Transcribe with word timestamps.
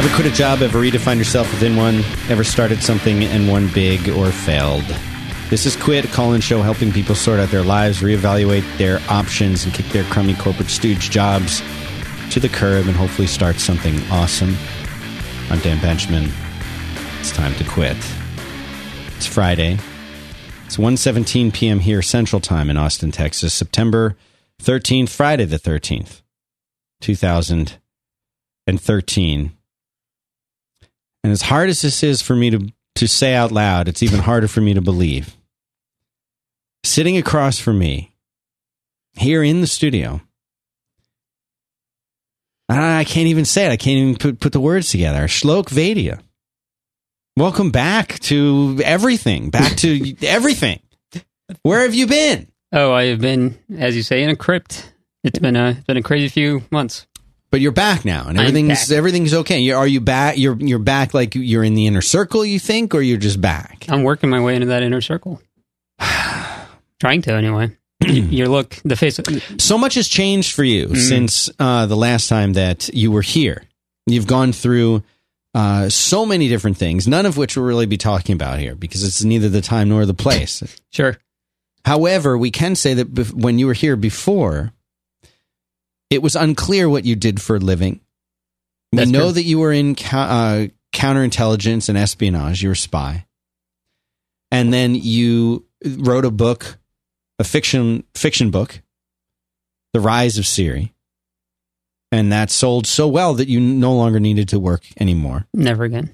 Ever 0.00 0.14
quit 0.14 0.28
a 0.28 0.30
job? 0.30 0.62
Ever 0.62 0.80
redefined 0.80 1.18
yourself 1.18 1.52
within 1.52 1.76
one? 1.76 1.96
Ever 2.30 2.42
started 2.42 2.82
something 2.82 3.22
and 3.22 3.46
won 3.46 3.68
big 3.68 4.08
or 4.08 4.32
failed? 4.32 4.86
This 5.50 5.66
is 5.66 5.76
Quit, 5.76 6.06
a 6.06 6.08
call-in 6.08 6.40
show 6.40 6.62
helping 6.62 6.90
people 6.90 7.14
sort 7.14 7.38
out 7.38 7.50
their 7.50 7.62
lives, 7.62 8.00
reevaluate 8.00 8.64
their 8.78 8.98
options, 9.10 9.66
and 9.66 9.74
kick 9.74 9.84
their 9.88 10.04
crummy 10.04 10.32
corporate 10.32 10.70
stooge 10.70 11.10
jobs 11.10 11.62
to 12.30 12.40
the 12.40 12.48
curb 12.48 12.86
and 12.86 12.96
hopefully 12.96 13.28
start 13.28 13.56
something 13.56 13.94
awesome. 14.10 14.56
I'm 15.50 15.58
Dan 15.58 15.78
Benjamin. 15.82 16.30
It's 17.18 17.30
time 17.30 17.54
to 17.56 17.64
quit. 17.64 17.98
It's 19.18 19.26
Friday. 19.26 19.78
It's 20.64 20.78
1.17 20.78 21.52
p.m. 21.52 21.80
here 21.80 22.00
Central 22.00 22.40
Time 22.40 22.70
in 22.70 22.78
Austin, 22.78 23.10
Texas. 23.10 23.52
September 23.52 24.16
13th, 24.62 25.10
Friday 25.10 25.44
the 25.44 25.58
13th, 25.58 26.22
2013. 27.02 29.52
And 31.22 31.32
as 31.32 31.42
hard 31.42 31.68
as 31.68 31.82
this 31.82 32.02
is 32.02 32.22
for 32.22 32.34
me 32.34 32.50
to, 32.50 32.72
to 32.96 33.06
say 33.06 33.34
out 33.34 33.52
loud, 33.52 33.88
it's 33.88 34.02
even 34.02 34.20
harder 34.20 34.48
for 34.48 34.60
me 34.60 34.74
to 34.74 34.80
believe. 34.80 35.36
Sitting 36.82 37.16
across 37.16 37.58
from 37.58 37.78
me, 37.78 38.14
here 39.14 39.42
in 39.42 39.60
the 39.60 39.66
studio, 39.66 40.20
I 42.68 43.04
can't 43.04 43.26
even 43.26 43.44
say 43.44 43.66
it. 43.66 43.72
I 43.72 43.76
can't 43.76 43.98
even 43.98 44.16
put, 44.16 44.40
put 44.40 44.52
the 44.52 44.60
words 44.60 44.90
together. 44.90 45.26
Shlok 45.26 45.66
Vaidya. 45.66 46.20
Welcome 47.36 47.70
back 47.70 48.18
to 48.20 48.80
everything. 48.84 49.50
Back 49.50 49.76
to 49.78 50.14
everything. 50.22 50.80
Where 51.62 51.82
have 51.82 51.94
you 51.94 52.06
been? 52.06 52.48
Oh, 52.72 52.92
I 52.92 53.06
have 53.06 53.20
been, 53.20 53.58
as 53.76 53.96
you 53.96 54.02
say, 54.02 54.22
in 54.22 54.30
a 54.30 54.36
crypt. 54.36 54.92
It's 55.24 55.38
been 55.38 55.56
a 55.56 55.82
been 55.86 55.96
a 55.96 56.02
crazy 56.02 56.28
few 56.28 56.62
months. 56.70 57.06
But 57.50 57.60
you're 57.60 57.72
back 57.72 58.04
now, 58.04 58.26
and 58.28 58.38
everything's 58.38 58.92
everything's 58.92 59.34
okay. 59.34 59.58
You- 59.58 59.74
Are 59.76 59.86
you 59.86 60.00
back? 60.00 60.38
You're 60.38 60.56
you're 60.56 60.78
back 60.78 61.14
like 61.14 61.34
you're 61.34 61.64
in 61.64 61.74
the 61.74 61.86
inner 61.88 62.00
circle. 62.02 62.44
You 62.44 62.58
think, 62.60 62.94
or 62.94 63.00
you're 63.02 63.18
just 63.18 63.40
back? 63.40 63.86
I'm 63.88 64.04
working 64.04 64.30
my 64.30 64.40
way 64.40 64.54
into 64.54 64.68
that 64.68 64.82
inner 64.84 65.00
circle. 65.00 65.42
Trying 67.00 67.22
to, 67.22 67.32
anyway. 67.32 67.76
Your 68.06 68.48
look, 68.48 68.76
the 68.84 68.96
face. 68.96 69.18
So 69.58 69.76
much 69.76 69.94
has 69.94 70.08
changed 70.08 70.54
for 70.54 70.64
you 70.64 70.94
since 70.94 71.50
uh, 71.58 71.86
the 71.86 71.96
last 71.96 72.28
time 72.28 72.54
that 72.54 72.88
you 72.94 73.10
were 73.10 73.22
here. 73.22 73.62
You've 74.06 74.26
gone 74.26 74.52
through 74.52 75.02
uh, 75.54 75.88
so 75.90 76.24
many 76.24 76.48
different 76.48 76.76
things, 76.78 77.06
none 77.08 77.26
of 77.26 77.36
which 77.36 77.56
we'll 77.56 77.66
really 77.66 77.86
be 77.86 77.98
talking 77.98 78.34
about 78.34 78.58
here 78.58 78.74
because 78.74 79.02
it's 79.04 79.22
neither 79.22 79.48
the 79.48 79.60
time 79.60 79.88
nor 79.90 80.06
the 80.06 80.14
place. 80.14 80.62
Sure. 80.90 81.18
However, 81.84 82.36
we 82.38 82.50
can 82.50 82.74
say 82.74 82.94
that 82.94 83.12
bef- 83.12 83.32
when 83.34 83.58
you 83.58 83.66
were 83.66 83.74
here 83.74 83.96
before, 83.96 84.72
it 86.10 86.22
was 86.22 86.36
unclear 86.36 86.88
what 86.88 87.04
you 87.04 87.16
did 87.16 87.40
for 87.40 87.56
a 87.56 87.60
living. 87.60 88.00
We 88.92 88.98
That's 88.98 89.10
know 89.10 89.26
true. 89.26 89.32
that 89.32 89.44
you 89.44 89.58
were 89.60 89.72
in 89.72 89.92
uh, 90.12 90.66
counterintelligence 90.92 91.88
and 91.88 91.96
espionage. 91.96 92.62
You 92.62 92.70
were 92.70 92.74
a 92.74 92.76
spy, 92.76 93.26
and 94.50 94.72
then 94.74 94.94
you 94.94 95.64
wrote 95.84 96.24
a 96.24 96.30
book, 96.30 96.78
a 97.38 97.44
fiction 97.44 98.04
fiction 98.14 98.50
book, 98.50 98.82
"The 99.92 100.00
Rise 100.00 100.38
of 100.38 100.46
Siri," 100.46 100.92
and 102.10 102.32
that 102.32 102.50
sold 102.50 102.86
so 102.86 103.06
well 103.06 103.34
that 103.34 103.48
you 103.48 103.60
no 103.60 103.94
longer 103.94 104.18
needed 104.18 104.48
to 104.48 104.58
work 104.58 104.82
anymore. 105.00 105.46
Never 105.54 105.84
again. 105.84 106.10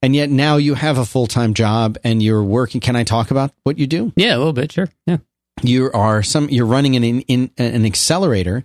And 0.00 0.14
yet 0.14 0.30
now 0.30 0.58
you 0.58 0.74
have 0.74 0.96
a 0.98 1.04
full 1.06 1.26
time 1.26 1.54
job 1.54 1.98
and 2.04 2.22
you're 2.22 2.44
working. 2.44 2.80
Can 2.80 2.94
I 2.94 3.02
talk 3.02 3.30
about 3.32 3.52
what 3.64 3.78
you 3.78 3.86
do? 3.86 4.12
Yeah, 4.14 4.36
a 4.36 4.38
little 4.38 4.52
bit. 4.52 4.70
Sure. 4.70 4.88
Yeah. 5.06 5.16
you 5.62 5.90
are 5.92 6.22
some 6.22 6.48
you're 6.50 6.66
running 6.66 6.94
an 6.94 7.02
in, 7.02 7.50
an 7.58 7.84
accelerator 7.84 8.64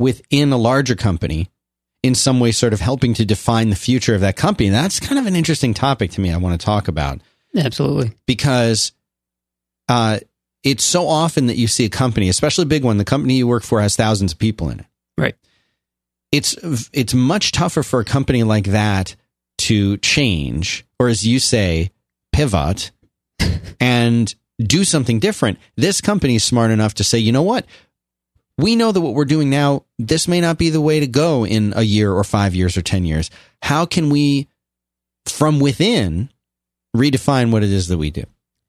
within 0.00 0.50
a 0.50 0.56
larger 0.56 0.96
company 0.96 1.48
in 2.02 2.14
some 2.14 2.40
way 2.40 2.50
sort 2.50 2.72
of 2.72 2.80
helping 2.80 3.12
to 3.14 3.26
define 3.26 3.68
the 3.68 3.76
future 3.76 4.14
of 4.14 4.22
that 4.22 4.34
company. 4.34 4.66
And 4.66 4.74
that's 4.74 4.98
kind 4.98 5.18
of 5.18 5.26
an 5.26 5.36
interesting 5.36 5.74
topic 5.74 6.10
to 6.12 6.20
me 6.20 6.32
i 6.32 6.36
want 6.38 6.58
to 6.58 6.64
talk 6.64 6.88
about. 6.88 7.20
Absolutely. 7.56 8.12
because 8.26 8.92
uh, 9.88 10.20
it's 10.62 10.84
so 10.84 11.06
often 11.06 11.46
that 11.48 11.56
you 11.56 11.66
see 11.66 11.84
a 11.84 11.88
company 11.88 12.28
especially 12.28 12.62
a 12.62 12.66
big 12.66 12.84
one 12.84 12.96
the 12.96 13.04
company 13.04 13.34
you 13.34 13.46
work 13.46 13.64
for 13.64 13.80
has 13.80 13.96
thousands 13.96 14.32
of 14.32 14.38
people 14.38 14.70
in 14.70 14.80
it. 14.80 14.86
Right. 15.18 15.34
it's 16.32 16.56
it's 16.92 17.12
much 17.12 17.52
tougher 17.52 17.82
for 17.82 18.00
a 18.00 18.04
company 18.04 18.42
like 18.42 18.66
that 18.66 19.16
to 19.58 19.98
change 19.98 20.86
or 20.98 21.08
as 21.08 21.26
you 21.26 21.38
say 21.40 21.90
pivot 22.32 22.92
and 23.80 24.34
do 24.62 24.84
something 24.84 25.18
different. 25.18 25.58
This 25.76 26.00
company 26.00 26.36
is 26.36 26.44
smart 26.44 26.70
enough 26.70 26.94
to 26.94 27.04
say 27.04 27.18
you 27.18 27.32
know 27.32 27.42
what 27.42 27.66
we 28.62 28.76
know 28.76 28.92
that 28.92 29.00
what 29.00 29.14
we're 29.14 29.24
doing 29.24 29.50
now 29.50 29.84
this 29.98 30.28
may 30.28 30.40
not 30.40 30.58
be 30.58 30.70
the 30.70 30.80
way 30.80 31.00
to 31.00 31.06
go 31.06 31.44
in 31.44 31.72
a 31.76 31.82
year 31.82 32.12
or 32.12 32.24
5 32.24 32.54
years 32.54 32.76
or 32.76 32.82
10 32.82 33.04
years 33.04 33.30
how 33.62 33.86
can 33.86 34.10
we 34.10 34.48
from 35.26 35.60
within 35.60 36.30
redefine 36.96 37.50
what 37.50 37.62
it 37.62 37.70
is 37.70 37.88
that 37.88 37.98
we 37.98 38.10
do 38.10 38.24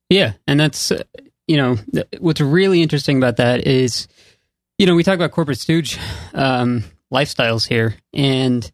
Yeah, 0.10 0.34
and 0.46 0.60
that's 0.60 0.92
uh, 0.92 1.04
you 1.48 1.56
know 1.56 1.78
what's 2.20 2.42
really 2.42 2.82
interesting 2.82 3.18
about 3.18 3.38
that 3.38 3.66
is 3.66 4.08
you 4.78 4.86
know 4.86 4.96
we 4.96 5.04
talk 5.04 5.16
about 5.16 5.32
corporate 5.32 5.58
stooge 5.58 5.98
um, 6.34 6.84
lifestyles 7.12 7.68
here, 7.68 7.96
and 8.14 8.70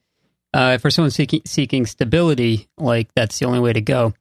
uh, 0.53 0.79
for 0.79 0.89
someone 0.89 1.11
seeking 1.11 1.41
seeking 1.45 1.85
stability, 1.85 2.67
like 2.78 3.13
that's 3.13 3.38
the 3.38 3.45
only 3.45 3.59
way 3.59 3.72
to 3.73 3.81
go. 3.81 4.13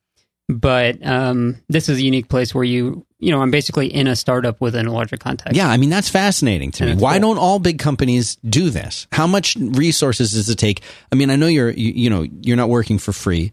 But 0.48 1.04
um, 1.04 1.56
this 1.68 1.88
is 1.88 1.98
a 1.98 2.02
unique 2.02 2.28
place 2.28 2.54
where 2.54 2.64
you 2.64 3.05
you 3.18 3.30
know 3.30 3.40
I'm 3.40 3.50
basically 3.50 3.92
in 3.92 4.06
a 4.06 4.16
startup 4.16 4.60
within 4.60 4.86
a 4.86 4.92
larger 4.92 5.16
context. 5.16 5.56
Yeah, 5.56 5.68
I 5.68 5.76
mean 5.76 5.90
that's 5.90 6.08
fascinating 6.08 6.70
to 6.72 6.86
me. 6.86 6.94
Why 6.94 7.18
cool. 7.18 7.34
don't 7.34 7.38
all 7.38 7.58
big 7.58 7.78
companies 7.78 8.36
do 8.36 8.70
this? 8.70 9.06
How 9.12 9.26
much 9.26 9.56
resources 9.56 10.32
does 10.32 10.48
it 10.48 10.56
take? 10.56 10.82
I 11.10 11.16
mean, 11.16 11.30
I 11.30 11.36
know 11.36 11.46
you're 11.46 11.70
you, 11.70 11.92
you 11.92 12.10
know 12.10 12.22
you're 12.22 12.56
not 12.56 12.68
working 12.68 12.98
for 12.98 13.12
free, 13.12 13.52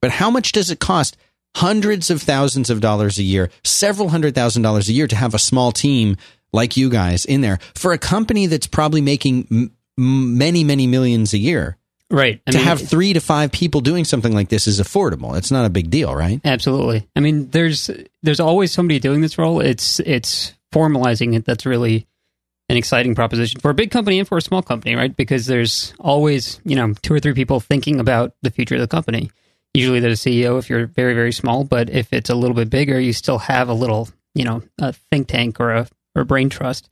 but 0.00 0.10
how 0.10 0.30
much 0.30 0.52
does 0.52 0.70
it 0.70 0.80
cost? 0.80 1.16
Hundreds 1.56 2.10
of 2.10 2.20
thousands 2.20 2.68
of 2.68 2.80
dollars 2.80 3.16
a 3.18 3.22
year, 3.22 3.48
several 3.62 4.08
hundred 4.08 4.34
thousand 4.34 4.62
dollars 4.62 4.88
a 4.88 4.92
year 4.92 5.06
to 5.06 5.14
have 5.14 5.34
a 5.34 5.38
small 5.38 5.70
team 5.70 6.16
like 6.52 6.76
you 6.76 6.90
guys 6.90 7.24
in 7.24 7.42
there 7.42 7.58
for 7.74 7.92
a 7.92 7.98
company 7.98 8.46
that's 8.46 8.66
probably 8.66 9.00
making 9.00 9.46
m- 9.50 9.70
m- 9.96 10.36
many 10.36 10.64
many 10.64 10.88
millions 10.88 11.32
a 11.32 11.38
year. 11.38 11.76
Right. 12.10 12.40
I 12.46 12.50
to 12.52 12.58
mean, 12.58 12.66
have 12.66 12.80
three 12.80 13.12
to 13.12 13.20
five 13.20 13.52
people 13.52 13.80
doing 13.80 14.04
something 14.04 14.32
like 14.32 14.48
this 14.48 14.66
is 14.66 14.80
affordable. 14.80 15.36
It's 15.36 15.50
not 15.50 15.64
a 15.64 15.70
big 15.70 15.90
deal, 15.90 16.14
right? 16.14 16.40
Absolutely. 16.44 17.08
I 17.16 17.20
mean, 17.20 17.50
there's 17.50 17.90
there's 18.22 18.40
always 18.40 18.72
somebody 18.72 18.98
doing 18.98 19.20
this 19.20 19.38
role. 19.38 19.60
It's 19.60 20.00
it's 20.00 20.54
formalizing 20.72 21.34
it 21.34 21.44
that's 21.44 21.66
really 21.66 22.06
an 22.68 22.76
exciting 22.76 23.14
proposition 23.14 23.60
for 23.60 23.70
a 23.70 23.74
big 23.74 23.90
company 23.90 24.18
and 24.18 24.26
for 24.26 24.38
a 24.38 24.42
small 24.42 24.62
company, 24.62 24.94
right? 24.94 25.14
Because 25.14 25.46
there's 25.46 25.94
always 26.00 26.60
you 26.64 26.76
know 26.76 26.94
two 27.02 27.14
or 27.14 27.20
three 27.20 27.34
people 27.34 27.60
thinking 27.60 28.00
about 28.00 28.34
the 28.42 28.50
future 28.50 28.76
of 28.76 28.80
the 28.80 28.88
company. 28.88 29.30
Usually, 29.74 30.00
there's 30.00 30.24
a 30.24 30.30
CEO 30.30 30.58
if 30.58 30.70
you're 30.70 30.86
very 30.86 31.14
very 31.14 31.32
small, 31.32 31.64
but 31.64 31.90
if 31.90 32.12
it's 32.12 32.30
a 32.30 32.34
little 32.34 32.54
bit 32.54 32.70
bigger, 32.70 32.98
you 32.98 33.12
still 33.12 33.38
have 33.38 33.68
a 33.68 33.74
little 33.74 34.08
you 34.34 34.44
know 34.44 34.62
a 34.78 34.92
think 34.92 35.28
tank 35.28 35.60
or 35.60 35.72
a 35.72 35.88
or 36.14 36.22
a 36.22 36.26
brain 36.26 36.48
trust. 36.48 36.88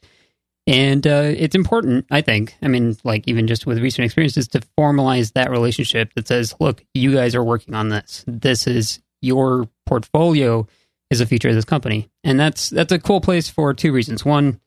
And 0.67 1.05
uh, 1.07 1.33
it's 1.37 1.57
important, 1.57 2.07
I 2.11 2.21
think. 2.21 2.55
I 2.63 2.69
mean, 2.69 2.97
like 3.03 3.27
even 3.27 3.49
just 3.49 3.67
with 3.67 3.79
recent 3.81 4.05
experiences, 4.05 4.47
to 4.49 4.61
formalize 4.79 5.33
that 5.33 5.51
relationship 5.51 6.15
that 6.15 6.29
says, 6.29 6.55
"Look, 6.61 6.85
you 6.95 7.13
guys 7.15 7.35
are 7.35 7.43
working 7.43 7.75
on 7.75 7.89
this. 7.89 8.25
This 8.29 8.67
is 8.69 9.01
your 9.21 9.69
portfolio 9.87 10.67
is 11.11 11.21
a 11.21 11.27
feature 11.27 11.49
of 11.49 11.57
this 11.57 11.65
company," 11.65 12.11
and 12.23 12.39
that's 12.39 12.71
that's 12.71 12.93
a 12.93 13.01
cool 13.01 13.21
place 13.21 13.51
for 13.51 13.75
two 13.75 13.93
reasons. 13.93 14.25
One, 14.25 14.61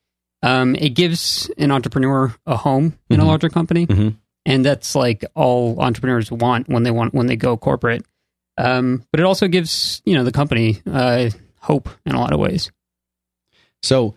um, 0.44 0.76
it 0.76 0.90
gives 0.90 1.50
an 1.58 1.72
entrepreneur 1.72 2.36
a 2.46 2.58
home 2.58 3.00
in 3.10 3.22
a 3.22 3.24
Mhm. 3.24 3.28
larger 3.28 3.50
company, 3.50 3.88
Mhm. 3.88 4.18
and 4.46 4.66
that's 4.66 4.96
like 4.96 5.24
all 5.34 5.80
entrepreneurs 5.80 6.30
want 6.30 6.68
when 6.68 6.84
they 6.84 6.92
want 6.92 7.14
when 7.14 7.28
they 7.28 7.38
go 7.38 7.56
corporate. 7.56 8.06
Um, 8.58 9.04
but 9.12 9.22
it 9.22 9.26
also 9.26 9.48
gives 9.48 10.02
you 10.04 10.14
know 10.16 10.26
the 10.26 10.32
company 10.34 10.82
uh, 10.86 11.30
hope 11.62 11.88
in 12.06 12.16
a 12.16 12.20
lot 12.20 12.34
of 12.34 12.40
ways. 12.40 12.70
So 13.82 14.16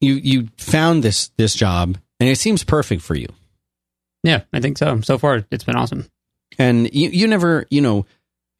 you 0.00 0.14
you 0.14 0.48
found 0.58 1.02
this 1.02 1.28
this 1.36 1.54
job 1.54 1.96
and 2.20 2.28
it 2.28 2.38
seems 2.38 2.64
perfect 2.64 3.02
for 3.02 3.14
you. 3.14 3.28
Yeah, 4.22 4.42
I 4.52 4.60
think 4.60 4.78
so. 4.78 5.00
So 5.02 5.18
far, 5.18 5.44
it's 5.50 5.64
been 5.64 5.76
awesome. 5.76 6.06
and 6.58 6.92
you, 6.94 7.08
you 7.10 7.26
never 7.26 7.66
you 7.70 7.80
know 7.80 8.06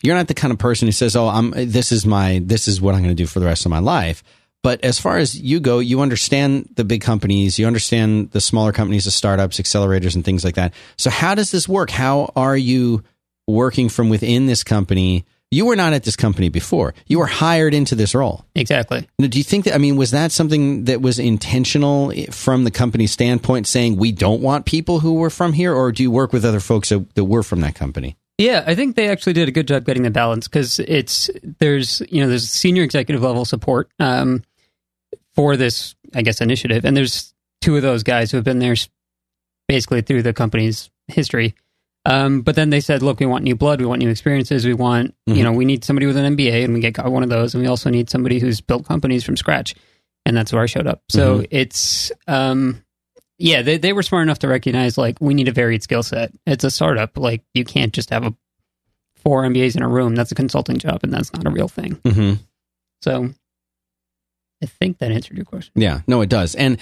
you're 0.03 0.17
not 0.17 0.29
the 0.29 0.35
kind 0.35 0.53
of 0.53 0.59
person 0.59 0.87
who 0.89 0.93
says 0.93 1.15
oh 1.17 1.29
i'm 1.29 1.53
this 1.53 1.93
is 1.93 2.05
my 2.05 2.41
this 2.45 2.67
is 2.69 2.81
what 2.81 2.95
i'm 2.95 3.03
going 3.03 3.15
to 3.17 3.23
do 3.23 3.27
for 3.27 3.39
the 3.41 3.47
rest 3.47 3.65
of 3.65 3.71
my 3.71 3.79
life 3.79 4.23
but 4.63 4.83
as 4.85 4.99
far 4.99 5.17
as 5.17 5.39
you 5.41 5.61
go 5.61 5.79
you 5.79 6.01
understand 6.01 6.69
the 6.75 6.85
big 6.85 7.01
companies 7.01 7.59
you 7.59 7.67
understand 7.67 8.31
the 8.33 8.41
smaller 8.41 8.73
companies 8.73 9.05
the 9.05 9.11
startups 9.13 9.61
accelerators 9.61 10.15
and 10.17 10.25
things 10.25 10.45
like 10.45 10.57
that 10.57 10.75
so 10.99 11.09
how 11.09 11.35
does 11.37 11.53
this 11.53 11.69
work 11.69 11.91
how 11.91 12.33
are 12.35 12.57
you 12.57 13.03
working 13.47 13.89
from 13.89 14.09
within 14.11 14.47
this 14.47 14.65
company 14.65 15.25
you 15.55 15.67
were 15.67 15.77
not 15.77 15.93
at 15.93 16.03
this 16.03 16.17
company 16.17 16.49
before. 16.49 16.95
You 17.07 17.19
were 17.19 17.27
hired 17.27 17.75
into 17.75 17.95
this 17.95 18.15
role. 18.15 18.45
Exactly. 18.55 19.07
now, 19.19 19.29
do 19.29 19.39
you 19.39 19.45
think 19.45 19.65
that 19.65 19.75
i 19.75 19.79
mean 19.79 19.97
was 19.97 20.11
that 20.11 20.33
something 20.33 20.85
that 20.85 21.01
was 21.01 21.19
intentional 21.19 22.13
from 22.31 22.65
the 22.65 22.71
company 22.71 23.07
standpoint 23.07 23.67
saying 23.67 23.97
we 23.97 24.13
don't 24.13 24.43
want 24.43 24.67
people 24.67 25.01
who 25.01 25.15
were 25.15 25.31
from 25.31 25.53
here 25.53 25.73
or 25.73 25.93
do 25.93 26.03
you 26.03 26.11
work 26.11 26.33
with 26.33 26.45
other 26.45 26.61
folks 26.61 26.89
that, 26.89 27.15
that 27.15 27.25
were 27.25 27.43
from 27.43 27.61
that 27.61 27.75
company? 27.75 28.17
Yeah, 28.39 28.65
I 28.67 28.75
think 28.75 28.97
they 28.97 29.09
actually 29.09 29.35
did 29.35 29.49
a 29.49 29.53
good 29.53 29.69
job 29.69 29.85
getting 29.85 30.03
the 30.03 30.11
balance 30.11 30.49
because 30.49 30.81
it's 30.81 31.31
there's 31.61 32.03
you 32.11 32.21
know 32.21 32.29
there's 32.29 32.49
senior 32.49 32.83
executive 32.83 33.23
level 33.23 33.45
support 33.45 33.91
um, 34.01 34.43
for 35.35 35.57
this 35.57 35.95
I 36.15 36.23
guess 36.23 36.41
initiative, 36.41 36.85
and 36.85 36.97
there's 36.97 37.33
two 37.61 37.77
of 37.77 37.83
those 37.83 38.03
guys 38.03 38.31
who 38.31 38.37
have 38.37 38.45
been 38.45 38.59
there 38.59 38.75
basically 39.69 40.03
through 40.03 40.23
the 40.23 40.33
company's 40.33 40.91
history, 41.09 41.55
Um, 42.07 42.43
but 42.43 42.55
then 42.55 42.69
they 42.71 42.81
said, 42.81 43.03
look, 43.03 43.19
we 43.21 43.27
want 43.27 43.45
new 43.45 43.57
blood, 43.57 43.81
we 43.81 43.87
want 43.87 44.01
new 44.01 44.11
experiences, 44.11 44.67
we 44.67 44.75
want, 44.75 45.15
Mhm. 45.29 45.37
you 45.37 45.43
know, 45.43 45.53
we 45.53 45.65
need 45.65 45.85
somebody 45.85 46.07
with 46.07 46.17
an 46.19 46.37
MBA, 46.37 46.65
and 46.65 46.75
we 46.75 46.81
get 46.81 46.99
one 47.03 47.23
of 47.23 47.31
those, 47.31 47.55
and 47.55 47.63
we 47.63 47.69
also 47.69 47.89
need 47.89 48.11
somebody 48.11 48.39
who's 48.39 48.61
built 48.61 48.87
companies 48.87 49.25
from 49.25 49.37
scratch, 49.39 49.75
and 50.27 50.37
that's 50.37 50.53
where 50.53 50.63
I 50.63 50.67
showed 50.67 50.87
up. 50.87 51.03
So 51.09 51.37
Mm-hmm. 51.39 51.45
it's, 51.51 52.13
um, 52.29 52.85
yeah, 53.39 53.63
they 53.63 53.79
they 53.79 53.93
were 53.93 54.03
smart 54.03 54.23
enough 54.23 54.39
to 54.41 54.49
recognize 54.49 54.97
like 54.99 55.17
we 55.21 55.33
need 55.35 55.49
a 55.49 55.53
varied 55.53 55.83
skill 55.83 56.03
set. 56.03 56.33
It's 56.47 56.63
a 56.65 56.71
startup, 56.71 57.17
like 57.17 57.43
you 57.55 57.65
can't 57.65 57.93
just 57.93 58.11
have 58.11 58.25
a 58.25 58.35
four 59.17 59.43
MBAs 59.45 59.75
in 59.75 59.83
a 59.83 59.89
room. 59.89 60.15
That's 60.15 60.31
a 60.31 60.35
consulting 60.37 60.77
job, 60.79 61.01
and 61.03 61.13
that's 61.13 61.33
not 61.33 61.47
a 61.47 61.51
real 61.51 61.69
thing. 61.69 62.01
hmm 62.07 62.35
So 63.03 63.31
I 64.63 64.67
think 64.67 64.99
that 64.99 65.11
answered 65.11 65.37
your 65.37 65.47
question. 65.47 65.73
Yeah, 65.75 66.01
no, 66.07 66.21
it 66.21 66.29
does. 66.29 66.55
And 66.55 66.79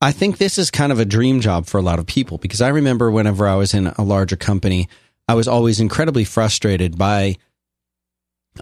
I 0.00 0.12
think 0.12 0.38
this 0.38 0.58
is 0.58 0.70
kind 0.70 0.92
of 0.92 1.00
a 1.00 1.04
dream 1.04 1.40
job 1.40 1.66
for 1.66 1.78
a 1.78 1.82
lot 1.82 1.98
of 1.98 2.06
people 2.06 2.38
because 2.38 2.60
I 2.60 2.68
remember 2.68 3.10
whenever 3.10 3.46
I 3.48 3.54
was 3.54 3.74
in 3.74 3.86
a 3.86 4.02
larger 4.02 4.36
company, 4.36 4.88
I 5.28 5.34
was 5.34 5.48
always 5.48 5.80
incredibly 5.80 6.24
frustrated 6.24 6.98
by 6.98 7.36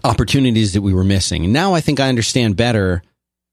opportunities 0.03 0.73
that 0.73 0.81
we 0.81 0.93
were 0.93 1.03
missing. 1.03 1.43
And 1.43 1.53
now 1.53 1.73
I 1.73 1.81
think 1.81 1.99
I 1.99 2.09
understand 2.09 2.55
better 2.55 3.03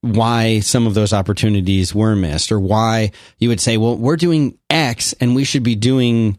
why 0.03 0.61
some 0.61 0.87
of 0.87 0.95
those 0.95 1.13
opportunities 1.13 1.95
were 1.95 2.17
missed 2.17 2.53
or 2.53 2.61
why 2.61 3.11
you 3.39 3.49
would 3.49 3.61
say, 3.61 3.77
well, 3.77 3.97
we're 3.97 4.17
doing 4.17 4.59
X 4.71 5.13
and 5.21 5.35
we 5.35 5.45
should 5.45 5.63
be 5.63 5.75
doing, 5.75 6.39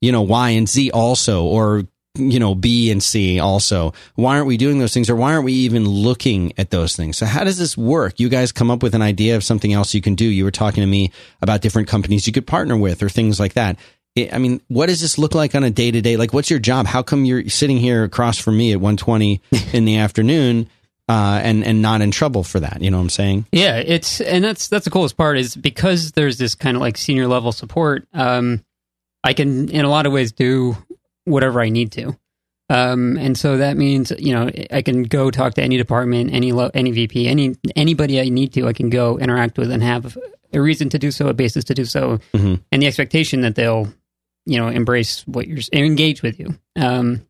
you 0.00 0.12
know, 0.12 0.22
Y 0.22 0.50
and 0.50 0.68
Z 0.68 0.90
also, 0.90 1.44
or, 1.44 1.84
you 2.16 2.38
know, 2.38 2.54
B 2.54 2.90
and 2.90 3.02
C 3.02 3.40
also. 3.40 3.92
Why 4.14 4.36
aren't 4.36 4.46
we 4.46 4.56
doing 4.56 4.78
those 4.78 4.94
things 4.94 5.10
or 5.10 5.16
why 5.16 5.32
aren't 5.32 5.44
we 5.44 5.52
even 5.52 5.88
looking 5.88 6.52
at 6.56 6.70
those 6.70 6.94
things? 6.94 7.16
So 7.16 7.26
how 7.26 7.44
does 7.44 7.58
this 7.58 7.76
work? 7.76 8.20
You 8.20 8.28
guys 8.28 8.52
come 8.52 8.70
up 8.70 8.82
with 8.82 8.94
an 8.94 9.02
idea 9.02 9.36
of 9.36 9.42
something 9.42 9.72
else 9.72 9.94
you 9.94 10.00
can 10.00 10.14
do. 10.14 10.24
You 10.24 10.44
were 10.44 10.52
talking 10.52 10.82
to 10.82 10.86
me 10.86 11.10
about 11.42 11.60
different 11.60 11.88
companies 11.88 12.26
you 12.26 12.32
could 12.32 12.46
partner 12.46 12.76
with 12.76 13.02
or 13.02 13.08
things 13.08 13.40
like 13.40 13.54
that. 13.54 13.78
I 14.16 14.30
I 14.32 14.38
mean, 14.38 14.60
what 14.68 14.86
does 14.86 15.00
this 15.00 15.18
look 15.18 15.34
like 15.34 15.56
on 15.56 15.64
a 15.64 15.70
day 15.70 15.90
to 15.90 16.00
day? 16.00 16.16
Like, 16.16 16.32
what's 16.32 16.50
your 16.50 16.60
job? 16.60 16.86
How 16.86 17.02
come 17.02 17.24
you're 17.24 17.48
sitting 17.48 17.78
here 17.78 18.04
across 18.04 18.38
from 18.38 18.56
me 18.56 18.72
at 18.72 18.80
120 18.80 19.40
in 19.72 19.84
the 19.84 19.96
afternoon, 19.96 20.68
uh, 21.08 21.40
and, 21.42 21.64
and 21.64 21.82
not 21.82 22.00
in 22.00 22.12
trouble 22.12 22.44
for 22.44 22.60
that? 22.60 22.80
You 22.80 22.92
know 22.92 22.98
what 22.98 23.04
I'm 23.04 23.10
saying? 23.10 23.46
Yeah, 23.50 23.76
it's 23.76 24.20
and 24.20 24.44
that's 24.44 24.68
that's 24.68 24.84
the 24.84 24.90
coolest 24.92 25.16
part 25.16 25.36
is 25.36 25.56
because 25.56 26.12
there's 26.12 26.38
this 26.38 26.54
kind 26.54 26.76
of 26.76 26.80
like 26.80 26.96
senior 26.96 27.26
level 27.26 27.50
support. 27.50 28.06
Um, 28.14 28.64
I 29.24 29.32
can 29.32 29.68
in 29.70 29.84
a 29.84 29.90
lot 29.90 30.06
of 30.06 30.12
ways 30.12 30.30
do 30.30 30.76
whatever 31.24 31.60
I 31.60 31.68
need 31.68 31.92
to, 31.92 32.16
um, 32.70 33.16
and 33.18 33.36
so 33.36 33.58
that 33.58 33.76
means 33.76 34.12
you 34.18 34.32
know 34.34 34.50
I 34.70 34.82
can 34.82 35.02
go 35.04 35.30
talk 35.30 35.54
to 35.54 35.62
any 35.62 35.76
department, 35.76 36.32
any 36.32 36.52
lo- 36.52 36.70
any 36.74 36.90
VP, 36.92 37.28
any 37.28 37.56
anybody 37.76 38.20
I 38.20 38.28
need 38.28 38.52
to. 38.54 38.66
I 38.68 38.72
can 38.72 38.90
go 38.90 39.18
interact 39.18 39.58
with 39.58 39.70
and 39.70 39.82
have 39.82 40.16
a 40.52 40.60
reason 40.60 40.88
to 40.90 40.98
do 40.98 41.10
so, 41.10 41.28
a 41.28 41.34
basis 41.34 41.64
to 41.64 41.74
do 41.74 41.84
so, 41.84 42.18
Mhm. 42.34 42.60
and 42.72 42.82
the 42.82 42.86
expectation 42.86 43.40
that 43.42 43.54
they'll 43.54 43.92
you 44.46 44.58
know 44.58 44.68
embrace 44.68 45.22
what 45.26 45.46
you're 45.48 45.60
engage 45.72 46.22
with 46.22 46.38
you, 46.38 46.54
um, 46.76 47.22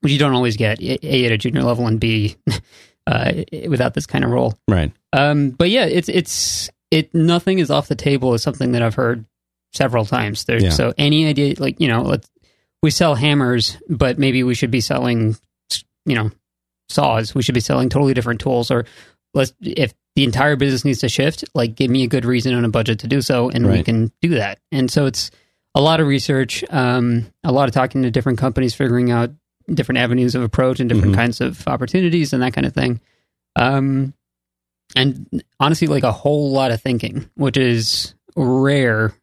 which 0.00 0.12
you 0.12 0.18
don't 0.18 0.34
always 0.34 0.56
get 0.56 0.80
a 0.82 1.24
at 1.26 1.32
a 1.32 1.38
junior 1.38 1.62
level 1.62 1.86
and 1.86 2.00
b 2.00 2.36
uh, 3.06 3.32
without 3.68 3.94
this 3.94 4.06
kind 4.06 4.24
of 4.24 4.30
role. 4.30 4.58
Right. 4.68 4.92
Um, 5.12 5.50
but 5.50 5.70
yeah, 5.70 5.84
it's 5.86 6.08
it's 6.08 6.70
it. 6.90 7.14
Nothing 7.14 7.58
is 7.58 7.70
off 7.70 7.88
the 7.88 7.94
table 7.94 8.34
is 8.34 8.42
something 8.42 8.72
that 8.72 8.82
I've 8.82 8.94
heard 8.94 9.24
several 9.72 10.04
times. 10.04 10.44
There's 10.44 10.62
Yeah. 10.64 10.70
so 10.70 10.94
any 10.98 11.26
idea, 11.26 11.54
like 11.58 11.80
you 11.80 11.88
know, 11.88 12.02
let's, 12.02 12.28
we 12.84 12.90
sell 12.90 13.14
hammers, 13.14 13.78
but 13.88 14.18
maybe 14.18 14.42
we 14.42 14.54
should 14.54 14.70
be 14.70 14.82
selling, 14.82 15.38
you 16.04 16.14
know, 16.14 16.30
saws. 16.90 17.34
We 17.34 17.42
should 17.42 17.54
be 17.54 17.60
selling 17.62 17.88
totally 17.88 18.12
different 18.12 18.42
tools, 18.42 18.70
or 18.70 18.84
let's 19.32 19.54
if 19.62 19.94
the 20.16 20.22
entire 20.24 20.54
business 20.54 20.84
needs 20.84 20.98
to 20.98 21.08
shift, 21.08 21.44
like 21.54 21.76
give 21.76 21.90
me 21.90 22.04
a 22.04 22.08
good 22.08 22.26
reason 22.26 22.54
and 22.54 22.66
a 22.66 22.68
budget 22.68 22.98
to 22.98 23.06
do 23.06 23.22
so, 23.22 23.48
and 23.48 23.66
we 23.66 23.82
can 23.82 24.12
do 24.20 24.34
that. 24.34 24.58
And 24.70 24.90
so 24.90 25.06
it's 25.06 25.30
a 25.74 25.80
lot 25.80 25.98
of 25.98 26.06
research, 26.06 26.62
um, 26.68 27.32
a 27.42 27.50
lot 27.50 27.70
of 27.70 27.74
talking 27.74 28.02
to 28.02 28.10
different 28.10 28.38
companies, 28.38 28.74
figuring 28.74 29.10
out 29.10 29.30
different 29.72 29.98
avenues 30.00 30.34
of 30.34 30.42
approach 30.42 30.78
and 30.78 30.90
different 30.90 31.14
Mhm. 31.14 31.16
kinds 31.16 31.40
of 31.40 31.66
opportunities 31.66 32.34
and 32.34 32.42
that 32.42 32.52
kind 32.52 32.66
of 32.66 32.74
thing. 32.74 33.00
Um, 33.56 34.12
and 34.94 35.42
honestly, 35.58 35.88
like 35.88 36.02
a 36.04 36.12
whole 36.12 36.52
lot 36.52 36.70
of 36.70 36.82
thinking, 36.82 37.30
which 37.34 37.56
is 37.56 38.14
rare 38.36 39.14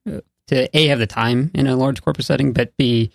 to 0.48 0.78
a 0.78 0.88
have 0.88 0.98
the 0.98 1.06
time 1.06 1.52
in 1.54 1.68
a 1.68 1.76
large 1.76 2.02
corporate 2.02 2.26
setting, 2.26 2.54
but 2.54 2.76
b 2.76 3.12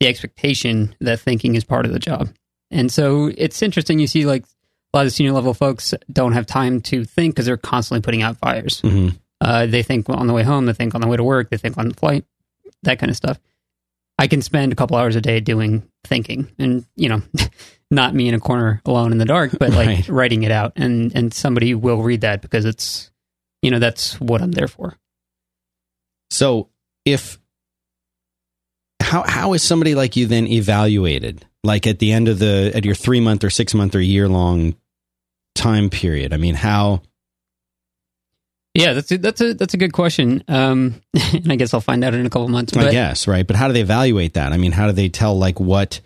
the 0.00 0.08
expectation 0.08 0.94
that 1.00 1.20
thinking 1.20 1.54
is 1.54 1.64
part 1.64 1.84
of 1.86 1.92
the 1.92 1.98
job. 1.98 2.30
And 2.70 2.90
so 2.90 3.30
it's 3.36 3.62
interesting. 3.62 3.98
You 3.98 4.06
see, 4.06 4.24
like 4.26 4.44
a 4.92 4.96
lot 4.96 5.06
of 5.06 5.12
senior 5.12 5.32
level 5.32 5.54
folks 5.54 5.92
don't 6.12 6.32
have 6.32 6.46
time 6.46 6.80
to 6.82 7.04
think 7.04 7.34
because 7.34 7.46
they're 7.46 7.56
constantly 7.56 8.00
putting 8.02 8.22
out 8.22 8.38
fires. 8.38 8.80
hmm 8.80 9.08
Uh, 9.40 9.66
they 9.66 9.82
think 9.82 10.08
on 10.08 10.26
the 10.26 10.32
way 10.34 10.42
home, 10.42 10.66
they 10.66 10.72
think 10.72 10.94
on 10.94 11.00
the 11.00 11.06
way 11.08 11.16
to 11.16 11.24
work, 11.24 11.48
they 11.50 11.56
think 11.56 11.78
on 11.78 11.88
the 11.88 11.94
flight, 11.94 12.24
that 12.82 12.98
kind 12.98 13.10
of 13.10 13.16
stuff. 13.16 13.38
I 14.18 14.26
can 14.26 14.42
spend 14.42 14.70
a 14.72 14.76
couple 14.76 14.96
hours 14.98 15.16
a 15.16 15.20
day 15.22 15.40
doing 15.40 15.82
thinking, 16.04 16.50
and 16.58 16.84
you 16.94 17.08
know, 17.08 17.22
not 17.90 18.14
me 18.14 18.28
in 18.28 18.34
a 18.34 18.40
corner 18.40 18.82
alone 18.84 19.12
in 19.12 19.18
the 19.18 19.24
dark, 19.24 19.52
but 19.58 19.70
like 19.70 19.88
Right. 19.88 20.08
writing 20.08 20.42
it 20.42 20.50
out, 20.52 20.72
and 20.76 21.10
and 21.16 21.32
somebody 21.32 21.74
will 21.74 22.02
read 22.02 22.20
that 22.20 22.42
because 22.42 22.64
it's, 22.66 23.10
you 23.62 23.70
know, 23.70 23.78
that's 23.78 24.20
what 24.20 24.42
I'm 24.42 24.52
there 24.52 24.68
for. 24.68 24.96
So 26.30 26.68
if 27.04 27.38
how 29.10 29.24
how 29.26 29.52
is 29.54 29.62
somebody 29.62 29.96
like 29.96 30.14
you 30.14 30.26
then 30.26 30.46
evaluated? 30.46 31.44
Like 31.64 31.88
at 31.88 31.98
the 31.98 32.12
end 32.12 32.28
of 32.28 32.38
the 32.38 32.70
at 32.72 32.84
your 32.84 32.94
three 32.94 33.20
month 33.20 33.42
or 33.42 33.50
six 33.50 33.74
month 33.74 33.96
or 33.96 34.00
year 34.00 34.28
long 34.28 34.76
time 35.56 35.90
period? 35.90 36.32
I 36.32 36.36
mean, 36.36 36.54
how? 36.54 37.02
Yeah, 38.72 38.92
that's 38.92 39.10
a, 39.10 39.18
that's 39.18 39.40
a 39.40 39.54
that's 39.54 39.74
a 39.74 39.76
good 39.76 39.92
question. 39.92 40.44
Um, 40.46 41.02
and 41.32 41.50
I 41.50 41.56
guess 41.56 41.74
I'll 41.74 41.80
find 41.80 42.04
out 42.04 42.14
in 42.14 42.24
a 42.24 42.30
couple 42.30 42.46
months. 42.46 42.76
I 42.76 42.92
guess 42.92 43.26
right, 43.26 43.44
but 43.44 43.56
how 43.56 43.66
do 43.66 43.74
they 43.74 43.80
evaluate 43.80 44.34
that? 44.34 44.52
I 44.52 44.58
mean, 44.58 44.70
how 44.70 44.86
do 44.86 44.92
they 44.92 45.08
tell 45.08 45.36
like 45.36 45.58
what? 45.58 46.00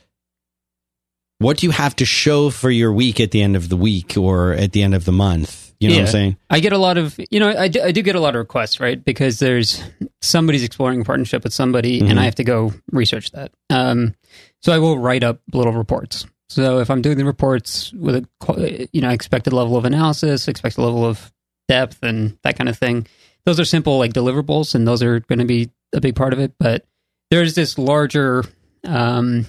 What 1.40 1.58
do 1.58 1.66
you 1.66 1.72
have 1.72 1.94
to 1.96 2.06
show 2.06 2.48
for 2.48 2.70
your 2.70 2.90
week 2.92 3.20
at 3.20 3.32
the 3.32 3.42
end 3.42 3.54
of 3.54 3.68
the 3.68 3.76
week 3.76 4.16
or 4.16 4.54
at 4.54 4.72
the 4.72 4.82
end 4.82 4.94
of 4.94 5.04
the 5.04 5.12
month? 5.12 5.63
You 5.80 5.88
know 5.88 5.94
what 5.96 6.00
I'm 6.02 6.06
saying? 6.08 6.36
I 6.50 6.60
get 6.60 6.72
a 6.72 6.78
lot 6.78 6.98
of, 6.98 7.18
you 7.30 7.40
know, 7.40 7.48
I 7.48 7.68
do, 7.68 7.82
I 7.82 7.92
do 7.92 8.02
get 8.02 8.14
a 8.16 8.20
lot 8.20 8.34
of 8.34 8.38
requests, 8.38 8.80
right? 8.80 9.02
Because 9.02 9.38
there's 9.38 9.82
somebody's 10.22 10.62
exploring 10.64 11.00
a 11.00 11.04
partnership 11.04 11.44
with 11.44 11.52
somebody, 11.52 12.00
Mhm. 12.00 12.10
and 12.10 12.20
I 12.20 12.24
have 12.24 12.36
to 12.36 12.44
go 12.44 12.72
research 12.92 13.30
that. 13.32 13.52
Um, 13.70 14.14
so 14.62 14.72
I 14.72 14.78
will 14.78 14.98
write 14.98 15.22
up 15.24 15.40
little 15.52 15.72
reports. 15.72 16.26
So 16.48 16.78
if 16.78 16.90
I'm 16.90 17.02
doing 17.02 17.18
the 17.18 17.24
reports 17.24 17.92
with 17.92 18.16
a, 18.16 18.88
you 18.92 19.00
know, 19.00 19.10
expected 19.10 19.52
level 19.52 19.76
of 19.76 19.84
analysis, 19.84 20.46
expected 20.48 20.80
level 20.82 21.04
of 21.04 21.32
depth, 21.68 21.98
and 22.02 22.38
that 22.44 22.56
kind 22.56 22.68
of 22.68 22.78
thing, 22.78 23.06
those 23.44 23.58
are 23.58 23.64
simple 23.64 23.98
like 23.98 24.12
deliverables, 24.12 24.74
and 24.74 24.86
those 24.86 25.02
are 25.02 25.20
going 25.20 25.38
to 25.38 25.44
be 25.44 25.70
a 25.94 26.00
big 26.00 26.14
part 26.14 26.32
of 26.32 26.38
it. 26.38 26.52
But 26.58 26.84
there's 27.30 27.54
this 27.54 27.78
larger, 27.78 28.44
um, 28.84 29.46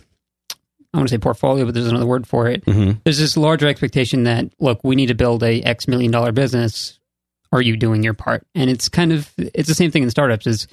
I 0.96 1.00
want 1.00 1.10
to 1.10 1.14
say 1.16 1.20
portfolio, 1.20 1.66
but 1.66 1.74
there's 1.74 1.88
another 1.88 2.06
word 2.06 2.26
for 2.26 2.48
it 2.48 2.64
hmm 2.66 2.92
there's 3.04 3.20
this 3.20 3.36
larger 3.38 3.68
expectation 3.68 4.24
that 4.24 4.46
look 4.60 4.80
we 4.84 4.96
need 4.96 5.08
to 5.08 5.16
build 5.16 5.44
a 5.44 5.62
x 5.62 5.88
million 5.88 6.10
dollar 6.12 6.32
business 6.32 7.00
are 7.52 7.62
you 7.62 7.76
doing 7.78 8.02
your 8.04 8.14
part 8.14 8.46
and 8.56 8.70
it's 8.70 8.88
kind 8.90 9.12
of 9.12 9.30
it's 9.38 9.68
the 9.68 9.76
same 9.76 9.92
thing 9.92 10.04
in 10.04 10.10
startups 10.10 10.48
is 10.48 10.68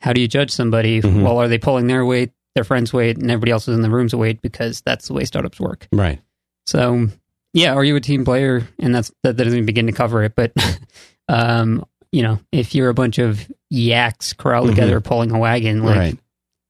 how 0.00 0.12
do 0.12 0.20
you 0.20 0.28
judge 0.28 0.50
somebody 0.50 1.00
Mhm. 1.00 1.22
well 1.22 1.38
are 1.38 1.48
they 1.48 1.58
pulling 1.58 1.86
their 1.86 2.04
weight 2.04 2.30
their 2.54 2.64
friends 2.64 2.92
weight 2.92 3.16
and 3.18 3.30
everybody 3.30 3.50
else 3.52 3.66
is 3.66 3.74
in 3.74 3.82
the 3.82 3.90
room's 3.90 4.14
weight 4.14 4.40
because 4.42 4.80
that's 4.82 5.08
the 5.08 5.14
way 5.14 5.24
startups 5.24 5.58
work 5.58 5.88
Right. 5.92 6.20
so 6.66 7.08
yeah 7.54 7.72
are 7.74 7.84
you 7.84 7.96
a 7.96 8.00
team 8.00 8.24
player 8.24 8.68
and 8.78 8.94
that's 8.94 9.10
that 9.22 9.36
doesn't 9.36 9.52
even 9.54 9.66
begin 9.66 9.86
to 9.86 9.92
cover 9.92 10.22
it 10.24 10.34
but 10.36 10.52
um 11.28 11.84
you 12.12 12.22
know 12.22 12.38
if 12.52 12.74
you're 12.74 12.90
a 12.90 12.94
bunch 12.94 13.18
of 13.18 13.50
yaks 13.70 14.32
corralled 14.32 14.66
Mhm. 14.68 14.74
together 14.74 15.00
pulling 15.00 15.30
a 15.32 15.38
wagon 15.38 15.82
like 15.82 15.96
Right. 15.98 16.18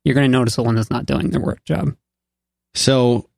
you're 0.04 0.14
going 0.14 0.30
to 0.30 0.38
notice 0.38 0.56
the 0.56 0.62
one 0.62 0.74
that's 0.74 0.90
not 0.90 1.06
doing 1.06 1.30
their 1.30 1.40
work 1.40 1.64
job 1.64 1.94
So 2.75 3.28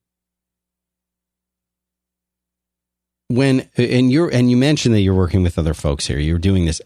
when 3.29 3.69
and 3.77 4.11
you're 4.11 4.33
and 4.33 4.51
you 4.51 4.57
mentioned 4.57 4.95
that 4.95 5.01
you're 5.01 5.15
working 5.15 5.43
with 5.43 5.59
other 5.59 5.75
folks 5.75 6.07
here, 6.07 6.19
you're 6.19 6.39
doing 6.39 6.65
this. 6.65 6.81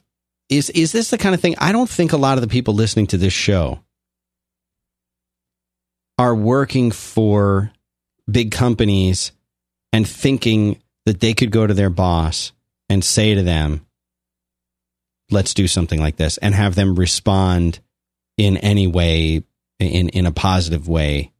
Is 0.48 0.70
is 0.70 0.92
this 0.92 1.10
the 1.10 1.18
kind 1.18 1.34
of 1.34 1.40
thing? 1.40 1.54
I 1.58 1.72
don't 1.72 1.88
think 1.88 2.12
a 2.12 2.16
lot 2.16 2.38
of 2.38 2.42
the 2.42 2.48
people 2.48 2.74
listening 2.74 3.06
to 3.08 3.18
this 3.18 3.32
show 3.32 3.80
are 6.18 6.34
working 6.34 6.90
for 6.90 7.72
big 8.30 8.50
companies 8.50 9.32
and 9.92 10.06
thinking 10.08 10.80
that 11.06 11.20
they 11.20 11.34
could 11.34 11.50
go 11.50 11.66
to 11.66 11.74
their 11.74 11.90
boss 11.90 12.52
and 12.88 13.04
say 13.04 13.34
to 13.34 13.42
them, 13.42 13.86
"Let's 15.30 15.54
do 15.54 15.68
something 15.68 16.00
like 16.00 16.16
this," 16.16 16.36
and 16.38 16.54
have 16.54 16.74
them 16.74 16.96
respond 16.96 17.80
in 18.36 18.56
any 18.56 18.86
way 18.86 19.44
in 19.78 20.08
in 20.08 20.26
a 20.26 20.32
positive 20.32 20.88
way 20.88 21.32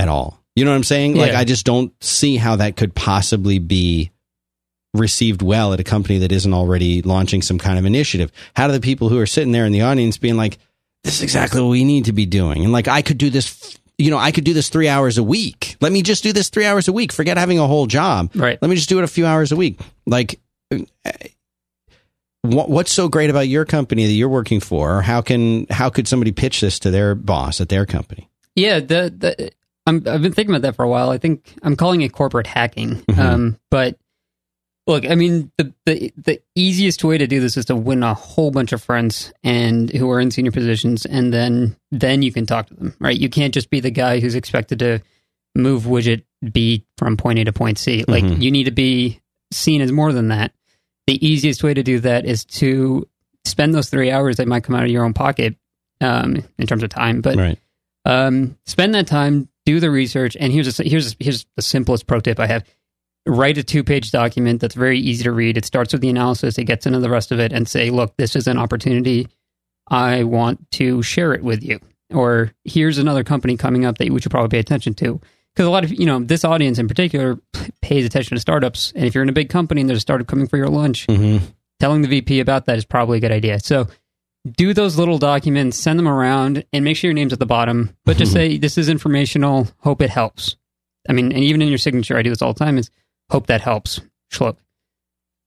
at 0.00 0.08
all. 0.08 0.42
You 0.56 0.64
know 0.64 0.70
what 0.70 0.78
I'm 0.78 0.84
saying? 0.84 1.14
Like 1.14 1.32
Yeah. 1.32 1.38
I 1.38 1.44
just 1.44 1.66
don't 1.66 1.92
see 2.02 2.36
how 2.36 2.56
that 2.56 2.76
could 2.76 2.94
possibly 2.94 3.58
be 3.58 4.10
received 4.94 5.42
well 5.42 5.72
at 5.72 5.78
a 5.78 5.84
company 5.84 6.18
that 6.18 6.32
isn't 6.32 6.52
already 6.52 7.02
launching 7.02 7.42
some 7.42 7.58
kind 7.58 7.78
of 7.78 7.84
initiative. 7.84 8.32
How 8.56 8.66
do 8.66 8.72
the 8.72 8.80
people 8.80 9.08
who 9.08 9.20
are 9.20 9.26
sitting 9.26 9.52
there 9.52 9.66
in 9.66 9.72
the 9.72 9.82
audience 9.82 10.16
being 10.18 10.36
like, 10.36 10.58
this 11.04 11.16
is 11.16 11.22
exactly 11.22 11.60
what 11.60 11.68
we 11.68 11.84
need 11.84 12.06
to 12.06 12.12
be 12.12 12.26
doing. 12.26 12.64
And 12.64 12.72
like, 12.72 12.88
I 12.88 13.02
could 13.02 13.18
do 13.18 13.30
this, 13.30 13.78
you 13.98 14.10
know, 14.10 14.18
I 14.18 14.32
could 14.32 14.44
do 14.44 14.54
this 14.54 14.68
three 14.68 14.88
hours 14.88 15.18
a 15.18 15.22
week. 15.22 15.76
Let 15.80 15.92
me 15.92 16.02
just 16.02 16.22
do 16.22 16.32
this 16.32 16.48
three 16.48 16.66
hours 16.66 16.88
a 16.88 16.92
week. 16.92 17.12
Forget 17.12 17.36
having 17.36 17.58
a 17.58 17.66
whole 17.66 17.86
job. 17.86 18.30
right 18.34 18.58
Let 18.60 18.68
me 18.68 18.76
just 18.76 18.88
do 18.88 18.98
it 18.98 19.04
a 19.04 19.08
few 19.08 19.26
hours 19.26 19.52
a 19.52 19.56
week. 19.56 19.78
Like, 20.06 20.40
uh, 20.72 20.78
what's 22.42 22.92
so 22.92 23.08
great 23.08 23.30
about 23.30 23.48
your 23.48 23.64
company 23.64 24.06
that 24.06 24.12
you're 24.12 24.28
working 24.28 24.60
for? 24.60 24.98
Or 24.98 25.02
how 25.02 25.20
can, 25.20 25.66
how 25.70 25.88
could 25.90 26.08
somebody 26.08 26.32
pitch 26.32 26.60
this 26.60 26.78
to 26.80 26.90
their 26.90 27.14
boss 27.14 27.60
at 27.60 27.68
their 27.68 27.86
company? 27.86 28.28
Yeah, 28.56 28.80
the 28.80 29.14
the 29.16 29.52
I'm, 29.86 29.96
I've 30.06 30.22
been 30.22 30.32
thinking 30.32 30.54
about 30.54 30.62
that 30.62 30.76
for 30.76 30.84
a 30.84 30.88
while. 30.88 31.10
I 31.10 31.18
think 31.18 31.54
I'm 31.62 31.76
calling 31.76 32.02
it 32.02 32.12
corporate 32.12 32.46
hacking. 32.46 32.96
Mhm. 33.02 33.18
Um, 33.18 33.58
but 33.70 33.96
look, 34.86 35.04
I 35.08 35.14
mean, 35.14 35.50
the, 35.58 35.72
the 35.86 36.12
the 36.16 36.42
easiest 36.54 37.02
way 37.04 37.18
to 37.18 37.26
do 37.26 37.40
this 37.40 37.56
is 37.56 37.64
to 37.66 37.76
win 37.76 38.02
a 38.02 38.14
whole 38.14 38.50
bunch 38.50 38.72
of 38.72 38.82
friends 38.82 39.32
and 39.42 39.90
who 39.90 40.10
are 40.10 40.20
in 40.20 40.30
senior 40.30 40.52
positions, 40.52 41.06
and 41.06 41.32
then 41.32 41.76
then 41.90 42.22
you 42.22 42.32
can 42.32 42.46
talk 42.46 42.66
to 42.68 42.74
them, 42.74 42.94
right? 43.00 43.16
You 43.18 43.28
can't 43.28 43.54
just 43.54 43.70
be 43.70 43.80
the 43.80 43.90
guy 43.90 44.20
who's 44.20 44.34
expected 44.34 44.78
to 44.80 45.00
move 45.54 45.84
widget 45.84 46.22
B 46.52 46.84
from 46.96 47.16
point 47.16 47.38
A 47.38 47.44
to 47.44 47.52
point 47.52 47.78
C. 47.78 48.04
Like 48.06 48.24
Mhm. 48.24 48.40
you 48.40 48.50
need 48.50 48.64
to 48.64 48.70
be 48.70 49.20
seen 49.52 49.80
as 49.80 49.90
more 49.92 50.12
than 50.12 50.28
that. 50.28 50.52
The 51.06 51.24
easiest 51.26 51.64
way 51.64 51.74
to 51.74 51.82
do 51.82 51.98
that 52.00 52.24
is 52.24 52.44
to 52.46 53.08
spend 53.44 53.74
those 53.74 53.90
three 53.90 54.10
hours 54.12 54.36
that 54.36 54.46
might 54.46 54.62
come 54.62 54.76
out 54.76 54.84
of 54.84 54.90
your 54.90 55.04
own 55.04 55.12
pocket 55.14 55.56
um, 56.00 56.44
in 56.58 56.66
terms 56.66 56.82
of 56.84 56.90
time, 56.90 57.20
but 57.20 57.36
right. 57.36 57.58
um, 58.04 58.56
spend 58.64 58.94
that 58.94 59.06
time, 59.08 59.48
do 59.70 59.80
the 59.80 59.90
research, 59.90 60.36
and 60.38 60.52
here's 60.52 60.80
a, 60.80 60.82
here's 60.82 61.16
here's 61.18 61.46
the 61.56 61.62
simplest 61.62 62.06
pro 62.06 62.20
tip 62.20 62.40
I 62.40 62.46
have: 62.46 62.64
write 63.26 63.58
a 63.58 63.62
two 63.62 63.84
page 63.84 64.10
document 64.10 64.60
that's 64.60 64.74
very 64.74 64.98
easy 64.98 65.24
to 65.24 65.32
read. 65.32 65.56
It 65.56 65.64
starts 65.64 65.92
with 65.92 66.02
the 66.02 66.08
analysis, 66.08 66.58
it 66.58 66.64
gets 66.64 66.86
into 66.86 66.98
the 67.00 67.10
rest 67.10 67.32
of 67.32 67.40
it, 67.40 67.52
and 67.52 67.68
say, 67.68 67.90
look, 67.90 68.16
this 68.16 68.36
is 68.36 68.46
an 68.46 68.58
opportunity. 68.58 69.28
I 69.88 70.24
want 70.24 70.70
to 70.72 71.02
share 71.02 71.32
it 71.32 71.42
with 71.42 71.62
you, 71.62 71.80
or 72.12 72.52
here's 72.64 72.98
another 72.98 73.24
company 73.24 73.56
coming 73.56 73.84
up 73.84 73.98
that 73.98 74.06
you 74.06 74.18
should 74.18 74.30
probably 74.30 74.48
pay 74.48 74.60
attention 74.60 74.94
to. 74.94 75.20
Because 75.54 75.66
a 75.66 75.70
lot 75.70 75.84
of 75.84 75.92
you 75.92 76.06
know 76.06 76.20
this 76.20 76.44
audience 76.44 76.78
in 76.78 76.88
particular 76.88 77.38
pays 77.82 78.04
attention 78.04 78.36
to 78.36 78.40
startups, 78.40 78.92
and 78.94 79.04
if 79.04 79.14
you're 79.14 79.22
in 79.22 79.28
a 79.28 79.32
big 79.32 79.50
company 79.50 79.80
and 79.80 79.90
there's 79.90 79.98
a 79.98 80.00
startup 80.00 80.26
coming 80.26 80.46
for 80.46 80.56
your 80.56 80.68
lunch, 80.68 81.06
hmm 81.06 81.38
telling 81.80 82.02
the 82.02 82.08
VP 82.08 82.40
about 82.40 82.66
that 82.66 82.76
is 82.76 82.84
probably 82.84 83.18
a 83.18 83.20
good 83.20 83.32
idea. 83.32 83.58
So 83.58 83.88
do 84.50 84.72
those 84.72 84.96
little 84.96 85.18
documents, 85.18 85.78
send 85.78 85.98
them 85.98 86.08
around, 86.08 86.64
and 86.72 86.84
make 86.84 86.96
sure 86.96 87.08
your 87.08 87.14
name's 87.14 87.32
at 87.32 87.38
the 87.38 87.46
bottom. 87.46 87.96
But 88.04 88.16
just 88.16 88.32
say 88.32 88.56
this 88.56 88.78
is 88.78 88.88
informational. 88.88 89.68
Hope 89.78 90.00
it 90.02 90.10
helps. 90.10 90.56
I 91.08 91.12
mean, 91.12 91.32
and 91.32 91.42
even 91.42 91.62
in 91.62 91.68
your 91.68 91.78
signature, 91.78 92.16
I 92.16 92.22
do 92.22 92.30
this 92.30 92.42
all 92.42 92.52
the 92.52 92.64
time. 92.64 92.78
Is 92.78 92.90
hope 93.30 93.46
that 93.48 93.60
helps. 93.60 94.00
Shlok. 94.32 94.56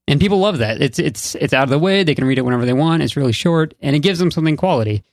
And 0.08 0.20
people 0.20 0.40
love 0.40 0.58
that. 0.60 0.82
It's 0.82 1.00
it's 1.00 1.36
it's 1.36 1.54
out 1.54 1.64
of 1.64 1.70
the 1.70 1.80
way. 1.80 2.04
They 2.04 2.16
can 2.16 2.26
read 2.26 2.38
it 2.38 2.44
whenever 2.44 2.66
they 2.66 2.74
want. 2.74 3.04
It's 3.04 3.16
really 3.16 3.32
short, 3.32 3.74
and 3.82 3.96
it 3.96 4.00
gives 4.00 4.20
them 4.20 4.32
something 4.32 4.58
quality. 4.58 5.04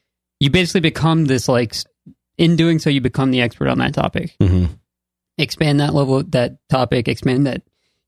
You 0.41 0.51
basically 0.51 0.81
become 0.81 1.27
this 1.27 1.49
like. 1.49 1.75
In 2.39 2.57
doing 2.57 2.79
so, 2.79 2.89
you 2.89 3.03
become 3.03 3.33
the 3.33 3.43
expert 3.43 3.69
on 3.69 3.79
that 3.79 3.93
topic 3.93 4.35
hmm 4.41 4.65
expand 5.41 5.81
that 5.81 5.95
level 5.95 6.23
that 6.23 6.57
topic 6.69 7.09
expand 7.09 7.47
that 7.47 7.63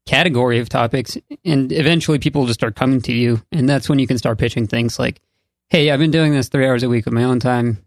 category 0.07 0.59
of 0.59 0.69
topics 0.69 1.17
and 1.45 1.73
eventually 1.73 2.19
people 2.19 2.43
will 2.43 2.47
just 2.47 2.61
start 2.61 2.75
coming 2.75 3.01
to 3.01 3.13
you 3.13 3.41
and 3.53 3.69
that's 3.69 3.89
when 3.89 3.99
you 3.99 4.07
can 4.07 4.19
start 4.19 4.39
pitching 4.39 4.67
things 4.67 4.99
like 4.99 5.21
hey 5.71 5.91
i've 5.91 5.99
been 5.99 6.11
doing 6.11 6.33
this 6.33 6.49
three 6.49 6.67
hours 6.67 6.83
a 6.83 6.89
week 6.89 7.07
of 7.07 7.13
my 7.13 7.25
own 7.25 7.41
time. 7.41 7.79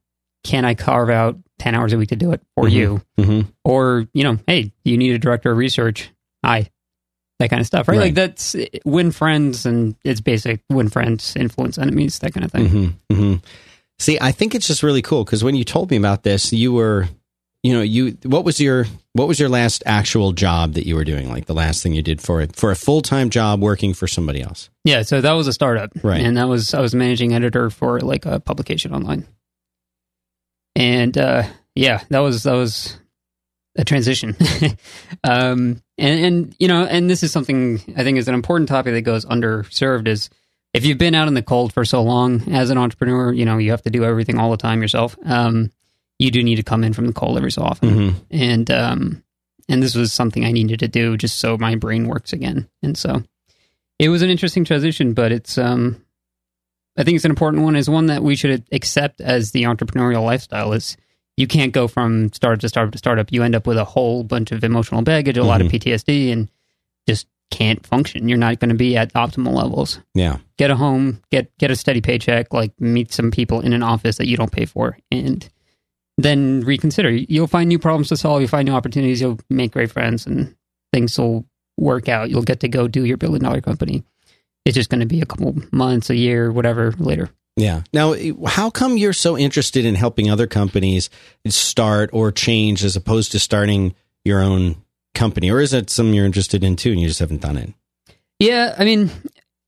Can 0.44 0.64
i 0.66 0.74
carve 0.76 1.10
out 1.10 1.38
10 1.60 1.74
hours 1.74 1.94
a 1.94 1.98
week 1.98 2.10
to 2.10 2.16
do 2.16 2.32
it 2.32 2.42
for 2.56 2.66
Mhm. 2.66 2.72
you? 2.72 3.02
Hmm 3.20 3.42
or 3.64 4.08
you 4.14 4.24
know 4.24 4.38
hey 4.48 4.72
you 4.84 4.98
need 4.98 5.14
a 5.14 5.20
director 5.20 5.52
of 5.52 5.58
research? 5.58 6.10
Hi 6.44 6.70
that 7.40 7.50
kind 7.50 7.60
of 7.60 7.66
stuff 7.68 7.88
right, 7.88 7.98
Right. 7.98 8.04
like 8.06 8.14
that's 8.16 8.56
win 8.86 9.12
friends 9.12 9.66
and 9.66 9.96
it's 10.06 10.22
basic 10.22 10.62
win 10.70 10.90
friends 10.90 11.36
influence 11.36 11.78
enemies 11.78 12.20
that 12.20 12.34
kind 12.34 12.46
of 12.46 12.52
thing. 12.52 12.68
Hmm 13.10 13.16
hmm 13.16 13.36
See, 13.98 14.18
I 14.20 14.34
think 14.34 14.54
it's 14.56 14.68
just 14.68 14.84
really 14.84 15.02
cool 15.02 15.24
because 15.24 15.42
when 15.44 15.56
you 15.56 15.64
told 15.64 15.90
me 15.90 15.96
about 15.96 16.24
this, 16.24 16.52
you 16.52 16.74
were, 16.74 17.08
you 17.64 17.72
know, 17.74 17.82
you 17.82 18.18
what 18.24 18.44
was 18.44 18.60
your 18.60 18.88
what 19.16 19.30
was 19.30 19.40
your 19.40 19.48
last 19.48 19.82
actual 19.86 20.34
job 20.34 20.74
that 20.74 20.86
you 20.86 20.94
were 20.94 21.06
doing? 21.06 21.30
Like 21.30 21.46
the 21.46 21.54
last 21.54 21.82
thing 21.82 21.94
you 21.94 22.02
did 22.02 22.20
for 22.20 22.42
it 22.42 22.54
for 22.54 22.70
a 22.70 22.76
full 22.76 23.02
time 23.02 23.30
job 23.30 23.62
working 23.62 23.94
for 23.94 24.08
somebody 24.08 24.42
else, 24.42 24.70
yeah 24.84 25.04
so 25.04 25.22
that 25.22 25.32
was 25.32 25.48
a 25.48 25.54
startup. 25.54 25.90
Right. 26.04 26.20
and 26.20 26.36
that 26.36 26.50
was 26.50 26.74
i 26.74 26.82
was 26.82 26.94
managing 26.94 27.34
editor 27.34 27.70
for 27.70 28.02
like 28.02 28.26
a 28.26 28.42
publication 28.42 28.94
online. 28.94 29.26
And 30.76 31.18
uh 31.18 31.44
yeah 31.76 32.04
that 32.10 32.20
was 32.20 32.44
that 32.44 32.54
was 32.54 32.98
a 33.78 33.86
transition. 33.86 34.36
Um 35.24 35.82
and 35.98 36.26
and 36.26 36.56
you 36.60 36.68
know 36.68 36.84
and 36.86 37.10
this 37.10 37.24
is 37.24 37.32
something 37.32 37.82
i 37.96 38.04
think 38.04 38.18
is 38.18 38.28
an 38.28 38.36
important 38.36 38.68
topic 38.68 38.94
that 38.94 39.02
goes 39.04 39.24
underserved 39.26 40.08
is 40.10 40.30
if 40.74 40.86
you've 40.86 40.98
been 40.98 41.16
out 41.16 41.30
in 41.30 41.36
the 41.36 41.42
cold 41.42 41.72
for 41.72 41.86
so 41.86 42.04
long 42.04 42.52
as 42.52 42.70
an 42.70 42.78
entrepreneur 42.78 43.32
you 43.32 43.46
know 43.46 43.58
you 43.58 43.72
have 43.72 43.82
to 43.84 43.90
do 43.90 44.04
everything 44.04 44.38
all 44.38 44.52
the 44.52 44.58
time 44.58 44.82
yourself. 44.82 45.16
Um 45.24 45.72
you 46.20 46.32
do 46.32 46.42
need 46.44 46.56
to 46.56 46.64
come 46.64 46.84
in 46.84 46.94
from 46.94 47.08
the 47.08 47.14
cold 47.14 47.38
every 47.38 47.52
so 47.52 47.62
often 47.62 47.90
Mhm. 47.90 48.16
and 48.32 48.72
um 48.72 49.24
and 49.68 49.82
this 49.82 49.96
was 49.96 50.14
something 50.14 50.46
I 50.46 50.52
needed 50.52 50.80
to 50.82 50.88
do 50.88 51.18
just 51.18 51.40
so 51.40 51.58
my 51.58 51.74
brain 51.76 52.08
works 52.08 52.34
again. 52.34 52.68
And 52.84 52.96
so 52.96 53.24
it 53.98 54.10
was 54.10 54.22
an 54.22 54.30
interesting 54.30 54.64
transition, 54.64 55.14
but 55.14 55.32
it's 55.32 55.58
um 55.58 56.02
I 56.98 57.04
think 57.04 57.16
it's 57.16 57.26
an 57.26 57.32
important 57.32 57.64
one. 57.64 57.76
Is 57.76 57.90
one 57.90 58.06
that 58.06 58.24
we 58.24 58.36
should 58.36 58.64
accept 58.72 59.20
as 59.22 59.52
the 59.52 59.64
entrepreneurial 59.64 60.24
lifestyle. 60.24 60.72
Is 60.74 60.96
you 61.36 61.48
can't 61.48 61.74
go 61.74 61.88
from 61.90 62.32
startup 62.32 62.62
to 62.62 62.70
startup 62.70 62.92
to 62.94 62.98
startup. 62.98 63.32
You 63.32 63.44
end 63.44 63.56
up 63.56 63.68
with 63.68 63.78
a 63.78 63.84
whole 63.84 64.24
bunch 64.24 64.52
of 64.54 64.64
emotional 64.64 65.02
baggage, 65.02 65.36
a 65.38 65.44
lot 65.44 65.60
of 65.62 65.68
PTSD, 65.68 66.32
and 66.32 66.50
just 67.10 67.28
can't 67.52 67.86
function. 67.86 68.30
You're 68.30 68.38
not 68.38 68.60
going 68.60 68.70
to 68.70 68.76
be 68.76 68.96
at 68.96 69.14
optimal 69.14 69.54
levels. 69.54 70.00
yeah, 70.14 70.38
Get 70.58 70.72
a 70.72 70.76
home, 70.78 71.22
get 71.32 71.52
get 71.58 71.72
a 71.72 71.76
steady 71.76 72.00
paycheck, 72.02 72.54
like 72.54 72.72
meet 72.80 73.12
some 73.12 73.32
people 73.32 73.60
in 73.60 73.74
an 73.74 73.84
office 73.84 74.18
that 74.18 74.28
you 74.28 74.38
don't 74.38 74.52
pay 74.52 74.66
for, 74.66 74.98
and 75.12 75.48
then 76.18 76.62
reconsider. 76.62 77.12
You'll 77.12 77.48
find 77.48 77.68
new 77.68 77.80
problems 77.80 78.10
to 78.10 78.18
solve. 78.18 78.42
You'll 78.42 78.50
find 78.50 78.68
new 78.68 78.74
opportunities. 78.76 79.22
You'll 79.22 79.40
make 79.50 79.72
great 79.72 79.92
friends, 79.92 80.26
and 80.26 80.56
things 80.94 81.18
will 81.18 81.46
work 81.78 82.08
out. 82.08 82.30
You'll 82.30 82.44
get 82.44 82.62
to 82.62 82.68
go 82.68 82.88
do 82.88 83.06
your 83.06 83.18
billion 83.18 83.44
dollar 83.44 83.62
company. 83.62 84.04
It's 84.66 84.76
just 84.76 84.90
going 84.90 85.02
to 85.02 85.06
be 85.06 85.22
a 85.22 85.26
couple 85.26 85.56
months, 85.72 86.10
a 86.10 86.16
year, 86.16 86.52
whatever 86.52 86.92
later. 86.98 87.30
yeah. 87.56 87.82
Now, 87.94 88.14
eh, 88.14 88.32
how 88.48 88.70
come 88.70 88.98
you're 88.98 89.14
so 89.14 89.38
interested 89.38 89.86
in 89.86 89.94
helping 89.96 90.30
other 90.32 90.48
companies 90.48 91.10
start 91.48 92.10
or 92.14 92.32
change 92.32 92.84
as 92.84 92.96
opposed 92.96 93.32
to 93.34 93.40
starting 93.40 93.94
your 94.24 94.42
own 94.42 94.76
company, 95.14 95.52
or 95.52 95.60
is 95.60 95.72
that 95.72 95.90
something 95.90 96.14
you're 96.14 96.26
interested 96.26 96.64
in 96.64 96.76
too, 96.76 96.92
and 96.92 97.00
you 97.00 97.08
just 97.08 97.20
haven't 97.20 97.42
done 97.42 97.58
it? 97.58 97.74
Yeah, 98.40 98.74
I 98.78 98.86
mean, 98.86 99.12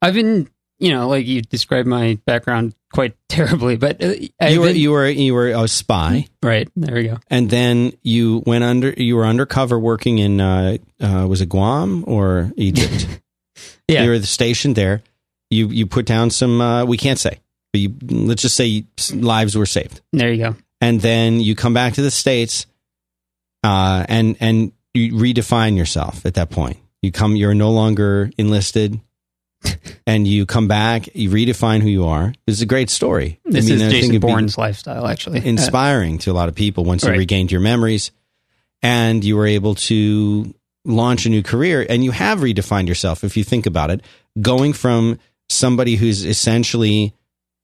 I've 0.02 0.14
been, 0.16 0.50
you 0.80 0.92
know, 0.92 1.08
like 1.08 1.26
you 1.28 1.42
described 1.42 1.88
my 1.88 2.18
background 2.26 2.74
quite 2.94 3.16
terribly, 3.30 3.76
but 3.78 4.04
uh, 4.04 4.14
You 4.48 4.62
were 4.62 4.70
you 4.70 4.92
were 4.92 5.08
you 5.10 5.34
were 5.34 5.50
a 5.50 5.68
spy. 5.68 6.28
right 6.44 6.70
there. 6.76 6.96
We 6.96 7.04
go. 7.08 7.18
and 7.30 7.50
then 7.50 7.94
you 8.04 8.44
went 8.46 8.64
under 8.64 8.92
you 8.98 9.16
were 9.16 9.26
undercover 9.26 9.78
working 9.80 10.20
in 10.20 10.40
uh, 10.42 10.78
uh, 11.02 11.26
was 11.28 11.42
it 11.42 11.50
Guam 11.50 12.04
or 12.08 12.52
Egypt? 12.58 13.08
Yeah. 13.90 14.04
you 14.04 14.10
were 14.10 14.22
stationed 14.22 14.76
there. 14.76 15.02
You 15.50 15.70
you 15.70 15.88
put 15.88 16.06
down 16.06 16.30
some 16.30 16.60
uh, 16.62 16.84
we 16.86 16.98
can't 16.98 17.18
say, 17.18 17.40
but 17.72 17.80
you 17.82 17.96
let's 18.04 18.42
just 18.42 18.56
say 18.56 18.84
lives 19.14 19.56
were 19.56 19.66
saved, 19.66 20.02
There 20.12 20.32
you 20.32 20.44
go. 20.44 20.56
and 20.82 21.00
then 21.02 21.40
you 21.40 21.56
come 21.56 21.74
back 21.74 21.94
to 21.94 22.02
the 22.02 22.12
states, 22.12 22.66
uh, 23.64 24.06
and 24.10 24.36
and 24.42 24.74
you 24.94 25.14
redefine 25.14 25.78
yourself 25.78 26.26
at 26.26 26.34
that 26.34 26.50
point. 26.50 26.78
You 27.02 27.12
come, 27.14 27.36
you're 27.38 27.54
no 27.56 27.72
longer 27.72 28.30
enlisted. 28.38 29.00
and 30.08 30.28
you 30.28 30.46
come 30.46 30.68
back, 30.68 31.16
you 31.16 31.30
redefine 31.30 31.82
who 31.82 31.90
you 31.90 32.06
are. 32.06 32.34
This 32.46 32.56
is 32.58 32.62
a 32.62 32.66
great 32.66 32.90
story. 32.90 33.40
I 33.48 33.52
This 33.52 33.66
mean, 33.66 33.76
is 33.76 33.84
I 33.84 33.90
Jason 33.90 34.20
Bourne's 34.20 34.58
lifestyle, 34.58 35.08
actually. 35.08 35.46
Inspiring 35.46 36.18
to 36.20 36.32
a 36.32 36.34
lot 36.34 36.50
of 36.50 36.56
people 36.56 36.84
once 36.86 37.04
you 37.04 37.12
regained 37.12 37.52
your 37.52 37.62
memories 37.62 38.12
and 38.82 39.24
you 39.24 39.36
were 39.36 39.48
able 39.48 39.76
to 39.76 40.54
launch 40.86 41.26
a 41.26 41.30
new 41.30 41.44
career. 41.44 41.86
And 41.88 42.04
you 42.04 42.12
have 42.12 42.40
redefined 42.40 42.88
yourself 42.88 43.24
if 43.24 43.36
you 43.38 43.44
think 43.44 43.66
about 43.66 43.92
it. 43.92 44.02
Going 44.40 44.74
from 44.74 45.20
somebody 45.50 45.96
who's 45.96 46.26
essentially 46.26 47.14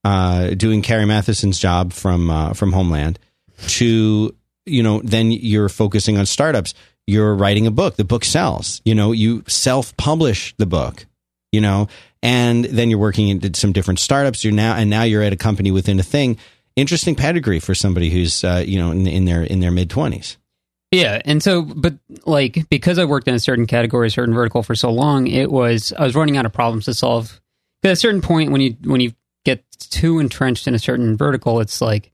uh, 0.04 0.50
doing 0.50 0.82
Carrie 0.82 1.06
Mathison's 1.06 1.60
job 1.60 1.94
from 1.94 2.30
uh, 2.30 2.54
from 2.54 2.72
Homeland 2.74 3.20
to 3.68 4.36
you 4.66 4.84
know 4.84 5.02
then 5.04 5.32
you're 5.32 5.70
focusing 5.70 6.18
on 6.18 6.26
startups. 6.26 6.74
You're 7.06 7.36
writing 7.36 7.68
a 7.68 7.72
book. 7.72 7.96
The 7.96 8.04
book 8.04 8.26
sells. 8.26 8.82
You 8.86 8.96
know 8.96 9.12
you 9.12 9.44
self 9.48 9.96
publish 9.98 10.56
the 10.58 10.66
book 10.66 11.06
you 11.54 11.62
know? 11.62 11.88
And 12.22 12.66
then 12.66 12.90
you're 12.90 13.00
working 13.00 13.30
in 13.30 13.54
some 13.54 13.72
different 13.72 14.00
startups. 14.00 14.44
You're 14.44 14.54
now 14.54 14.76
and 14.76 14.90
now 14.90 15.04
you're 15.04 15.24
at 15.24 15.32
a 15.32 15.38
company 15.38 15.72
within 15.72 16.00
a 16.00 16.04
thing. 16.04 16.38
Interesting 16.76 17.16
pedigree 17.16 17.60
for 17.60 17.76
somebody 17.76 18.10
who's 18.10 18.44
uh, 18.44 18.64
you 18.66 18.80
know 18.80 18.92
in, 18.92 19.06
in 19.08 19.26
their 19.26 19.44
in 19.44 19.60
their 19.60 19.72
mid 19.72 19.90
20s 19.90 20.38
Yeah, 20.92 21.22
and 21.24 21.44
so, 21.44 21.62
but 21.62 21.94
like 22.26 22.68
because 22.70 22.98
I 22.98 23.06
worked 23.06 23.28
in 23.28 23.36
a 23.36 23.40
certain 23.40 23.68
category, 23.68 24.08
a 24.08 24.12
certain 24.12 24.34
vertical 24.34 24.64
for 24.64 24.74
so 24.74 24.92
long, 24.92 25.28
it 25.28 25.52
was 25.52 25.94
I 25.98 26.04
was 26.04 26.16
running 26.16 26.36
out 26.36 26.46
of 26.46 26.54
problems 26.54 26.86
to 26.86 26.94
solve. 26.94 27.40
At 27.84 27.92
a 27.92 27.96
certain 27.96 28.22
point, 28.22 28.52
when 28.52 28.62
you 28.62 28.78
when 28.84 29.02
you 29.02 29.14
get 29.46 29.64
too 29.78 30.20
entrenched 30.20 30.68
in 30.68 30.74
a 30.74 30.80
certain 30.80 31.18
vertical, 31.18 31.60
it's 31.60 31.82
like, 31.82 32.12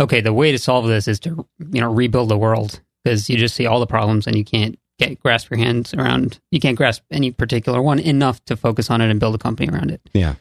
okay, 0.00 0.20
the 0.20 0.32
way 0.32 0.52
to 0.52 0.58
solve 0.58 0.86
this 0.86 1.08
is 1.08 1.20
to 1.20 1.46
you 1.70 1.80
know 1.80 1.92
rebuild 1.92 2.30
the 2.30 2.38
world. 2.38 2.80
Because 3.04 3.28
you 3.30 3.36
just 3.36 3.54
see 3.54 3.66
all 3.66 3.80
the 3.80 3.86
problems 3.86 4.26
and 4.26 4.36
you 4.36 4.44
can't 4.44 4.78
get 4.98 5.20
grasp 5.20 5.50
your 5.50 5.58
hands 5.58 5.94
around. 5.94 6.40
You 6.50 6.60
can't 6.60 6.76
grasp 6.76 7.02
any 7.10 7.30
particular 7.30 7.80
one 7.80 7.98
enough 7.98 8.44
to 8.46 8.56
focus 8.56 8.90
on 8.90 9.00
it 9.00 9.10
and 9.10 9.20
build 9.20 9.34
a 9.34 9.38
company 9.38 9.70
around 9.70 9.90
it. 9.90 10.00
yeah 10.12 10.34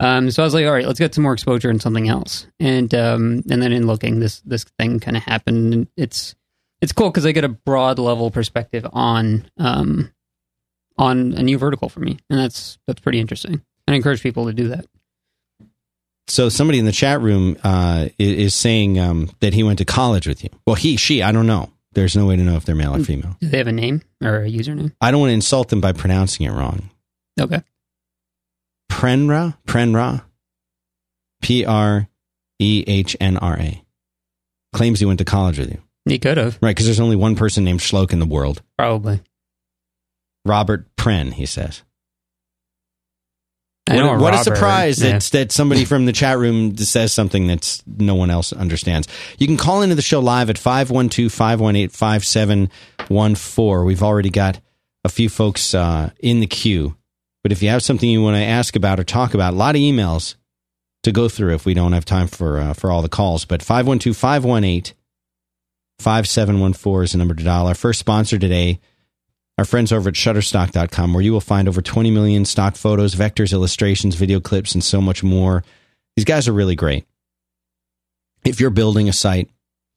Um, 0.00 0.30
so 0.30 0.42
I 0.42 0.46
was 0.46 0.54
like, 0.54 0.66
all 0.66 0.72
right, 0.72 0.86
let's 0.86 0.98
get 0.98 1.14
some 1.14 1.22
more 1.22 1.32
exposure 1.32 1.70
in 1.70 1.80
something 1.80 2.08
else. 2.08 2.46
And 2.58 2.94
um, 2.94 3.42
and 3.50 3.62
then 3.62 3.72
in 3.72 3.86
looking, 3.86 4.20
this 4.20 4.40
this 4.40 4.64
thing 4.78 5.00
kind 5.00 5.16
of 5.16 5.22
happened. 5.22 5.74
And 5.74 5.88
it's 5.96 6.34
it's 6.80 6.92
cool 6.92 7.10
because 7.10 7.26
I 7.26 7.32
get 7.32 7.44
a 7.44 7.48
broad 7.48 7.98
level 7.98 8.30
perspective 8.30 8.86
on 8.92 9.48
um, 9.58 10.12
on 10.98 11.32
a 11.32 11.42
new 11.42 11.58
vertical 11.58 11.88
for 11.88 12.00
me, 12.00 12.18
and 12.28 12.38
that's 12.38 12.78
that's 12.86 13.00
pretty 13.00 13.20
interesting. 13.20 13.54
And 13.86 13.94
I 13.94 13.96
encourage 13.96 14.22
people 14.22 14.46
to 14.46 14.52
do 14.52 14.68
that. 14.68 14.86
So 16.26 16.48
somebody 16.48 16.78
in 16.78 16.86
the 16.86 16.92
chat 16.92 17.20
room 17.20 17.56
uh, 17.62 18.08
is, 18.18 18.38
is 18.38 18.54
saying 18.54 18.98
um, 18.98 19.30
that 19.40 19.52
he 19.52 19.62
went 19.62 19.78
to 19.78 19.84
college 19.84 20.26
with 20.26 20.42
you. 20.42 20.50
Well, 20.66 20.76
he, 20.76 20.96
she, 20.96 21.22
I 21.22 21.32
don't 21.32 21.46
know. 21.46 21.70
There's 21.94 22.16
no 22.16 22.26
way 22.26 22.36
to 22.36 22.42
know 22.42 22.56
if 22.56 22.64
they're 22.64 22.74
male 22.74 22.94
or 22.94 22.98
hmm. 22.98 23.04
female. 23.04 23.36
Do 23.40 23.48
they 23.48 23.58
have 23.58 23.66
a 23.66 23.72
name 23.72 24.02
or 24.22 24.44
a 24.44 24.50
username? 24.50 24.92
I 25.00 25.10
don't 25.10 25.20
want 25.20 25.30
to 25.30 25.34
insult 25.34 25.68
them 25.68 25.80
by 25.80 25.92
pronouncing 25.92 26.46
it 26.46 26.50
wrong. 26.50 26.90
Okay. 27.40 27.62
Prenra, 28.90 29.56
Prenra, 29.66 30.24
P 31.42 31.64
R 31.64 32.08
E 32.58 32.84
H 32.86 33.16
N 33.20 33.36
R 33.36 33.58
A, 33.58 33.82
claims 34.72 35.00
he 35.00 35.06
went 35.06 35.18
to 35.18 35.24
college 35.24 35.58
with 35.58 35.70
you. 35.70 35.80
He 36.06 36.18
could 36.18 36.36
have, 36.36 36.58
Right, 36.60 36.70
because 36.70 36.86
there's 36.86 37.00
only 37.00 37.16
one 37.16 37.34
person 37.34 37.64
named 37.64 37.80
Schloke 37.80 38.12
in 38.12 38.18
the 38.18 38.26
world. 38.26 38.62
probably. 38.76 39.20
Robert 40.44 40.94
Pren, 40.96 41.32
he 41.32 41.46
says. 41.46 41.82
Know 43.88 44.06
What, 44.12 44.18
a- 44.18 44.22
what 44.22 44.34
a 44.34 44.38
surprise 44.38 45.02
yeah. 45.02 45.12
that, 45.12 45.22
that 45.32 45.52
somebody 45.52 45.84
from 45.84 46.06
the 46.06 46.12
chat 46.12 46.38
room 46.38 46.74
says 46.76 47.12
something 47.12 47.48
that 47.48 47.82
no 47.86 48.14
one 48.14 48.30
else 48.30 48.52
understands. 48.52 49.06
You 49.38 49.46
can 49.46 49.58
call 49.58 49.82
into 49.82 49.94
the 49.94 50.00
show 50.02 50.20
live 50.20 50.48
at 50.48 50.56
512 50.56 51.30
518 51.30 51.88
5714. 51.90 53.84
We've 53.86 54.02
already 54.02 54.30
got 54.30 54.58
a 55.04 55.08
few 55.10 55.28
folks 55.28 55.74
uh, 55.74 56.10
in 56.20 56.40
the 56.40 56.46
queue. 56.46 56.96
But 57.42 57.52
if 57.52 57.62
you 57.62 57.68
have 57.68 57.82
something 57.82 58.08
you 58.08 58.22
want 58.22 58.36
to 58.36 58.42
ask 58.42 58.74
about 58.74 58.98
or 58.98 59.04
talk 59.04 59.34
about, 59.34 59.52
a 59.52 59.56
lot 59.56 59.74
of 59.74 59.80
emails 59.80 60.36
to 61.02 61.12
go 61.12 61.28
through 61.28 61.54
if 61.54 61.66
we 61.66 61.74
don't 61.74 61.92
have 61.92 62.06
time 62.06 62.26
for, 62.26 62.58
uh, 62.58 62.72
for 62.72 62.90
all 62.90 63.02
the 63.02 63.08
calls. 63.10 63.44
But 63.44 63.62
512 63.62 64.16
518 64.16 64.94
5714 65.98 67.04
is 67.04 67.12
the 67.12 67.18
number 67.18 67.34
to 67.34 67.44
dial. 67.44 67.66
Our 67.66 67.74
first 67.74 68.00
sponsor 68.00 68.38
today 68.38 68.80
our 69.58 69.64
friends 69.64 69.92
over 69.92 70.08
at 70.08 70.14
Shutterstock.com, 70.14 71.14
where 71.14 71.22
you 71.22 71.32
will 71.32 71.40
find 71.40 71.68
over 71.68 71.80
20 71.80 72.10
million 72.10 72.44
stock 72.44 72.76
photos, 72.76 73.14
vectors, 73.14 73.52
illustrations, 73.52 74.16
video 74.16 74.40
clips, 74.40 74.74
and 74.74 74.82
so 74.82 75.00
much 75.00 75.22
more. 75.22 75.62
These 76.16 76.24
guys 76.24 76.48
are 76.48 76.52
really 76.52 76.74
great. 76.74 77.06
If 78.44 78.60
you're 78.60 78.70
building 78.70 79.08
a 79.08 79.12
site, 79.12 79.48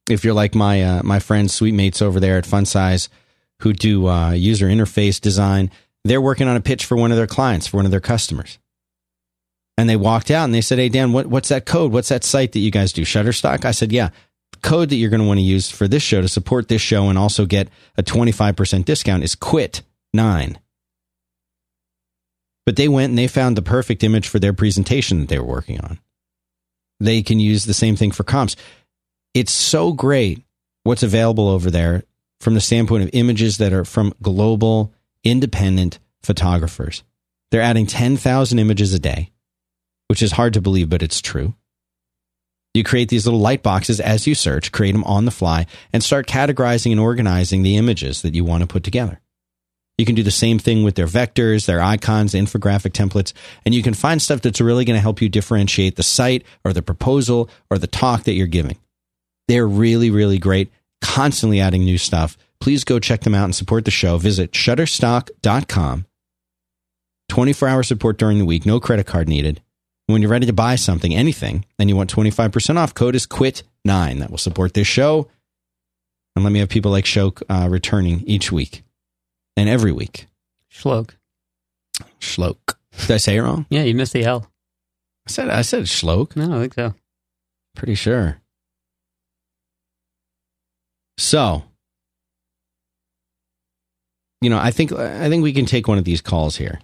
if 0.08 0.24
you're 0.24 0.34
like 0.34 0.54
my 0.54 0.82
uh, 0.82 1.02
my 1.02 1.18
friends, 1.18 1.52
sweet 1.52 1.72
mates 1.72 2.00
over 2.00 2.18
there 2.18 2.38
at 2.38 2.44
FunSize, 2.44 3.08
who 3.60 3.72
do 3.72 4.08
uh, 4.08 4.30
user 4.30 4.66
interface 4.66 5.20
design, 5.20 5.70
they're 6.04 6.20
working 6.20 6.48
on 6.48 6.56
a 6.56 6.60
pitch 6.60 6.84
for 6.84 6.96
one 6.96 7.10
of 7.10 7.16
their 7.16 7.26
clients, 7.26 7.66
for 7.66 7.76
one 7.76 7.84
of 7.84 7.90
their 7.90 8.00
customers. 8.00 8.58
And 9.76 9.88
they 9.88 9.96
walked 9.96 10.30
out 10.30 10.44
and 10.44 10.54
they 10.54 10.60
said, 10.60 10.78
"Hey 10.78 10.88
Dan, 10.88 11.12
what, 11.12 11.26
what's 11.26 11.50
that 11.50 11.66
code? 11.66 11.92
What's 11.92 12.08
that 12.08 12.24
site 12.24 12.52
that 12.52 12.60
you 12.60 12.70
guys 12.70 12.92
do? 12.92 13.02
Shutterstock?" 13.02 13.64
I 13.64 13.72
said, 13.72 13.92
"Yeah." 13.92 14.10
Code 14.62 14.90
that 14.90 14.96
you're 14.96 15.10
going 15.10 15.22
to 15.22 15.26
want 15.26 15.38
to 15.38 15.44
use 15.44 15.70
for 15.70 15.88
this 15.88 16.02
show 16.02 16.20
to 16.20 16.28
support 16.28 16.68
this 16.68 16.82
show 16.82 17.08
and 17.08 17.18
also 17.18 17.46
get 17.46 17.68
a 17.96 18.02
25% 18.02 18.84
discount 18.84 19.24
is 19.24 19.34
quit9 19.34 20.56
but 22.68 22.76
they 22.76 22.86
went 22.86 23.08
and 23.08 23.18
they 23.18 23.26
found 23.26 23.56
the 23.56 23.62
perfect 23.62 24.04
image 24.04 24.28
for 24.28 24.38
their 24.38 24.52
presentation 24.52 25.20
that 25.20 25.30
they 25.30 25.38
were 25.38 25.46
working 25.46 25.80
on. 25.80 25.98
They 27.00 27.22
can 27.22 27.40
use 27.40 27.64
the 27.64 27.72
same 27.72 27.96
thing 27.96 28.10
for 28.10 28.24
comps. 28.24 28.56
It's 29.32 29.52
so 29.52 29.94
great 29.94 30.44
what's 30.82 31.02
available 31.02 31.48
over 31.48 31.70
there 31.70 32.02
from 32.40 32.52
the 32.52 32.60
standpoint 32.60 33.04
of 33.04 33.10
images 33.14 33.56
that 33.56 33.72
are 33.72 33.86
from 33.86 34.12
global 34.20 34.92
independent 35.24 35.98
photographers. 36.22 37.04
They're 37.50 37.62
adding 37.62 37.86
10,000 37.86 38.58
images 38.58 38.92
a 38.92 38.98
day 38.98 39.30
which 40.08 40.22
is 40.22 40.32
hard 40.32 40.52
to 40.52 40.60
believe 40.60 40.90
but 40.90 41.02
it's 41.02 41.22
true 41.22 41.54
you 42.78 42.84
create 42.84 43.10
these 43.10 43.26
little 43.26 43.40
light 43.40 43.62
boxes 43.62 44.00
as 44.00 44.26
you 44.26 44.34
search, 44.34 44.72
create 44.72 44.92
them 44.92 45.04
on 45.04 45.26
the 45.26 45.30
fly, 45.30 45.66
and 45.92 46.02
start 46.02 46.26
categorizing 46.26 46.92
and 46.92 47.00
organizing 47.00 47.62
the 47.62 47.76
images 47.76 48.22
that 48.22 48.34
you 48.34 48.44
want 48.44 48.62
to 48.62 48.66
put 48.66 48.84
together. 48.84 49.20
You 49.98 50.06
can 50.06 50.14
do 50.14 50.22
the 50.22 50.30
same 50.30 50.60
thing 50.60 50.84
with 50.84 50.94
their 50.94 51.08
vectors, 51.08 51.66
their 51.66 51.82
icons, 51.82 52.32
infographic 52.32 52.92
templates, 52.92 53.32
and 53.66 53.74
you 53.74 53.82
can 53.82 53.94
find 53.94 54.22
stuff 54.22 54.40
that's 54.40 54.60
really 54.60 54.84
going 54.84 54.96
to 54.96 55.02
help 55.02 55.20
you 55.20 55.28
differentiate 55.28 55.96
the 55.96 56.04
site 56.04 56.44
or 56.64 56.72
the 56.72 56.82
proposal 56.82 57.50
or 57.68 57.78
the 57.78 57.88
talk 57.88 58.22
that 58.22 58.34
you're 58.34 58.46
giving. 58.46 58.78
They're 59.48 59.66
really, 59.66 60.10
really 60.10 60.38
great, 60.38 60.70
constantly 61.02 61.58
adding 61.60 61.84
new 61.84 61.98
stuff. 61.98 62.38
Please 62.60 62.84
go 62.84 63.00
check 63.00 63.22
them 63.22 63.34
out 63.34 63.44
and 63.44 63.54
support 63.54 63.84
the 63.84 63.90
show. 63.90 64.18
Visit 64.18 64.52
shutterstock.com. 64.52 66.06
24 67.28 67.68
hour 67.68 67.82
support 67.82 68.18
during 68.18 68.38
the 68.38 68.44
week, 68.44 68.64
no 68.64 68.80
credit 68.80 69.06
card 69.06 69.28
needed. 69.28 69.60
When 70.08 70.22
you're 70.22 70.30
ready 70.30 70.46
to 70.46 70.54
buy 70.54 70.76
something, 70.76 71.14
anything, 71.14 71.66
and 71.78 71.90
you 71.90 71.94
want 71.94 72.12
25% 72.12 72.76
off, 72.78 72.94
code 72.94 73.14
is 73.14 73.26
QUIT9. 73.26 74.20
That 74.20 74.30
will 74.30 74.38
support 74.38 74.72
this 74.72 74.86
show. 74.86 75.28
And 76.34 76.44
let 76.44 76.50
me 76.50 76.60
have 76.60 76.70
people 76.70 76.90
like 76.90 77.04
Shoke 77.04 77.42
uh, 77.50 77.68
returning 77.70 78.20
each 78.26 78.50
week 78.50 78.84
and 79.54 79.68
every 79.68 79.92
week. 79.92 80.26
Schloke. 80.72 81.10
Shloke. 82.20 82.76
Did 83.00 83.10
I 83.10 83.16
say 83.18 83.36
it 83.36 83.42
wrong? 83.42 83.66
Yeah, 83.68 83.82
you 83.82 83.94
missed 83.94 84.14
the 84.14 84.24
L. 84.24 84.50
I 85.26 85.30
said 85.30 85.50
I 85.50 85.60
said 85.60 85.84
Shloke. 85.84 86.36
No, 86.36 86.56
I 86.56 86.60
think 86.60 86.74
so. 86.74 86.94
Pretty 87.76 87.94
sure. 87.94 88.40
So, 91.18 91.64
you 94.40 94.48
know, 94.48 94.58
I 94.58 94.70
think 94.70 94.92
I 94.92 95.28
think 95.28 95.42
we 95.42 95.52
can 95.52 95.66
take 95.66 95.86
one 95.86 95.98
of 95.98 96.04
these 96.04 96.22
calls 96.22 96.56
here. 96.56 96.80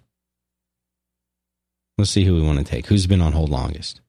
Let's 1.97 2.11
see 2.11 2.25
who 2.25 2.35
we 2.35 2.43
want 2.43 2.59
to 2.59 2.65
take. 2.65 2.87
Who's 2.87 3.07
been 3.07 3.21
on 3.21 3.33
hold 3.33 3.51
longest? 3.51 4.01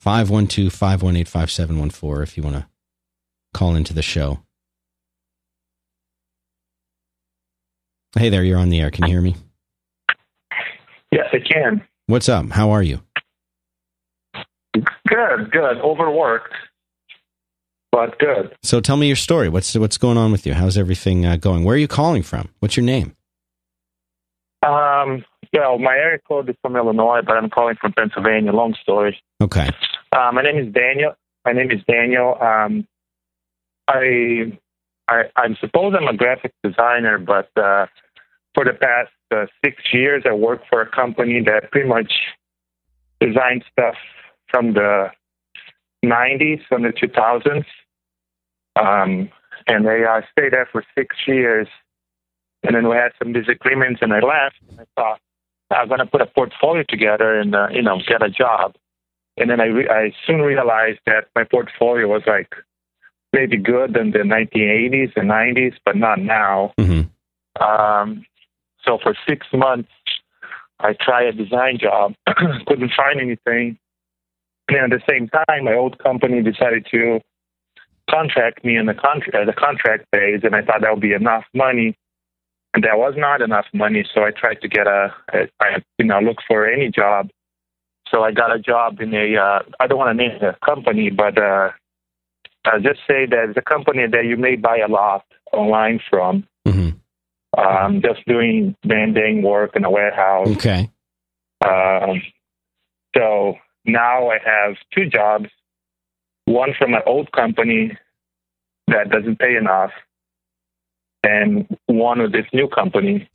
512 0.00 0.72
518 0.72 1.24
5714 1.24 2.22
if 2.22 2.36
you 2.36 2.42
want 2.42 2.56
to 2.56 2.66
call 3.52 3.74
into 3.74 3.92
the 3.92 4.02
show. 4.02 4.40
Hey 8.16 8.30
there, 8.30 8.42
you're 8.42 8.58
on 8.58 8.70
the 8.70 8.80
air. 8.80 8.90
Can 8.90 9.04
you 9.04 9.10
hear 9.10 9.20
me? 9.20 9.36
Yes, 11.12 11.26
I 11.32 11.38
can. 11.38 11.82
What's 12.06 12.28
up? 12.28 12.50
How 12.50 12.70
are 12.70 12.82
you? 12.82 13.00
Good, 14.74 15.50
good. 15.50 15.78
Overworked, 15.78 16.54
but 17.92 18.18
good. 18.18 18.56
So 18.62 18.80
tell 18.80 18.96
me 18.96 19.08
your 19.08 19.16
story. 19.16 19.48
What's 19.48 19.74
what's 19.76 19.98
going 19.98 20.16
on 20.16 20.32
with 20.32 20.46
you? 20.46 20.54
How's 20.54 20.78
everything 20.78 21.26
uh, 21.26 21.36
going? 21.36 21.64
Where 21.64 21.74
are 21.74 21.78
you 21.78 21.88
calling 21.88 22.22
from? 22.22 22.48
What's 22.60 22.76
your 22.76 22.84
name? 22.84 23.14
Um, 24.66 25.24
well, 25.52 25.78
my 25.78 25.94
area 25.94 26.18
code 26.26 26.48
is 26.48 26.56
from 26.62 26.76
Illinois, 26.76 27.20
but 27.24 27.36
I'm 27.36 27.50
calling 27.50 27.76
from 27.80 27.92
Pennsylvania. 27.92 28.52
Long 28.52 28.74
story. 28.82 29.20
Okay. 29.42 29.68
Uh, 30.12 30.30
my 30.32 30.42
name 30.42 30.58
is 30.58 30.72
Daniel. 30.72 31.14
My 31.44 31.52
name 31.52 31.70
is 31.70 31.80
Daniel. 31.88 32.36
Um, 32.40 32.86
I, 33.86 34.52
I, 35.08 35.22
I 35.36 35.56
suppose 35.60 35.94
I'm 35.98 36.08
a 36.08 36.16
graphic 36.16 36.52
designer, 36.62 37.18
but 37.18 37.50
uh, 37.56 37.86
for 38.54 38.64
the 38.64 38.72
past 38.72 39.10
uh, 39.34 39.46
six 39.64 39.82
years, 39.92 40.24
I 40.28 40.32
worked 40.32 40.66
for 40.68 40.80
a 40.80 40.90
company 40.90 41.42
that 41.44 41.70
pretty 41.70 41.88
much 41.88 42.12
designed 43.20 43.64
stuff 43.72 43.94
from 44.48 44.74
the 44.74 45.08
90s, 46.04 46.60
from 46.68 46.82
the 46.82 46.90
2000s. 46.90 47.64
Um, 48.76 49.30
and 49.66 49.88
I 49.88 50.02
uh, 50.02 50.20
stayed 50.32 50.52
there 50.52 50.68
for 50.70 50.84
six 50.96 51.16
years. 51.26 51.68
And 52.62 52.74
then 52.74 52.88
we 52.88 52.96
had 52.96 53.12
some 53.18 53.32
disagreements, 53.32 54.00
and 54.02 54.12
I 54.12 54.20
left. 54.20 54.56
And 54.68 54.80
I 54.80 54.84
thought 54.96 55.20
I'm 55.70 55.88
going 55.88 56.00
to 56.00 56.06
put 56.06 56.22
a 56.22 56.26
portfolio 56.26 56.84
together 56.88 57.38
and 57.38 57.54
uh, 57.54 57.68
you 57.70 57.82
know 57.82 58.00
get 58.06 58.22
a 58.22 58.30
job. 58.30 58.74
And 59.36 59.50
then 59.50 59.60
I 59.60 59.66
re- 59.66 59.88
I 59.88 60.12
soon 60.26 60.40
realized 60.40 61.00
that 61.06 61.28
my 61.36 61.44
portfolio 61.44 62.08
was 62.08 62.22
like 62.26 62.52
maybe 63.32 63.56
good 63.56 63.96
in 63.96 64.10
the 64.10 64.18
1980s 64.18 65.12
and 65.16 65.30
90s, 65.30 65.74
but 65.84 65.96
not 65.96 66.18
now. 66.18 66.72
Mm-hmm. 66.78 67.62
Um, 67.62 68.24
so 68.84 68.98
for 69.02 69.14
six 69.28 69.46
months, 69.52 69.90
I 70.80 70.94
tried 70.98 71.26
a 71.26 71.32
design 71.32 71.78
job, 71.78 72.14
couldn't 72.66 72.92
find 72.96 73.20
anything. 73.20 73.78
And 74.68 74.92
at 74.92 75.00
the 75.00 75.02
same 75.08 75.28
time, 75.28 75.64
my 75.64 75.74
old 75.74 75.98
company 75.98 76.42
decided 76.42 76.86
to 76.90 77.20
contract 78.10 78.64
me 78.64 78.76
in 78.76 78.86
the 78.86 78.94
contract 78.94 79.46
the 79.46 79.52
contract 79.52 80.06
phase, 80.12 80.40
and 80.42 80.54
I 80.54 80.62
thought 80.62 80.82
that 80.82 80.90
would 80.92 81.00
be 81.00 81.12
enough 81.12 81.44
money. 81.54 81.96
And 82.74 82.84
that 82.84 82.98
was 82.98 83.14
not 83.16 83.40
enough 83.40 83.66
money, 83.72 84.04
so 84.14 84.24
I 84.24 84.30
tried 84.30 84.60
to 84.60 84.68
get 84.68 84.86
a, 84.86 85.14
a 85.32 85.48
I, 85.60 85.82
you 85.98 86.04
know, 86.04 86.20
look 86.20 86.36
for 86.46 86.66
any 86.66 86.90
job. 86.90 87.30
So 88.10 88.22
I 88.22 88.32
got 88.32 88.54
a 88.54 88.58
job 88.58 89.00
in 89.00 89.14
a, 89.14 89.36
uh, 89.36 89.60
I 89.80 89.86
don't 89.86 89.98
want 89.98 90.16
to 90.16 90.22
name 90.22 90.38
the 90.40 90.54
company, 90.64 91.10
but 91.10 91.38
uh, 91.38 91.70
I'll 92.64 92.80
just 92.80 93.00
say 93.08 93.26
that 93.26 93.46
it's 93.48 93.58
a 93.58 93.62
company 93.62 94.06
that 94.10 94.24
you 94.26 94.36
may 94.36 94.56
buy 94.56 94.78
a 94.78 94.90
lot 94.90 95.24
online 95.52 96.00
from. 96.08 96.46
Mm-hmm. 96.66 96.90
Um, 97.58 98.02
just 98.02 98.24
doing 98.26 98.76
banding 98.84 99.42
work 99.42 99.74
in 99.74 99.84
a 99.84 99.90
warehouse. 99.90 100.48
Okay. 100.48 100.90
Um, 101.64 102.22
so 103.16 103.54
now 103.84 104.30
I 104.30 104.38
have 104.44 104.76
two 104.94 105.06
jobs. 105.08 105.46
One 106.44 106.70
from 106.78 106.94
an 106.94 107.00
old 107.06 107.32
company 107.32 107.96
that 108.86 109.10
doesn't 109.10 109.38
pay 109.38 109.56
enough, 109.56 109.90
and 111.22 111.66
one 111.86 112.20
of 112.20 112.32
this 112.32 112.46
new 112.52 112.68
company, 112.68 113.28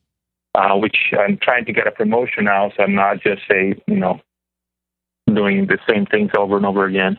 uh, 0.55 0.75
which 0.75 0.97
I'm 1.17 1.37
trying 1.41 1.65
to 1.65 1.73
get 1.73 1.87
a 1.87 1.91
promotion 1.91 2.45
now, 2.45 2.71
so 2.75 2.83
I'm 2.83 2.95
not 2.95 3.21
just 3.21 3.41
say 3.49 3.75
you 3.87 3.95
know 3.95 4.19
doing 5.33 5.67
the 5.67 5.77
same 5.89 6.05
things 6.05 6.31
over 6.37 6.57
and 6.57 6.65
over 6.65 6.85
again. 6.85 7.17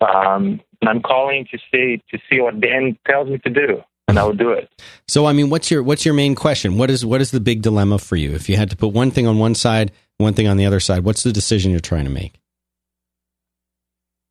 Um, 0.00 0.60
and 0.80 0.88
I'm 0.88 1.02
calling 1.02 1.46
to 1.50 1.58
see 1.72 2.02
to 2.10 2.18
see 2.30 2.40
what 2.40 2.60
Dan 2.60 2.96
tells 3.06 3.28
me 3.28 3.38
to 3.38 3.50
do, 3.50 3.82
and 4.06 4.18
I 4.18 4.24
will 4.24 4.34
do 4.34 4.50
it. 4.50 4.70
So 5.08 5.26
I 5.26 5.32
mean, 5.32 5.50
what's 5.50 5.70
your 5.70 5.82
what's 5.82 6.04
your 6.04 6.14
main 6.14 6.34
question? 6.34 6.78
What 6.78 6.90
is 6.90 7.04
what 7.04 7.20
is 7.20 7.30
the 7.30 7.40
big 7.40 7.62
dilemma 7.62 7.98
for 7.98 8.16
you? 8.16 8.34
If 8.34 8.48
you 8.48 8.56
had 8.56 8.70
to 8.70 8.76
put 8.76 8.88
one 8.88 9.10
thing 9.10 9.26
on 9.26 9.38
one 9.38 9.54
side, 9.54 9.92
one 10.18 10.34
thing 10.34 10.46
on 10.46 10.56
the 10.56 10.66
other 10.66 10.80
side, 10.80 11.04
what's 11.04 11.22
the 11.22 11.32
decision 11.32 11.70
you're 11.70 11.80
trying 11.80 12.04
to 12.04 12.10
make? 12.10 12.34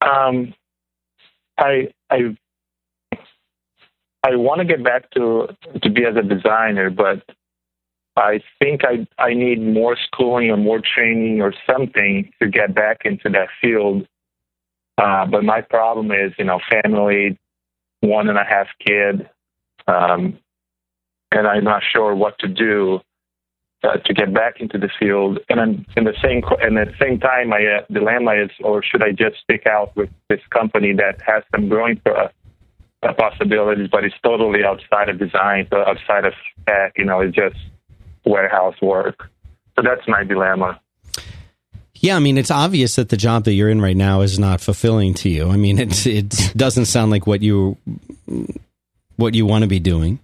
Um, 0.01 0.53
I 1.57 1.89
I 2.09 2.37
I 4.27 4.35
want 4.35 4.59
to 4.59 4.65
get 4.65 4.83
back 4.83 5.09
to 5.11 5.47
to 5.81 5.89
be 5.89 6.03
as 6.05 6.15
a 6.17 6.21
designer, 6.21 6.89
but 6.89 7.23
I 8.17 8.41
think 8.59 8.81
I 8.83 9.07
I 9.17 9.33
need 9.33 9.61
more 9.61 9.95
schooling 9.95 10.49
or 10.51 10.57
more 10.57 10.81
training 10.81 11.41
or 11.41 11.53
something 11.69 12.29
to 12.41 12.49
get 12.49 12.75
back 12.75 13.03
into 13.05 13.29
that 13.29 13.47
field. 13.61 14.05
Uh, 14.97 15.25
but 15.27 15.43
my 15.43 15.61
problem 15.61 16.11
is, 16.11 16.33
you 16.37 16.43
know, 16.45 16.59
family, 16.69 17.37
one 18.01 18.27
and 18.27 18.37
a 18.37 18.43
half 18.43 18.67
kid, 18.85 19.29
um, 19.87 20.37
and 21.31 21.47
I'm 21.47 21.63
not 21.63 21.83
sure 21.93 22.13
what 22.13 22.37
to 22.39 22.47
do 22.47 22.99
uh, 23.83 23.97
to 23.97 24.13
get 24.13 24.33
back 24.33 24.59
into 24.59 24.77
the 24.77 24.89
field. 24.99 25.39
And 25.47 25.59
then 25.59 25.85
in 25.95 26.03
the 26.03 26.15
same 26.21 26.41
and 26.61 26.77
at 26.77 26.87
the 26.87 26.97
same 26.99 27.17
time, 27.19 27.49
my 27.49 27.63
uh, 27.65 27.85
dilemma 27.93 28.33
is, 28.43 28.49
or 28.61 28.83
should 28.83 29.03
I 29.03 29.11
just 29.11 29.37
stick 29.43 29.65
out 29.67 29.95
with 29.95 30.09
this 30.27 30.41
company 30.49 30.91
that 30.93 31.21
has 31.25 31.43
some 31.55 31.69
growing 31.69 32.01
uh, 32.05 32.27
possibilities, 33.01 33.89
but 33.91 34.03
it's 34.03 34.15
totally 34.23 34.63
outside 34.63 35.09
of 35.09 35.19
design, 35.19 35.67
so 35.69 35.77
outside 35.79 36.25
of 36.25 36.33
tech. 36.65 36.93
You 36.97 37.05
know, 37.05 37.21
it's 37.21 37.35
just 37.35 37.57
warehouse 38.25 38.75
work. 38.81 39.29
So 39.75 39.83
that's 39.83 40.07
my 40.07 40.23
dilemma. 40.23 40.79
Yeah, 41.95 42.15
I 42.15 42.19
mean, 42.19 42.37
it's 42.37 42.51
obvious 42.51 42.95
that 42.95 43.09
the 43.09 43.17
job 43.17 43.45
that 43.45 43.53
you're 43.53 43.69
in 43.69 43.81
right 43.81 43.97
now 43.97 44.21
is 44.21 44.37
not 44.37 44.61
fulfilling 44.61 45.13
to 45.15 45.29
you. 45.29 45.49
I 45.49 45.57
mean, 45.57 45.79
it 45.79 46.05
it 46.05 46.53
doesn't 46.55 46.85
sound 46.85 47.11
like 47.11 47.25
what 47.25 47.41
you 47.41 47.77
what 49.15 49.33
you 49.33 49.45
want 49.45 49.63
to 49.63 49.67
be 49.67 49.79
doing. 49.79 50.19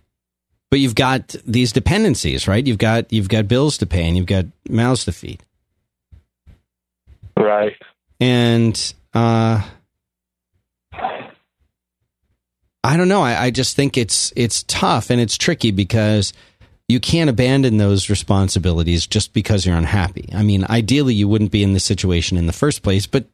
But 0.70 0.80
you've 0.80 0.96
got 0.96 1.36
these 1.46 1.72
dependencies, 1.72 2.48
right? 2.48 2.66
You've 2.66 2.80
got 2.80 3.12
you've 3.14 3.30
got 3.30 3.48
bills 3.48 3.78
to 3.80 3.86
pay 3.86 4.08
and 4.08 4.18
you've 4.18 4.26
got 4.26 4.46
mouths 4.68 5.06
to 5.06 5.12
feed. 5.12 5.44
Right. 7.38 7.76
And 8.20 8.94
uh 9.14 9.62
I 12.84 12.98
don't 12.98 13.08
know. 13.08 13.22
I, 13.22 13.46
I 13.46 13.52
just 13.52 13.76
think 13.76 13.98
it's 13.98 14.34
it's 14.36 14.64
tough 14.64 15.10
and 15.10 15.22
it's 15.22 15.38
tricky 15.38 15.72
because 15.72 16.34
you 16.90 17.00
can't 17.00 17.30
abandon 17.30 17.78
those 17.78 18.10
responsibilities 18.10 19.08
just 19.08 19.34
because 19.34 19.66
you're 19.66 19.78
unhappy. 19.78 20.30
I 20.34 20.44
mean, 20.44 20.66
ideally, 20.70 21.14
you 21.14 21.28
wouldn't 21.28 21.52
be 21.52 21.64
in 21.64 21.74
this 21.74 21.86
situation 21.86 22.38
in 22.38 22.46
the 22.46 22.54
first 22.54 22.84
place, 22.84 23.08
but 23.08 23.26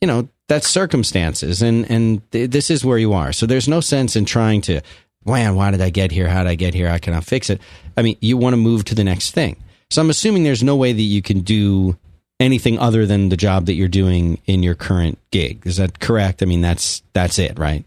you 0.00 0.06
know 0.06 0.28
that's 0.48 0.68
circumstances, 0.68 1.62
and 1.62 1.90
and 1.90 2.30
th- 2.30 2.50
this 2.50 2.70
is 2.70 2.84
where 2.84 2.98
you 2.98 3.14
are. 3.14 3.32
So 3.32 3.46
there's 3.46 3.68
no 3.68 3.80
sense 3.80 4.16
in 4.16 4.26
trying 4.26 4.60
to, 4.62 4.82
man, 5.24 5.54
why 5.54 5.70
did 5.70 5.80
I 5.80 5.88
get 5.88 6.12
here? 6.12 6.28
How 6.28 6.42
did 6.42 6.50
I 6.50 6.56
get 6.56 6.74
here? 6.74 6.90
I 6.90 6.98
cannot 6.98 7.24
fix 7.24 7.48
it. 7.48 7.60
I 7.96 8.02
mean, 8.02 8.18
you 8.20 8.36
want 8.36 8.52
to 8.52 8.58
move 8.58 8.84
to 8.86 8.94
the 8.94 9.04
next 9.04 9.30
thing. 9.30 9.56
So 9.90 10.02
I'm 10.02 10.10
assuming 10.10 10.44
there's 10.44 10.62
no 10.62 10.76
way 10.76 10.92
that 10.92 11.00
you 11.00 11.22
can 11.22 11.40
do 11.40 11.96
anything 12.38 12.78
other 12.78 13.06
than 13.06 13.30
the 13.30 13.36
job 13.36 13.66
that 13.66 13.74
you're 13.74 13.88
doing 13.88 14.40
in 14.44 14.62
your 14.62 14.74
current 14.74 15.18
gig. 15.30 15.66
Is 15.66 15.78
that 15.78 16.00
correct? 16.00 16.42
I 16.42 16.46
mean, 16.46 16.60
that's 16.60 17.02
that's 17.14 17.38
it, 17.38 17.58
right? 17.58 17.84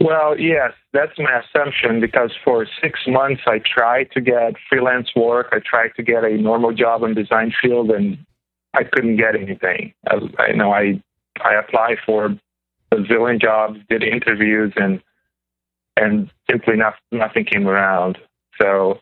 Well, 0.00 0.38
yes, 0.40 0.72
that's 0.94 1.18
my 1.18 1.40
assumption 1.40 2.00
because 2.00 2.32
for 2.42 2.66
six 2.82 3.00
months 3.06 3.42
I 3.46 3.58
tried 3.58 4.10
to 4.12 4.20
get 4.20 4.54
freelance 4.68 5.10
work. 5.14 5.48
I 5.52 5.58
tried 5.58 5.90
to 5.96 6.02
get 6.02 6.24
a 6.24 6.38
normal 6.38 6.72
job 6.72 7.02
in 7.02 7.14
design 7.14 7.52
field, 7.60 7.90
and 7.90 8.16
I 8.74 8.84
couldn't 8.84 9.16
get 9.16 9.34
anything. 9.34 9.92
I, 10.08 10.16
I 10.38 10.52
know 10.52 10.72
I 10.72 11.02
I 11.42 11.54
applied 11.54 11.98
for 12.04 12.26
a 12.92 12.96
zillion 12.96 13.40
jobs, 13.40 13.78
did 13.90 14.02
interviews, 14.02 14.72
and 14.76 15.02
and 15.96 16.30
simply 16.50 16.76
not, 16.76 16.94
nothing 17.12 17.44
came 17.44 17.68
around. 17.68 18.16
So, 18.60 19.00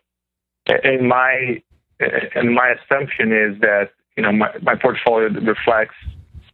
in 0.83 1.07
my 1.07 1.63
and 2.01 2.55
my 2.55 2.75
assumption 2.75 3.33
is 3.33 3.61
that 3.61 3.91
you 4.17 4.25
know 4.25 4.33
my, 4.33 4.51
my 4.63 4.75
portfolio 4.75 5.29
reflects 5.29 5.95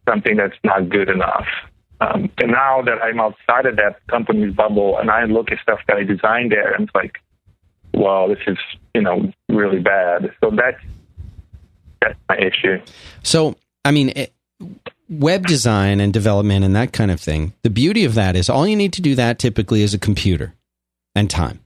something 0.07 0.35
that's 0.37 0.57
not 0.63 0.89
good 0.89 1.09
enough. 1.09 1.47
Um, 2.01 2.29
and 2.37 2.51
now 2.51 2.81
that 2.81 3.01
I'm 3.01 3.19
outside 3.19 3.65
of 3.65 3.77
that 3.77 4.05
company's 4.07 4.53
bubble 4.53 4.97
and 4.97 5.09
I 5.09 5.25
look 5.25 5.51
at 5.51 5.59
stuff 5.59 5.79
that 5.87 5.97
I 5.97 6.03
designed 6.03 6.51
there, 6.51 6.73
and 6.73 6.85
it's 6.85 6.95
like, 6.95 7.19
well, 7.93 8.27
this 8.27 8.39
is 8.47 8.57
you 8.93 9.01
know 9.01 9.31
really 9.49 9.79
bad. 9.79 10.31
So 10.41 10.51
that's 10.51 10.81
that's 12.01 12.19
my 12.29 12.37
issue. 12.37 12.81
So 13.23 13.55
I 13.83 13.91
mean. 13.91 14.09
It, 14.09 14.31
web 15.07 15.45
design 15.45 15.99
and 15.99 16.11
development 16.11 16.65
and 16.65 16.75
that 16.75 16.91
kind 16.91 17.11
of 17.11 17.19
thing. 17.19 17.53
The 17.61 17.69
beauty 17.69 18.05
of 18.05 18.15
that 18.15 18.35
is 18.35 18.49
all 18.49 18.65
you 18.65 18.75
need 18.75 18.93
to 18.93 19.01
do 19.01 19.15
that 19.15 19.37
typically 19.37 19.81
is 19.81 19.93
a 19.93 19.99
computer 19.99 20.55
and 21.13 21.29
time. 21.29 21.59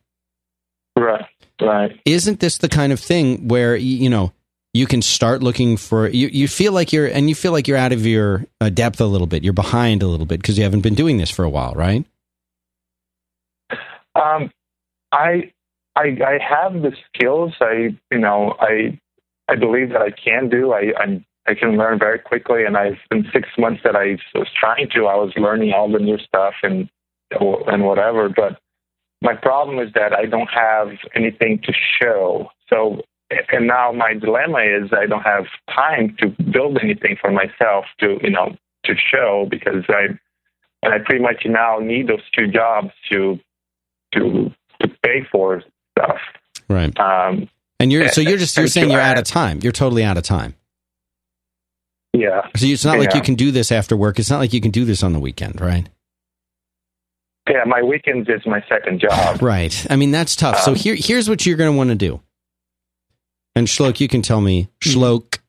Right. 0.95 1.25
Right. 1.61 1.99
Isn't 2.05 2.39
this 2.39 2.57
the 2.57 2.69
kind 2.69 2.93
of 2.93 2.99
thing 2.99 3.47
where 3.47 3.75
you 3.75 4.09
know 4.09 4.31
you 4.73 4.85
can 4.85 5.01
start 5.01 5.41
looking 5.41 5.77
for 5.77 6.07
you, 6.07 6.27
you 6.27 6.47
feel 6.47 6.73
like 6.73 6.93
you're 6.93 7.07
and 7.07 7.29
you 7.29 7.35
feel 7.35 7.51
like 7.51 7.67
you're 7.67 7.77
out 7.77 7.91
of 7.91 8.05
your 8.05 8.45
uh, 8.61 8.69
depth 8.69 9.01
a 9.01 9.05
little 9.05 9.27
bit 9.27 9.43
you're 9.43 9.53
behind 9.53 10.03
a 10.03 10.07
little 10.07 10.25
bit 10.25 10.41
because 10.41 10.57
you 10.57 10.63
haven't 10.63 10.81
been 10.81 10.95
doing 10.95 11.17
this 11.17 11.29
for 11.29 11.43
a 11.43 11.49
while 11.49 11.73
right 11.73 12.05
um 14.15 14.51
i 15.11 15.51
i 15.95 16.17
i 16.25 16.37
have 16.41 16.73
the 16.81 16.91
skills 17.13 17.53
i 17.61 17.95
you 18.11 18.19
know 18.19 18.55
i 18.59 18.97
i 19.47 19.55
believe 19.55 19.89
that 19.89 20.01
i 20.01 20.11
can 20.11 20.49
do 20.49 20.71
i 20.71 20.93
i'm 20.99 21.25
I 21.49 21.55
can 21.55 21.77
learn 21.77 21.97
very 21.97 22.19
quickly, 22.19 22.63
and 22.63 22.77
I've 22.77 22.99
been 23.09 23.25
six 23.33 23.49
months 23.57 23.81
that 23.83 23.95
I 23.95 24.17
was 24.35 24.47
trying 24.55 24.87
to. 24.93 25.07
I 25.07 25.15
was 25.15 25.33
learning 25.35 25.73
all 25.73 25.91
the 25.91 25.97
new 25.97 26.19
stuff 26.19 26.53
and 26.61 26.87
and 27.31 27.83
whatever. 27.83 28.29
But 28.29 28.59
my 29.23 29.33
problem 29.33 29.79
is 29.79 29.91
that 29.93 30.13
I 30.13 30.25
don't 30.25 30.49
have 30.49 30.89
anything 31.15 31.59
to 31.63 31.73
show. 31.99 32.49
So 32.69 33.01
and 33.51 33.67
now 33.67 33.91
my 33.91 34.13
dilemma 34.13 34.59
is 34.59 34.91
I 34.91 35.05
don't 35.05 35.21
have 35.21 35.45
time 35.73 36.15
to 36.19 36.29
build 36.51 36.79
anything 36.81 37.17
for 37.19 37.31
myself 37.31 37.85
to 37.99 38.17
you 38.21 38.31
know 38.31 38.55
to 38.85 38.93
show 38.95 39.47
because 39.49 39.83
I 39.89 40.17
and 40.83 40.93
I 40.93 40.99
pretty 40.99 41.21
much 41.21 41.43
now 41.45 41.79
need 41.79 42.07
those 42.07 42.23
two 42.35 42.47
jobs 42.47 42.89
to 43.11 43.39
to 44.13 44.51
to 44.81 44.87
pay 45.03 45.27
for 45.31 45.61
stuff. 45.97 46.17
Right. 46.69 46.97
Um, 46.99 47.49
and 47.79 47.91
you're 47.91 48.09
so 48.09 48.21
you're 48.21 48.37
just 48.37 48.55
you're 48.57 48.67
saying 48.67 48.91
you're 48.91 49.01
out 49.01 49.17
of 49.17 49.23
time. 49.25 49.59
You're 49.61 49.71
totally 49.71 50.03
out 50.03 50.17
of 50.17 50.23
time. 50.23 50.55
Yeah. 52.13 52.41
So 52.55 52.65
it's 52.65 52.83
not 52.83 52.93
yeah. 52.93 52.99
like 53.01 53.15
you 53.15 53.21
can 53.21 53.35
do 53.35 53.51
this 53.51 53.71
after 53.71 53.95
work. 53.95 54.19
It's 54.19 54.29
not 54.29 54.39
like 54.39 54.53
you 54.53 54.61
can 54.61 54.71
do 54.71 54.85
this 54.85 55.03
on 55.03 55.13
the 55.13 55.19
weekend, 55.19 55.61
right? 55.61 55.87
Yeah, 57.49 57.63
my 57.65 57.81
weekends 57.81 58.29
is 58.29 58.41
my 58.45 58.63
second 58.69 58.99
job. 58.99 59.41
Right. 59.41 59.85
I 59.89 59.95
mean 59.95 60.11
that's 60.11 60.35
tough. 60.35 60.55
Um, 60.55 60.61
so 60.61 60.73
here 60.73 60.95
here's 60.95 61.29
what 61.29 61.45
you're 61.45 61.57
going 61.57 61.71
to 61.71 61.77
want 61.77 61.89
to 61.89 61.95
do. 61.95 62.21
And 63.55 63.67
Shlok, 63.67 63.99
you 63.99 64.07
can 64.07 64.21
tell 64.21 64.41
me, 64.41 64.69
Shlok, 64.81 65.39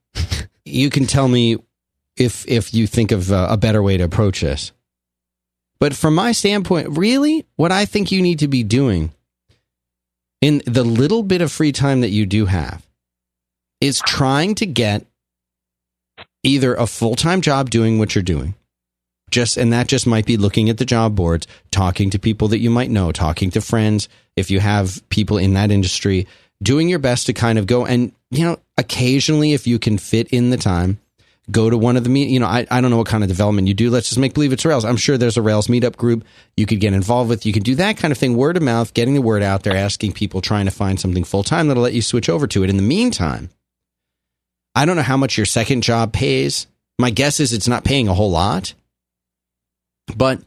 you 0.64 0.90
can 0.90 1.06
tell 1.06 1.28
me 1.28 1.58
if 2.16 2.46
if 2.48 2.74
you 2.74 2.86
think 2.86 3.12
of 3.12 3.30
uh, 3.32 3.48
a 3.50 3.56
better 3.56 3.82
way 3.82 3.96
to 3.96 4.04
approach 4.04 4.40
this. 4.40 4.72
But 5.78 5.94
from 5.94 6.14
my 6.14 6.32
standpoint, 6.32 6.98
really, 6.98 7.46
what 7.56 7.72
I 7.72 7.86
think 7.86 8.12
you 8.12 8.20
need 8.20 8.40
to 8.40 8.48
be 8.48 8.62
doing 8.62 9.12
in 10.40 10.62
the 10.66 10.84
little 10.84 11.22
bit 11.22 11.40
of 11.40 11.50
free 11.50 11.72
time 11.72 12.02
that 12.02 12.10
you 12.10 12.26
do 12.26 12.46
have 12.46 12.86
is 13.80 14.02
trying 14.06 14.54
to 14.56 14.66
get 14.66 15.06
either 16.42 16.74
a 16.74 16.86
full 16.86 17.16
time 17.16 17.40
job 17.40 17.70
doing 17.70 17.98
what 17.98 18.14
you're 18.14 18.22
doing. 18.22 18.54
Just 19.30 19.56
and 19.56 19.72
that 19.72 19.86
just 19.86 20.06
might 20.06 20.26
be 20.26 20.36
looking 20.36 20.68
at 20.68 20.78
the 20.78 20.84
job 20.84 21.14
boards, 21.14 21.46
talking 21.70 22.10
to 22.10 22.18
people 22.18 22.48
that 22.48 22.58
you 22.58 22.68
might 22.68 22.90
know, 22.90 23.12
talking 23.12 23.50
to 23.52 23.60
friends 23.60 24.08
if 24.36 24.50
you 24.50 24.60
have 24.60 25.08
people 25.08 25.38
in 25.38 25.54
that 25.54 25.70
industry, 25.70 26.26
doing 26.62 26.88
your 26.88 26.98
best 26.98 27.26
to 27.26 27.32
kind 27.32 27.58
of 27.58 27.66
go 27.66 27.86
and, 27.86 28.12
you 28.30 28.44
know, 28.44 28.58
occasionally 28.76 29.52
if 29.52 29.66
you 29.66 29.78
can 29.78 29.98
fit 29.98 30.28
in 30.28 30.50
the 30.50 30.56
time, 30.56 31.00
go 31.50 31.70
to 31.70 31.76
one 31.76 31.96
of 31.96 32.04
the 32.04 32.10
meet. 32.10 32.28
You 32.28 32.40
know, 32.40 32.46
I, 32.46 32.66
I 32.70 32.80
don't 32.80 32.90
know 32.90 32.98
what 32.98 33.06
kind 33.06 33.24
of 33.24 33.28
development 33.28 33.68
you 33.68 33.74
do. 33.74 33.90
Let's 33.90 34.08
just 34.08 34.18
make 34.18 34.34
believe 34.34 34.52
it's 34.52 34.64
Rails. 34.64 34.84
I'm 34.84 34.96
sure 34.96 35.18
there's 35.18 35.36
a 35.36 35.42
Rails 35.42 35.68
meetup 35.68 35.96
group 35.96 36.24
you 36.56 36.66
could 36.66 36.80
get 36.80 36.92
involved 36.92 37.30
with. 37.30 37.46
You 37.46 37.52
can 37.52 37.62
do 37.62 37.74
that 37.76 37.96
kind 37.96 38.12
of 38.12 38.18
thing, 38.18 38.36
word 38.36 38.56
of 38.56 38.62
mouth, 38.62 38.94
getting 38.94 39.14
the 39.14 39.22
word 39.22 39.42
out 39.42 39.62
there, 39.62 39.76
asking 39.76 40.12
people, 40.12 40.40
trying 40.40 40.66
to 40.66 40.70
find 40.70 41.00
something 41.00 41.24
full 41.24 41.42
time 41.42 41.68
that'll 41.68 41.82
let 41.82 41.94
you 41.94 42.02
switch 42.02 42.28
over 42.28 42.46
to 42.48 42.62
it. 42.62 42.70
In 42.70 42.76
the 42.76 42.82
meantime, 42.82 43.50
I 44.74 44.84
don't 44.84 44.96
know 44.96 45.02
how 45.02 45.16
much 45.16 45.36
your 45.36 45.46
second 45.46 45.82
job 45.82 46.12
pays. 46.12 46.66
My 46.98 47.10
guess 47.10 47.40
is 47.40 47.52
it's 47.52 47.68
not 47.68 47.84
paying 47.84 48.08
a 48.08 48.14
whole 48.14 48.30
lot, 48.30 48.74
but 50.14 50.40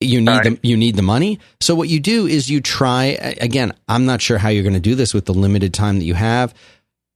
you 0.00 0.20
need 0.20 0.28
right. 0.28 0.44
the 0.44 0.58
you 0.62 0.76
need 0.76 0.96
the 0.96 1.02
money. 1.02 1.40
So 1.60 1.74
what 1.74 1.88
you 1.88 1.98
do 2.00 2.26
is 2.26 2.48
you 2.48 2.60
try 2.60 3.04
again. 3.40 3.72
I'm 3.88 4.06
not 4.06 4.20
sure 4.20 4.38
how 4.38 4.48
you're 4.48 4.62
going 4.62 4.74
to 4.74 4.80
do 4.80 4.94
this 4.94 5.12
with 5.12 5.26
the 5.26 5.34
limited 5.34 5.74
time 5.74 5.98
that 5.98 6.04
you 6.04 6.14
have, 6.14 6.54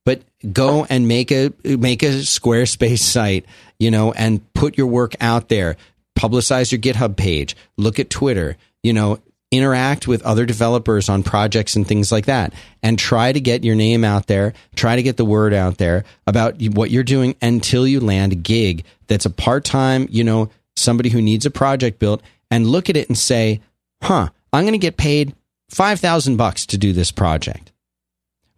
but 0.04 0.22
go 0.52 0.84
and 0.90 1.06
make 1.06 1.30
a 1.30 1.52
make 1.64 2.02
a 2.02 2.20
Squarespace 2.20 2.98
site, 2.98 3.46
you 3.78 3.90
know, 3.90 4.12
and 4.12 4.52
put 4.54 4.76
your 4.76 4.88
work 4.88 5.14
out 5.20 5.48
there. 5.48 5.76
Publicize 6.18 6.72
your 6.72 6.80
GitHub 6.80 7.16
page. 7.16 7.56
Look 7.76 7.98
at 7.98 8.10
Twitter. 8.10 8.56
You 8.82 8.92
know, 8.92 9.20
interact 9.52 10.08
with 10.08 10.22
other 10.22 10.44
developers 10.44 11.08
on 11.08 11.22
projects 11.22 11.76
and 11.76 11.86
things 11.86 12.10
like 12.10 12.26
that, 12.26 12.52
and 12.82 12.98
try 12.98 13.30
to 13.30 13.40
get 13.40 13.62
your 13.62 13.76
name 13.76 14.02
out 14.02 14.26
there. 14.26 14.54
Try 14.74 14.96
to 14.96 15.04
get 15.04 15.16
the 15.16 15.24
word 15.24 15.54
out 15.54 15.78
there 15.78 16.04
about 16.26 16.60
what 16.60 16.90
you're 16.90 17.04
doing 17.04 17.36
until 17.40 17.86
you 17.86 18.00
land 18.00 18.32
a 18.32 18.36
gig 18.36 18.84
that's 19.06 19.26
a 19.26 19.30
part 19.30 19.64
time. 19.64 20.08
You 20.10 20.24
know, 20.24 20.50
somebody 20.74 21.10
who 21.10 21.22
needs 21.22 21.46
a 21.46 21.50
project 21.50 22.00
built 22.00 22.22
and 22.52 22.66
look 22.68 22.88
at 22.90 22.96
it 22.96 23.08
and 23.08 23.16
say, 23.18 23.60
huh, 24.02 24.28
I'm 24.52 24.64
going 24.64 24.72
to 24.72 24.78
get 24.78 24.96
paid 24.98 25.34
5,000 25.70 26.36
bucks 26.36 26.66
to 26.66 26.78
do 26.78 26.92
this 26.92 27.10
project. 27.10 27.72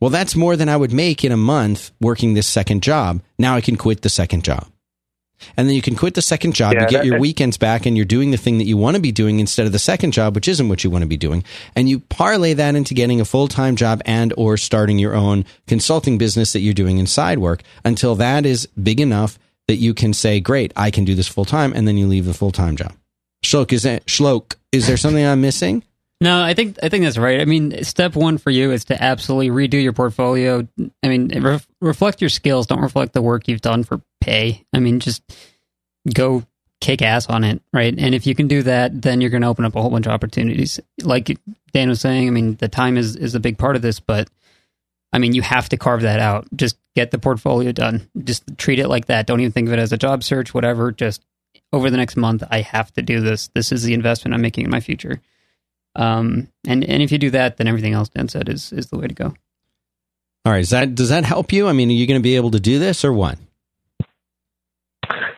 Well, 0.00 0.10
that's 0.10 0.34
more 0.34 0.56
than 0.56 0.68
I 0.68 0.76
would 0.76 0.92
make 0.92 1.24
in 1.24 1.32
a 1.32 1.36
month 1.36 1.92
working 2.00 2.34
this 2.34 2.48
second 2.48 2.82
job. 2.82 3.22
Now 3.38 3.54
I 3.54 3.60
can 3.60 3.76
quit 3.76 4.02
the 4.02 4.08
second 4.10 4.44
job. 4.44 4.66
and 5.56 5.68
then 5.68 5.74
you 5.74 5.82
can 5.82 5.94
quit 5.96 6.14
the 6.14 6.22
second 6.22 6.54
job. 6.54 6.74
Yeah, 6.74 6.82
you 6.82 6.88
get 6.88 7.04
your 7.04 7.20
weekends 7.20 7.56
back, 7.56 7.86
and 7.86 7.96
you're 7.96 8.04
doing 8.06 8.30
the 8.30 8.36
thing 8.36 8.58
that 8.58 8.66
you 8.66 8.76
want 8.76 8.96
to 8.96 9.02
be 9.02 9.12
doing 9.12 9.40
instead 9.40 9.66
of 9.66 9.72
the 9.72 9.78
second 9.78 10.12
job, 10.12 10.34
which 10.34 10.48
isn't 10.48 10.68
what 10.68 10.82
you 10.82 10.90
want 10.90 11.02
to 11.02 11.08
be 11.08 11.16
doing. 11.16 11.44
And 11.76 11.88
you 11.88 12.00
parlay 12.00 12.54
that 12.54 12.74
into 12.74 12.94
getting 12.94 13.20
a 13.20 13.24
full 13.24 13.48
time 13.48 13.76
job 13.76 14.02
and 14.06 14.32
or 14.36 14.56
starting 14.56 14.98
your 14.98 15.14
own 15.14 15.44
consulting 15.66 16.18
business 16.18 16.52
that 16.52 16.60
you're 16.60 16.74
doing 16.74 16.98
in 16.98 17.06
side 17.06 17.38
work 17.38 17.62
until 17.84 18.14
that 18.16 18.44
is 18.46 18.66
big 18.82 19.00
enough 19.00 19.38
that 19.68 19.76
you 19.76 19.94
can 19.94 20.12
say, 20.14 20.40
"Great, 20.40 20.72
I 20.76 20.90
can 20.90 21.04
do 21.04 21.14
this 21.14 21.28
full 21.28 21.44
time," 21.44 21.72
and 21.74 21.86
then 21.86 21.96
you 21.96 22.06
leave 22.06 22.26
the 22.26 22.34
full 22.34 22.52
time 22.52 22.76
job. 22.76 22.92
Shlok, 23.44 23.72
is 23.72 23.84
that 23.84 24.06
Shlok? 24.06 24.56
Is 24.72 24.86
there 24.86 24.96
something 24.96 25.24
I'm 25.24 25.40
missing? 25.40 25.84
No, 26.20 26.42
I 26.42 26.54
think 26.54 26.78
I 26.82 26.88
think 26.88 27.04
that's 27.04 27.18
right. 27.18 27.40
I 27.40 27.44
mean, 27.44 27.84
step 27.84 28.16
one 28.16 28.38
for 28.38 28.50
you 28.50 28.72
is 28.72 28.86
to 28.86 29.02
absolutely 29.02 29.50
redo 29.50 29.82
your 29.82 29.92
portfolio. 29.92 30.66
I 31.02 31.08
mean, 31.08 31.28
re- 31.28 31.60
reflect 31.80 32.20
your 32.20 32.30
skills. 32.30 32.66
Don't 32.66 32.80
reflect 32.80 33.12
the 33.12 33.22
work 33.22 33.46
you've 33.46 33.60
done 33.60 33.84
for 33.84 34.00
pay. 34.20 34.64
I 34.72 34.80
mean, 34.80 35.00
just 35.00 35.22
go 36.12 36.44
kick 36.80 37.02
ass 37.02 37.26
on 37.26 37.44
it, 37.44 37.62
right? 37.72 37.94
And 37.96 38.14
if 38.14 38.26
you 38.26 38.34
can 38.34 38.48
do 38.48 38.62
that, 38.62 39.02
then 39.02 39.20
you're 39.20 39.30
going 39.30 39.42
to 39.42 39.48
open 39.48 39.64
up 39.64 39.74
a 39.74 39.82
whole 39.82 39.90
bunch 39.90 40.06
of 40.06 40.12
opportunities. 40.12 40.80
Like 41.02 41.38
Dan 41.72 41.88
was 41.88 42.00
saying, 42.00 42.28
I 42.28 42.30
mean, 42.30 42.56
the 42.56 42.68
time 42.68 42.96
is 42.96 43.16
is 43.16 43.34
a 43.34 43.40
big 43.40 43.58
part 43.58 43.76
of 43.76 43.82
this, 43.82 44.00
but 44.00 44.30
I 45.12 45.18
mean, 45.18 45.34
you 45.34 45.42
have 45.42 45.68
to 45.68 45.76
carve 45.76 46.02
that 46.02 46.20
out. 46.20 46.46
Just 46.56 46.76
get 46.94 47.10
the 47.10 47.18
portfolio 47.18 47.72
done. 47.72 48.08
Just 48.22 48.44
treat 48.56 48.78
it 48.78 48.88
like 48.88 49.06
that. 49.06 49.26
Don't 49.26 49.40
even 49.40 49.52
think 49.52 49.68
of 49.68 49.74
it 49.74 49.78
as 49.78 49.92
a 49.92 49.98
job 49.98 50.24
search, 50.24 50.54
whatever. 50.54 50.90
Just 50.90 51.22
over 51.74 51.90
the 51.90 51.96
next 51.96 52.16
month, 52.16 52.44
I 52.50 52.60
have 52.60 52.92
to 52.92 53.02
do 53.02 53.20
this. 53.20 53.48
This 53.48 53.72
is 53.72 53.82
the 53.82 53.94
investment 53.94 54.34
I'm 54.34 54.40
making 54.40 54.64
in 54.64 54.70
my 54.70 54.80
future. 54.80 55.20
Um, 55.96 56.48
and 56.66 56.84
and 56.84 57.02
if 57.02 57.12
you 57.12 57.18
do 57.18 57.30
that, 57.30 57.56
then 57.56 57.66
everything 57.66 57.92
else 57.92 58.08
Dan 58.08 58.28
said 58.28 58.48
is 58.48 58.72
is 58.72 58.86
the 58.86 58.98
way 58.98 59.06
to 59.06 59.14
go. 59.14 59.34
All 60.44 60.52
right, 60.52 60.60
does 60.60 60.70
that 60.70 60.94
does 60.94 61.08
that 61.08 61.24
help 61.24 61.52
you? 61.52 61.68
I 61.68 61.72
mean, 61.72 61.88
are 61.88 61.92
you 61.92 62.06
going 62.06 62.20
to 62.20 62.22
be 62.22 62.36
able 62.36 62.50
to 62.52 62.60
do 62.60 62.78
this 62.78 63.04
or 63.04 63.12
what? 63.12 63.38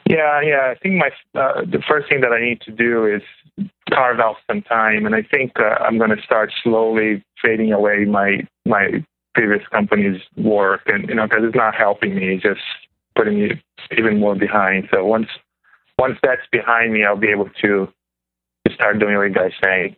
Yeah, 0.09 0.41
yeah. 0.41 0.73
I 0.73 0.75
think 0.81 0.95
my 0.97 1.11
uh, 1.39 1.63
the 1.63 1.83
first 1.89 2.09
thing 2.09 2.21
that 2.21 2.33
I 2.33 2.41
need 2.41 2.61
to 2.63 2.71
do 2.71 3.07
is 3.07 3.23
carve 3.93 4.21
out 4.21 4.37
some 4.47 4.63
time, 4.63 5.07
and 5.07 5.15
I 5.15 5.23
think 5.23 5.53
uh, 5.59 5.83
I'm 5.85 5.99
going 5.99 6.11
to 6.11 6.23
start 6.23 6.53
slowly 6.63 7.25
fading 7.43 7.73
away 7.73 8.05
my 8.05 8.47
my 8.65 9.05
previous 9.35 9.67
company's 9.69 10.21
work, 10.37 10.83
and 10.87 11.09
you 11.09 11.15
know, 11.15 11.27
because 11.27 11.45
it's 11.45 11.57
not 11.57 11.75
helping 11.75 12.15
me, 12.15 12.35
it's 12.35 12.43
just 12.43 12.61
putting 13.15 13.41
me 13.41 13.63
even 13.97 14.19
more 14.19 14.35
behind. 14.35 14.89
So 14.93 15.05
once 15.05 15.29
once 15.99 16.19
that's 16.23 16.47
behind 16.51 16.93
me, 16.93 17.05
I'll 17.05 17.17
be 17.17 17.31
able 17.31 17.51
to 17.63 17.89
start 18.75 18.99
doing 18.99 19.17
what 19.17 19.23
you 19.23 19.35
guys 19.35 19.53
say. 19.63 19.97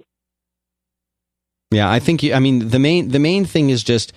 Yeah, 1.71 1.91
I 1.91 1.99
think 1.99 2.23
you, 2.23 2.35
I 2.35 2.39
mean 2.39 2.69
the 2.71 2.79
main 2.79 3.09
the 3.09 3.19
main 3.19 3.45
thing 3.45 3.71
is 3.71 3.83
just 3.83 4.13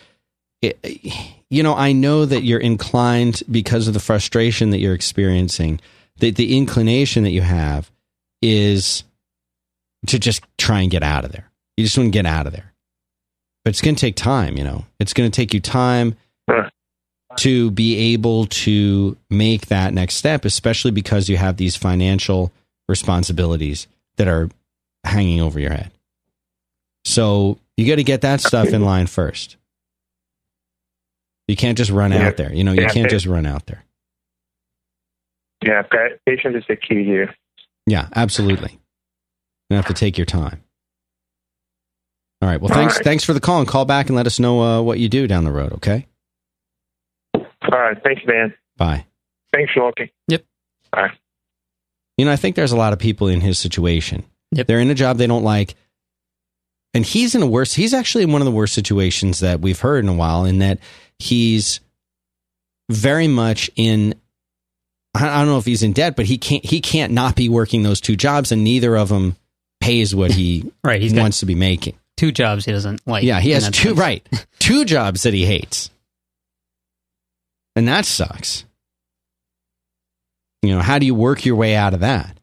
you 0.62 1.64
know, 1.64 1.76
I 1.76 1.92
know 1.92 2.26
that 2.26 2.44
you're 2.44 2.60
inclined 2.60 3.42
because 3.50 3.88
of 3.88 3.94
the 3.94 4.00
frustration 4.00 4.70
that 4.70 4.80
you're 4.80 4.94
experiencing. 4.94 5.82
The 6.18 6.32
the 6.32 6.56
inclination 6.58 7.24
that 7.24 7.32
you 7.32 7.42
have 7.42 7.92
is 8.42 9.04
to 10.08 10.20
just 10.20 10.44
try 10.58 10.82
and 10.82 10.92
get 10.92 11.04
out 11.04 11.26
of 11.26 11.32
there. 11.32 11.52
You 11.78 11.84
just 11.84 11.98
want 11.98 12.08
to 12.08 12.12
get 12.12 12.26
out 12.26 12.48
of 12.48 12.54
there. 12.54 12.74
But 13.64 13.72
it's 13.72 13.82
going 13.82 13.96
to 13.96 14.02
take 14.02 14.16
time, 14.16 14.58
you 14.58 14.64
know. 14.64 14.86
It's 15.00 15.14
going 15.14 15.30
to 15.30 15.36
take 15.36 15.54
you 15.54 15.60
time. 15.60 16.16
To 17.38 17.72
be 17.72 18.14
able 18.14 18.46
to 18.48 19.18
make 19.30 19.68
that 19.68 19.94
next 19.94 20.16
step, 20.16 20.46
especially 20.46 20.92
because 20.92 21.30
you 21.30 21.38
have 21.38 21.58
these 21.58 21.76
financial 21.76 22.52
responsibilities 22.90 23.88
that 24.18 24.28
are 24.28 24.50
hanging 25.04 25.42
over 25.42 25.60
your 25.60 25.72
head. 25.72 25.92
So 27.06 27.58
you 27.78 27.88
got 27.88 27.96
to 27.96 28.04
get 28.04 28.22
that 28.22 28.42
stuff 28.42 28.68
in 28.70 28.84
line 28.84 29.08
first. 29.08 29.58
You 31.48 31.56
can't 31.56 31.78
just 31.78 31.92
run 31.92 32.12
Yeah. 32.12 32.28
out 32.28 32.38
there. 32.38 32.54
You 32.54 32.64
know, 32.64 32.74
you 32.74 32.82
Yeah. 32.82 32.90
can't 32.90 33.10
just 33.10 33.26
run 33.26 33.46
out 33.46 33.66
there. 33.66 33.84
Yeah, 35.64 35.82
pa- 35.84 36.16
patience 36.26 36.56
is 36.58 36.64
the 36.68 36.76
key 36.76 37.04
here. 37.04 37.34
Yeah, 37.86 38.08
absolutely. 38.16 38.80
You 39.70 39.76
have 39.76 39.86
to 39.88 39.94
take 39.94 40.18
your 40.18 40.26
time. 40.26 40.64
All 42.42 42.50
right. 42.50 42.60
Well, 42.60 42.74
thanks. 42.74 42.96
right. 42.96 43.04
Thanks 43.04 43.24
for 43.24 43.34
the 43.34 43.40
call, 43.40 43.60
and 43.60 43.68
call 43.68 43.86
back 43.86 44.08
and 44.08 44.16
let 44.16 44.26
us 44.26 44.40
know 44.40 44.62
uh, 44.62 44.82
what 44.82 45.00
you 45.00 45.08
do 45.10 45.28
down 45.28 45.44
the 45.44 45.52
road. 45.52 45.74
Okay. 45.74 46.08
All 47.72 47.80
right, 47.80 47.98
thanks, 48.04 48.22
man. 48.26 48.54
Bye. 48.78 49.06
Thanks, 49.54 49.72
Loki. 49.76 50.12
Yep. 50.28 50.44
Bye. 50.92 51.12
You 52.18 52.26
know, 52.26 52.32
I 52.32 52.36
think 52.36 52.56
there's 52.56 52.72
a 52.72 52.78
lot 52.78 52.94
of 52.94 53.00
people 53.00 53.28
in 53.28 53.42
his 53.42 53.58
situation. 53.60 54.24
Yep. 54.52 54.68
They're 54.68 54.80
in 54.80 54.90
a 54.90 54.96
job 54.96 55.18
they 55.18 55.28
don't 55.28 55.44
like. 55.44 55.76
And 56.94 57.06
he's 57.06 57.36
in 57.36 57.42
a 57.42 57.48
worse, 57.48 57.74
he's 57.74 57.94
actually 57.94 58.26
in 58.26 58.32
one 58.34 58.42
of 58.42 58.46
the 58.46 58.52
worst 58.52 58.74
situations 58.74 59.40
that 59.40 59.62
we've 59.62 59.80
heard 59.80 60.04
in 60.04 60.10
a 60.10 60.14
while, 60.14 60.44
in 60.44 60.60
that 60.60 60.80
he's 61.20 61.80
very 62.90 63.30
much 63.30 63.72
in, 63.78 64.14
I 65.16 65.30
I 65.30 65.38
don't 65.40 65.48
know 65.48 65.58
if 65.58 65.66
he's 65.66 65.84
in 65.84 65.94
debt, 65.94 66.18
but 66.18 66.26
he 66.26 66.38
can't, 66.38 66.66
he 66.66 66.82
can't 66.82 67.14
not 67.14 67.38
be 67.38 67.48
working 67.48 67.84
those 67.84 68.02
two 68.02 68.18
jobs, 68.18 68.52
and 68.52 68.64
neither 68.66 68.98
of 68.98 69.08
them 69.08 69.38
pays 69.80 70.14
what 70.14 70.32
he 70.32 70.70
Right. 70.84 71.02
He's 71.02 71.14
wants 71.14 71.40
to 71.40 71.46
be 71.46 71.56
making. 71.56 71.96
two 72.18 72.34
jobs 72.34 72.66
he 72.66 72.74
doesn't 72.74 73.08
like. 73.08 73.24
Yeah, 73.24 73.40
he 73.40 73.52
has 73.52 73.70
two, 73.70 73.90
sense. 73.90 73.98
right, 73.98 74.28
two 74.60 74.84
jobs 74.84 75.24
that 75.24 75.34
he 75.34 75.46
hates. 75.46 75.90
And 77.76 77.88
that 77.88 78.06
sucks. 78.06 78.66
You 80.62 80.76
know, 80.76 80.82
how 80.82 81.00
do 81.00 81.06
you 81.06 81.16
work 81.16 81.46
your 81.46 81.56
way 81.56 81.76
out 81.76 81.94
of 81.94 82.02
that? 82.02 82.38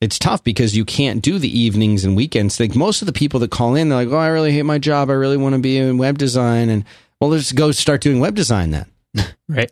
It's 0.00 0.18
tough 0.18 0.44
because 0.44 0.76
you 0.76 0.84
can't 0.84 1.22
do 1.22 1.38
the 1.38 1.58
evenings 1.58 2.04
and 2.04 2.14
weekends. 2.14 2.60
Like 2.60 2.76
most 2.76 3.00
of 3.00 3.06
the 3.06 3.12
people 3.12 3.40
that 3.40 3.50
call 3.50 3.74
in, 3.74 3.88
they're 3.88 4.04
like, 4.04 4.12
"Oh, 4.12 4.18
I 4.18 4.28
really 4.28 4.52
hate 4.52 4.62
my 4.62 4.78
job. 4.78 5.08
I 5.08 5.14
really 5.14 5.38
want 5.38 5.54
to 5.54 5.60
be 5.60 5.78
in 5.78 5.96
web 5.96 6.18
design." 6.18 6.68
And 6.68 6.84
well, 7.20 7.30
let's 7.30 7.52
go 7.52 7.72
start 7.72 8.02
doing 8.02 8.20
web 8.20 8.34
design 8.34 8.70
then. 8.70 8.86
Right. 9.48 9.70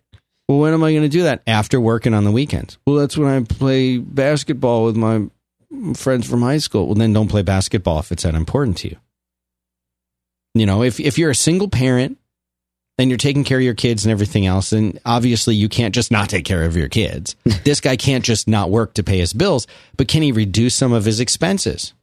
Well, 0.48 0.58
when 0.58 0.74
am 0.74 0.84
I 0.84 0.92
going 0.92 1.02
to 1.02 1.08
do 1.08 1.22
that? 1.22 1.42
After 1.46 1.80
working 1.80 2.12
on 2.12 2.24
the 2.24 2.30
weekends. 2.30 2.76
Well, 2.86 2.96
that's 2.96 3.16
when 3.16 3.28
I 3.28 3.42
play 3.42 3.96
basketball 3.96 4.84
with 4.84 4.96
my 4.96 5.28
friends 5.94 6.28
from 6.28 6.42
high 6.42 6.58
school. 6.58 6.86
Well, 6.86 6.94
then 6.94 7.12
don't 7.14 7.28
play 7.28 7.42
basketball 7.42 7.98
if 7.98 8.12
it's 8.12 8.24
that 8.24 8.34
important 8.34 8.76
to 8.78 8.90
you. 8.90 8.96
You 10.54 10.66
know, 10.66 10.82
if 10.82 11.00
if 11.00 11.16
you're 11.18 11.30
a 11.30 11.34
single 11.34 11.68
parent 11.68 12.18
and 12.98 13.10
you're 13.10 13.18
taking 13.18 13.44
care 13.44 13.58
of 13.58 13.64
your 13.64 13.74
kids 13.74 14.04
and 14.04 14.12
everything 14.12 14.46
else, 14.46 14.72
And 14.72 15.00
obviously 15.04 15.54
you 15.54 15.68
can't 15.68 15.94
just 15.94 16.10
not 16.10 16.28
take 16.28 16.44
care 16.44 16.64
of 16.64 16.76
your 16.76 16.88
kids. 16.88 17.36
this 17.64 17.80
guy 17.80 17.96
can't 17.96 18.24
just 18.24 18.46
not 18.46 18.70
work 18.70 18.94
to 18.94 19.02
pay 19.02 19.18
his 19.18 19.32
bills, 19.32 19.66
but 19.96 20.08
can 20.08 20.22
he 20.22 20.32
reduce 20.32 20.74
some 20.74 20.92
of 20.92 21.04
his 21.04 21.20
expenses? 21.20 21.94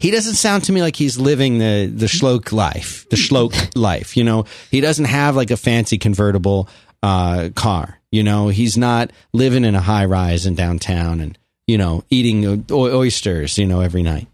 He 0.00 0.10
doesn't 0.10 0.34
sound 0.34 0.64
to 0.64 0.72
me 0.72 0.82
like 0.82 0.96
he's 0.96 1.16
living 1.16 1.58
the 1.58 1.86
the 1.86 2.06
schloke 2.06 2.50
life, 2.50 3.08
the 3.08 3.16
schloke 3.16 3.70
life. 3.76 4.16
You 4.16 4.24
know, 4.24 4.44
he 4.70 4.80
doesn't 4.80 5.04
have 5.04 5.36
like 5.36 5.52
a 5.52 5.56
fancy 5.56 5.96
convertible 5.96 6.68
uh, 7.04 7.50
car. 7.54 8.00
You 8.10 8.24
know, 8.24 8.48
he's 8.48 8.76
not 8.76 9.12
living 9.32 9.64
in 9.64 9.76
a 9.76 9.80
high 9.80 10.06
rise 10.06 10.44
in 10.44 10.56
downtown 10.56 11.20
and 11.20 11.38
you 11.68 11.78
know 11.78 12.02
eating 12.10 12.66
o- 12.68 12.96
oysters. 12.98 13.58
You 13.58 13.66
know, 13.66 13.80
every 13.80 14.02
night. 14.02 14.26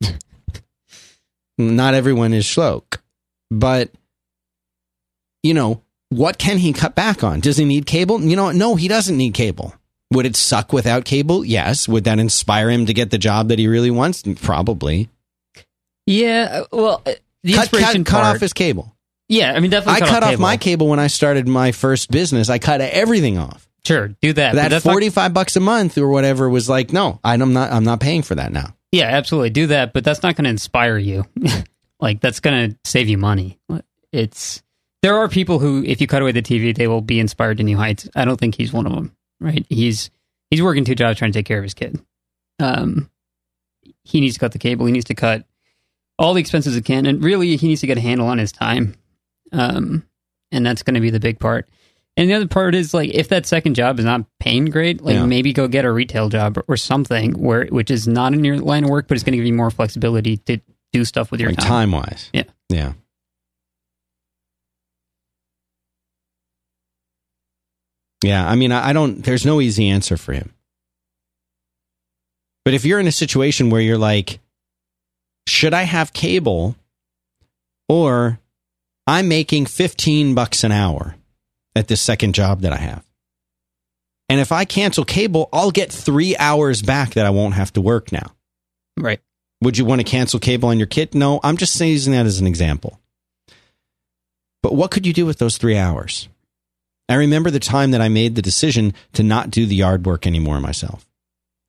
not 1.58 1.92
everyone 1.92 2.32
is 2.32 2.46
schloke, 2.46 2.98
but 3.50 3.90
you 5.46 5.54
know 5.54 5.82
what 6.10 6.38
can 6.38 6.58
he 6.58 6.72
cut 6.72 6.94
back 6.94 7.24
on? 7.24 7.40
Does 7.40 7.56
he 7.56 7.64
need 7.64 7.86
cable? 7.86 8.20
You 8.20 8.36
know, 8.36 8.52
no, 8.52 8.74
he 8.76 8.88
doesn't 8.88 9.16
need 9.16 9.34
cable. 9.34 9.74
Would 10.12 10.24
it 10.26 10.36
suck 10.36 10.72
without 10.72 11.04
cable? 11.04 11.44
Yes. 11.44 11.88
Would 11.88 12.04
that 12.04 12.18
inspire 12.20 12.70
him 12.70 12.86
to 12.86 12.94
get 12.94 13.10
the 13.10 13.18
job 13.18 13.48
that 13.48 13.58
he 13.58 13.66
really 13.66 13.90
wants? 13.90 14.22
Probably. 14.40 15.08
Yeah. 16.06 16.62
Well, 16.72 17.02
uh, 17.04 17.12
the 17.42 17.54
cut, 17.54 17.62
inspiration 17.62 18.04
cut, 18.04 18.22
cut 18.22 18.34
off 18.36 18.40
his 18.40 18.52
cable. 18.52 18.94
yeah. 19.28 19.52
I 19.52 19.60
mean, 19.60 19.70
definitely. 19.70 20.02
I 20.02 20.08
cut 20.08 20.22
off 20.22 20.30
cable. 20.30 20.42
my 20.42 20.56
cable 20.56 20.88
when 20.88 21.00
I 21.00 21.08
started 21.08 21.48
my 21.48 21.72
first 21.72 22.10
business. 22.10 22.48
I 22.48 22.58
cut 22.58 22.80
everything 22.80 23.38
off. 23.38 23.68
Sure, 23.84 24.08
do 24.08 24.32
that. 24.32 24.56
That 24.56 24.70
that's 24.70 24.84
not- 24.84 25.32
bucks 25.32 25.54
a 25.54 25.60
month 25.60 25.96
or 25.96 26.08
whatever 26.08 26.48
was 26.48 26.68
like, 26.68 26.92
no, 26.92 27.20
I'm 27.22 27.52
not. 27.52 27.70
I'm 27.70 27.84
not 27.84 28.00
paying 28.00 28.22
for 28.22 28.34
that 28.34 28.50
now. 28.50 28.74
yeah, 28.90 29.04
absolutely, 29.04 29.50
do 29.50 29.68
that. 29.68 29.92
But 29.92 30.02
that's 30.02 30.22
not 30.24 30.34
going 30.34 30.44
to 30.44 30.50
inspire 30.50 30.98
you. 30.98 31.24
like 32.00 32.20
that's 32.20 32.40
going 32.40 32.70
to 32.72 32.78
save 32.84 33.08
you 33.08 33.16
money. 33.18 33.60
It's 34.12 34.62
there 35.06 35.16
are 35.16 35.28
people 35.28 35.58
who, 35.60 35.84
if 35.84 36.00
you 36.00 36.06
cut 36.08 36.20
away 36.22 36.32
the 36.32 36.42
TV, 36.42 36.74
they 36.76 36.88
will 36.88 37.00
be 37.00 37.20
inspired 37.20 37.58
to 37.58 37.62
new 37.62 37.76
heights. 37.76 38.08
I 38.16 38.24
don't 38.24 38.38
think 38.38 38.56
he's 38.56 38.72
one 38.72 38.86
of 38.86 38.92
them. 38.92 39.14
Right? 39.40 39.64
He's 39.68 40.10
he's 40.50 40.62
working 40.62 40.84
two 40.84 40.94
jobs 40.96 41.18
trying 41.18 41.30
to 41.32 41.38
take 41.38 41.46
care 41.46 41.58
of 41.58 41.62
his 41.64 41.74
kid. 41.74 41.98
Um, 42.58 43.10
he 44.02 44.20
needs 44.20 44.34
to 44.34 44.40
cut 44.40 44.52
the 44.52 44.58
cable. 44.58 44.86
He 44.86 44.92
needs 44.92 45.04
to 45.06 45.14
cut 45.14 45.44
all 46.18 46.34
the 46.34 46.40
expenses 46.40 46.74
he 46.74 46.80
can, 46.80 47.06
and 47.06 47.22
really, 47.22 47.56
he 47.56 47.68
needs 47.68 47.82
to 47.82 47.86
get 47.86 47.98
a 47.98 48.00
handle 48.00 48.26
on 48.26 48.38
his 48.38 48.50
time. 48.52 48.94
Um, 49.52 50.04
and 50.50 50.64
that's 50.66 50.82
going 50.82 50.94
to 50.94 51.00
be 51.00 51.10
the 51.10 51.20
big 51.20 51.38
part. 51.38 51.68
And 52.16 52.30
the 52.30 52.34
other 52.34 52.48
part 52.48 52.74
is 52.74 52.94
like 52.94 53.10
if 53.10 53.28
that 53.28 53.44
second 53.46 53.74
job 53.74 53.98
is 53.98 54.04
not 54.06 54.24
paying 54.40 54.64
great, 54.66 55.02
like 55.02 55.14
Yeah. 55.14 55.26
maybe 55.26 55.52
go 55.52 55.68
get 55.68 55.84
a 55.84 55.92
retail 55.92 56.28
job 56.30 56.56
or, 56.58 56.64
or 56.68 56.76
something 56.78 57.32
where 57.32 57.66
which 57.66 57.90
is 57.90 58.08
not 58.08 58.32
in 58.32 58.42
your 58.42 58.58
line 58.58 58.84
of 58.84 58.90
work, 58.90 59.06
but 59.06 59.16
it's 59.16 59.22
going 59.24 59.32
to 59.32 59.36
give 59.36 59.46
you 59.46 59.52
more 59.52 59.70
flexibility 59.70 60.38
to 60.38 60.58
do 60.94 61.04
stuff 61.04 61.30
with 61.30 61.40
your 61.40 61.50
Like 61.50 61.58
time. 61.58 61.68
time 61.68 61.92
wise. 61.92 62.30
Yeah. 62.32 62.44
Yeah. 62.70 62.92
Yeah. 68.22 68.48
I 68.48 68.54
mean, 68.56 68.72
I, 68.72 68.88
I 68.88 68.92
don't, 68.92 69.22
there's 69.22 69.46
no 69.46 69.60
easy 69.60 69.88
answer 69.88 70.16
for 70.16 70.32
him. 70.32 70.52
But 72.64 72.74
if 72.74 72.84
you're 72.84 73.00
in 73.00 73.06
a 73.06 73.12
situation 73.12 73.70
where 73.70 73.80
you're 73.80 73.98
like, 73.98 74.40
should 75.46 75.74
I 75.74 75.82
have 75.82 76.12
cable 76.12 76.74
or 77.88 78.40
I'm 79.06 79.28
making 79.28 79.66
15 79.66 80.34
bucks 80.34 80.64
an 80.64 80.72
hour 80.72 81.14
at 81.76 81.88
this 81.88 82.00
second 82.00 82.34
job 82.34 82.62
that 82.62 82.72
I 82.72 82.78
have. 82.78 83.04
And 84.28 84.40
if 84.40 84.50
I 84.50 84.64
cancel 84.64 85.04
cable, 85.04 85.48
I'll 85.52 85.70
get 85.70 85.92
three 85.92 86.36
hours 86.36 86.82
back 86.82 87.14
that 87.14 87.26
I 87.26 87.30
won't 87.30 87.54
have 87.54 87.72
to 87.74 87.80
work 87.80 88.10
now. 88.10 88.32
Right. 88.98 89.20
Would 89.62 89.78
you 89.78 89.84
want 89.84 90.00
to 90.00 90.04
cancel 90.04 90.40
cable 90.40 90.70
on 90.70 90.78
your 90.78 90.88
kit? 90.88 91.14
No, 91.14 91.38
I'm 91.44 91.56
just 91.56 91.78
using 91.78 92.12
that 92.14 92.26
as 92.26 92.40
an 92.40 92.46
example. 92.46 92.98
But 94.62 94.74
what 94.74 94.90
could 94.90 95.06
you 95.06 95.12
do 95.12 95.26
with 95.26 95.38
those 95.38 95.58
three 95.58 95.76
hours? 95.76 96.28
I 97.08 97.14
remember 97.14 97.50
the 97.50 97.60
time 97.60 97.92
that 97.92 98.00
I 98.00 98.08
made 98.08 98.34
the 98.34 98.42
decision 98.42 98.94
to 99.12 99.22
not 99.22 99.50
do 99.50 99.66
the 99.66 99.76
yard 99.76 100.06
work 100.06 100.26
anymore 100.26 100.60
myself. 100.60 101.06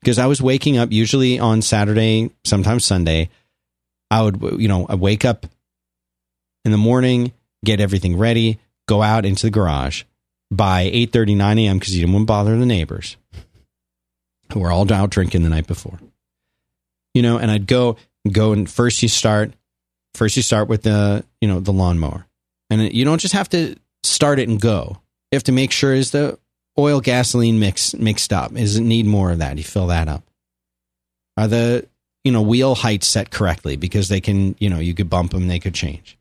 Because 0.01 0.19
I 0.19 0.25
was 0.25 0.41
waking 0.41 0.77
up 0.77 0.91
usually 0.91 1.39
on 1.39 1.61
Saturday, 1.61 2.31
sometimes 2.43 2.85
Sunday. 2.85 3.29
I 4.09 4.21
would, 4.23 4.41
you 4.59 4.67
know, 4.67 4.85
I 4.87 4.95
wake 4.95 5.25
up 5.25 5.45
in 6.63 6.71
the 6.71 6.77
morning, 6.77 7.33
get 7.65 7.79
everything 7.79 8.17
ready, 8.17 8.59
go 8.87 9.01
out 9.01 9.25
into 9.25 9.47
the 9.47 9.51
garage 9.51 10.03
by 10.49 10.81
8 10.81 11.13
9 11.13 11.59
a.m. 11.59 11.79
because 11.79 11.95
you 11.95 12.01
didn't 12.01 12.13
want 12.13 12.23
to 12.23 12.27
bother 12.27 12.57
the 12.57 12.65
neighbors 12.65 13.17
who 14.53 14.59
were 14.59 14.71
all 14.71 14.91
out 14.91 15.09
drinking 15.09 15.43
the 15.43 15.49
night 15.49 15.67
before. 15.67 15.99
You 17.13 17.21
know, 17.21 17.37
and 17.37 17.51
I'd 17.51 17.67
go, 17.67 17.97
go 18.31 18.53
and 18.53 18.69
first 18.69 19.01
you 19.01 19.09
start, 19.09 19.53
first 20.13 20.37
you 20.37 20.43
start 20.43 20.67
with 20.69 20.83
the, 20.83 21.25
you 21.41 21.47
know, 21.47 21.59
the 21.59 21.73
lawnmower. 21.73 22.27
And 22.69 22.93
you 22.93 23.05
don't 23.05 23.19
just 23.19 23.33
have 23.33 23.49
to 23.49 23.75
start 24.03 24.39
it 24.39 24.47
and 24.47 24.59
go. 24.61 25.01
You 25.31 25.35
have 25.35 25.43
to 25.43 25.51
make 25.51 25.71
sure 25.71 25.93
is 25.93 26.11
the 26.11 26.39
oil 26.77 27.01
gasoline 27.01 27.59
mix 27.59 27.93
mixed 27.93 28.31
up? 28.31 28.53
Does 28.53 28.77
it 28.77 28.81
need 28.81 29.05
more 29.05 29.31
of 29.31 29.39
that? 29.39 29.57
You 29.57 29.63
fill 29.63 29.87
that 29.87 30.07
up. 30.07 30.23
Are 31.35 31.47
the 31.47 31.87
you 32.23 32.31
know 32.31 32.41
wheel 32.41 32.75
heights 32.75 33.07
set 33.07 33.29
correctly? 33.29 33.75
Because 33.75 34.09
they 34.09 34.21
can 34.21 34.55
you 34.59 34.69
know 34.69 34.79
you 34.79 34.93
could 34.93 35.09
bump 35.09 35.31
them, 35.31 35.47
they 35.47 35.59
could 35.59 35.73
change. 35.73 36.17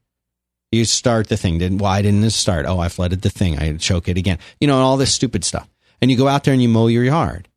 You 0.72 0.84
start 0.84 1.28
the 1.28 1.36
thing. 1.36 1.58
Didn't 1.58 1.78
why 1.78 2.02
didn't 2.02 2.24
it 2.24 2.30
start? 2.30 2.66
Oh, 2.66 2.78
I 2.78 2.88
flooded 2.88 3.22
the 3.22 3.30
thing. 3.30 3.58
I 3.58 3.76
choke 3.76 4.08
it 4.08 4.18
again. 4.18 4.38
You 4.60 4.66
know, 4.66 4.78
all 4.78 4.96
this 4.96 5.14
stupid 5.14 5.44
stuff. 5.44 5.68
And 6.00 6.10
you 6.10 6.16
go 6.16 6.28
out 6.28 6.44
there 6.44 6.52
and 6.52 6.62
you 6.62 6.68
mow 6.68 6.88
your 6.88 7.04
yard. 7.04 7.48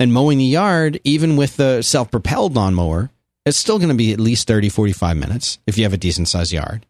And 0.00 0.12
mowing 0.12 0.38
the 0.38 0.44
yard, 0.44 1.00
even 1.04 1.36
with 1.36 1.56
the 1.56 1.82
self 1.82 2.10
propelled 2.10 2.54
lawnmower, 2.54 3.10
it's 3.44 3.58
still 3.58 3.78
going 3.78 3.88
to 3.90 3.94
be 3.94 4.12
at 4.12 4.20
least 4.20 4.46
30, 4.46 4.68
45 4.68 5.16
minutes 5.16 5.58
if 5.66 5.76
you 5.76 5.84
have 5.84 5.92
a 5.92 5.98
decent 5.98 6.28
sized 6.28 6.52
yard. 6.52 6.86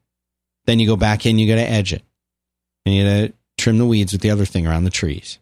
Then 0.66 0.78
you 0.78 0.86
go 0.86 0.96
back 0.96 1.24
in, 1.24 1.38
you 1.38 1.48
got 1.48 1.60
to 1.60 1.68
edge 1.68 1.92
it. 1.92 2.02
And 2.84 2.94
you 2.94 3.04
got 3.04 3.10
to 3.10 3.32
trim 3.68 3.76
the 3.76 3.84
weeds 3.84 4.12
with 4.12 4.22
the 4.22 4.30
other 4.30 4.46
thing 4.46 4.66
around 4.66 4.84
the 4.84 4.90
trees. 4.90 5.38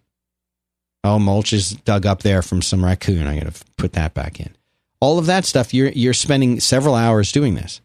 Oh, 1.05 1.21
mulch 1.21 1.53
is 1.53 1.71
dug 1.71 2.07
up 2.07 2.23
there 2.23 2.43
from 2.43 2.61
some 2.61 2.85
raccoon. 2.85 3.25
I 3.25 3.39
got 3.39 3.55
to 3.55 3.65
put 3.77 3.93
that 3.93 4.15
back 4.15 4.41
in. 4.41 4.53
All 4.99 5.21
of 5.21 5.27
that 5.27 5.45
stuff, 5.45 5.73
you're, 5.73 5.91
you're 5.91 6.13
spending 6.13 6.59
several 6.59 6.97
hours 6.97 7.31
doing 7.31 7.55
this. 7.55 7.81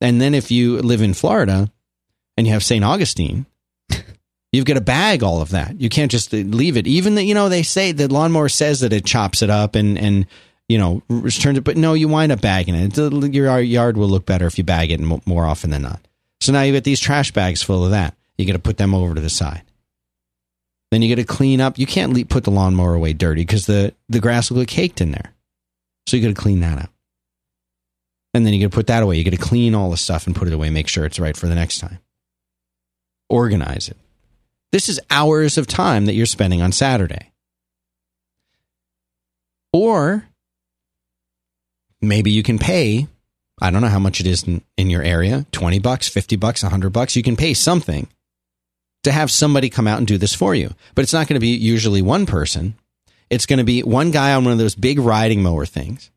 And 0.00 0.20
then 0.20 0.32
if 0.32 0.52
you 0.52 0.78
live 0.78 1.02
in 1.02 1.12
Florida 1.12 1.72
and 2.36 2.46
you 2.46 2.52
have 2.52 2.62
St. 2.62 2.84
Augustine, 2.84 3.46
you've 4.52 4.64
got 4.64 4.74
to 4.74 4.80
bag 4.80 5.24
all 5.24 5.42
of 5.42 5.50
that. 5.50 5.80
You 5.80 5.88
can't 5.88 6.12
just 6.12 6.32
leave 6.32 6.76
it. 6.76 6.86
Even 6.86 7.16
that, 7.16 7.24
you 7.24 7.34
know, 7.34 7.48
they 7.48 7.64
say 7.64 7.90
the 7.90 8.06
lawnmower 8.06 8.48
says 8.48 8.78
that 8.80 8.92
it 8.92 9.04
chops 9.04 9.42
it 9.42 9.50
up 9.50 9.74
and, 9.74 9.98
and, 9.98 10.24
you 10.68 10.78
know, 10.78 11.02
returns 11.08 11.58
it, 11.58 11.64
but 11.64 11.76
no, 11.76 11.94
you 11.94 12.06
wind 12.06 12.30
up 12.30 12.40
bagging 12.40 12.76
it. 12.76 12.96
Your 13.34 13.58
yard 13.58 13.96
will 13.96 14.08
look 14.08 14.24
better 14.24 14.46
if 14.46 14.56
you 14.56 14.62
bag 14.62 14.92
it 14.92 15.00
more 15.00 15.46
often 15.46 15.70
than 15.70 15.82
not. 15.82 16.06
So 16.40 16.52
now 16.52 16.62
you 16.62 16.70
get 16.70 16.84
these 16.84 17.00
trash 17.00 17.32
bags 17.32 17.60
full 17.60 17.84
of 17.84 17.90
that. 17.90 18.14
You 18.38 18.46
got 18.46 18.52
to 18.52 18.60
put 18.60 18.76
them 18.76 18.94
over 18.94 19.16
to 19.16 19.20
the 19.20 19.28
side. 19.28 19.62
Then 20.90 21.02
you 21.02 21.14
got 21.14 21.20
to 21.20 21.26
clean 21.26 21.60
up. 21.60 21.78
You 21.78 21.86
can't 21.86 22.28
put 22.28 22.44
the 22.44 22.50
lawnmower 22.50 22.94
away 22.94 23.12
dirty 23.12 23.42
because 23.42 23.66
the, 23.66 23.94
the 24.08 24.20
grass 24.20 24.50
will 24.50 24.58
get 24.60 24.68
caked 24.68 25.00
in 25.00 25.12
there. 25.12 25.32
So 26.06 26.16
you 26.16 26.22
got 26.22 26.34
to 26.34 26.40
clean 26.40 26.60
that 26.60 26.78
up. 26.78 26.90
And 28.34 28.44
then 28.44 28.52
you 28.52 28.60
got 28.60 28.72
to 28.72 28.74
put 28.74 28.86
that 28.88 29.02
away. 29.02 29.16
You 29.16 29.24
got 29.24 29.30
to 29.30 29.36
clean 29.36 29.74
all 29.74 29.90
the 29.90 29.96
stuff 29.96 30.26
and 30.26 30.34
put 30.34 30.48
it 30.48 30.54
away, 30.54 30.70
make 30.70 30.88
sure 30.88 31.04
it's 31.04 31.20
right 31.20 31.36
for 31.36 31.46
the 31.46 31.54
next 31.54 31.78
time. 31.78 31.98
Organize 33.28 33.88
it. 33.88 33.96
This 34.72 34.88
is 34.88 35.00
hours 35.10 35.58
of 35.58 35.66
time 35.66 36.06
that 36.06 36.14
you're 36.14 36.26
spending 36.26 36.62
on 36.62 36.72
Saturday. 36.72 37.32
Or 39.72 40.24
maybe 42.00 42.30
you 42.30 42.42
can 42.42 42.58
pay, 42.58 43.06
I 43.60 43.70
don't 43.70 43.82
know 43.82 43.88
how 43.88 43.98
much 43.98 44.20
it 44.20 44.26
is 44.26 44.44
in, 44.44 44.62
in 44.76 44.90
your 44.90 45.02
area, 45.02 45.46
20 45.52 45.78
bucks, 45.78 46.08
50 46.08 46.36
bucks, 46.36 46.62
100 46.62 46.90
bucks. 46.90 47.16
You 47.16 47.22
can 47.22 47.36
pay 47.36 47.54
something 47.54 48.08
to 49.04 49.12
have 49.12 49.30
somebody 49.30 49.70
come 49.70 49.86
out 49.86 49.98
and 49.98 50.06
do 50.06 50.18
this 50.18 50.34
for 50.34 50.54
you. 50.54 50.74
But 50.94 51.02
it's 51.02 51.12
not 51.12 51.26
going 51.26 51.36
to 51.36 51.40
be 51.40 51.56
usually 51.56 52.02
one 52.02 52.26
person. 52.26 52.74
It's 53.30 53.46
going 53.46 53.58
to 53.58 53.64
be 53.64 53.82
one 53.82 54.10
guy 54.10 54.34
on 54.34 54.44
one 54.44 54.52
of 54.52 54.58
those 54.58 54.74
big 54.74 54.98
riding 54.98 55.42
mower 55.42 55.66
things 55.66 56.10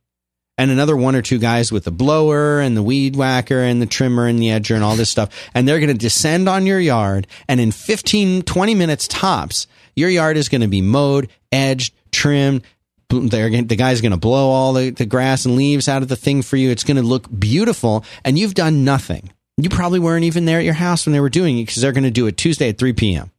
and 0.57 0.69
another 0.69 0.95
one 0.95 1.15
or 1.15 1.21
two 1.21 1.39
guys 1.39 1.71
with 1.71 1.83
the 1.83 1.91
blower 1.91 2.59
and 2.59 2.77
the 2.77 2.83
weed 2.83 3.15
whacker 3.15 3.59
and 3.59 3.81
the 3.81 3.85
trimmer 3.85 4.27
and 4.27 4.39
the 4.39 4.47
edger 4.47 4.75
and 4.75 4.83
all 4.83 4.95
this 4.95 5.09
stuff. 5.09 5.49
And 5.53 5.67
they're 5.67 5.79
going 5.79 5.87
to 5.89 5.93
descend 5.93 6.47
on 6.47 6.65
your 6.65 6.79
yard. 6.79 7.27
And 7.47 7.59
in 7.59 7.71
15, 7.71 8.43
20 8.43 8.75
minutes 8.75 9.07
tops, 9.07 9.67
your 9.95 10.09
yard 10.09 10.37
is 10.37 10.49
going 10.49 10.61
to 10.61 10.67
be 10.67 10.81
mowed, 10.81 11.29
edged, 11.51 11.93
trimmed. 12.11 12.63
They're, 13.09 13.49
the 13.49 13.75
guy's 13.75 14.01
going 14.01 14.11
to 14.11 14.17
blow 14.17 14.49
all 14.49 14.73
the, 14.73 14.91
the 14.91 15.05
grass 15.05 15.45
and 15.45 15.55
leaves 15.55 15.87
out 15.87 16.01
of 16.01 16.07
the 16.07 16.15
thing 16.15 16.41
for 16.41 16.57
you. 16.57 16.69
It's 16.69 16.83
going 16.83 16.97
to 16.97 17.03
look 17.03 17.27
beautiful. 17.39 18.05
And 18.23 18.37
you've 18.37 18.55
done 18.55 18.85
nothing. 18.85 19.32
You 19.57 19.69
probably 19.69 19.99
weren't 19.99 20.25
even 20.25 20.45
there 20.45 20.59
at 20.59 20.65
your 20.65 20.73
house 20.73 21.05
when 21.05 21.13
they 21.13 21.19
were 21.19 21.29
doing 21.29 21.57
it 21.57 21.63
because 21.63 21.81
they're 21.81 21.91
going 21.91 22.03
to 22.03 22.11
do 22.11 22.27
it 22.27 22.37
Tuesday 22.37 22.69
at 22.69 22.77
3 22.77 22.93
p.m. 22.93 23.31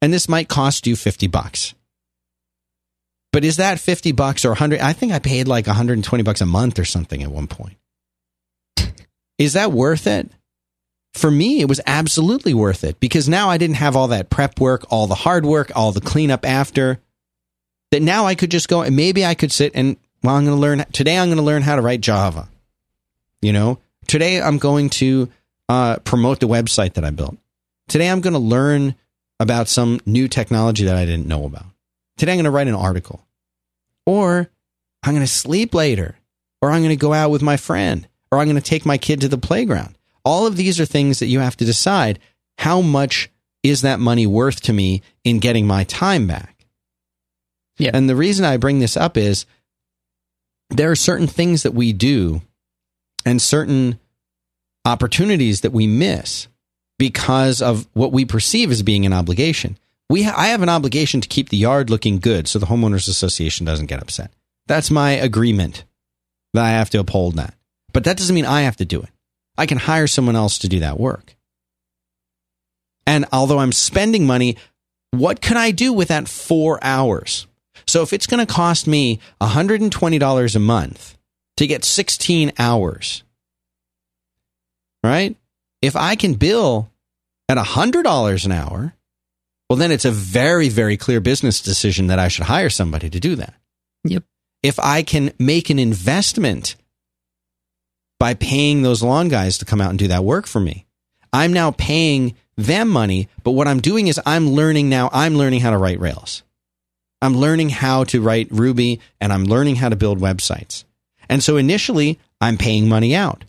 And 0.00 0.12
this 0.12 0.28
might 0.28 0.48
cost 0.48 0.86
you 0.86 0.96
50 0.96 1.26
bucks. 1.26 1.74
But 3.32 3.44
is 3.44 3.58
that 3.58 3.78
50 3.78 4.12
bucks 4.12 4.44
or 4.44 4.50
100? 4.50 4.80
I 4.80 4.92
think 4.92 5.12
I 5.12 5.18
paid 5.18 5.46
like 5.46 5.66
120 5.66 6.24
bucks 6.24 6.40
a 6.40 6.46
month 6.46 6.78
or 6.78 6.84
something 6.84 7.22
at 7.22 7.30
one 7.30 7.46
point. 7.46 7.76
is 9.38 9.52
that 9.52 9.72
worth 9.72 10.06
it? 10.06 10.30
For 11.12 11.30
me, 11.30 11.60
it 11.60 11.68
was 11.68 11.80
absolutely 11.86 12.54
worth 12.54 12.84
it 12.84 13.00
because 13.00 13.28
now 13.28 13.50
I 13.50 13.58
didn't 13.58 13.76
have 13.76 13.96
all 13.96 14.08
that 14.08 14.30
prep 14.30 14.60
work, 14.60 14.84
all 14.90 15.06
the 15.06 15.14
hard 15.14 15.44
work, 15.44 15.72
all 15.74 15.92
the 15.92 16.00
cleanup 16.00 16.46
after. 16.46 17.00
That 17.90 18.02
now 18.02 18.26
I 18.26 18.36
could 18.36 18.52
just 18.52 18.68
go 18.68 18.82
and 18.82 18.94
maybe 18.94 19.26
I 19.26 19.34
could 19.34 19.50
sit 19.50 19.72
and, 19.74 19.96
well, 20.22 20.36
I'm 20.36 20.44
going 20.44 20.56
to 20.56 20.60
learn, 20.60 20.84
today 20.92 21.18
I'm 21.18 21.26
going 21.26 21.38
to 21.38 21.42
learn 21.42 21.62
how 21.62 21.74
to 21.74 21.82
write 21.82 22.00
Java. 22.00 22.48
You 23.42 23.52
know, 23.52 23.78
today 24.10 24.42
I'm 24.42 24.58
going 24.58 24.90
to 24.90 25.30
uh, 25.68 25.98
promote 25.98 26.40
the 26.40 26.48
website 26.48 26.94
that 26.94 27.04
I 27.04 27.10
built. 27.10 27.38
Today 27.86 28.10
I'm 28.10 28.20
going 28.20 28.32
to 28.32 28.40
learn 28.40 28.96
about 29.38 29.68
some 29.68 30.00
new 30.04 30.26
technology 30.26 30.84
that 30.86 30.96
I 30.96 31.04
didn't 31.04 31.28
know 31.28 31.44
about. 31.44 31.66
Today 32.18 32.32
I'm 32.32 32.38
going 32.38 32.44
to 32.44 32.50
write 32.50 32.66
an 32.66 32.74
article. 32.74 33.24
Or 34.06 34.50
I'm 35.04 35.14
going 35.14 35.24
to 35.24 35.32
sleep 35.32 35.74
later. 35.74 36.16
Or 36.60 36.72
I'm 36.72 36.80
going 36.80 36.90
to 36.90 36.96
go 36.96 37.12
out 37.12 37.30
with 37.30 37.40
my 37.40 37.56
friend. 37.56 38.08
Or 38.32 38.38
I'm 38.38 38.46
going 38.48 38.56
to 38.56 38.62
take 38.62 38.84
my 38.84 38.98
kid 38.98 39.20
to 39.20 39.28
the 39.28 39.38
playground. 39.38 39.96
All 40.24 40.44
of 40.44 40.56
these 40.56 40.80
are 40.80 40.86
things 40.86 41.20
that 41.20 41.26
you 41.26 41.38
have 41.38 41.56
to 41.58 41.64
decide 41.64 42.18
how 42.58 42.80
much 42.80 43.30
is 43.62 43.82
that 43.82 44.00
money 44.00 44.26
worth 44.26 44.60
to 44.62 44.72
me 44.72 45.02
in 45.22 45.38
getting 45.38 45.68
my 45.68 45.84
time 45.84 46.26
back? 46.26 46.66
Yeah. 47.78 47.92
And 47.94 48.08
the 48.08 48.16
reason 48.16 48.44
I 48.44 48.56
bring 48.56 48.80
this 48.80 48.96
up 48.96 49.16
is 49.16 49.46
there 50.68 50.90
are 50.90 50.96
certain 50.96 51.28
things 51.28 51.62
that 51.62 51.74
we 51.74 51.92
do 51.92 52.42
and 53.24 53.40
certain 53.40 53.98
opportunities 54.84 55.60
that 55.60 55.72
we 55.72 55.86
miss 55.86 56.48
because 56.98 57.60
of 57.62 57.88
what 57.92 58.12
we 58.12 58.24
perceive 58.24 58.70
as 58.70 58.82
being 58.82 59.06
an 59.06 59.12
obligation 59.12 59.76
we 60.10 60.24
ha- 60.24 60.34
I 60.36 60.48
have 60.48 60.62
an 60.62 60.68
obligation 60.68 61.20
to 61.20 61.28
keep 61.28 61.48
the 61.48 61.56
yard 61.56 61.88
looking 61.88 62.18
good 62.18 62.48
so 62.48 62.58
the 62.58 62.66
homeowners 62.66 63.08
association 63.08 63.64
doesn't 63.64 63.86
get 63.86 64.02
upset. 64.02 64.32
That's 64.66 64.90
my 64.90 65.12
agreement 65.12 65.84
that 66.52 66.64
I 66.64 66.70
have 66.70 66.90
to 66.90 66.98
uphold 66.98 67.36
that. 67.36 67.54
But 67.92 68.04
that 68.04 68.16
doesn't 68.16 68.34
mean 68.34 68.44
I 68.44 68.62
have 68.62 68.76
to 68.78 68.84
do 68.84 69.00
it. 69.00 69.08
I 69.56 69.66
can 69.66 69.78
hire 69.78 70.08
someone 70.08 70.34
else 70.34 70.58
to 70.58 70.68
do 70.68 70.80
that 70.80 70.98
work. 70.98 71.36
And 73.06 73.24
although 73.32 73.60
I'm 73.60 73.72
spending 73.72 74.26
money, 74.26 74.56
what 75.12 75.40
can 75.40 75.56
I 75.56 75.70
do 75.70 75.92
with 75.92 76.08
that 76.08 76.28
4 76.28 76.82
hours? 76.82 77.46
So 77.86 78.02
if 78.02 78.12
it's 78.12 78.26
going 78.26 78.44
to 78.44 78.52
cost 78.52 78.88
me 78.88 79.20
$120 79.40 80.56
a 80.56 80.58
month 80.58 81.16
to 81.60 81.66
get 81.66 81.84
16 81.84 82.52
hours, 82.58 83.22
right? 85.04 85.36
If 85.82 85.94
I 85.94 86.14
can 86.14 86.32
bill 86.32 86.90
at 87.50 87.58
$100 87.58 88.44
an 88.46 88.52
hour, 88.52 88.94
well, 89.68 89.76
then 89.76 89.92
it's 89.92 90.06
a 90.06 90.10
very, 90.10 90.70
very 90.70 90.96
clear 90.96 91.20
business 91.20 91.60
decision 91.60 92.06
that 92.06 92.18
I 92.18 92.28
should 92.28 92.46
hire 92.46 92.70
somebody 92.70 93.10
to 93.10 93.20
do 93.20 93.36
that. 93.36 93.52
Yep. 94.04 94.24
If 94.62 94.78
I 94.78 95.02
can 95.02 95.34
make 95.38 95.68
an 95.68 95.78
investment 95.78 96.76
by 98.18 98.32
paying 98.32 98.80
those 98.80 99.02
lawn 99.02 99.28
guys 99.28 99.58
to 99.58 99.66
come 99.66 99.82
out 99.82 99.90
and 99.90 99.98
do 99.98 100.08
that 100.08 100.24
work 100.24 100.46
for 100.46 100.60
me, 100.60 100.86
I'm 101.30 101.52
now 101.52 101.72
paying 101.72 102.36
them 102.56 102.88
money. 102.88 103.28
But 103.44 103.50
what 103.50 103.68
I'm 103.68 103.80
doing 103.80 104.06
is 104.08 104.18
I'm 104.24 104.48
learning 104.52 104.88
now, 104.88 105.10
I'm 105.12 105.34
learning 105.34 105.60
how 105.60 105.72
to 105.72 105.78
write 105.78 106.00
Rails. 106.00 106.42
I'm 107.20 107.36
learning 107.36 107.68
how 107.68 108.04
to 108.04 108.22
write 108.22 108.48
Ruby 108.50 109.00
and 109.20 109.30
I'm 109.30 109.44
learning 109.44 109.76
how 109.76 109.90
to 109.90 109.96
build 109.96 110.20
websites. 110.20 110.84
And 111.30 111.42
so 111.42 111.56
initially, 111.56 112.18
I'm 112.40 112.58
paying 112.58 112.88
money 112.88 113.14
out. 113.14 113.44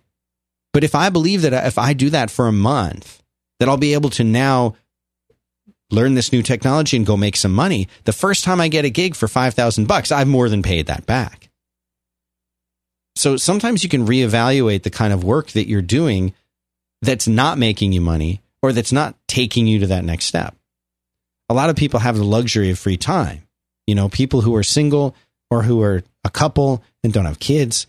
But 0.71 0.83
if 0.83 0.95
I 0.95 1.09
believe 1.09 1.41
that 1.41 1.53
uh, 1.53 1.63
if 1.65 1.77
I 1.77 1.93
do 1.93 2.11
that 2.11 2.29
for 2.31 2.47
a 2.47 2.53
month, 2.53 3.21
that 3.59 3.67
I'll 3.67 3.75
be 3.75 3.95
able 3.95 4.11
to 4.11 4.23
now 4.23 4.75
learn 5.89 6.13
this 6.13 6.31
new 6.31 6.43
technology 6.43 6.95
and 6.95 7.05
go 7.05 7.17
make 7.17 7.35
some 7.35 7.51
money. 7.51 7.87
The 8.05 8.13
first 8.13 8.43
time 8.43 8.61
I 8.61 8.69
get 8.69 8.85
a 8.85 8.89
gig 8.89 9.15
for 9.15 9.27
5000 9.27 9.87
bucks, 9.87 10.11
I've 10.11 10.27
more 10.27 10.47
than 10.47 10.61
paid 10.61 10.85
that 10.85 11.05
back. 11.05 11.49
So 13.17 13.35
sometimes 13.35 13.83
you 13.83 13.89
can 13.89 14.07
reevaluate 14.07 14.83
the 14.83 14.89
kind 14.89 15.11
of 15.11 15.23
work 15.23 15.51
that 15.51 15.67
you're 15.67 15.81
doing 15.81 16.33
that's 17.01 17.27
not 17.27 17.57
making 17.57 17.91
you 17.91 17.99
money 17.99 18.41
or 18.61 18.71
that's 18.71 18.91
not 18.91 19.15
taking 19.27 19.67
you 19.67 19.79
to 19.79 19.87
that 19.87 20.05
next 20.05 20.25
step. 20.25 20.55
A 21.49 21.53
lot 21.53 21.69
of 21.69 21.75
people 21.75 21.99
have 21.99 22.15
the 22.15 22.23
luxury 22.23 22.69
of 22.69 22.79
free 22.79 22.95
time. 22.95 23.47
You 23.87 23.95
know, 23.95 24.07
people 24.07 24.41
who 24.41 24.55
are 24.55 24.63
single 24.63 25.15
or 25.49 25.63
who 25.63 25.81
are 25.81 26.03
a 26.23 26.29
couple 26.29 26.83
and 27.03 27.11
don't 27.11 27.25
have 27.25 27.39
kids, 27.39 27.87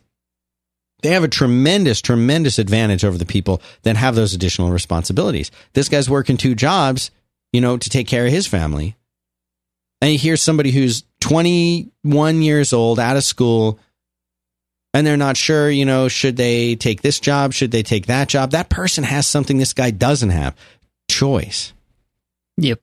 they 1.03 1.11
have 1.11 1.25
a 1.25 1.29
tremendous, 1.29 2.01
tremendous 2.01 2.59
advantage 2.59 3.05
over 3.05 3.19
the 3.19 3.27
people 3.27 3.61
that 3.83 3.97
have 3.97 4.15
those 4.15 4.35
additional 4.35 4.71
responsibilities. 4.71 5.51
This 5.73 5.89
guy's 5.89 6.09
working 6.09 6.37
two 6.37 6.55
jobs, 6.55 7.11
you 7.53 7.61
know, 7.61 7.77
to 7.77 7.91
take 7.91 8.07
care 8.07 8.25
of 8.25 8.33
his 8.33 8.47
family. 8.47 8.97
And 10.01 10.13
you 10.13 10.19
hear 10.19 10.37
somebody 10.37 10.71
who's 10.71 11.05
21 11.21 12.43
years 12.43 12.73
old, 12.73 12.99
out 12.99 13.17
of 13.17 13.25
school, 13.25 13.79
and 14.95 15.07
they're 15.07 15.17
not 15.17 15.37
sure, 15.37 15.71
you 15.71 15.85
know, 15.85 16.09
should 16.09 16.37
they 16.37 16.77
take 16.77 17.03
this 17.03 17.19
job? 17.21 17.53
Should 17.53 17.71
they 17.71 17.83
take 17.83 18.07
that 18.07 18.29
job? 18.29 18.51
That 18.51 18.69
person 18.69 19.05
has 19.05 19.27
something 19.27 19.59
this 19.59 19.73
guy 19.75 19.91
doesn't 19.91 20.31
have 20.31 20.57
choice. 21.09 21.73
Yep. 22.59 22.81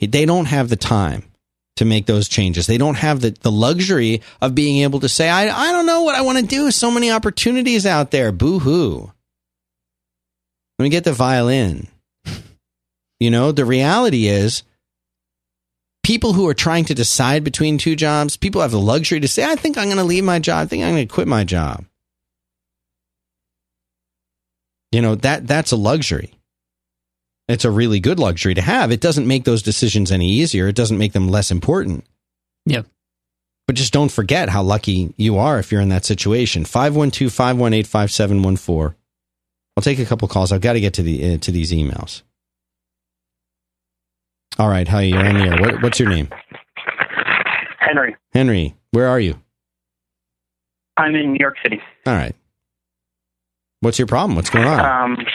They 0.00 0.26
don't 0.26 0.46
have 0.46 0.68
the 0.68 0.76
time 0.76 1.24
to 1.76 1.84
make 1.84 2.06
those 2.06 2.28
changes. 2.28 2.66
They 2.66 2.78
don't 2.78 2.96
have 2.96 3.20
the, 3.20 3.30
the 3.30 3.50
luxury 3.50 4.22
of 4.40 4.54
being 4.54 4.82
able 4.82 5.00
to 5.00 5.08
say, 5.08 5.28
I, 5.28 5.48
I 5.48 5.72
don't 5.72 5.86
know 5.86 6.02
what 6.02 6.14
I 6.14 6.22
want 6.22 6.38
to 6.38 6.46
do. 6.46 6.70
So 6.70 6.90
many 6.90 7.10
opportunities 7.10 7.84
out 7.84 8.10
there. 8.10 8.30
Boo 8.32 8.60
hoo. 8.60 9.12
Let 10.78 10.82
me 10.82 10.88
get 10.88 11.04
the 11.04 11.12
violin. 11.12 11.88
You 13.20 13.30
know, 13.30 13.52
the 13.52 13.64
reality 13.64 14.26
is 14.26 14.62
people 16.02 16.32
who 16.32 16.46
are 16.48 16.54
trying 16.54 16.84
to 16.86 16.94
decide 16.94 17.42
between 17.42 17.78
two 17.78 17.96
jobs, 17.96 18.36
people 18.36 18.60
have 18.60 18.70
the 18.70 18.80
luxury 18.80 19.20
to 19.20 19.28
say, 19.28 19.44
I 19.44 19.56
think 19.56 19.78
I'm 19.78 19.86
going 19.86 19.96
to 19.96 20.04
leave 20.04 20.24
my 20.24 20.38
job. 20.38 20.62
I 20.62 20.66
think 20.66 20.84
I'm 20.84 20.92
going 20.92 21.08
to 21.08 21.14
quit 21.14 21.26
my 21.26 21.44
job. 21.44 21.84
You 24.92 25.00
know, 25.00 25.16
that 25.16 25.48
that's 25.48 25.72
a 25.72 25.76
luxury. 25.76 26.32
It's 27.48 27.64
a 27.64 27.70
really 27.70 28.00
good 28.00 28.18
luxury 28.18 28.54
to 28.54 28.62
have. 28.62 28.90
It 28.90 29.00
doesn't 29.00 29.26
make 29.26 29.44
those 29.44 29.62
decisions 29.62 30.10
any 30.10 30.28
easier. 30.28 30.68
It 30.68 30.76
doesn't 30.76 30.98
make 30.98 31.12
them 31.12 31.28
less 31.28 31.50
important. 31.50 32.04
Yeah. 32.64 32.82
But 33.66 33.76
just 33.76 33.92
don't 33.92 34.10
forget 34.10 34.48
how 34.48 34.62
lucky 34.62 35.12
you 35.16 35.38
are 35.38 35.58
if 35.58 35.70
you're 35.70 35.80
in 35.80 35.90
that 35.90 36.04
situation. 36.04 36.64
512 36.64 37.32
518 37.32 37.84
5714. 37.84 38.96
I'll 39.76 39.82
take 39.82 39.98
a 39.98 40.04
couple 40.06 40.28
calls. 40.28 40.52
I've 40.52 40.60
got 40.60 40.74
to 40.74 40.80
get 40.80 40.94
to 40.94 41.02
the 41.02 41.34
uh, 41.34 41.38
to 41.38 41.50
these 41.50 41.72
emails. 41.72 42.22
All 44.58 44.68
right, 44.68 44.86
hi, 44.86 45.02
you're 45.02 45.26
on 45.26 45.34
the 45.34 45.40
air. 45.40 45.60
What, 45.60 45.82
what's 45.82 45.98
your 45.98 46.08
name? 46.08 46.28
Henry. 47.80 48.14
Henry, 48.32 48.74
where 48.92 49.08
are 49.08 49.18
you? 49.18 49.40
I'm 50.96 51.14
in 51.16 51.32
New 51.32 51.38
York 51.40 51.56
City. 51.62 51.80
All 52.06 52.14
right. 52.14 52.36
What's 53.80 53.98
your 53.98 54.06
problem? 54.06 54.36
What's 54.36 54.50
going 54.50 54.66
on? 54.66 54.80
Um, 54.80 55.26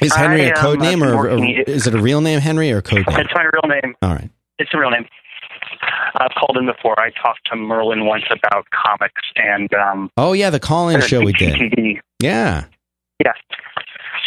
is 0.00 0.14
Henry 0.14 0.44
I, 0.46 0.48
a 0.48 0.54
code 0.56 0.80
name 0.80 1.02
or, 1.02 1.28
or 1.28 1.44
is 1.44 1.86
it 1.86 1.94
a 1.94 2.00
real 2.00 2.20
name, 2.20 2.40
Henry, 2.40 2.72
or 2.72 2.78
a 2.78 2.82
code 2.82 3.06
name? 3.06 3.20
it's 3.20 3.34
my 3.34 3.44
real 3.44 3.80
name. 3.80 3.94
All 4.02 4.14
right. 4.14 4.30
It's 4.58 4.70
a 4.74 4.78
real 4.78 4.90
name. 4.90 5.06
I've 6.14 6.32
called 6.32 6.56
in 6.58 6.66
before. 6.66 6.98
I 7.00 7.10
talked 7.10 7.46
to 7.50 7.56
Merlin 7.56 8.04
once 8.04 8.24
about 8.30 8.66
comics 8.70 9.22
and 9.36 9.72
um, 9.74 10.10
Oh 10.16 10.32
yeah, 10.32 10.50
the 10.50 10.60
call-in 10.60 11.00
show 11.00 11.20
we 11.20 11.32
did. 11.32 12.00
Yeah. 12.20 12.64
Yes. 13.24 13.36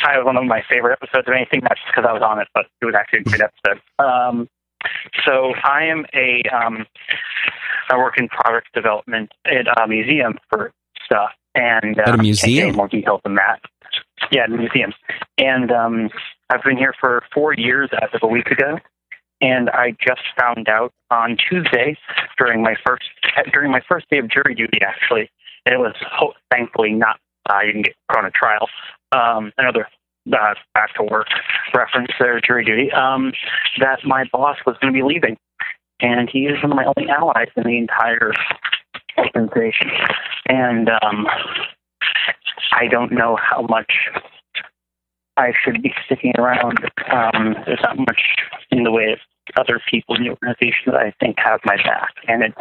I 0.06 0.18
was 0.18 0.26
one 0.26 0.38
of 0.38 0.44
my 0.46 0.64
favorite 0.70 0.98
episodes 1.02 1.28
of 1.28 1.34
anything, 1.34 1.62
not 1.62 1.76
just 1.78 1.88
because 1.88 2.06
I 2.08 2.14
was 2.14 2.22
on 2.22 2.40
it, 2.40 2.48
but 2.54 2.66
it 2.82 2.86
was 2.86 2.96
actually 2.96 3.20
a 3.20 3.24
great 3.24 3.42
episode. 3.42 3.82
Um, 4.00 4.50
so 5.26 5.54
I 5.64 5.86
am 5.86 6.06
a 6.14 6.44
um, 6.54 6.86
I 7.90 7.98
work 7.98 8.18
in 8.18 8.28
product 8.28 8.68
development 8.74 9.32
at 9.46 9.68
a 9.82 9.88
museum 9.88 10.38
for 10.50 10.72
stuff, 11.06 11.32
and 11.56 11.98
At 12.00 12.10
a 12.10 12.14
um, 12.14 12.22
museum? 12.22 12.76
more 12.76 12.88
details 12.88 13.22
than 13.24 13.36
that. 13.36 13.62
Yeah, 14.32 14.48
the 14.48 14.58
museum, 14.58 14.94
and 15.38 15.72
um, 15.72 16.10
I've 16.50 16.64
been 16.64 16.78
here 16.78 16.94
for 17.00 17.24
four 17.34 17.54
years 17.54 17.90
as 18.02 18.10
of 18.14 18.22
a 18.24 18.28
week 18.28 18.48
ago, 18.48 18.78
and 19.42 19.70
I 19.70 19.92
just 20.06 20.22
found 20.40 20.68
out 20.70 20.92
on 21.12 21.38
Tuesday 21.38 21.98
during 22.38 22.64
my 22.64 22.76
first 22.86 23.06
during 23.54 23.72
my 23.72 23.82
first 23.88 24.10
day 24.10 24.18
of 24.18 24.30
jury 24.30 24.56
duty. 24.56 24.80
Actually, 24.82 25.30
and 25.66 25.74
it 25.74 25.80
was 25.80 25.96
ho- 26.12 26.34
thankfully 26.52 26.92
not. 26.92 27.20
I 27.48 27.66
didn't 27.66 27.84
get 27.84 27.96
put 28.10 28.18
on 28.18 28.26
a 28.26 28.32
trial. 28.32 28.70
Um, 29.12 29.52
another 29.58 29.88
uh, 30.32 30.54
back 30.74 30.94
to 30.96 31.04
work 31.04 31.28
reference 31.76 32.12
there, 32.20 32.40
jury 32.40 32.66
duty. 32.66 32.92
Um, 32.92 33.34
that 33.80 34.00
my 34.06 34.26
boss 34.32 34.58
was 34.66 34.78
going 34.82 34.94
to 34.94 34.98
be 34.98 35.04
leaving, 35.04 35.38
and 36.00 36.30
he 36.30 36.46
is 36.46 36.62
one 36.64 36.72
of 36.72 36.76
my 36.78 36.86
only 36.96 37.10
allies 37.10 37.50
in 37.56 37.64
the 37.64 37.78
entire 37.78 38.32
organization. 39.18 39.92
And 40.48 40.90
um, 41.02 41.28
I 42.72 42.88
don't 42.88 43.12
know 43.12 43.38
how 43.38 43.62
much 43.64 43.92
I 45.38 45.52
should 45.64 45.82
be 45.82 45.94
sticking 46.06 46.34
around. 46.38 46.80
Um, 47.12 47.56
there's 47.66 47.82
not 47.82 47.98
much 47.98 48.22
in 48.72 48.84
the 48.84 48.92
way 48.92 49.14
of 49.14 49.20
other 49.58 49.82
people 49.90 50.16
in 50.16 50.24
the 50.24 50.30
organization 50.30 50.86
that 50.88 50.96
I 50.96 51.14
think 51.20 51.38
have 51.40 51.60
my 51.66 51.78
back, 51.78 52.14
and 52.28 52.44
it's. 52.44 52.58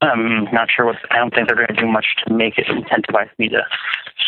I'm 0.00 0.46
not 0.52 0.68
sure 0.74 0.86
what. 0.86 0.96
I 1.12 1.18
don't 1.18 1.32
think 1.32 1.46
they're 1.46 1.56
going 1.56 1.68
to 1.68 1.80
do 1.80 1.86
much 1.86 2.06
to 2.26 2.34
make 2.34 2.58
it 2.58 2.66
incentivize 2.66 3.30
me 3.38 3.48
to 3.50 3.62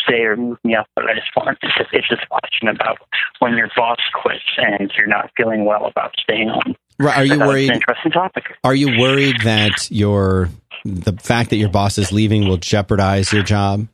stay 0.06 0.22
or 0.22 0.36
move 0.36 0.58
me 0.62 0.76
up. 0.76 0.86
But 0.94 1.06
I 1.06 1.14
just 1.14 1.34
want. 1.36 1.58
It's 1.62 1.76
just, 1.76 1.90
it's 1.92 2.08
just 2.08 2.22
a 2.22 2.26
question 2.28 2.68
about 2.68 2.98
when 3.40 3.56
your 3.56 3.68
boss 3.76 3.98
quits 4.22 4.44
and 4.56 4.92
you're 4.96 5.08
not 5.08 5.32
feeling 5.36 5.64
well 5.64 5.86
about 5.86 6.14
staying 6.20 6.50
on. 6.50 6.76
Right, 7.00 7.16
Are 7.16 7.24
you 7.24 7.40
worried? 7.40 7.70
An 7.70 7.76
interesting 7.76 8.12
topic. 8.12 8.44
Are 8.62 8.74
you 8.74 9.00
worried 9.00 9.40
that 9.42 9.90
your 9.90 10.48
the 10.84 11.12
fact 11.14 11.50
that 11.50 11.56
your 11.56 11.70
boss 11.70 11.98
is 11.98 12.12
leaving 12.12 12.46
will 12.46 12.56
jeopardize 12.56 13.32
your 13.32 13.42
job? 13.42 13.88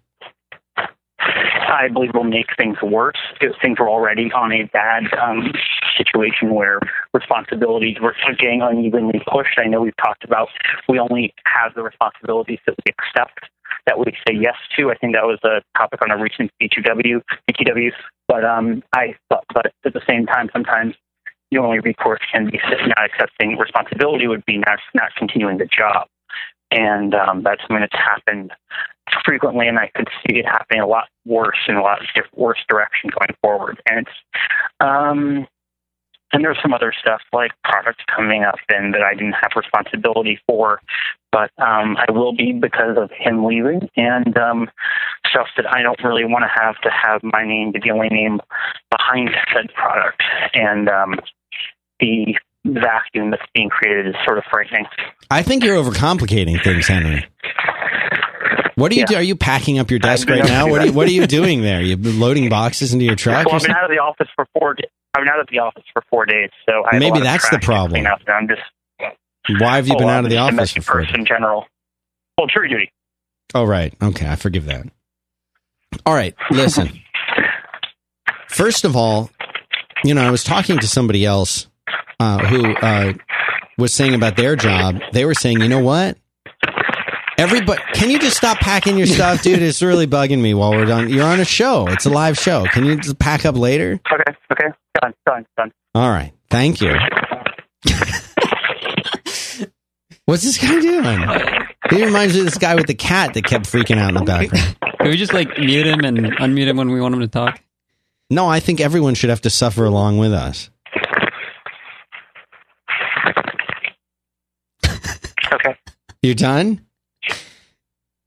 I 1.81 1.89
believe 1.89 2.11
will 2.14 2.24
make 2.24 2.49
things 2.59 2.76
worse 2.83 3.16
things 3.62 3.78
were 3.78 3.89
already 3.89 4.31
on 4.33 4.53
a 4.53 4.64
bad 4.64 5.05
um, 5.18 5.53
situation 5.97 6.55
where 6.55 6.78
responsibilities 7.14 7.97
were 8.01 8.14
getting 8.39 8.61
unevenly 8.62 9.22
pushed. 9.26 9.59
I 9.59 9.66
know 9.66 9.81
we've 9.81 9.97
talked 9.97 10.24
about 10.24 10.49
we 10.89 10.99
only 10.99 11.35
have 11.47 11.74
the 11.74 11.83
responsibilities 11.83 12.59
that 12.66 12.74
we 12.85 12.93
accept, 12.93 13.41
that 13.87 13.99
we 13.99 14.12
say 14.28 14.35
yes 14.39 14.57
to. 14.76 14.91
I 14.91 14.97
think 14.97 15.14
that 15.14 15.24
was 15.24 15.39
a 15.43 15.62
topic 15.78 16.03
on 16.03 16.11
a 16.11 16.18
recent 16.22 16.51
BTW, 16.62 17.22
BTW. 17.51 17.91
But 18.28 18.45
um, 18.45 18.83
I, 18.95 19.14
but, 19.31 19.45
but 19.55 19.66
at 19.85 19.93
the 19.95 20.03
same 20.09 20.26
time, 20.26 20.51
sometimes 20.53 20.95
the 21.51 21.59
only 21.59 21.81
recourse 21.81 22.20
can 22.31 22.51
be 22.51 22.61
not 22.68 23.05
accepting 23.05 23.57
responsibility 23.57 24.28
would 24.28 24.45
be 24.45 24.59
not 24.59 24.78
not 24.95 25.14
continuing 25.16 25.59
the 25.59 25.66
job, 25.66 26.07
and 26.70 27.14
um, 27.14 27.43
that's 27.43 27.61
something 27.62 27.81
that's 27.81 27.97
happened 27.97 28.53
frequently, 29.25 29.69
and 29.69 29.79
I 29.79 29.91
could 29.95 30.09
see 30.23 30.39
it 30.39 30.47
happening 30.47 30.81
a 30.81 30.87
lot 30.87 31.09
worse 31.25 31.59
in 31.69 31.77
a 31.77 31.83
lot 31.83 32.01
diff- 32.15 32.33
worse 32.35 32.59
direction 32.69 33.11
going 33.11 33.37
forward. 33.43 33.81
And 33.89 34.07
it's 34.07 34.17
um, 34.81 35.47
and 36.33 36.45
there's 36.45 36.59
some 36.63 36.73
other 36.73 36.93
stuff 36.99 37.21
like 37.33 37.51
products 37.65 38.05
coming 38.15 38.45
up 38.45 38.59
and 38.69 38.95
that 38.95 39.03
I 39.03 39.15
didn't 39.15 39.35
have 39.35 39.51
responsibility 39.57 40.39
for, 40.47 40.81
but 41.33 41.51
um, 41.59 41.97
I 41.97 42.11
will 42.11 42.35
be 42.35 42.53
because 42.53 42.97
of 42.97 43.11
him 43.11 43.45
leaving 43.45 43.89
and 43.97 44.37
um, 44.39 44.71
stuff 45.29 45.49
that 45.57 45.67
I 45.73 45.83
don't 45.83 46.03
really 46.05 46.25
want 46.25 46.45
to 46.45 46.63
have 46.63 46.77
to 46.83 46.91
have 46.91 47.23
my 47.23 47.45
name 47.45 47.73
be 47.73 47.81
the 47.83 47.91
only 47.91 48.09
name 48.09 48.41
behind 48.91 49.31
said 49.53 49.73
product, 49.75 50.23
and 50.55 50.89
um, 50.89 51.21
the 51.99 52.37
vacuum 52.65 53.31
that's 53.31 53.43
being 53.55 53.69
created 53.69 54.09
is 54.09 54.15
sort 54.25 54.39
of 54.39 54.45
frightening. 54.51 54.87
I 55.31 55.43
think 55.43 55.65
you're 55.65 55.77
overcomplicating 55.77 56.63
things, 56.63 56.87
Henry. 56.87 57.27
What 58.81 58.91
are 58.93 58.95
you 58.95 59.01
Yeah. 59.03 59.07
do? 59.07 59.14
Are 59.16 59.22
you 59.22 59.37
packing 59.37 59.78
up 59.78 59.91
your 59.91 59.99
desk 59.99 60.28
right 60.28 60.43
now? 60.43 60.66
What 60.68 60.81
are 60.81 60.87
you, 60.87 60.93
what 60.93 61.07
are 61.07 61.12
you 61.12 61.26
doing 61.39 61.61
there? 61.61 61.83
You 61.83 61.97
loading 61.97 62.49
boxes 62.49 62.95
into 62.95 63.05
your 63.05 63.14
truck? 63.14 63.45
Well, 63.47 63.57
I've 63.57 63.62
been 63.62 63.72
out 63.72 63.85
of 63.85 63.91
the 63.91 63.99
office 63.99 64.28
for 64.35 64.47
four. 64.59 64.74
Da- 64.74 64.89
I've 65.14 65.20
been 65.22 65.28
out 65.28 65.41
of 65.41 65.49
the 65.51 65.59
office 65.59 65.83
for 65.93 66.03
four 66.09 66.24
days, 66.24 66.49
so 66.66 66.85
I 66.91 66.99
Maybe 66.99 67.20
that's 67.20 67.49
the 67.51 67.59
problem. 67.59 68.07
up, 68.07 68.20
I'm 68.26 68.49
just 68.49 68.62
Why 69.61 69.76
have 69.76 69.87
you 69.87 69.95
oh, 69.97 69.99
been 69.99 70.09
out 70.09 70.24
of 70.24 70.31
the 70.31 70.39
office 70.39 70.72
for? 70.72 70.81
four 70.81 71.01
in 71.03 71.26
general. 71.26 71.66
Well, 72.39 72.47
jury 72.47 72.68
duty. 72.70 72.91
Oh, 73.55 73.64
right. 73.64 73.93
Okay, 74.01 74.26
I 74.26 74.37
forgive 74.37 74.64
that. 74.66 74.87
All 76.07 76.14
right, 76.14 76.35
listen. 76.51 77.01
First 78.49 78.85
of 78.85 78.97
all, 78.97 79.31
you 80.05 80.14
know, 80.14 80.22
I 80.22 80.31
was 80.31 80.43
talking 80.45 80.78
to 80.78 80.87
somebody 80.87 81.26
else 81.26 81.66
uh, 82.18 82.39
who 82.47 82.74
uh, 82.76 83.12
was 83.76 83.93
saying 83.93 84.14
about 84.14 84.37
their 84.37 84.57
job. 84.57 85.01
They 85.12 85.24
were 85.24 85.35
saying, 85.35 85.61
you 85.61 85.68
know 85.68 85.81
what? 85.81 86.16
Everybody, 87.41 87.80
can 87.95 88.11
you 88.11 88.18
just 88.18 88.36
stop 88.36 88.59
packing 88.59 88.99
your 88.99 89.07
stuff, 89.07 89.41
dude? 89.43 89.62
It's 89.62 89.80
really 89.80 90.07
bugging 90.07 90.43
me 90.43 90.53
while 90.53 90.72
we're 90.72 90.84
done. 90.84 91.09
You're 91.09 91.24
on 91.24 91.41
a 91.41 91.45
show. 91.47 91.86
It's 91.88 92.05
a 92.05 92.11
live 92.11 92.36
show. 92.36 92.66
Can 92.66 92.84
you 92.84 92.97
just 92.97 93.18
pack 93.18 93.47
up 93.47 93.57
later? 93.57 93.99
Okay, 94.12 94.36
okay, 94.53 94.68
done, 95.01 95.14
done, 95.24 95.47
done. 95.57 95.72
All 95.95 96.11
right. 96.11 96.34
Thank 96.51 96.82
you. 96.82 96.95
What's 100.26 100.43
this 100.43 100.59
guy 100.59 100.80
doing? 100.80 101.18
He 101.88 102.05
reminds 102.05 102.34
me 102.34 102.41
of 102.41 102.45
this 102.45 102.59
guy 102.59 102.74
with 102.74 102.86
the 102.86 102.95
cat 102.95 103.32
that 103.32 103.47
kept 103.47 103.64
freaking 103.64 103.97
out 103.97 104.11
in 104.11 104.16
the 104.16 104.24
background. 104.24 104.76
Can 104.99 105.09
we 105.09 105.16
just 105.16 105.32
like 105.32 105.49
mute 105.59 105.86
him 105.86 106.01
and 106.01 106.18
unmute 106.18 106.66
him 106.68 106.76
when 106.76 106.91
we 106.91 107.01
want 107.01 107.14
him 107.14 107.20
to 107.20 107.28
talk? 107.28 107.59
No, 108.28 108.49
I 108.49 108.61
think 108.61 108.82
everyone 108.82 109.14
should 109.14 109.30
have 109.30 109.41
to 109.41 109.51
suffer 109.51 109.86
along 109.86 110.18
with 110.18 110.34
us. 110.34 110.68
Okay, 114.84 115.74
You're 116.22 116.34
done? 116.34 116.84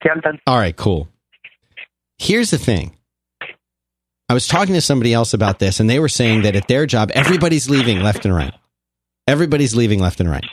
Yeah, 0.06 0.12
I'm 0.14 0.20
done. 0.22 0.40
All 0.48 0.58
right, 0.58 0.76
cool. 0.76 1.08
Here's 2.18 2.52
the 2.52 2.58
thing. 2.58 2.96
I 4.30 4.34
was 4.34 4.48
talking 4.48 4.74
to 4.76 4.82
somebody 4.82 5.14
else 5.14 5.34
about 5.34 5.60
this, 5.60 5.80
and 5.80 5.90
they 5.90 6.00
were 6.00 6.10
saying 6.10 6.44
that 6.44 6.56
at 6.56 6.68
their 6.68 6.86
job, 6.86 7.12
everybody's 7.14 7.70
leaving 7.70 8.02
left 8.02 8.26
and 8.26 8.34
right. 8.34 8.54
Everybody's 9.28 9.76
leaving 9.76 10.00
left 10.00 10.20
and 10.20 10.30
right. 10.30 10.46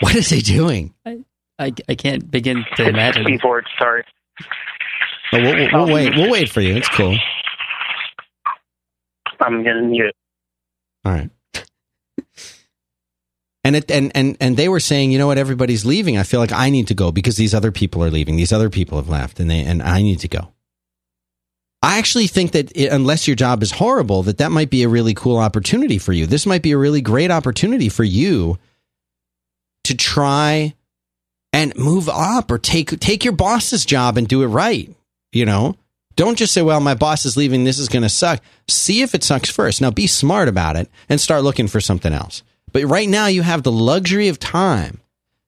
What 0.00 0.14
is 0.14 0.28
he 0.28 0.40
doing? 0.40 0.94
I, 1.06 1.72
I 1.88 1.94
can't 1.94 2.28
begin 2.30 2.64
to 2.76 2.88
imagine. 2.88 3.24
Keyboard, 3.24 3.66
sorry. 3.78 4.04
Oh, 5.32 5.40
we'll, 5.40 5.54
we'll, 5.54 5.68
we'll 5.72 5.94
wait. 5.94 6.16
We'll 6.16 6.30
wait 6.30 6.48
for 6.50 6.60
you. 6.60 6.74
It's 6.76 6.88
cool. 6.88 7.16
I'm 9.40 9.64
gonna 9.64 9.82
mute. 9.82 10.14
All 11.04 11.12
right. 11.12 11.30
And 13.64 13.76
it 13.76 13.90
and 13.90 14.10
and 14.14 14.36
and 14.40 14.56
they 14.56 14.68
were 14.68 14.80
saying, 14.80 15.12
you 15.12 15.18
know 15.18 15.28
what, 15.28 15.38
everybody's 15.38 15.84
leaving. 15.84 16.18
I 16.18 16.24
feel 16.24 16.40
like 16.40 16.52
I 16.52 16.70
need 16.70 16.88
to 16.88 16.94
go 16.94 17.12
because 17.12 17.36
these 17.36 17.54
other 17.54 17.70
people 17.70 18.02
are 18.02 18.10
leaving. 18.10 18.36
These 18.36 18.52
other 18.52 18.70
people 18.70 18.98
have 18.98 19.08
left, 19.08 19.38
and 19.38 19.48
they 19.48 19.60
and 19.60 19.82
I 19.82 20.02
need 20.02 20.18
to 20.20 20.28
go. 20.28 20.52
I 21.82 21.98
actually 21.98 22.28
think 22.28 22.52
that 22.52 22.70
it, 22.76 22.92
unless 22.92 23.26
your 23.26 23.34
job 23.36 23.62
is 23.62 23.72
horrible, 23.72 24.22
that 24.24 24.38
that 24.38 24.52
might 24.52 24.70
be 24.70 24.82
a 24.82 24.88
really 24.88 25.14
cool 25.14 25.36
opportunity 25.36 25.98
for 25.98 26.12
you. 26.12 26.26
This 26.26 26.46
might 26.46 26.62
be 26.62 26.72
a 26.72 26.78
really 26.78 27.00
great 27.00 27.30
opportunity 27.30 27.88
for 27.88 28.04
you 28.04 28.58
to 29.84 29.96
try 29.96 30.74
and 31.52 31.76
move 31.76 32.08
up 32.08 32.50
or 32.50 32.58
take 32.58 32.98
take 33.00 33.24
your 33.24 33.34
boss's 33.34 33.84
job 33.84 34.16
and 34.16 34.26
do 34.26 34.42
it 34.42 34.46
right. 34.46 34.94
You 35.32 35.44
know, 35.44 35.76
don't 36.16 36.38
just 36.38 36.52
say, 36.52 36.62
"Well, 36.62 36.80
my 36.80 36.94
boss 36.94 37.24
is 37.26 37.36
leaving. 37.36 37.64
This 37.64 37.78
is 37.78 37.88
going 37.88 38.02
to 38.02 38.08
suck." 38.08 38.42
See 38.68 39.02
if 39.02 39.14
it 39.14 39.24
sucks 39.24 39.50
first. 39.50 39.80
Now, 39.80 39.90
be 39.90 40.06
smart 40.06 40.48
about 40.48 40.76
it 40.76 40.90
and 41.08 41.20
start 41.20 41.42
looking 41.42 41.68
for 41.68 41.80
something 41.80 42.12
else. 42.12 42.42
But 42.72 42.84
right 42.84 43.08
now, 43.08 43.26
you 43.26 43.42
have 43.42 43.62
the 43.62 43.72
luxury 43.72 44.28
of 44.28 44.38
time. 44.38 45.00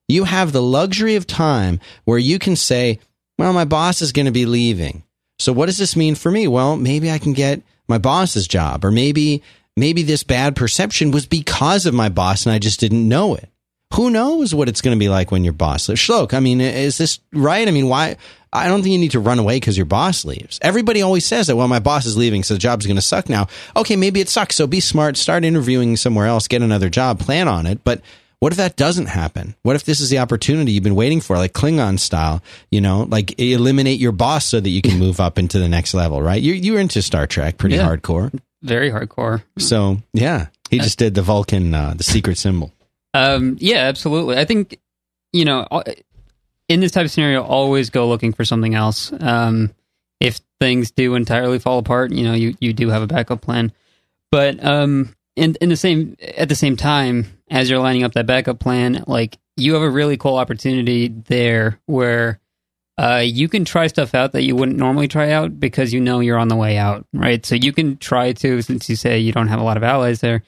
You 0.07 0.25
have 0.25 0.51
the 0.51 0.61
luxury 0.61 1.15
of 1.15 1.25
time 1.25 1.79
where 2.03 2.19
you 2.19 2.39
can 2.39 2.55
say, 2.55 2.99
"Well, 3.37 3.53
my 3.53 3.65
boss 3.65 4.01
is 4.01 4.11
going 4.11 4.27
to 4.27 4.31
be 4.31 4.45
leaving." 4.45 5.03
So 5.39 5.51
what 5.51 5.65
does 5.65 5.77
this 5.77 5.95
mean 5.95 6.15
for 6.15 6.31
me? 6.31 6.47
Well, 6.47 6.77
maybe 6.77 7.11
I 7.11 7.17
can 7.17 7.33
get 7.33 7.61
my 7.87 7.97
boss's 7.97 8.47
job 8.47 8.85
or 8.85 8.91
maybe 8.91 9.41
maybe 9.75 10.03
this 10.03 10.23
bad 10.23 10.55
perception 10.55 11.11
was 11.11 11.25
because 11.25 11.85
of 11.85 11.93
my 11.93 12.09
boss 12.09 12.45
and 12.45 12.53
I 12.53 12.59
just 12.59 12.79
didn't 12.79 13.07
know 13.07 13.35
it. 13.35 13.49
Who 13.93 14.09
knows 14.09 14.53
what 14.53 14.67
it's 14.67 14.81
going 14.81 14.95
to 14.97 14.99
be 14.99 15.09
like 15.09 15.31
when 15.31 15.43
your 15.43 15.53
boss 15.53 15.87
leaves? 15.87 16.01
Shlok, 16.01 16.33
I 16.33 16.39
mean, 16.39 16.59
is 16.59 16.97
this 16.97 17.19
right? 17.31 17.67
I 17.67 17.71
mean, 17.71 17.87
why? 17.87 18.17
I 18.51 18.67
don't 18.67 18.81
think 18.81 18.93
you 18.93 18.99
need 18.99 19.11
to 19.11 19.19
run 19.19 19.39
away 19.39 19.57
because 19.57 19.77
your 19.77 19.85
boss 19.85 20.25
leaves. 20.25 20.59
Everybody 20.61 21.01
always 21.01 21.25
says 21.25 21.47
that, 21.47 21.55
well, 21.55 21.67
my 21.67 21.79
boss 21.79 22.05
is 22.05 22.17
leaving, 22.17 22.43
so 22.43 22.53
the 22.55 22.59
job's 22.59 22.85
going 22.85 22.95
to 22.95 23.01
suck 23.01 23.29
now. 23.29 23.47
Okay, 23.75 23.95
maybe 23.95 24.21
it 24.21 24.29
sucks. 24.29 24.55
So 24.55 24.65
be 24.67 24.79
smart, 24.79 25.17
start 25.17 25.43
interviewing 25.45 25.97
somewhere 25.97 26.25
else, 26.25 26.47
get 26.47 26.61
another 26.61 26.89
job, 26.89 27.19
plan 27.19 27.47
on 27.47 27.65
it. 27.67 27.83
But 27.83 28.01
what 28.39 28.51
if 28.53 28.57
that 28.57 28.75
doesn't 28.75 29.07
happen? 29.07 29.55
What 29.63 29.75
if 29.75 29.83
this 29.83 29.99
is 29.99 30.09
the 30.09 30.19
opportunity 30.19 30.71
you've 30.71 30.83
been 30.83 30.95
waiting 30.95 31.21
for, 31.21 31.37
like 31.37 31.53
Klingon 31.53 31.99
style? 31.99 32.41
You 32.71 32.81
know, 32.81 33.03
like 33.09 33.39
eliminate 33.39 33.99
your 33.99 34.11
boss 34.13 34.45
so 34.45 34.59
that 34.59 34.69
you 34.69 34.81
can 34.81 34.99
move 34.99 35.19
up 35.19 35.37
into 35.37 35.59
the 35.59 35.69
next 35.69 35.93
level, 35.93 36.21
right? 36.21 36.41
You 36.41 36.53
you're 36.53 36.79
into 36.79 37.01
Star 37.01 37.27
Trek, 37.27 37.57
pretty 37.57 37.75
Yeah. 37.75 37.87
hardcore. 37.87 38.37
Very 38.61 38.89
hardcore. 38.89 39.43
So 39.57 39.97
yeah, 40.13 40.47
he 40.69 40.79
just 40.79 40.97
did 40.97 41.13
the 41.13 41.21
Vulcan, 41.21 41.73
uh, 41.73 41.93
the 41.95 42.03
secret 42.03 42.37
symbol. 42.37 42.71
Um, 43.15 43.55
yeah, 43.59 43.77
absolutely. 43.77 44.37
I 44.37 44.45
think 44.45 44.79
you 45.31 45.45
know, 45.45 45.67
in 46.69 46.79
this 46.79 46.91
type 46.91 47.05
of 47.05 47.11
scenario, 47.11 47.43
always 47.43 47.89
go 47.89 48.07
looking 48.07 48.33
for 48.33 48.45
something 48.45 48.73
else. 48.73 49.11
Um, 49.19 49.73
if 50.19 50.39
things 50.59 50.91
do 50.91 51.15
entirely 51.15 51.59
fall 51.59 51.77
apart, 51.77 52.11
you 52.11 52.23
know, 52.23 52.33
you 52.33 52.55
you 52.59 52.73
do 52.73 52.89
have 52.89 53.01
a 53.01 53.07
backup 53.07 53.41
plan. 53.41 53.71
But 54.31 54.63
um, 54.63 55.15
in 55.35 55.55
in 55.61 55.69
the 55.69 55.75
same 55.75 56.15
at 56.37 56.49
the 56.49 56.55
same 56.55 56.75
time, 56.75 57.25
as 57.49 57.69
you're 57.69 57.79
lining 57.79 58.03
up 58.03 58.13
that 58.13 58.25
backup 58.25 58.59
plan, 58.59 59.03
like 59.07 59.37
you 59.57 59.73
have 59.73 59.83
a 59.83 59.89
really 59.89 60.17
cool 60.17 60.35
opportunity 60.37 61.07
there 61.07 61.79
where. 61.85 62.39
Uh, 62.97 63.21
you 63.21 63.49
can 63.49 63.65
try 63.65 63.87
stuff 63.87 64.15
out 64.15 64.31
that 64.31 64.43
you 64.43 64.55
wouldn't 64.55 64.77
normally 64.77 65.09
try 65.09 65.29
out 65.29 65.59
because 65.59 65.91
you 65.91 65.99
know 65.99 66.21
you're 66.21 66.37
on 66.37 66.47
the 66.47 66.55
way 66.55 66.77
out, 66.77 67.05
right? 67.11 67.45
So 67.45 67.53
you 67.53 67.73
can 67.73 67.97
try 67.97 68.31
to, 68.31 68.61
since 68.61 68.89
you 68.89 68.95
say 68.95 69.19
you 69.19 69.33
don't 69.33 69.49
have 69.49 69.59
a 69.59 69.63
lot 69.63 69.75
of 69.75 69.83
allies 69.83 70.21
there, 70.21 70.43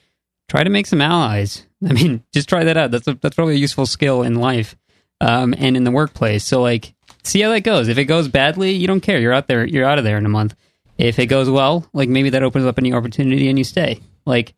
try 0.48 0.64
to 0.64 0.70
make 0.70 0.86
some 0.86 1.02
allies. 1.02 1.66
I 1.88 1.92
mean, 1.92 2.24
just 2.32 2.48
try 2.48 2.64
that 2.64 2.76
out. 2.76 2.90
That's 2.90 3.06
a, 3.06 3.14
that's 3.14 3.34
probably 3.34 3.54
a 3.54 3.58
useful 3.58 3.86
skill 3.86 4.22
in 4.22 4.34
life 4.36 4.76
um, 5.20 5.54
and 5.56 5.76
in 5.76 5.84
the 5.84 5.90
workplace. 5.90 6.44
So 6.44 6.60
like, 6.60 6.94
see 7.22 7.40
how 7.40 7.50
that 7.50 7.60
goes. 7.60 7.88
If 7.88 7.98
it 7.98 8.04
goes 8.04 8.28
badly, 8.28 8.72
you 8.72 8.86
don't 8.86 9.00
care. 9.00 9.18
You're 9.18 9.32
out 9.32 9.46
there. 9.48 9.66
You're 9.66 9.86
out 9.86 9.98
of 9.98 10.04
there 10.04 10.18
in 10.18 10.26
a 10.26 10.30
month. 10.30 10.54
If 10.96 11.18
it 11.18 11.26
goes 11.26 11.48
well, 11.48 11.88
like 11.92 12.08
maybe 12.08 12.30
that 12.30 12.42
opens 12.42 12.66
up 12.66 12.78
a 12.78 12.80
new 12.80 12.94
opportunity 12.94 13.48
and 13.48 13.58
you 13.58 13.64
stay. 13.64 14.00
Like, 14.26 14.54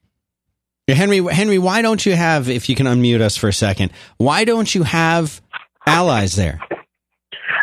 Henry, 0.89 1.19
Henry, 1.33 1.59
why 1.59 1.83
don't 1.83 2.05
you 2.05 2.17
have? 2.17 2.49
If 2.49 2.69
you 2.69 2.75
can 2.75 2.87
unmute 2.87 3.21
us 3.21 3.37
for 3.37 3.49
a 3.49 3.53
second, 3.53 3.93
why 4.17 4.45
don't 4.45 4.75
you 4.75 4.83
have 4.83 5.41
allies 5.87 6.35
there? 6.35 6.61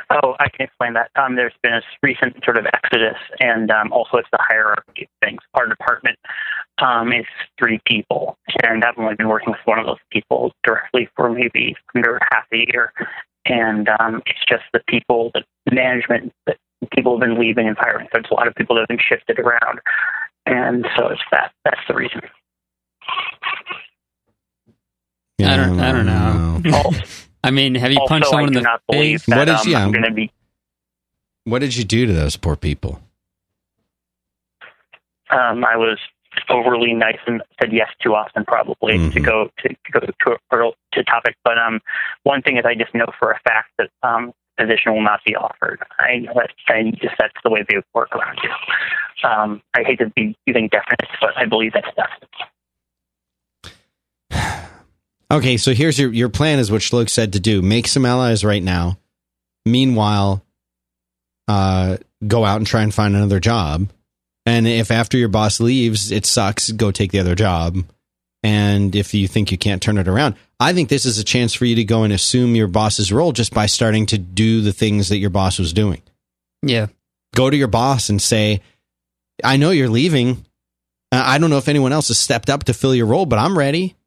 Oh, 0.09 0.35
I 0.39 0.47
can 0.47 0.65
explain 0.65 0.93
that. 0.93 1.11
Um, 1.15 1.35
there's 1.35 1.53
been 1.61 1.73
a 1.73 1.81
recent 2.01 2.41
sort 2.45 2.57
of 2.57 2.65
exodus, 2.67 3.17
and 3.41 3.69
um, 3.69 3.91
also 3.91 4.17
it's 4.17 4.29
the 4.31 4.39
hierarchy 4.39 5.03
of 5.03 5.27
things. 5.27 5.39
Our 5.53 5.67
department 5.67 6.17
um, 6.79 7.11
is 7.13 7.25
three 7.59 7.79
people, 7.87 8.37
and 8.63 8.83
I've 8.83 8.97
only 8.97 9.15
been 9.15 9.27
working 9.29 9.51
with 9.51 9.59
one 9.65 9.79
of 9.79 9.85
those 9.85 9.97
people 10.11 10.51
directly 10.63 11.09
for 11.15 11.29
maybe 11.31 11.75
under 11.95 12.19
half 12.31 12.45
a 12.53 12.57
year. 12.57 12.93
And 13.45 13.89
um, 13.99 14.21
it's 14.25 14.43
just 14.47 14.63
the 14.73 14.81
people, 14.87 15.31
the 15.33 15.43
management, 15.73 16.33
that 16.45 16.57
people 16.93 17.13
have 17.17 17.21
been 17.27 17.39
leaving 17.39 17.67
and 17.67 17.77
firing. 17.77 18.07
There's 18.11 18.25
a 18.29 18.33
lot 18.33 18.47
of 18.47 18.55
people 18.55 18.75
that 18.75 18.81
have 18.81 18.87
been 18.89 18.99
shifted 18.99 19.39
around, 19.39 19.79
and 20.45 20.85
so 20.97 21.07
it's 21.07 21.21
that. 21.31 21.51
That's 21.63 21.79
the 21.87 21.95
reason. 21.95 22.21
I 25.39 25.55
don't- 25.55 25.79
I 25.79 25.91
don't 25.91 26.05
know. 26.05 26.61
Also, 26.73 27.01
I 27.43 27.51
mean, 27.51 27.75
have 27.75 27.91
you 27.91 27.99
punched 28.07 28.27
someone 28.29 28.55
in 28.55 28.63
the 28.63 28.79
face? 28.91 29.25
that 29.27 29.37
What 29.37 29.49
is- 29.49 29.61
um, 29.65 29.71
yeah. 29.71 29.85
Going 29.91 30.03
to 30.03 30.11
be 30.11 30.31
What 31.45 31.59
did 31.59 31.75
you 31.75 31.83
do 31.83 32.05
to 32.05 32.13
those 32.13 32.35
poor 32.35 32.55
people? 32.55 33.01
um, 35.29 35.63
I 35.65 35.75
was 35.75 35.99
overly 36.49 36.93
nice 36.93 37.17
and 37.27 37.41
said 37.61 37.71
yes 37.73 37.89
too 38.01 38.13
often, 38.15 38.45
probably 38.45 38.97
to 38.97 39.19
Mhm. 39.19 39.23
go 39.25 39.49
to, 39.59 39.69
to 39.69 39.91
go 39.91 39.99
to 39.99 40.31
a, 40.51 40.71
to 40.93 41.03
topic. 41.03 41.35
But 41.43 41.57
um, 41.57 41.79
one 42.23 42.41
thing 42.41 42.57
is, 42.57 42.65
I 42.65 42.75
just 42.75 42.93
know 42.95 43.05
for 43.19 43.31
a 43.31 43.39
fact 43.47 43.69
that 43.77 43.89
um, 44.03 44.33
position 44.57 44.93
will 44.93 45.03
not 45.03 45.19
be 45.25 45.35
offered. 45.35 45.79
I 45.99 46.17
know 46.19 46.33
that, 46.35 46.49
and 46.67 46.97
just 46.99 47.15
that's 47.19 47.33
the 47.43 47.49
way 47.49 47.63
they 47.69 47.77
work 47.93 48.15
around 48.15 48.39
you. 48.43 48.49
Um, 49.29 49.61
I 49.75 49.83
hate 49.83 49.99
to 49.99 50.09
be 50.15 50.35
using 50.45 50.67
definite, 50.67 51.09
but 51.21 51.37
I 51.37 51.45
believe 51.45 51.73
that's 51.73 51.87
definite. 51.95 52.29
Okay, 55.29 55.57
so 55.57 55.73
here's 55.73 55.99
your 55.99 56.13
your 56.13 56.29
plan 56.29 56.57
is 56.59 56.71
what 56.71 56.81
Shlok 56.81 57.09
said 57.09 57.33
to 57.33 57.39
do. 57.39 57.61
Make 57.61 57.87
some 57.87 58.05
allies 58.05 58.45
right 58.45 58.63
now. 58.63 58.97
Meanwhile, 59.65 60.41
uh, 61.49 61.97
go 62.25 62.45
out 62.45 62.57
and 62.57 62.65
try 62.67 62.81
and 62.81 62.93
find 62.93 63.13
another 63.15 63.41
job. 63.41 63.89
And 64.47 64.67
if 64.67 64.89
after 64.89 65.17
your 65.17 65.27
boss 65.27 65.59
leaves, 65.59 66.11
it 66.11 66.25
sucks, 66.25 66.71
go 66.71 66.89
take 66.89 67.11
the 67.11 67.19
other 67.19 67.35
job. 67.35 67.77
And 68.41 68.95
if 68.95 69.13
you 69.13 69.27
think 69.27 69.51
you 69.51 69.57
can't 69.57 69.81
turn 69.81 69.97
it 69.97 70.07
around, 70.07 70.35
I 70.59 70.73
think 70.73 70.89
this 70.89 71.05
is 71.05 71.19
a 71.19 71.23
chance 71.23 71.53
for 71.53 71.65
you 71.65 71.75
to 71.75 71.83
go 71.83 72.03
and 72.03 72.11
assume 72.11 72.55
your 72.55 72.67
boss's 72.67 73.11
role 73.11 73.31
just 73.33 73.53
by 73.53 73.65
starting 73.65 74.05
to 74.07 74.17
do 74.17 74.61
the 74.61 74.73
things 74.73 75.09
that 75.09 75.17
your 75.17 75.29
boss 75.29 75.59
was 75.59 75.73
doing. 75.73 76.01
Yeah. 76.63 76.87
Go 77.35 77.49
to 77.49 77.57
your 77.57 77.67
boss 77.67 78.09
and 78.09 78.19
say, 78.21 78.61
I 79.43 79.57
know 79.57 79.69
you're 79.69 79.89
leaving. 79.89 80.45
Uh, 81.11 81.21
I 81.23 81.37
don't 81.37 81.49
know 81.49 81.57
if 81.57 81.67
anyone 81.67 81.91
else 81.91 82.07
has 82.07 82.17
stepped 82.17 82.49
up 82.49 82.63
to 82.63 82.73
fill 82.73 82.95
your 82.95 83.05
role, 83.05 83.25
but 83.25 83.37
I'm 83.37 83.57
ready 83.57 83.97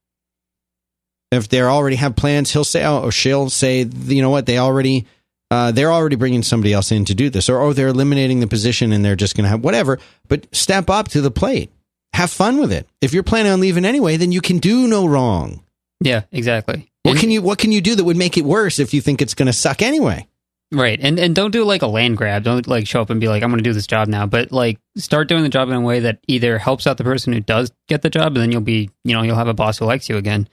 if 1.30 1.49
they 1.49 1.62
already 1.62 1.97
have 1.97 2.16
plans, 2.16 2.53
he'll 2.53 2.64
say, 2.64 2.84
oh, 2.84 3.03
or 3.03 3.12
she'll 3.12 3.51
say, 3.51 3.84
you 3.84 4.22
know 4.22 4.30
what, 4.30 4.47
they 4.47 4.59
already, 4.59 5.07
uh, 5.51 5.73
they're 5.73 5.93
already 5.93 6.17
bringing 6.17 6.43
somebody 6.43 6.73
else 6.73 6.93
in 6.93 7.05
to 7.07 7.15
do 7.15 7.31
this, 7.31 7.49
or 7.49 7.61
oh, 7.61 7.73
they're 7.73 7.89
eliminating 7.89 8.41
the 8.41 8.47
position 8.47 8.93
and 8.93 9.05
they're 9.05 9.17
just 9.17 9.35
going 9.37 9.45
to 9.45 9.49
have 9.51 9.65
whatever. 9.65 9.99
But 10.29 10.47
step 10.55 10.89
up 10.91 11.09
to 11.09 11.21
the 11.21 11.31
plate, 11.31 11.71
have 12.13 12.31
fun 12.31 12.59
with 12.61 12.73
it. 12.73 12.89
If 13.01 13.13
you're 13.13 13.23
planning 13.23 13.53
on 13.53 13.61
leaving 13.61 13.85
anyway, 13.85 14.17
then 14.17 14.33
you 14.33 14.41
can 14.41 14.59
do 14.59 14.87
no 14.87 15.07
wrong. 15.07 15.63
Yeah, 16.01 16.23
exactly. 16.33 16.89
What 17.03 17.13
And- 17.13 17.21
can 17.21 17.31
you 17.31 17.43
What 17.43 17.59
can 17.59 17.73
you 17.73 17.81
do 17.81 17.95
that 17.97 18.05
would 18.05 18.17
make 18.17 18.37
it 18.39 18.45
worse 18.45 18.79
if 18.79 18.95
you 18.95 19.01
think 19.01 19.21
it's 19.23 19.35
going 19.35 19.47
to 19.47 19.53
suck 19.53 19.83
anyway? 19.83 20.27
Right. 20.73 21.01
And 21.03 21.19
and 21.19 21.35
don't 21.35 21.51
do 21.51 21.65
like 21.65 21.83
a 21.83 21.89
land 21.89 22.17
grab. 22.17 22.45
Don't 22.45 22.65
like 22.69 22.87
show 22.87 23.01
up 23.03 23.11
and 23.11 23.21
be 23.21 23.27
like, 23.27 23.43
I'm 23.43 23.51
gonna 23.51 23.61
do 23.61 23.73
this 23.73 23.89
job 23.89 24.07
now. 24.07 24.25
But 24.27 24.53
like 24.53 24.79
start 24.97 25.27
doing 25.29 25.43
the 25.43 25.49
job 25.49 25.69
in 25.69 25.75
a 25.75 25.81
way 25.81 25.99
that 25.99 26.21
either 26.29 26.59
helps 26.59 26.87
out 26.87 26.97
the 26.97 27.03
person 27.03 27.33
who 27.33 27.41
does 27.41 27.73
get 27.89 28.03
the 28.03 28.09
job 28.11 28.29
and 28.29 28.37
then 28.37 28.53
you'll 28.53 28.61
be 28.61 28.89
you 29.03 29.13
know, 29.13 29.23
you'll 29.23 29.35
have 29.35 29.49
a 29.49 29.53
boss 29.53 29.79
who 29.79 29.85
likes 29.85 30.09
you 30.09 30.17
again. 30.17 30.49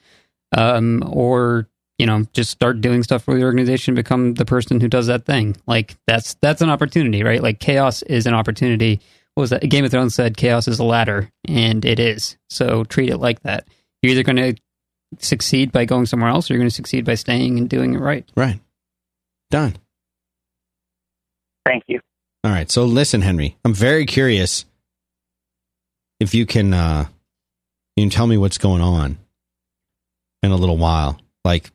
Um 0.57 1.03
or 1.05 1.67
you 1.97 2.05
know, 2.05 2.25
just 2.33 2.51
start 2.51 2.81
doing 2.81 3.03
stuff 3.03 3.23
for 3.23 3.35
the 3.35 3.43
organization, 3.43 3.95
become 3.95 4.35
the 4.35 4.45
person 4.45 4.79
who 4.79 4.87
does 4.87 5.07
that 5.07 5.25
thing. 5.25 5.57
Like 5.65 5.95
that's 6.05 6.35
that's 6.35 6.61
an 6.61 6.69
opportunity, 6.69 7.23
right? 7.23 7.41
Like 7.41 7.59
chaos 7.59 8.03
is 8.03 8.25
an 8.25 8.33
opportunity. 8.33 9.01
What 9.33 9.41
was 9.41 9.49
that? 9.51 9.67
Game 9.67 9.85
of 9.85 9.91
Thrones 9.91 10.15
said 10.15 10.37
chaos 10.37 10.67
is 10.67 10.79
a 10.79 10.83
ladder, 10.83 11.31
and 11.47 11.83
it 11.85 11.99
is. 11.99 12.37
So 12.49 12.83
treat 12.83 13.09
it 13.09 13.17
like 13.17 13.41
that. 13.43 13.67
You're 14.01 14.11
either 14.11 14.23
gonna 14.23 14.53
succeed 15.19 15.71
by 15.71 15.85
going 15.85 16.05
somewhere 16.05 16.29
else 16.29 16.49
or 16.49 16.53
you're 16.53 16.59
gonna 16.61 16.69
succeed 16.69 17.05
by 17.05 17.15
staying 17.15 17.57
and 17.57 17.69
doing 17.69 17.93
it 17.93 17.99
right. 17.99 18.29
Right. 18.35 18.59
Done. 19.49 19.77
Thank 21.65 21.83
you. 21.87 21.99
All 22.43 22.51
right. 22.51 22.69
So 22.69 22.85
listen, 22.85 23.21
Henry, 23.21 23.57
I'm 23.65 23.73
very 23.73 24.05
curious 24.05 24.65
if 26.19 26.35
you 26.35 26.45
can 26.45 26.73
uh 26.73 27.05
you 27.95 28.03
can 28.03 28.09
tell 28.11 28.27
me 28.27 28.37
what's 28.37 28.59
going 28.59 28.81
on 28.81 29.17
in 30.43 30.51
a 30.51 30.55
little 30.55 30.77
while, 30.77 31.19
like 31.43 31.71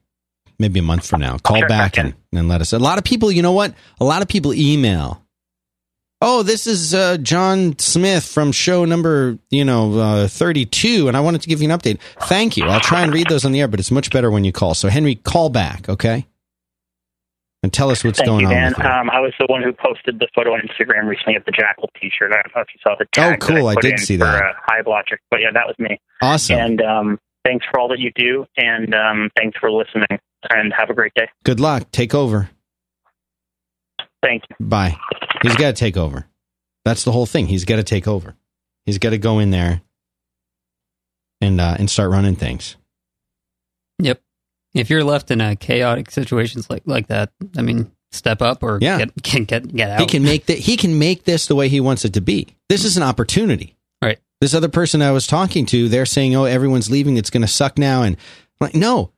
maybe 0.62 0.80
a 0.80 0.82
month 0.82 1.06
from 1.06 1.20
now. 1.20 1.36
Call 1.38 1.58
Sure, 1.58 1.68
back 1.68 1.98
I 1.98 2.02
and, 2.02 2.14
and 2.32 2.48
let 2.48 2.62
us. 2.62 2.72
A 2.72 2.78
lot 2.78 2.96
of 2.96 3.04
people, 3.04 3.30
you 3.30 3.42
know 3.42 3.52
what? 3.52 3.74
A 4.00 4.04
lot 4.04 4.22
of 4.22 4.28
people 4.28 4.54
email 4.54 5.22
oh, 6.22 6.42
this 6.42 6.66
is 6.66 6.94
uh, 6.94 7.18
John 7.18 7.78
Smith 7.78 8.24
from 8.24 8.52
show 8.52 8.84
number, 8.84 9.38
you 9.50 9.64
know, 9.64 9.98
uh, 9.98 10.28
32, 10.28 11.08
and 11.08 11.16
I 11.16 11.20
wanted 11.20 11.42
to 11.42 11.48
give 11.48 11.60
you 11.60 11.70
an 11.70 11.78
update. 11.78 11.98
Thank 12.22 12.56
you. 12.56 12.64
I'll 12.64 12.80
try 12.80 13.02
and 13.02 13.12
read 13.12 13.28
those 13.28 13.44
on 13.44 13.52
the 13.52 13.60
air, 13.60 13.68
but 13.68 13.80
it's 13.80 13.90
much 13.90 14.10
better 14.10 14.30
when 14.30 14.44
you 14.44 14.52
call. 14.52 14.74
So, 14.74 14.88
Henry, 14.88 15.16
call 15.16 15.50
back, 15.50 15.88
okay? 15.88 16.26
And 17.64 17.72
tell 17.72 17.90
us 17.90 18.02
what's 18.02 18.18
Thank 18.18 18.28
going 18.28 18.40
you, 18.40 18.46
on. 18.46 18.52
Dan. 18.52 18.74
you. 18.78 18.84
Um, 18.84 19.10
I 19.10 19.20
was 19.20 19.32
the 19.38 19.46
one 19.48 19.62
who 19.62 19.72
posted 19.72 20.18
the 20.18 20.26
photo 20.34 20.52
on 20.54 20.60
Instagram 20.60 21.06
recently 21.06 21.36
of 21.36 21.44
the 21.44 21.52
Jackal 21.52 21.90
T-shirt. 22.00 22.32
I 22.32 22.42
don't 22.42 22.56
know 22.56 22.62
if 22.62 22.68
you 22.74 22.80
saw 22.82 22.96
the 22.98 23.06
tag 23.12 23.42
Oh, 23.42 23.46
cool. 23.46 23.66
I 23.68 23.74
put 23.74 23.82
did 23.82 24.00
see 24.00 24.16
for, 24.16 24.24
that. 24.24 24.42
Uh, 24.42 24.52
Hivelogic, 24.68 25.18
but 25.30 25.40
yeah, 25.40 25.50
that 25.52 25.66
was 25.66 25.76
me. 25.78 26.00
awesome. 26.20 26.56
And 26.58 26.82
um, 26.82 27.18
thanks 27.44 27.64
for 27.70 27.78
all 27.78 27.88
that 27.88 28.00
you 28.00 28.10
do, 28.16 28.46
and 28.56 28.92
um, 28.94 29.30
thanks 29.36 29.56
for 29.58 29.70
listening. 29.70 30.18
And 30.50 30.72
have 30.72 30.90
a 30.90 30.94
great 30.94 31.12
day. 31.14 31.28
Good 31.44 31.60
luck. 31.60 31.90
Take 31.92 32.14
over. 32.14 32.50
Thank 34.22 34.44
you. 34.48 34.56
Bye. 34.66 34.96
He's 35.42 35.56
got 35.56 35.68
to 35.68 35.72
take 35.72 35.96
over. 35.96 36.26
That's 36.84 37.04
the 37.04 37.12
whole 37.12 37.26
thing. 37.26 37.46
He's 37.46 37.64
got 37.64 37.76
to 37.76 37.82
take 37.84 38.06
over. 38.08 38.34
He's 38.86 38.98
got 38.98 39.10
to 39.10 39.18
go 39.18 39.38
in 39.38 39.50
there 39.50 39.82
and 41.40 41.60
uh, 41.60 41.76
and 41.78 41.88
start 41.90 42.10
running 42.10 42.36
things. 42.36 42.76
Yep. 43.98 44.20
If 44.74 44.90
you're 44.90 45.04
left 45.04 45.30
in 45.30 45.40
a 45.40 45.54
chaotic 45.56 46.10
situations 46.10 46.68
like 46.70 46.82
like 46.86 47.08
that, 47.08 47.30
I 47.56 47.62
mean, 47.62 47.92
step 48.10 48.42
up 48.42 48.62
or 48.62 48.78
Yeah. 48.80 48.98
get 48.98 49.22
get 49.22 49.46
get, 49.46 49.74
get 49.76 49.90
out. 49.90 50.00
He 50.00 50.06
can 50.06 50.22
make 50.24 50.46
that. 50.46 50.58
He 50.58 50.76
can 50.76 50.98
make 50.98 51.24
this 51.24 51.46
the 51.46 51.54
way 51.54 51.68
he 51.68 51.80
wants 51.80 52.04
it 52.04 52.14
to 52.14 52.20
be. 52.20 52.48
This 52.68 52.84
is 52.84 52.96
an 52.96 53.02
opportunity. 53.02 53.76
Right. 54.00 54.18
This 54.40 54.54
other 54.54 54.68
person 54.68 55.02
I 55.02 55.12
was 55.12 55.26
talking 55.28 55.66
to, 55.66 55.88
they're 55.88 56.06
saying, 56.06 56.34
"Oh, 56.34 56.44
everyone's 56.44 56.90
leaving. 56.90 57.16
It's 57.16 57.30
going 57.30 57.42
to 57.42 57.48
suck 57.48 57.78
now." 57.78 58.02
And 58.02 58.16
I'm 58.16 58.66
like, 58.66 58.74
no, 58.74 59.12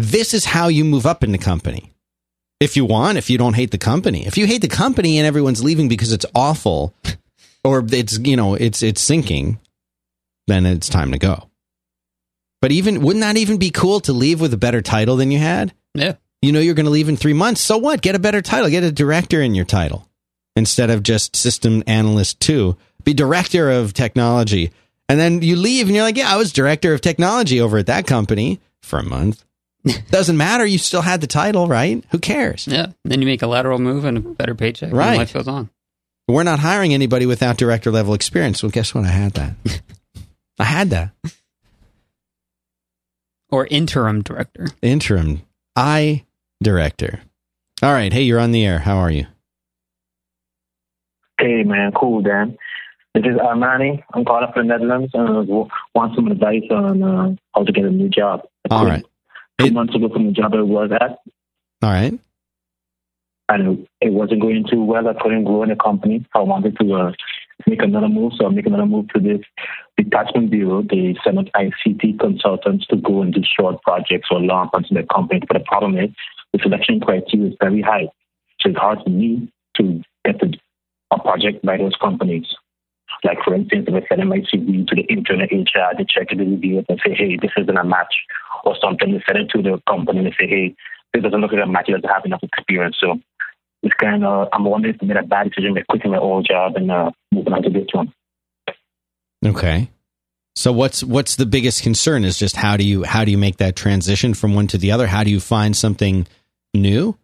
this 0.00 0.34
is 0.34 0.44
how 0.44 0.68
you 0.68 0.84
move 0.84 1.06
up 1.06 1.22
in 1.24 1.32
the 1.32 1.38
company. 1.38 1.92
If 2.60 2.76
you 2.76 2.84
want, 2.84 3.18
if 3.18 3.30
you 3.30 3.38
don't 3.38 3.54
hate 3.54 3.70
the 3.70 3.78
company, 3.78 4.26
if 4.26 4.36
you 4.36 4.46
hate 4.46 4.60
the 4.60 4.68
company 4.68 5.18
and 5.18 5.26
everyone's 5.26 5.64
leaving 5.64 5.88
because 5.88 6.12
it's 6.12 6.26
awful, 6.34 6.94
or 7.64 7.84
it's 7.90 8.18
you 8.18 8.36
know 8.36 8.54
it's 8.54 8.82
it's 8.82 9.00
sinking, 9.00 9.58
then 10.46 10.66
it's 10.66 10.88
time 10.88 11.12
to 11.12 11.18
go. 11.18 11.48
But 12.60 12.72
even 12.72 13.00
wouldn't 13.00 13.22
that 13.22 13.38
even 13.38 13.56
be 13.56 13.70
cool 13.70 14.00
to 14.00 14.12
leave 14.12 14.40
with 14.40 14.52
a 14.52 14.58
better 14.58 14.82
title 14.82 15.16
than 15.16 15.30
you 15.30 15.38
had? 15.38 15.72
yeah. 15.94 16.14
you 16.42 16.52
know 16.52 16.60
you're 16.60 16.74
going 16.74 16.86
to 16.86 16.90
leave 16.90 17.08
in 17.08 17.16
three 17.16 17.32
months. 17.32 17.60
So 17.60 17.78
what? 17.78 18.02
Get 18.02 18.14
a 18.14 18.20
better 18.20 18.42
title. 18.42 18.68
Get 18.68 18.84
a 18.84 18.92
director 18.92 19.40
in 19.40 19.54
your 19.54 19.64
title 19.64 20.06
instead 20.56 20.90
of 20.90 21.02
just 21.02 21.34
system 21.36 21.82
analyst 21.86 22.40
two. 22.40 22.76
Be 23.04 23.14
director 23.14 23.70
of 23.70 23.94
technology. 23.94 24.70
And 25.08 25.18
then 25.18 25.42
you 25.42 25.56
leave 25.56 25.86
and 25.86 25.96
you're 25.96 26.04
like, 26.04 26.16
yeah, 26.16 26.32
I 26.32 26.36
was 26.36 26.52
director 26.52 26.92
of 26.92 27.00
technology 27.00 27.60
over 27.60 27.78
at 27.78 27.86
that 27.86 28.06
company 28.06 28.60
for 28.82 28.98
a 28.98 29.02
month. 29.02 29.44
Doesn't 30.10 30.36
matter. 30.36 30.66
You 30.66 30.78
still 30.78 31.00
had 31.02 31.20
the 31.20 31.26
title, 31.26 31.66
right? 31.66 32.04
Who 32.10 32.18
cares? 32.18 32.66
Yeah. 32.66 32.88
Then 33.04 33.20
you 33.22 33.26
make 33.26 33.42
a 33.42 33.46
lateral 33.46 33.78
move 33.78 34.04
and 34.04 34.18
a 34.18 34.20
better 34.20 34.54
paycheck. 34.54 34.92
Right. 34.92 35.08
And 35.08 35.18
life 35.18 35.32
goes 35.32 35.48
on. 35.48 35.70
We're 36.28 36.42
not 36.42 36.58
hiring 36.60 36.94
anybody 36.94 37.26
without 37.26 37.56
director 37.56 37.90
level 37.90 38.14
experience. 38.14 38.62
Well, 38.62 38.70
guess 38.70 38.94
what? 38.94 39.04
I 39.04 39.08
had 39.08 39.32
that. 39.32 39.54
I 40.58 40.64
had 40.64 40.90
that. 40.90 41.10
Or 43.50 43.66
interim 43.66 44.22
director. 44.22 44.66
Interim 44.82 45.42
I 45.74 46.24
director. 46.62 47.20
All 47.82 47.92
right. 47.92 48.12
Hey, 48.12 48.22
you're 48.22 48.38
on 48.38 48.52
the 48.52 48.64
air. 48.64 48.78
How 48.78 48.98
are 48.98 49.10
you? 49.10 49.26
Hey 51.40 51.62
man, 51.64 51.92
cool 51.92 52.20
Dan. 52.20 52.58
This 53.14 53.24
is 53.24 53.38
Armani. 53.38 54.02
I'm 54.12 54.24
calling 54.24 54.44
up 54.44 54.54
from 54.54 54.68
the 54.68 54.74
Netherlands 54.74 55.10
and 55.14 55.22
I 55.22 55.32
w- 55.32 55.68
want 55.94 56.14
some 56.14 56.28
advice 56.28 56.62
on 56.70 57.02
uh, 57.02 57.34
how 57.54 57.64
to 57.64 57.72
get 57.72 57.84
a 57.84 57.90
new 57.90 58.08
job. 58.08 58.42
I 58.70 58.74
All 58.74 58.82
quit 58.82 58.92
right. 58.92 59.04
Months 59.68 59.94
ago 59.94 60.08
from 60.08 60.26
the 60.26 60.32
job 60.32 60.54
I 60.54 60.62
was 60.62 60.90
at, 60.92 61.18
All 61.82 61.90
right. 61.90 62.18
and 63.48 63.86
it 64.00 64.12
wasn't 64.12 64.40
going 64.42 64.64
too 64.70 64.82
well. 64.82 65.06
I 65.08 65.14
couldn't 65.20 65.44
grow 65.44 65.62
in 65.62 65.68
the 65.68 65.76
company. 65.76 66.24
I 66.34 66.40
wanted 66.40 66.78
to 66.78 66.94
uh, 66.94 67.12
make 67.66 67.82
another 67.82 68.08
move, 68.08 68.32
so 68.38 68.46
I 68.46 68.50
make 68.50 68.66
another 68.66 68.86
move 68.86 69.08
to 69.14 69.20
this 69.20 69.40
detachment 69.96 70.50
bureau. 70.50 70.82
They 70.82 71.16
send 71.22 71.38
out 71.38 71.50
ICT 71.54 72.18
consultants 72.18 72.86
to 72.86 72.96
go 72.96 73.22
and 73.22 73.34
do 73.34 73.42
short 73.42 73.82
projects 73.82 74.28
or 74.30 74.40
long 74.40 74.70
projects 74.70 74.90
in 74.90 74.96
the 74.96 75.06
company. 75.12 75.40
But 75.46 75.58
the 75.58 75.64
problem 75.64 75.98
is 75.98 76.10
the 76.52 76.60
selection 76.62 77.00
criteria 77.00 77.50
is 77.50 77.56
very 77.60 77.82
high, 77.82 78.08
so 78.60 78.70
it's 78.70 78.78
hard 78.78 79.00
for 79.04 79.10
me 79.10 79.50
to 79.76 80.02
get 80.24 80.40
the, 80.40 80.56
a 81.12 81.18
project 81.18 81.64
by 81.64 81.76
those 81.76 81.94
companies. 82.00 82.46
Like 83.24 83.38
for 83.44 83.54
instance, 83.54 83.86
if 83.86 83.94
I 83.94 84.06
send 84.08 84.22
in 84.22 84.28
my 84.28 84.38
CV 84.38 84.86
to 84.86 84.94
the 84.94 85.04
internal 85.08 85.46
HR, 85.46 85.96
they 85.96 86.06
check 86.08 86.32
it, 86.32 86.38
review 86.38 86.78
it, 86.78 86.86
and 86.88 87.00
say, 87.04 87.14
"Hey, 87.14 87.36
this 87.40 87.50
isn't 87.56 87.76
a 87.76 87.84
match," 87.84 88.14
or 88.64 88.76
something. 88.80 89.12
They 89.12 89.22
send 89.26 89.38
it 89.38 89.50
to 89.50 89.62
the 89.62 89.80
company 89.88 90.20
and 90.20 90.34
say, 90.38 90.46
"Hey, 90.46 90.74
this 91.12 91.22
doesn't 91.22 91.40
look 91.40 91.52
like 91.52 91.62
a 91.62 91.66
match. 91.66 91.88
It 91.88 91.92
doesn't 91.92 92.08
have 92.08 92.24
enough 92.24 92.42
experience." 92.42 92.96
So 92.98 93.20
it's 93.82 93.94
kind 93.94 94.24
of 94.24 94.48
I'm 94.52 94.64
wondering 94.64 94.94
if 94.94 95.02
I 95.02 95.06
made 95.06 95.16
a 95.16 95.22
bad 95.22 95.50
decision 95.50 95.74
by 95.74 95.82
quitting 95.88 96.10
my 96.10 96.18
old 96.18 96.46
job 96.46 96.76
and 96.76 96.90
uh, 96.90 97.10
moving 97.32 97.52
on 97.52 97.62
to 97.62 97.70
this 97.70 97.88
one. 97.92 98.12
Okay. 99.44 99.90
So 100.56 100.72
what's 100.72 101.02
what's 101.02 101.36
the 101.36 101.46
biggest 101.46 101.82
concern 101.82 102.24
is 102.24 102.38
just 102.38 102.56
how 102.56 102.76
do 102.76 102.84
you 102.84 103.04
how 103.04 103.24
do 103.24 103.30
you 103.30 103.38
make 103.38 103.58
that 103.58 103.76
transition 103.76 104.34
from 104.34 104.54
one 104.54 104.66
to 104.68 104.78
the 104.78 104.92
other? 104.92 105.06
How 105.06 105.24
do 105.24 105.30
you 105.30 105.40
find 105.40 105.76
something 105.76 106.26
new? 106.74 107.16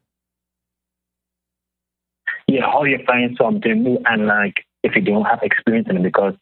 Yeah, 2.48 2.62
how 2.62 2.84
do 2.84 2.90
you 2.90 3.00
find 3.06 3.36
something 3.36 3.82
new 3.82 3.98
and 4.06 4.26
like 4.26 4.64
if 4.82 4.94
you 4.94 5.02
don't 5.02 5.24
have 5.24 5.40
experience 5.42 5.88
in 5.90 5.96
it 5.96 6.02
because 6.02 6.34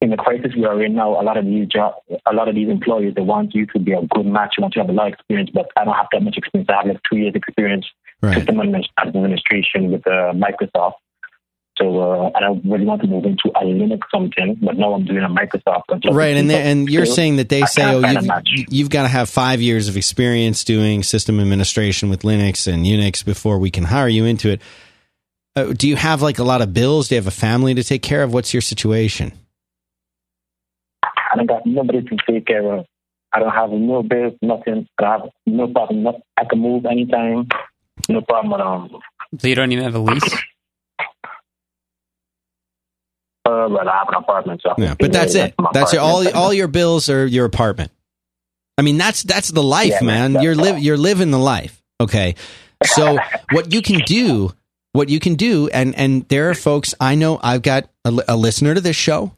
in 0.00 0.10
the 0.10 0.16
crisis 0.16 0.52
we 0.56 0.64
are 0.66 0.82
in 0.82 0.94
now, 0.94 1.20
a 1.20 1.22
lot 1.22 1.36
of 1.36 1.44
these 1.46 1.66
job, 1.66 1.94
a 2.26 2.32
lot 2.34 2.48
of 2.48 2.54
these 2.54 2.68
employers 2.68 3.14
they 3.14 3.22
want 3.22 3.54
you 3.54 3.66
to 3.66 3.78
be 3.78 3.92
a 3.92 4.02
good 4.14 4.26
match, 4.26 4.54
you 4.58 4.62
want 4.62 4.74
to 4.74 4.80
have 4.80 4.88
a 4.90 4.92
lot 4.92 5.06
of 5.08 5.14
experience, 5.14 5.50
but 5.52 5.70
I 5.76 5.84
don't 5.84 5.94
have 5.94 6.06
that 6.12 6.22
much 6.22 6.36
experience. 6.36 6.68
I 6.68 6.76
have 6.76 6.86
like 6.86 7.00
two 7.10 7.18
years 7.18 7.34
experience 7.34 7.86
Right. 8.22 8.36
system 8.38 8.56
admin- 8.56 8.84
administration 9.04 9.92
with 9.92 10.06
uh, 10.06 10.32
Microsoft. 10.32 10.94
So 11.76 12.00
uh, 12.00 12.30
I 12.34 12.40
don't 12.40 12.64
really 12.64 12.84
want 12.84 13.02
to 13.02 13.08
move 13.08 13.24
into 13.24 13.48
a 13.48 13.64
Linux 13.64 14.00
something, 14.10 14.56
but 14.62 14.78
now 14.78 14.94
I'm 14.94 15.04
doing 15.04 15.24
a 15.24 15.28
Microsoft. 15.28 15.82
Right, 16.10 16.36
and 16.36 16.48
they, 16.48 16.62
and 16.62 16.88
you're 16.88 17.04
Still, 17.04 17.16
saying 17.16 17.36
that 17.36 17.48
they 17.48 17.62
I 17.62 17.66
say, 17.66 17.82
oh, 17.84 17.98
you've, 17.98 18.72
you've 18.72 18.90
got 18.90 19.02
to 19.02 19.08
have 19.08 19.28
five 19.28 19.60
years 19.60 19.88
of 19.88 19.96
experience 19.96 20.62
doing 20.62 21.02
system 21.02 21.40
administration 21.40 22.08
with 22.08 22.22
Linux 22.22 22.72
and 22.72 22.86
Unix 22.86 23.24
before 23.24 23.58
we 23.58 23.70
can 23.70 23.84
hire 23.84 24.08
you 24.08 24.24
into 24.24 24.50
it. 24.50 24.62
Uh, 25.56 25.72
do 25.72 25.88
you 25.88 25.96
have 25.96 26.20
like 26.20 26.38
a 26.38 26.44
lot 26.44 26.62
of 26.62 26.72
bills? 26.74 27.08
Do 27.08 27.14
you 27.14 27.20
have 27.20 27.28
a 27.28 27.30
family 27.30 27.74
to 27.74 27.84
take 27.84 28.02
care 28.02 28.22
of? 28.22 28.32
What's 28.32 28.52
your 28.52 28.60
situation? 28.60 29.32
I 31.02 31.36
don't 31.36 31.46
got 31.46 31.66
nobody 31.66 32.02
to 32.02 32.16
take 32.28 32.46
care 32.46 32.72
of. 32.72 32.86
I 33.32 33.40
don't 33.40 33.50
have 33.52 33.70
no 33.70 34.02
bills, 34.02 34.34
nothing. 34.42 34.86
I 35.00 35.12
have 35.12 35.22
no 35.46 35.66
problem. 35.68 36.04
No, 36.04 36.22
I 36.36 36.44
can 36.44 36.60
move 36.60 36.86
anytime. 36.86 37.48
No 38.08 38.20
problem 38.20 38.52
at 38.54 38.60
all. 38.60 38.88
So 39.38 39.48
you 39.48 39.54
don't 39.54 39.72
even 39.72 39.84
have 39.84 39.94
a 39.94 39.98
lease? 39.98 40.34
Uh, 43.46 43.68
well, 43.68 43.88
I 43.88 43.98
have 43.98 44.08
an 44.08 44.14
apartment, 44.14 44.60
so 44.62 44.74
Yeah, 44.78 44.94
but 44.98 45.12
that's 45.12 45.34
it. 45.34 45.54
That's 45.72 45.92
your, 45.92 46.02
all. 46.02 46.26
All 46.36 46.52
your 46.52 46.68
bills 46.68 47.10
are 47.10 47.26
your 47.26 47.44
apartment. 47.44 47.90
I 48.78 48.82
mean, 48.82 48.96
that's 48.96 49.22
that's 49.22 49.50
the 49.50 49.62
life, 49.62 49.90
Yeah, 49.90 50.02
man. 50.02 50.32
that's 50.32 50.44
You're 50.44 50.54
live. 50.54 50.78
You're 50.78 50.96
living 50.96 51.30
the 51.30 51.38
life. 51.38 51.82
Okay. 52.00 52.36
So 52.84 53.18
what 53.52 53.72
you 53.72 53.82
can 53.82 54.00
do, 54.00 54.52
what 54.94 55.10
you 55.10 55.20
can 55.20 55.34
do, 55.34 55.68
and 55.68 55.94
and 55.96 56.26
there 56.28 56.48
are 56.48 56.54
folks 56.54 56.94
I 56.98 57.16
know. 57.16 57.38
I've 57.42 57.62
got 57.62 57.90
a, 58.04 58.14
a 58.28 58.36
listener 58.36 58.74
to 58.74 58.80
this 58.80 58.96
show. 58.96 59.32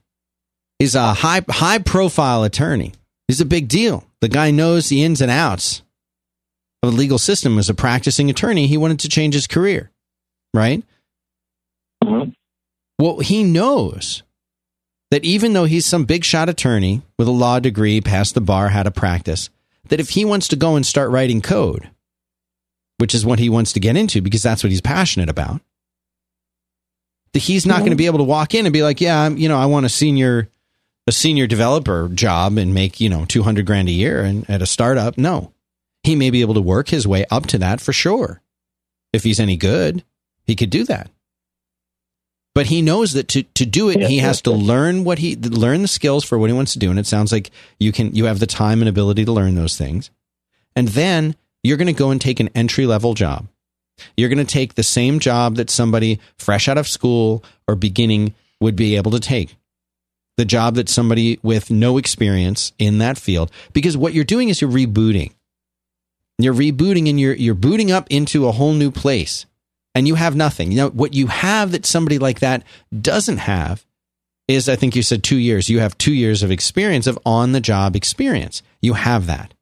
Is 0.79 0.95
a 0.95 1.15
high 1.15 1.43
high 1.49 1.79
profile 1.79 2.45
attorney. 2.45 2.93
He's 3.27 3.41
a 3.41 3.47
big 3.47 3.67
deal. 3.67 4.05
The 4.21 4.29
guy 4.29 4.51
knows 4.51 4.89
the 4.89 5.03
ins 5.03 5.23
and 5.23 5.31
outs 5.31 5.83
of 6.83 6.93
the 6.93 6.97
legal 6.97 7.19
system. 7.19 7.59
As 7.59 7.71
a 7.71 7.75
practicing 7.75 8.29
attorney, 8.29 8.67
he 8.67 8.77
wanted 8.77 9.01
to 9.01 9.09
change 9.09 9.35
his 9.35 9.47
career. 9.47 9.91
Right. 10.53 10.85
Mhm. 12.05 12.35
Well, 12.99 13.21
he 13.21 13.43
knows 13.43 14.23
that 15.11 15.25
even 15.25 15.55
though 15.55 15.65
he's 15.65 15.87
some 15.87 16.05
big 16.05 16.25
shot 16.25 16.51
attorney 16.51 17.01
with 17.19 17.29
a 17.29 17.33
law 17.33 17.59
degree, 17.59 18.01
passed 18.03 18.35
the 18.35 18.41
bar, 18.43 18.69
had 18.69 18.87
a 18.87 18.91
practice, 18.91 19.49
that 19.89 20.01
if 20.01 20.11
he 20.11 20.25
wants 20.27 20.49
to 20.49 20.57
go 20.57 20.77
and 20.77 20.85
start 20.85 21.11
writing 21.11 21.41
code, 21.41 21.89
which 22.99 23.15
is 23.15 23.27
what 23.27 23.39
he 23.39 23.49
wants 23.49 23.73
to 23.75 23.81
get 23.81 23.97
into 23.97 24.21
because 24.21 24.43
that's 24.43 24.63
what 24.63 24.71
he's 24.71 24.81
passionate 24.81 25.29
about, 25.29 25.61
that 27.33 27.41
he's 27.41 27.67
not 27.67 27.81
going 27.81 27.91
to 27.91 27.97
be 27.97 28.07
able 28.07 28.19
to 28.19 28.25
walk 28.25 28.55
in 28.55 28.67
and 28.67 28.73
be 28.73 28.83
like, 28.83 29.01
yeah, 29.01 29.21
I'm, 29.21 29.37
you 29.37 29.49
know, 29.49 29.59
I 29.59 29.67
want 29.67 29.87
a 29.87 29.91
senior, 29.91 30.49
a 31.07 31.13
senior 31.13 31.47
developer 31.47 32.09
job 32.09 32.59
and 32.59 32.73
make, 32.75 33.01
you 33.01 33.09
know, 33.09 33.25
200 33.25 33.67
grand 33.67 33.89
a 33.89 33.93
year 33.93 34.23
and 34.23 34.49
at 34.49 34.63
a 34.63 34.67
startup. 34.67 35.19
No, 35.19 35.53
he 36.03 36.17
may 36.17 36.31
be 36.31 36.41
able 36.41 36.55
to 36.55 36.61
work 36.63 36.89
his 36.89 37.07
way 37.07 37.27
up 37.31 37.47
to 37.47 37.59
that 37.59 37.81
for 37.81 37.93
sure. 37.93 38.41
If 39.13 39.25
he's 39.25 39.41
any 39.41 39.57
good, 39.57 40.05
he 40.45 40.55
could 40.57 40.71
do 40.71 40.85
that 40.85 41.11
but 42.55 42.67
he 42.69 42.81
knows 42.81 43.13
that 43.13 43.29
to, 43.29 43.43
to 43.43 43.67
do 43.67 43.91
it 43.91 44.01
Yeah, 44.01 44.09
he 44.09 44.17
has 44.19 44.39
yeah, 44.39 44.53
to 44.53 44.59
yeah. 44.59 44.67
learn 44.67 45.05
what 45.05 45.19
he 45.19 45.37
learn 45.37 45.83
the 45.83 45.89
skills 45.89 46.25
for 46.25 46.39
what 46.39 46.49
he 46.49 46.57
wants 46.57 46.73
to 46.73 46.79
do 46.79 46.89
and 46.89 46.99
it 46.99 47.07
sounds 47.07 47.31
like 47.31 47.51
you 47.79 47.93
can 47.93 48.15
you 48.15 48.25
have 48.25 48.41
the 48.41 48.47
time 48.47 48.81
and 48.81 48.89
ability 48.89 49.27
to 49.27 49.33
learn 49.33 49.55
those 49.57 49.77
things 49.77 50.11
and 50.75 50.89
then 50.89 51.37
you're 51.67 51.77
going 51.77 51.87
to 51.87 51.93
go 51.93 52.11
and 52.11 52.21
take 52.21 52.41
an 52.41 52.51
entry 52.55 52.87
level 52.87 53.15
job 53.15 53.47
you're 54.17 54.29
going 54.29 54.39
to 54.39 54.45
take 54.45 54.75
the 54.75 54.83
same 54.83 55.19
job 55.19 55.57
that 55.57 55.71
somebody 55.71 56.21
fresh 56.39 56.69
out 56.69 56.79
of 56.79 56.89
school 56.89 57.43
or 57.67 57.75
beginning 57.75 58.35
would 58.61 58.77
be 58.77 58.97
able 58.97 59.11
to 59.11 59.21
take 59.21 59.57
the 60.37 60.45
job 60.45 60.75
that 60.75 60.89
somebody 60.89 61.39
with 61.43 61.71
no 61.71 61.97
experience 61.97 62.73
in 62.79 62.99
that 62.99 63.19
field 63.19 63.51
because 63.73 63.97
what 63.97 64.13
you're 64.13 64.25
doing 64.25 64.49
is 64.49 64.61
you're 64.61 64.71
rebooting 64.71 65.33
you're 66.39 66.55
rebooting 66.55 67.09
and 67.09 67.19
you're 67.19 67.35
you're 67.35 67.55
booting 67.55 67.91
up 67.91 68.07
into 68.11 68.47
a 68.47 68.53
whole 68.53 68.75
new 68.75 68.91
place 68.91 69.47
and 69.95 70.07
you 70.07 70.15
have 70.15 70.37
nothing. 70.37 70.73
You 70.73 70.89
what 70.89 71.15
you 71.15 71.29
have 71.29 71.73
that 71.73 71.87
somebody 71.87 72.19
like 72.19 72.41
that 72.41 72.63
doesn't 73.01 73.39
have 73.39 73.87
is 74.47 74.69
I 74.69 74.77
think 74.77 74.95
you 74.95 75.03
said 75.03 75.25
2 75.25 75.37
years. 75.37 75.71
You 75.71 75.81
have 75.81 75.97
2 75.97 76.13
years 76.13 76.43
of 76.43 76.51
experience 76.51 77.07
of 77.07 77.19
on 77.25 77.53
the 77.53 77.61
job 77.61 77.97
experience. 77.97 78.63
You 78.83 78.93
have 78.93 79.27
that. 79.27 79.55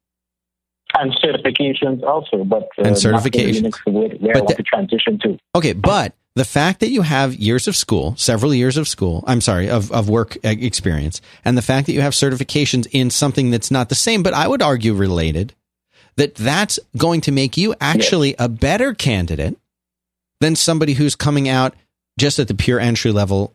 And 0.97 1.13
certifications 1.13 2.03
also, 2.03 2.43
but 2.43 2.63
uh, 2.77 2.83
And 2.83 2.95
certifications. 2.95 3.61
Linux 3.85 4.19
where 4.21 4.33
But 4.33 4.47
the- 4.47 4.55
to 4.55 4.63
transition 4.63 5.19
to. 5.19 5.37
Okay, 5.55 5.73
but 5.73 6.13
the 6.35 6.45
fact 6.45 6.79
that 6.81 6.89
you 6.89 7.01
have 7.01 7.33
years 7.33 7.67
of 7.67 7.75
school, 7.75 8.15
several 8.17 8.53
years 8.53 8.77
of 8.77 8.87
school, 8.87 9.23
I'm 9.25 9.41
sorry, 9.41 9.69
of, 9.69 9.91
of 9.91 10.09
work 10.09 10.37
experience, 10.43 11.21
and 11.43 11.57
the 11.57 11.61
fact 11.61 11.87
that 11.87 11.93
you 11.93 12.01
have 12.01 12.13
certifications 12.13 12.87
in 12.91 13.09
something 13.09 13.51
that's 13.51 13.71
not 13.71 13.89
the 13.89 13.95
same, 13.95 14.21
but 14.23 14.33
I 14.33 14.47
would 14.47 14.61
argue 14.61 14.93
related, 14.93 15.53
that 16.17 16.35
that's 16.35 16.79
going 16.97 17.21
to 17.21 17.31
make 17.31 17.57
you 17.57 17.75
actually 17.81 18.35
a 18.39 18.49
better 18.49 18.93
candidate 18.93 19.57
than 20.41 20.55
somebody 20.55 20.93
who's 20.93 21.15
coming 21.15 21.47
out 21.47 21.73
just 22.17 22.39
at 22.39 22.47
the 22.47 22.55
pure 22.55 22.79
entry 22.79 23.11
level 23.11 23.53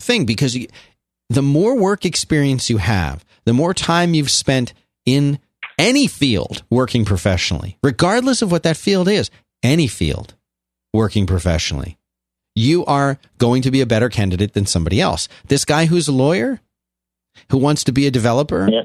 thing. 0.00 0.24
Because 0.24 0.56
you, 0.56 0.68
the 1.28 1.42
more 1.42 1.76
work 1.76 2.04
experience 2.04 2.70
you 2.70 2.78
have, 2.78 3.24
the 3.44 3.52
more 3.52 3.74
time 3.74 4.14
you've 4.14 4.30
spent 4.30 4.72
in 5.04 5.38
any 5.78 6.06
field 6.06 6.62
working 6.70 7.04
professionally, 7.04 7.78
regardless 7.82 8.42
of 8.42 8.50
what 8.50 8.64
that 8.64 8.76
field 8.76 9.08
is, 9.08 9.30
any 9.62 9.86
field 9.86 10.34
working 10.92 11.26
professionally, 11.26 11.96
you 12.54 12.84
are 12.86 13.18
going 13.38 13.62
to 13.62 13.70
be 13.70 13.80
a 13.80 13.86
better 13.86 14.08
candidate 14.08 14.52
than 14.52 14.66
somebody 14.66 15.00
else. 15.00 15.28
This 15.46 15.64
guy 15.64 15.86
who's 15.86 16.08
a 16.08 16.12
lawyer, 16.12 16.60
who 17.50 17.58
wants 17.58 17.84
to 17.84 17.92
be 17.92 18.06
a 18.06 18.10
developer, 18.10 18.68
Yeah. 18.70 18.82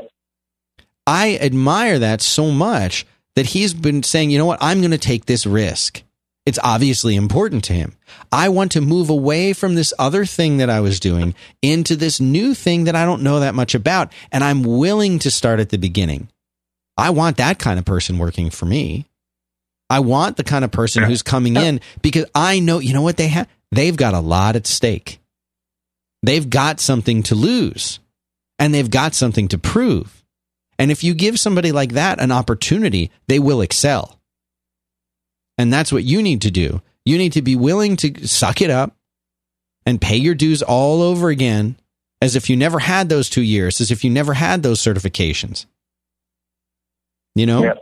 I 1.05 1.37
admire 1.41 1.99
that 1.99 2.21
so 2.21 2.49
much 2.51 3.05
that 3.35 3.47
he's 3.47 3.73
been 3.73 4.03
saying, 4.03 4.29
you 4.29 4.37
know 4.37 4.45
what, 4.45 4.61
I'm 4.61 4.79
going 4.79 4.91
to 4.91 4.97
take 4.97 5.25
this 5.25 5.45
risk. 5.45 6.01
It's 6.45 6.59
obviously 6.63 7.15
important 7.15 7.63
to 7.65 7.73
him. 7.73 7.95
I 8.31 8.49
want 8.49 8.71
to 8.73 8.81
move 8.81 9.09
away 9.09 9.53
from 9.53 9.75
this 9.75 9.93
other 9.97 10.25
thing 10.25 10.57
that 10.57 10.69
I 10.69 10.81
was 10.81 10.99
doing 10.99 11.35
into 11.61 11.95
this 11.95 12.19
new 12.19 12.53
thing 12.53 12.83
that 12.83 12.95
I 12.95 13.05
don't 13.05 13.23
know 13.23 13.39
that 13.39 13.55
much 13.55 13.75
about. 13.75 14.11
And 14.31 14.43
I'm 14.43 14.63
willing 14.63 15.19
to 15.19 15.31
start 15.31 15.59
at 15.59 15.69
the 15.69 15.77
beginning. 15.77 16.29
I 16.97 17.09
want 17.09 17.37
that 17.37 17.59
kind 17.59 17.79
of 17.79 17.85
person 17.85 18.17
working 18.17 18.49
for 18.49 18.65
me. 18.65 19.05
I 19.89 19.99
want 19.99 20.37
the 20.37 20.43
kind 20.43 20.65
of 20.65 20.71
person 20.71 21.03
who's 21.03 21.21
coming 21.21 21.55
in 21.55 21.81
because 22.01 22.25
I 22.33 22.59
know, 22.59 22.79
you 22.79 22.93
know 22.93 23.01
what 23.01 23.17
they 23.17 23.27
have? 23.27 23.47
They've 23.71 23.95
got 23.95 24.13
a 24.13 24.19
lot 24.19 24.55
at 24.55 24.67
stake. 24.67 25.19
They've 26.23 26.49
got 26.49 26.79
something 26.79 27.23
to 27.23 27.35
lose 27.35 27.99
and 28.57 28.73
they've 28.73 28.89
got 28.89 29.13
something 29.13 29.47
to 29.49 29.57
prove. 29.57 30.23
And 30.79 30.89
if 30.89 31.03
you 31.03 31.13
give 31.13 31.39
somebody 31.39 31.71
like 31.71 31.93
that 31.93 32.19
an 32.19 32.31
opportunity, 32.31 33.11
they 33.27 33.39
will 33.39 33.61
excel. 33.61 34.19
And 35.57 35.71
that's 35.71 35.91
what 35.91 36.03
you 36.03 36.23
need 36.23 36.41
to 36.41 36.51
do. 36.51 36.81
You 37.05 37.17
need 37.17 37.33
to 37.33 37.41
be 37.41 37.55
willing 37.55 37.95
to 37.97 38.27
suck 38.27 38.61
it 38.61 38.69
up 38.69 38.95
and 39.85 40.01
pay 40.01 40.17
your 40.17 40.35
dues 40.35 40.63
all 40.63 41.01
over 41.01 41.29
again 41.29 41.77
as 42.21 42.35
if 42.35 42.49
you 42.49 42.55
never 42.55 42.79
had 42.79 43.09
those 43.09 43.29
two 43.29 43.41
years, 43.41 43.81
as 43.81 43.91
if 43.91 44.03
you 44.03 44.09
never 44.09 44.33
had 44.33 44.63
those 44.63 44.79
certifications. 44.79 45.65
You 47.35 47.45
know? 47.45 47.63
Yeah. 47.63 47.73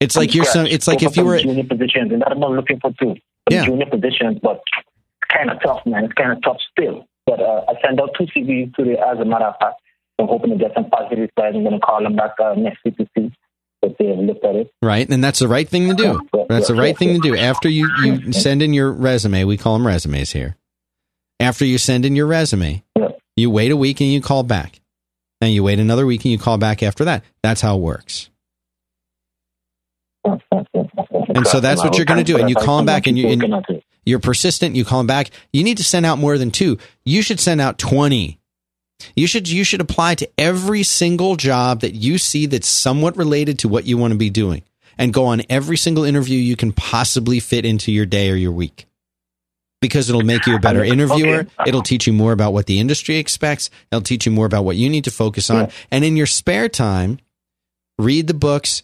It's 0.00 0.16
like 0.16 0.34
you're 0.34 0.44
some, 0.44 0.66
it's 0.66 0.86
like 0.88 1.00
Go 1.00 1.06
if 1.08 1.16
you 1.16 1.24
were 1.24 1.38
junior 1.38 1.64
positions, 1.64 2.12
and 2.12 2.22
I'm 2.24 2.40
not 2.40 2.52
looking 2.52 2.80
for 2.80 2.90
two 3.00 3.16
Yeah. 3.50 3.64
junior 3.66 3.86
positions, 3.86 4.38
but 4.42 4.60
kind 5.32 5.50
of 5.50 5.60
tough, 5.62 5.84
man. 5.84 6.04
It's 6.04 6.14
kind 6.14 6.32
of 6.32 6.42
tough 6.42 6.56
still. 6.72 7.06
But 7.26 7.40
uh, 7.40 7.64
I 7.68 7.74
sent 7.86 8.00
out 8.00 8.10
two 8.18 8.24
CVs 8.26 8.74
today, 8.74 8.96
as 8.96 9.18
a 9.18 9.24
matter 9.24 9.44
of 9.44 9.54
fact. 9.60 9.76
I'm 10.18 10.26
hoping 10.26 10.50
to 10.50 10.56
get 10.56 10.72
some 10.74 10.88
positive 10.90 11.18
replies. 11.20 11.54
I'm 11.54 11.62
going 11.64 11.72
to 11.74 11.80
call 11.80 12.02
them 12.02 12.14
back 12.16 12.32
uh, 12.42 12.54
next 12.54 12.84
week 12.84 12.96
to 12.98 13.06
see 13.16 13.30
if 13.82 13.96
they 13.98 14.06
have 14.06 14.18
looked 14.18 14.44
at 14.44 14.54
it. 14.56 14.70
right, 14.82 15.08
and 15.08 15.22
that's 15.24 15.38
the 15.38 15.48
right 15.48 15.66
thing 15.68 15.88
to 15.88 15.94
do. 15.94 16.20
That's 16.48 16.68
the 16.68 16.74
right 16.74 16.96
thing 16.96 17.14
to 17.14 17.18
do. 17.20 17.36
After 17.36 17.68
you, 17.68 17.90
you 18.02 18.32
send 18.32 18.60
in 18.62 18.74
your 18.74 18.92
resume, 18.92 19.44
we 19.44 19.56
call 19.56 19.74
them 19.78 19.86
resumes 19.86 20.32
here. 20.32 20.56
After 21.38 21.64
you 21.64 21.78
send 21.78 22.04
in 22.04 22.14
your 22.16 22.26
resume, 22.26 22.84
you 23.36 23.50
wait 23.50 23.70
a 23.70 23.76
week 23.76 24.00
and 24.00 24.10
you 24.10 24.20
call 24.20 24.42
back. 24.42 24.80
And 25.40 25.54
you 25.54 25.62
wait 25.62 25.78
another 25.78 26.04
week 26.04 26.24
and 26.26 26.32
you 26.32 26.38
call 26.38 26.58
back 26.58 26.82
after 26.82 27.04
that. 27.06 27.24
That's 27.42 27.62
how 27.62 27.76
it 27.76 27.80
works. 27.80 28.28
And 30.24 31.46
so 31.46 31.60
that's 31.60 31.82
what 31.82 31.96
you're 31.96 32.04
gonna 32.06 32.24
do, 32.24 32.38
and 32.38 32.48
you 32.48 32.56
call 32.56 32.76
them 32.78 32.86
back 32.86 33.06
and 33.06 33.18
you- 33.18 33.28
and- 33.28 33.40
Working 33.42 33.54
on 33.54 33.64
it. 33.68 33.84
You're 34.06 34.18
persistent, 34.18 34.76
you 34.76 34.84
call 34.84 35.00
them 35.00 35.06
back. 35.06 35.30
You 35.52 35.62
need 35.62 35.76
to 35.76 35.84
send 35.84 36.06
out 36.06 36.18
more 36.18 36.38
than 36.38 36.50
two. 36.50 36.78
You 37.04 37.22
should 37.22 37.38
send 37.38 37.60
out 37.60 37.78
20. 37.78 38.38
You 39.14 39.26
should 39.26 39.48
you 39.48 39.62
should 39.64 39.80
apply 39.80 40.14
to 40.16 40.28
every 40.38 40.82
single 40.82 41.36
job 41.36 41.80
that 41.80 41.94
you 41.94 42.18
see 42.18 42.46
that's 42.46 42.68
somewhat 42.68 43.16
related 43.16 43.58
to 43.60 43.68
what 43.68 43.86
you 43.86 43.96
want 43.98 44.12
to 44.12 44.18
be 44.18 44.30
doing 44.30 44.62
and 44.98 45.12
go 45.12 45.26
on 45.26 45.42
every 45.48 45.76
single 45.76 46.04
interview 46.04 46.38
you 46.38 46.56
can 46.56 46.72
possibly 46.72 47.40
fit 47.40 47.64
into 47.64 47.92
your 47.92 48.04
day 48.06 48.30
or 48.30 48.36
your 48.36 48.52
week. 48.52 48.86
Because 49.80 50.10
it'll 50.10 50.22
make 50.22 50.46
you 50.46 50.56
a 50.56 50.58
better 50.60 50.80
Okay. 50.80 50.90
interviewer. 50.90 51.46
It'll 51.66 51.82
teach 51.82 52.06
you 52.06 52.12
more 52.12 52.32
about 52.32 52.52
what 52.52 52.66
the 52.66 52.78
industry 52.78 53.16
expects. 53.16 53.70
It'll 53.90 54.02
teach 54.02 54.26
you 54.26 54.32
more 54.32 54.44
about 54.44 54.64
what 54.66 54.76
you 54.76 54.90
need 54.90 55.04
to 55.04 55.10
focus 55.10 55.48
on. 55.48 55.66
Yeah. 55.66 55.70
And 55.90 56.04
in 56.04 56.16
your 56.16 56.26
spare 56.26 56.68
time, 56.68 57.18
read 57.98 58.26
the 58.26 58.34
books, 58.34 58.82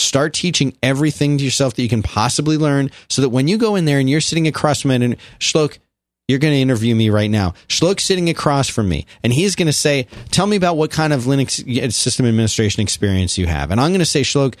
start 0.00 0.32
teaching 0.32 0.76
everything 0.82 1.38
to 1.38 1.44
yourself 1.44 1.74
that 1.74 1.82
you 1.82 1.88
can 1.88 2.02
possibly 2.02 2.56
learn 2.56 2.90
so 3.08 3.22
that 3.22 3.28
when 3.28 3.48
you 3.48 3.58
go 3.58 3.76
in 3.76 3.84
there 3.84 3.98
and 3.98 4.08
you're 4.08 4.20
sitting 4.20 4.46
across 4.46 4.80
from 4.80 4.92
it 4.92 5.02
and 5.02 5.16
Shlok, 5.38 5.78
you're 6.28 6.38
going 6.38 6.54
to 6.54 6.60
interview 6.60 6.94
me 6.94 7.10
right 7.10 7.30
now. 7.30 7.54
Shlok's 7.66 8.04
sitting 8.04 8.30
across 8.30 8.68
from 8.68 8.88
me 8.88 9.04
and 9.24 9.32
he's 9.32 9.56
going 9.56 9.66
to 9.66 9.72
say, 9.72 10.06
tell 10.30 10.46
me 10.46 10.56
about 10.56 10.76
what 10.76 10.90
kind 10.90 11.12
of 11.12 11.24
Linux 11.24 11.92
system 11.92 12.24
administration 12.24 12.82
experience 12.82 13.36
you 13.36 13.46
have. 13.46 13.70
And 13.70 13.80
I'm 13.80 13.90
going 13.90 13.98
to 13.98 14.06
say, 14.06 14.22
Shlok, 14.22 14.54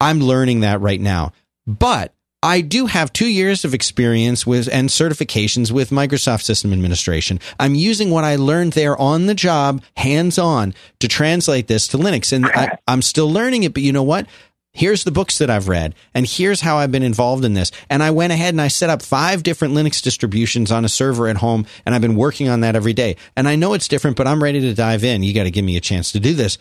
I'm 0.00 0.20
learning 0.20 0.60
that 0.60 0.80
right 0.80 1.00
now, 1.00 1.32
but 1.66 2.13
I 2.44 2.60
do 2.60 2.84
have 2.84 3.10
two 3.10 3.26
years 3.26 3.64
of 3.64 3.72
experience 3.72 4.46
with 4.46 4.68
and 4.70 4.90
certifications 4.90 5.72
with 5.72 5.88
Microsoft 5.88 6.42
System 6.42 6.74
Administration. 6.74 7.40
I'm 7.58 7.74
using 7.74 8.10
what 8.10 8.24
I 8.24 8.36
learned 8.36 8.74
there 8.74 9.00
on 9.00 9.24
the 9.24 9.34
job, 9.34 9.82
hands 9.96 10.38
on, 10.38 10.74
to 11.00 11.08
translate 11.08 11.68
this 11.68 11.88
to 11.88 11.96
Linux. 11.96 12.34
And 12.34 12.44
I, 12.44 12.76
I'm 12.86 13.00
still 13.00 13.30
learning 13.30 13.62
it, 13.62 13.72
but 13.72 13.82
you 13.82 13.94
know 13.94 14.02
what? 14.02 14.26
Here's 14.74 15.04
the 15.04 15.10
books 15.10 15.38
that 15.38 15.48
I've 15.48 15.68
read, 15.68 15.94
and 16.12 16.26
here's 16.26 16.60
how 16.60 16.76
I've 16.76 16.92
been 16.92 17.02
involved 17.02 17.46
in 17.46 17.54
this. 17.54 17.70
And 17.88 18.02
I 18.02 18.10
went 18.10 18.34
ahead 18.34 18.52
and 18.52 18.60
I 18.60 18.68
set 18.68 18.90
up 18.90 19.00
five 19.00 19.42
different 19.42 19.72
Linux 19.72 20.02
distributions 20.02 20.70
on 20.70 20.84
a 20.84 20.88
server 20.90 21.28
at 21.28 21.38
home, 21.38 21.64
and 21.86 21.94
I've 21.94 22.02
been 22.02 22.16
working 22.16 22.50
on 22.50 22.60
that 22.60 22.76
every 22.76 22.92
day. 22.92 23.16
And 23.36 23.48
I 23.48 23.56
know 23.56 23.72
it's 23.72 23.88
different, 23.88 24.18
but 24.18 24.26
I'm 24.26 24.42
ready 24.42 24.60
to 24.60 24.74
dive 24.74 25.02
in. 25.02 25.22
You 25.22 25.32
got 25.32 25.44
to 25.44 25.50
give 25.50 25.64
me 25.64 25.78
a 25.78 25.80
chance 25.80 26.12
to 26.12 26.20
do 26.20 26.34
this. 26.34 26.58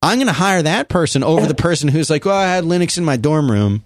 I'm 0.00 0.18
going 0.18 0.28
to 0.28 0.32
hire 0.32 0.62
that 0.62 0.88
person 0.88 1.24
over 1.24 1.46
the 1.46 1.54
person 1.66 1.88
who's 1.88 2.08
like, 2.08 2.24
well, 2.24 2.36
I 2.36 2.46
had 2.46 2.62
Linux 2.62 2.96
in 2.96 3.04
my 3.04 3.16
dorm 3.16 3.50
room. 3.50 3.82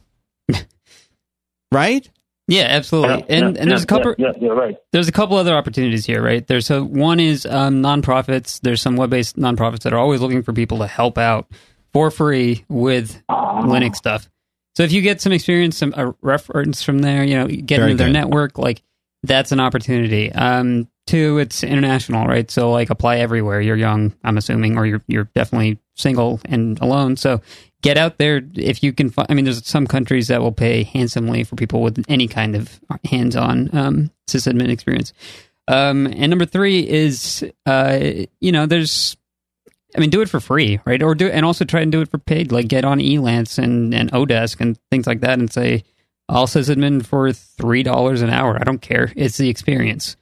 Right? 1.73 2.09
Yeah, 2.49 2.65
absolutely. 2.65 3.19
Yeah, 3.29 3.37
and 3.37 3.57
yeah, 3.57 3.63
and 3.63 3.71
there's 3.71 3.81
yeah, 3.81 3.85
a 3.85 3.87
couple 3.87 4.15
Yeah, 4.19 4.33
yeah, 4.35 4.43
you're 4.43 4.55
right. 4.55 4.77
there's 4.93 5.09
a 5.09 5.13
couple 5.13 5.37
other 5.37 5.55
opportunities 5.55 6.05
here, 6.05 6.21
right? 6.23 6.47
There's 6.47 6.71
a 6.71 6.83
one 6.85 7.21
is 7.21 7.47
um, 7.47 7.83
nonprofits. 7.83 8.61
There's 8.61 8.83
some 8.83 8.97
web-based 8.97 9.37
nonprofits 9.37 9.81
that 9.83 9.93
are 9.93 9.99
always 9.99 10.21
looking 10.21 10.43
for 10.43 10.53
people 10.53 10.79
to 10.79 10.87
help 10.87 11.19
out 11.19 11.47
for 11.93 12.11
free 12.11 12.65
with 12.69 13.23
Linux 13.31 13.97
stuff. 13.97 14.29
So 14.75 14.83
if 14.83 14.93
you 14.93 15.03
get 15.03 15.21
some 15.21 15.33
experience, 15.33 15.77
some 15.77 15.95
a 15.97 16.15
reference 16.23 16.83
from 16.83 16.99
there, 17.01 17.25
you 17.25 17.37
know, 17.37 17.47
get 17.47 17.79
Very 17.79 17.93
into 17.93 17.99
their 18.03 18.09
good. 18.09 18.13
network, 18.15 18.59
like 18.59 18.83
that's 19.23 19.53
an 19.53 19.61
opportunity. 19.61 20.33
Um, 20.33 20.89
two, 21.07 21.39
it's 21.39 21.63
international, 21.63 22.27
right? 22.27 22.51
So 22.51 22.73
like 22.73 22.91
apply 22.91 23.19
everywhere. 23.19 23.61
You're 23.61 23.77
young, 23.77 24.15
I'm 24.25 24.37
assuming, 24.37 24.79
or 24.79 24.87
you're 24.87 25.03
you're 25.07 25.29
definitely 25.35 25.79
single 25.95 26.41
and 26.47 26.81
alone. 26.81 27.17
So 27.17 27.41
get 27.83 27.99
out 27.99 28.19
there 28.19 28.43
if 28.55 28.83
you 28.83 28.93
can. 28.93 29.11
Find, 29.11 29.27
I 29.31 29.35
mean, 29.35 29.45
there's 29.45 29.67
some 29.67 29.87
countries 29.87 30.29
that 30.29 30.41
will 30.41 30.53
pay 30.53 30.85
handsomely 30.85 31.45
for 31.45 31.57
people 31.57 31.83
with 31.83 32.05
any 32.09 32.29
kind 32.29 32.57
of 32.57 32.81
hands-on 33.05 33.71
um, 33.77 34.11
sysadmin 34.29 34.71
experience. 34.71 35.13
Um, 35.69 36.07
and 36.07 36.31
number 36.31 36.47
three 36.47 36.89
is, 36.89 37.45
uh, 37.67 37.99
you 38.41 38.53
know, 38.53 38.67
there's 38.67 39.17
I 39.95 40.01
mean, 40.01 40.11
do 40.11 40.23
it 40.23 40.29
for 40.29 40.41
free, 40.41 40.81
right? 40.85 41.03
Or 41.03 41.15
do 41.15 41.29
and 41.29 41.45
also 41.45 41.65
try 41.65 41.81
and 41.81 41.93
do 41.93 42.01
it 42.01 42.11
for 42.11 42.19
paid. 42.19 42.51
Like 42.51 42.69
get 42.69 42.85
on 42.85 42.99
Elance 42.99 43.63
and 43.63 43.95
and 43.95 44.11
Odesk 44.13 44.61
and 44.61 44.79
things 44.91 45.07
like 45.07 45.21
that, 45.21 45.39
and 45.39 45.53
say, 45.53 45.85
"I'll 46.29 46.47
sysadmin 46.47 47.05
for 47.05 47.33
three 47.33 47.83
dollars 47.83 48.23
an 48.23 48.31
hour. 48.31 48.57
I 48.59 48.65
don't 48.65 48.81
care. 48.81 49.13
It's 49.17 49.37
the 49.37 49.51
experience." 49.51 50.17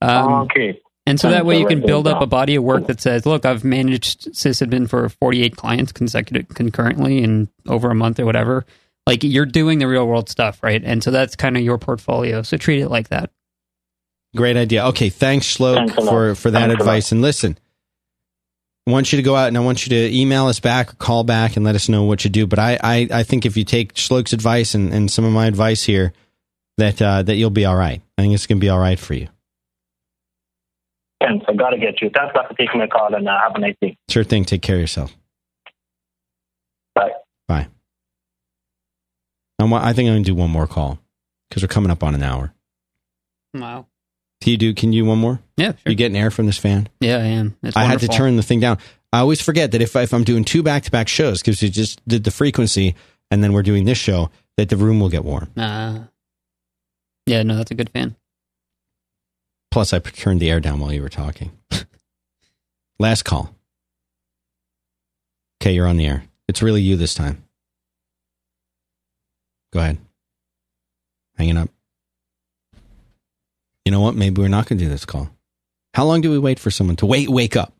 Um, 0.00 0.32
okay. 0.42 0.80
And 1.04 1.18
so 1.18 1.30
that 1.30 1.44
way 1.44 1.58
you 1.58 1.66
can 1.66 1.80
build 1.80 2.06
up 2.06 2.22
a 2.22 2.26
body 2.26 2.54
of 2.54 2.62
work 2.62 2.86
that 2.86 3.00
says, 3.00 3.26
"Look, 3.26 3.44
I've 3.44 3.64
managed 3.64 4.32
sysadmin 4.32 4.88
for 4.88 5.08
forty 5.08 5.42
eight 5.42 5.56
clients 5.56 5.92
consecutive 5.92 6.48
concurrently 6.50 7.22
in 7.22 7.48
over 7.66 7.90
a 7.90 7.94
month 7.94 8.20
or 8.20 8.24
whatever." 8.24 8.64
Like 9.04 9.24
you're 9.24 9.46
doing 9.46 9.80
the 9.80 9.88
real 9.88 10.06
world 10.06 10.28
stuff, 10.28 10.62
right? 10.62 10.80
And 10.84 11.02
so 11.02 11.10
that's 11.10 11.34
kind 11.34 11.56
of 11.56 11.62
your 11.64 11.76
portfolio. 11.76 12.42
So 12.42 12.56
treat 12.56 12.80
it 12.80 12.88
like 12.88 13.08
that. 13.08 13.30
Great 14.36 14.56
idea. 14.56 14.86
Okay, 14.86 15.08
thanks, 15.10 15.56
Shlok, 15.56 15.76
Thanks 15.88 15.94
for, 15.94 16.34
for 16.36 16.50
that 16.52 16.68
Thanks 16.68 16.80
advice. 16.80 17.12
And 17.12 17.20
listen, 17.20 17.58
I 18.86 18.90
want 18.92 19.12
you 19.12 19.16
to 19.16 19.22
go 19.22 19.36
out 19.36 19.48
and 19.48 19.56
I 19.56 19.60
want 19.60 19.84
you 19.84 19.90
to 19.90 20.16
email 20.16 20.46
us 20.46 20.60
back 20.60 20.92
or 20.92 20.96
call 20.96 21.24
back 21.24 21.56
and 21.56 21.64
let 21.64 21.74
us 21.74 21.88
know 21.88 22.04
what 22.04 22.24
you 22.24 22.30
do. 22.30 22.46
But 22.46 22.58
I, 22.58 22.78
I, 22.82 23.08
I 23.12 23.22
think 23.24 23.44
if 23.44 23.56
you 23.56 23.64
take 23.64 23.94
Shlok's 23.94 24.32
advice 24.32 24.74
and, 24.74 24.92
and 24.94 25.10
some 25.10 25.24
of 25.24 25.32
my 25.32 25.46
advice 25.46 25.82
here, 25.82 26.12
that 26.78 27.02
uh, 27.02 27.22
that 27.22 27.34
you'll 27.34 27.50
be 27.50 27.66
all 27.66 27.76
right. 27.76 28.00
I 28.16 28.22
think 28.22 28.34
it's 28.34 28.46
going 28.46 28.58
to 28.58 28.64
be 28.64 28.70
all 28.70 28.78
right 28.78 28.98
for 28.98 29.14
you. 29.14 29.28
Thanks. 31.24 31.44
I 31.48 31.52
got 31.54 31.70
to 31.70 31.78
get 31.78 32.00
you. 32.02 32.10
Thanks 32.14 32.32
a 32.34 32.38
lot 32.38 32.48
for 32.48 32.54
taking 32.54 32.78
my 32.80 32.86
call 32.86 33.14
and 33.14 33.28
uh, 33.28 33.38
have 33.40 33.54
a 33.54 33.58
nice 33.60 33.76
day. 33.80 33.96
Sure 34.08 34.24
thing. 34.24 34.44
Take 34.44 34.62
care 34.62 34.76
of 34.76 34.80
yourself. 34.80 35.14
Bye. 36.94 37.10
Bye. 37.48 37.68
I, 39.58 39.64
wa- 39.64 39.80
I 39.82 39.92
think 39.92 40.08
I'm 40.08 40.14
going 40.14 40.24
to 40.24 40.30
do 40.30 40.34
one 40.34 40.50
more 40.50 40.66
call 40.66 40.98
because 41.48 41.62
we're 41.62 41.68
coming 41.68 41.90
up 41.90 42.02
on 42.02 42.14
an 42.14 42.22
hour. 42.22 42.52
Wow. 43.54 43.86
Can 44.40 44.50
you 44.50 44.56
do? 44.56 44.74
Can 44.74 44.92
you 44.92 45.04
one 45.04 45.18
more? 45.18 45.40
Yeah, 45.56 45.72
sure. 45.72 45.78
You 45.90 45.94
getting 45.94 46.16
air 46.16 46.30
from 46.32 46.46
this 46.46 46.58
fan? 46.58 46.88
Yeah, 47.00 47.18
I 47.18 47.26
am. 47.26 47.56
It's 47.62 47.76
I 47.76 47.84
had 47.84 48.00
to 48.00 48.08
turn 48.08 48.36
the 48.36 48.42
thing 48.42 48.58
down. 48.58 48.78
I 49.12 49.20
always 49.20 49.40
forget 49.40 49.70
that 49.70 49.80
if 49.80 49.94
if 49.94 50.12
I'm 50.12 50.24
doing 50.24 50.42
two 50.44 50.62
back 50.64 50.82
to 50.84 50.90
back 50.90 51.06
shows 51.06 51.40
because 51.40 51.62
we 51.62 51.68
just 51.68 52.06
did 52.08 52.24
the 52.24 52.32
frequency 52.32 52.96
and 53.30 53.44
then 53.44 53.52
we're 53.52 53.62
doing 53.62 53.84
this 53.84 53.98
show, 53.98 54.30
that 54.56 54.68
the 54.68 54.76
room 54.76 54.98
will 54.98 55.10
get 55.10 55.24
warm. 55.24 55.50
Uh, 55.56 56.00
yeah, 57.26 57.44
no, 57.44 57.54
that's 57.56 57.70
a 57.70 57.74
good 57.74 57.90
fan. 57.90 58.16
Plus, 59.72 59.94
I 59.94 60.00
turned 60.00 60.38
the 60.38 60.50
air 60.50 60.60
down 60.60 60.80
while 60.80 60.92
you 60.92 61.00
were 61.00 61.08
talking. 61.08 61.50
Last 62.98 63.22
call. 63.22 63.54
Okay, 65.60 65.72
you're 65.72 65.86
on 65.86 65.96
the 65.96 66.06
air. 66.06 66.24
It's 66.46 66.60
really 66.60 66.82
you 66.82 66.96
this 66.96 67.14
time. 67.14 67.42
Go 69.72 69.80
ahead. 69.80 69.96
Hanging 71.38 71.56
up. 71.56 71.70
You 73.86 73.92
know 73.92 74.00
what? 74.00 74.14
Maybe 74.14 74.42
we're 74.42 74.48
not 74.48 74.68
going 74.68 74.78
to 74.78 74.84
do 74.84 74.90
this 74.90 75.06
call. 75.06 75.30
How 75.94 76.04
long 76.04 76.20
do 76.20 76.30
we 76.30 76.38
wait 76.38 76.58
for 76.58 76.70
someone 76.70 76.96
to 76.96 77.06
wait? 77.06 77.30
Wake 77.30 77.56
up. 77.56 77.72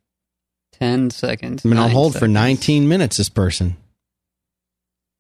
Ten 0.73 1.11
seconds. 1.11 1.63
I've 1.63 1.71
been 1.71 1.79
on 1.79 1.89
nine 1.89 1.95
hold 1.95 2.19
for 2.19 2.27
19 2.27 2.89
minutes. 2.89 3.19
This 3.19 3.29
person. 3.29 3.77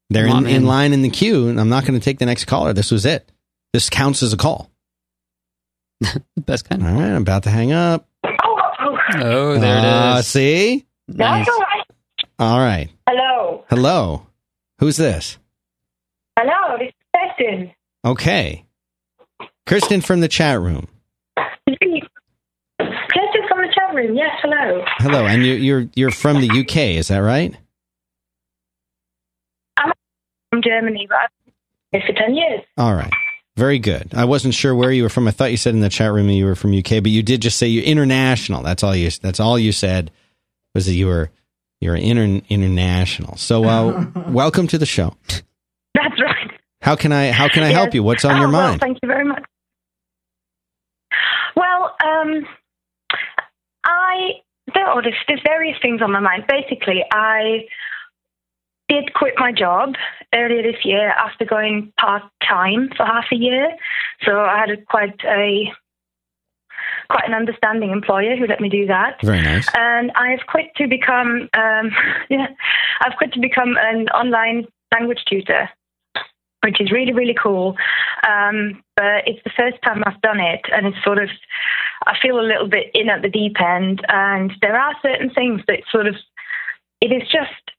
They're 0.08 0.26
in, 0.26 0.46
in 0.46 0.64
line 0.64 0.94
in 0.94 1.02
the 1.02 1.10
queue, 1.10 1.48
and 1.48 1.60
I'm 1.60 1.68
not 1.68 1.84
going 1.84 2.00
to 2.00 2.04
take 2.04 2.18
the 2.18 2.26
next 2.26 2.46
caller. 2.46 2.72
This 2.72 2.90
was 2.90 3.04
it. 3.04 3.30
This 3.74 3.90
counts 3.90 4.22
as 4.22 4.32
a 4.32 4.38
call. 4.38 4.71
Best 6.36 6.68
kind. 6.68 6.86
All 6.86 6.94
right, 6.94 7.10
I'm 7.10 7.22
about 7.22 7.44
to 7.44 7.50
hang 7.50 7.72
up. 7.72 8.08
Oh, 8.24 9.58
there 9.58 9.78
it 9.78 9.84
uh, 9.84 10.16
is. 10.18 10.26
See? 10.26 10.86
Nice. 11.08 11.48
all 11.48 11.60
right. 11.60 11.84
All 12.38 12.58
right. 12.58 12.88
Hello. 13.08 13.64
Hello. 13.68 14.26
Who's 14.78 14.96
this? 14.96 15.38
Hello, 16.38 16.78
this 16.78 16.88
is 16.88 16.94
Kristen. 17.14 17.72
Okay. 18.04 18.64
Kristen 19.66 20.00
from 20.00 20.20
the 20.20 20.28
chat 20.28 20.60
room. 20.60 20.88
Kristen 21.36 22.00
from 23.48 23.58
the 23.58 23.72
chat 23.74 23.94
room. 23.94 24.16
Yes, 24.16 24.30
hello. 24.42 24.84
Hello, 24.98 25.26
and 25.26 25.44
you, 25.44 25.54
you're 25.54 25.88
you're 25.94 26.10
from 26.10 26.40
the 26.40 26.50
UK, 26.50 26.76
is 26.98 27.08
that 27.08 27.18
right? 27.18 27.54
I'm 29.76 29.92
from 30.50 30.62
Germany, 30.62 31.06
but 31.08 31.18
I've 31.18 31.30
been 31.92 32.00
here 32.00 32.02
for 32.06 32.18
10 32.18 32.34
years. 32.34 32.60
All 32.76 32.94
right. 32.94 33.12
Very 33.56 33.78
good. 33.78 34.12
I 34.14 34.24
wasn't 34.24 34.54
sure 34.54 34.74
where 34.74 34.90
you 34.90 35.02
were 35.02 35.08
from. 35.10 35.28
I 35.28 35.30
thought 35.30 35.50
you 35.50 35.56
said 35.58 35.74
in 35.74 35.80
the 35.80 35.90
chat 35.90 36.10
room 36.12 36.28
you 36.30 36.46
were 36.46 36.54
from 36.54 36.76
UK, 36.76 37.02
but 37.02 37.08
you 37.08 37.22
did 37.22 37.42
just 37.42 37.58
say 37.58 37.66
you're 37.66 37.84
international. 37.84 38.62
That's 38.62 38.82
all 38.82 38.96
you. 38.96 39.10
That's 39.20 39.40
all 39.40 39.58
you 39.58 39.72
said 39.72 40.10
was 40.74 40.86
that 40.86 40.94
you 40.94 41.06
were 41.06 41.30
you're 41.80 41.96
inter, 41.96 42.40
international. 42.48 43.36
So, 43.36 43.64
uh, 43.64 44.06
welcome 44.28 44.68
to 44.68 44.78
the 44.78 44.86
show. 44.86 45.14
That's 45.94 46.18
right. 46.22 46.50
How 46.80 46.96
can 46.96 47.12
I 47.12 47.30
how 47.30 47.48
can 47.48 47.62
I 47.62 47.68
help 47.72 47.92
you? 47.92 48.02
What's 48.02 48.24
on 48.24 48.36
Oh, 48.36 48.40
your 48.40 48.50
well, 48.50 48.68
mind? 48.70 48.80
thank 48.80 48.98
you 49.02 49.06
very 49.06 49.24
much. 49.26 49.44
Well, 51.54 51.94
um, 52.04 52.46
I 53.84 54.30
there 54.74 54.86
are 54.86 55.02
there's 55.02 55.40
various 55.46 55.76
things 55.82 56.00
on 56.02 56.10
my 56.10 56.20
mind. 56.20 56.44
Basically, 56.48 57.04
I 57.12 57.66
did 58.88 59.12
quit 59.14 59.34
my 59.36 59.52
job 59.52 59.94
earlier 60.34 60.62
this 60.62 60.84
year 60.84 61.10
after 61.10 61.44
going 61.44 61.92
part 61.98 62.22
time 62.46 62.90
for 62.96 63.04
half 63.04 63.26
a 63.32 63.36
year. 63.36 63.68
So 64.24 64.40
I 64.40 64.58
had 64.58 64.70
a, 64.70 64.76
quite 64.82 65.20
a 65.24 65.72
quite 67.10 67.28
an 67.28 67.34
understanding 67.34 67.90
employer 67.90 68.36
who 68.36 68.46
let 68.46 68.60
me 68.60 68.68
do 68.68 68.86
that. 68.86 69.20
Very 69.22 69.42
nice. 69.42 69.68
and 69.74 70.10
I've 70.12 70.46
quit 70.46 70.74
to 70.76 70.86
become 70.88 71.48
um, 71.56 71.90
yeah, 72.30 72.46
I've 73.00 73.16
quit 73.16 73.32
to 73.34 73.40
become 73.40 73.76
an 73.78 74.08
online 74.08 74.66
language 74.92 75.24
tutor, 75.28 75.68
which 76.64 76.80
is 76.80 76.90
really 76.90 77.12
really 77.12 77.36
cool. 77.40 77.76
Um, 78.26 78.82
but 78.96 79.26
it's 79.26 79.42
the 79.44 79.52
first 79.56 79.82
time 79.82 80.02
I've 80.06 80.20
done 80.22 80.40
it, 80.40 80.62
and 80.72 80.86
it's 80.86 81.04
sort 81.04 81.22
of 81.22 81.28
I 82.06 82.16
feel 82.20 82.40
a 82.40 82.42
little 82.42 82.68
bit 82.68 82.90
in 82.94 83.08
at 83.08 83.22
the 83.22 83.28
deep 83.28 83.60
end, 83.60 84.04
and 84.08 84.52
there 84.60 84.78
are 84.78 84.94
certain 85.02 85.30
things 85.30 85.60
that 85.68 85.80
sort 85.90 86.06
of 86.06 86.14
it 87.00 87.12
is 87.12 87.28
just. 87.28 87.71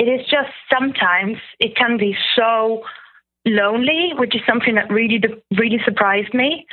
It 0.00 0.08
is 0.08 0.26
just 0.26 0.48
sometimes 0.72 1.36
it 1.58 1.76
can 1.76 1.98
be 1.98 2.16
so 2.34 2.82
lonely, 3.44 4.12
which 4.16 4.34
is 4.34 4.40
something 4.48 4.74
that 4.76 4.90
really 4.90 5.20
really 5.58 5.78
surprised 5.84 6.32
me. 6.32 6.66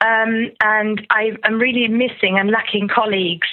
Um, 0.00 0.50
and 0.60 1.06
I, 1.10 1.30
I'm 1.44 1.60
really 1.60 1.86
missing 1.86 2.38
and 2.38 2.50
lacking 2.50 2.88
colleagues. 2.88 3.46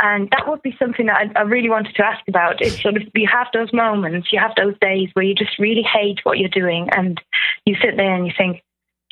And 0.00 0.30
that 0.30 0.48
would 0.48 0.62
be 0.62 0.76
something 0.78 1.06
that 1.06 1.32
I, 1.36 1.40
I 1.40 1.42
really 1.42 1.68
wanted 1.68 1.96
to 1.96 2.06
ask 2.06 2.20
about. 2.28 2.62
It's 2.62 2.80
sort 2.80 2.96
of 2.96 3.02
you 3.12 3.26
have 3.26 3.48
those 3.52 3.72
moments, 3.72 4.28
you 4.32 4.38
have 4.38 4.52
those 4.56 4.78
days 4.80 5.08
where 5.14 5.24
you 5.24 5.34
just 5.34 5.58
really 5.58 5.82
hate 5.82 6.20
what 6.22 6.38
you're 6.38 6.48
doing, 6.48 6.88
and 6.92 7.20
you 7.64 7.74
sit 7.82 7.96
there 7.96 8.14
and 8.14 8.24
you 8.24 8.32
think, 8.38 8.62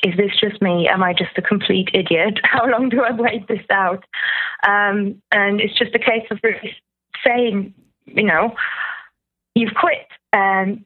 "Is 0.05 0.15
this 0.15 0.31
just 0.39 0.61
me? 0.61 0.87
Am 0.87 1.03
I 1.03 1.11
just 1.13 1.37
a 1.37 1.41
complete 1.41 1.89
idiot? 1.93 2.39
How 2.43 2.65
long 2.65 2.87
do 2.87 3.03
I 3.03 3.11
wait 3.11 3.45
this 3.49 3.65
out?" 3.69 4.05
Um, 4.65 5.21
and 5.33 5.59
it's 5.59 5.77
just 5.77 5.95
a 5.95 5.99
case 5.99 6.27
of 6.31 6.39
really 6.43 6.77
saying, 7.25 7.73
you 8.05 8.23
know, 8.23 8.55
you've 9.55 9.73
quit, 9.73 10.07
and 10.33 10.85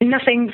nothing's 0.00 0.52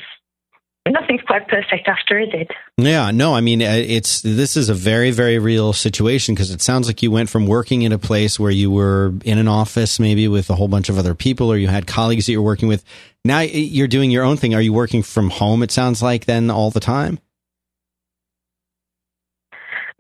nothing's 0.88 1.22
quite 1.22 1.46
perfect 1.46 1.86
after, 1.86 2.18
is 2.18 2.30
it? 2.32 2.50
Yeah, 2.76 3.10
no, 3.12 3.34
I 3.34 3.40
mean 3.40 3.62
uh, 3.62 3.66
it's 3.70 4.22
this 4.22 4.56
is 4.56 4.68
a 4.68 4.74
very 4.74 5.10
very 5.10 5.38
real 5.38 5.72
situation 5.72 6.34
because 6.34 6.50
it 6.50 6.60
sounds 6.60 6.86
like 6.86 7.02
you 7.02 7.10
went 7.10 7.30
from 7.30 7.46
working 7.46 7.82
in 7.82 7.92
a 7.92 7.98
place 7.98 8.40
where 8.40 8.50
you 8.50 8.70
were 8.70 9.14
in 9.24 9.38
an 9.38 9.48
office 9.48 10.00
maybe 10.00 10.26
with 10.28 10.50
a 10.50 10.54
whole 10.54 10.68
bunch 10.68 10.88
of 10.88 10.98
other 10.98 11.14
people 11.14 11.52
or 11.52 11.56
you 11.56 11.68
had 11.68 11.86
colleagues 11.86 12.26
that 12.26 12.32
you're 12.32 12.42
working 12.42 12.68
with. 12.68 12.84
Now 13.24 13.40
you're 13.40 13.88
doing 13.88 14.10
your 14.10 14.24
own 14.24 14.36
thing. 14.36 14.54
Are 14.54 14.60
you 14.60 14.72
working 14.72 15.02
from 15.02 15.30
home 15.30 15.62
it 15.62 15.70
sounds 15.70 16.02
like 16.02 16.24
then 16.24 16.50
all 16.50 16.70
the 16.70 16.80
time? 16.80 17.20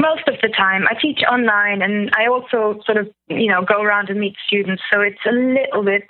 Most 0.00 0.26
of 0.26 0.34
the 0.42 0.48
time, 0.48 0.82
I 0.90 0.94
teach 1.00 1.20
online, 1.30 1.80
and 1.80 2.10
I 2.18 2.26
also 2.26 2.80
sort 2.84 2.98
of, 2.98 3.08
you 3.28 3.46
know, 3.46 3.62
go 3.64 3.80
around 3.80 4.08
and 4.08 4.18
meet 4.18 4.34
students. 4.48 4.82
So 4.92 5.00
it's 5.00 5.24
a 5.24 5.30
little 5.30 5.84
bit, 5.84 6.08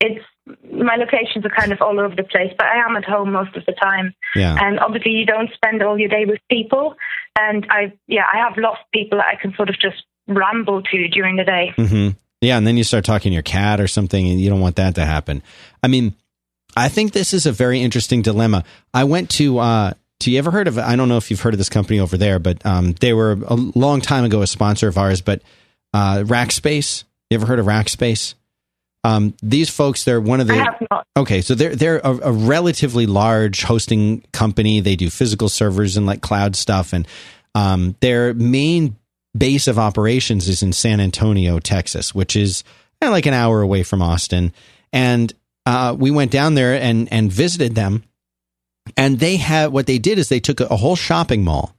it's 0.00 0.24
my 0.70 0.96
locations 0.96 1.44
are 1.44 1.50
kind 1.50 1.72
of 1.72 1.80
all 1.80 1.98
over 1.98 2.14
the 2.14 2.22
place, 2.22 2.52
but 2.56 2.66
I 2.66 2.84
am 2.88 2.96
at 2.96 3.04
home 3.04 3.32
most 3.32 3.56
of 3.56 3.64
the 3.66 3.72
time. 3.72 4.14
Yeah. 4.34 4.56
And 4.60 4.78
obviously, 4.78 5.12
you 5.12 5.26
don't 5.26 5.50
spend 5.54 5.82
all 5.82 5.98
your 5.98 6.08
day 6.08 6.24
with 6.26 6.38
people. 6.50 6.94
And 7.38 7.66
I, 7.70 7.92
yeah, 8.06 8.24
I 8.32 8.38
have 8.38 8.56
lost 8.56 8.80
people 8.92 9.18
that 9.18 9.26
I 9.26 9.40
can 9.40 9.54
sort 9.56 9.68
of 9.68 9.78
just 9.78 10.04
ramble 10.28 10.82
to 10.82 11.08
during 11.08 11.36
the 11.36 11.44
day. 11.44 11.72
hmm 11.76 12.08
Yeah, 12.40 12.58
and 12.58 12.66
then 12.66 12.76
you 12.76 12.84
start 12.84 13.04
talking 13.04 13.30
to 13.30 13.34
your 13.34 13.42
cat 13.42 13.80
or 13.80 13.88
something, 13.88 14.28
and 14.28 14.40
you 14.40 14.48
don't 14.50 14.60
want 14.60 14.76
that 14.76 14.94
to 14.96 15.04
happen. 15.04 15.42
I 15.82 15.88
mean, 15.88 16.14
I 16.76 16.88
think 16.88 17.12
this 17.12 17.32
is 17.32 17.46
a 17.46 17.52
very 17.52 17.80
interesting 17.80 18.22
dilemma. 18.22 18.64
I 18.92 19.04
went 19.04 19.30
to. 19.30 19.58
Uh, 19.58 19.92
do 20.18 20.30
you 20.30 20.38
ever 20.38 20.50
heard 20.50 20.68
of? 20.68 20.78
I 20.78 20.96
don't 20.96 21.08
know 21.08 21.18
if 21.18 21.30
you've 21.30 21.40
heard 21.40 21.54
of 21.54 21.58
this 21.58 21.68
company 21.68 22.00
over 22.00 22.16
there, 22.16 22.38
but 22.38 22.64
um, 22.64 22.92
they 23.00 23.12
were 23.12 23.32
a 23.46 23.54
long 23.54 24.00
time 24.00 24.24
ago 24.24 24.40
a 24.42 24.46
sponsor 24.46 24.88
of 24.88 24.96
ours. 24.96 25.20
But 25.20 25.42
uh, 25.92 26.22
Rackspace, 26.24 27.04
you 27.30 27.34
ever 27.36 27.46
heard 27.46 27.58
of 27.58 27.66
Rackspace? 27.66 28.34
Um, 29.06 29.34
these 29.40 29.70
folks, 29.70 30.02
they're 30.02 30.20
one 30.20 30.40
of 30.40 30.48
the. 30.48 30.54
I 30.54 30.64
have 30.64 30.82
not. 30.90 31.06
Okay, 31.16 31.40
so 31.40 31.54
they're 31.54 31.76
they're 31.76 31.98
a, 31.98 32.10
a 32.24 32.32
relatively 32.32 33.06
large 33.06 33.62
hosting 33.62 34.22
company. 34.32 34.80
They 34.80 34.96
do 34.96 35.10
physical 35.10 35.48
servers 35.48 35.96
and 35.96 36.06
like 36.06 36.22
cloud 36.22 36.56
stuff, 36.56 36.92
and 36.92 37.06
um, 37.54 37.94
their 38.00 38.34
main 38.34 38.96
base 39.36 39.68
of 39.68 39.78
operations 39.78 40.48
is 40.48 40.64
in 40.64 40.72
San 40.72 40.98
Antonio, 40.98 41.60
Texas, 41.60 42.16
which 42.16 42.34
is 42.34 42.64
eh, 43.00 43.08
like 43.08 43.26
an 43.26 43.32
hour 43.32 43.60
away 43.60 43.84
from 43.84 44.02
Austin. 44.02 44.52
And 44.92 45.32
uh, 45.66 45.94
we 45.96 46.10
went 46.10 46.32
down 46.32 46.56
there 46.56 46.74
and 46.74 47.10
and 47.12 47.30
visited 47.30 47.76
them, 47.76 48.02
and 48.96 49.20
they 49.20 49.36
had 49.36 49.70
what 49.70 49.86
they 49.86 49.98
did 49.98 50.18
is 50.18 50.28
they 50.28 50.40
took 50.40 50.58
a, 50.58 50.66
a 50.66 50.76
whole 50.76 50.96
shopping 50.96 51.44
mall 51.44 51.76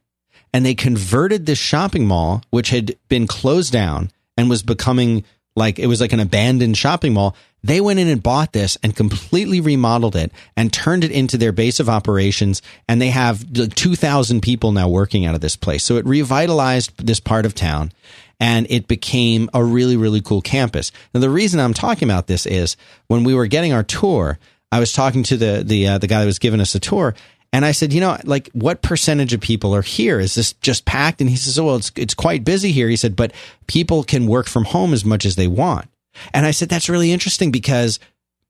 and 0.53 0.65
they 0.65 0.75
converted 0.75 1.45
this 1.45 1.59
shopping 1.59 2.07
mall, 2.07 2.41
which 2.51 2.69
had 2.69 2.95
been 3.09 3.27
closed 3.27 3.73
down 3.73 4.11
and 4.37 4.49
was 4.49 4.63
becoming 4.63 5.25
like 5.57 5.79
it 5.79 5.87
was 5.87 5.99
like 5.99 6.13
an 6.13 6.19
abandoned 6.19 6.77
shopping 6.77 7.13
mall. 7.13 7.35
They 7.63 7.81
went 7.81 7.99
in 7.99 8.07
and 8.07 8.21
bought 8.21 8.53
this 8.53 8.77
and 8.83 8.95
completely 8.95 9.59
remodeled 9.59 10.15
it 10.15 10.31
and 10.55 10.71
turned 10.71 11.03
it 11.03 11.11
into 11.11 11.37
their 11.37 11.51
base 11.51 11.79
of 11.79 11.89
operations. 11.89 12.61
And 12.87 13.01
they 13.01 13.09
have 13.09 13.43
2,000 13.53 14.41
people 14.41 14.71
now 14.71 14.87
working 14.87 15.25
out 15.25 15.35
of 15.35 15.41
this 15.41 15.55
place. 15.55 15.83
So 15.83 15.97
it 15.97 16.05
revitalized 16.05 17.05
this 17.05 17.19
part 17.19 17.45
of 17.45 17.55
town 17.55 17.91
and 18.39 18.67
it 18.69 18.87
became 18.87 19.49
a 19.53 19.63
really, 19.63 19.97
really 19.97 20.21
cool 20.21 20.41
campus. 20.41 20.91
Now, 21.13 21.19
the 21.19 21.29
reason 21.29 21.59
I'm 21.59 21.73
talking 21.73 22.07
about 22.07 22.27
this 22.27 22.45
is 22.45 22.77
when 23.07 23.23
we 23.23 23.33
were 23.33 23.47
getting 23.47 23.73
our 23.73 23.83
tour, 23.83 24.37
I 24.71 24.79
was 24.79 24.93
talking 24.93 25.23
to 25.23 25.37
the, 25.37 25.63
the, 25.65 25.87
uh, 25.87 25.97
the 25.97 26.07
guy 26.07 26.19
that 26.19 26.27
was 26.27 26.39
giving 26.39 26.61
us 26.61 26.75
a 26.75 26.79
tour 26.79 27.15
and 27.53 27.65
I 27.65 27.71
said, 27.71 27.93
you 27.93 28.01
know, 28.01 28.17
like 28.23 28.49
what 28.53 28.81
percentage 28.81 29.33
of 29.33 29.41
people 29.41 29.73
are 29.73 29.81
here? 29.81 30.19
Is 30.19 30.35
this 30.35 30.53
just 30.53 30.85
packed? 30.85 31.21
And 31.21 31.29
he 31.29 31.35
says, 31.35 31.57
oh, 31.57 31.65
well, 31.65 31.75
it's, 31.77 31.91
it's 31.95 32.13
quite 32.13 32.43
busy 32.43 32.71
here. 32.71 32.89
He 32.89 32.95
said, 32.95 33.15
but 33.15 33.31
people 33.67 34.03
can 34.03 34.27
work 34.27 34.47
from 34.47 34.65
home 34.65 34.93
as 34.93 35.05
much 35.05 35.25
as 35.25 35.35
they 35.35 35.47
want. 35.47 35.89
And 36.33 36.45
I 36.45 36.51
said, 36.51 36.69
that's 36.69 36.89
really 36.89 37.11
interesting 37.11 37.51
because 37.51 37.99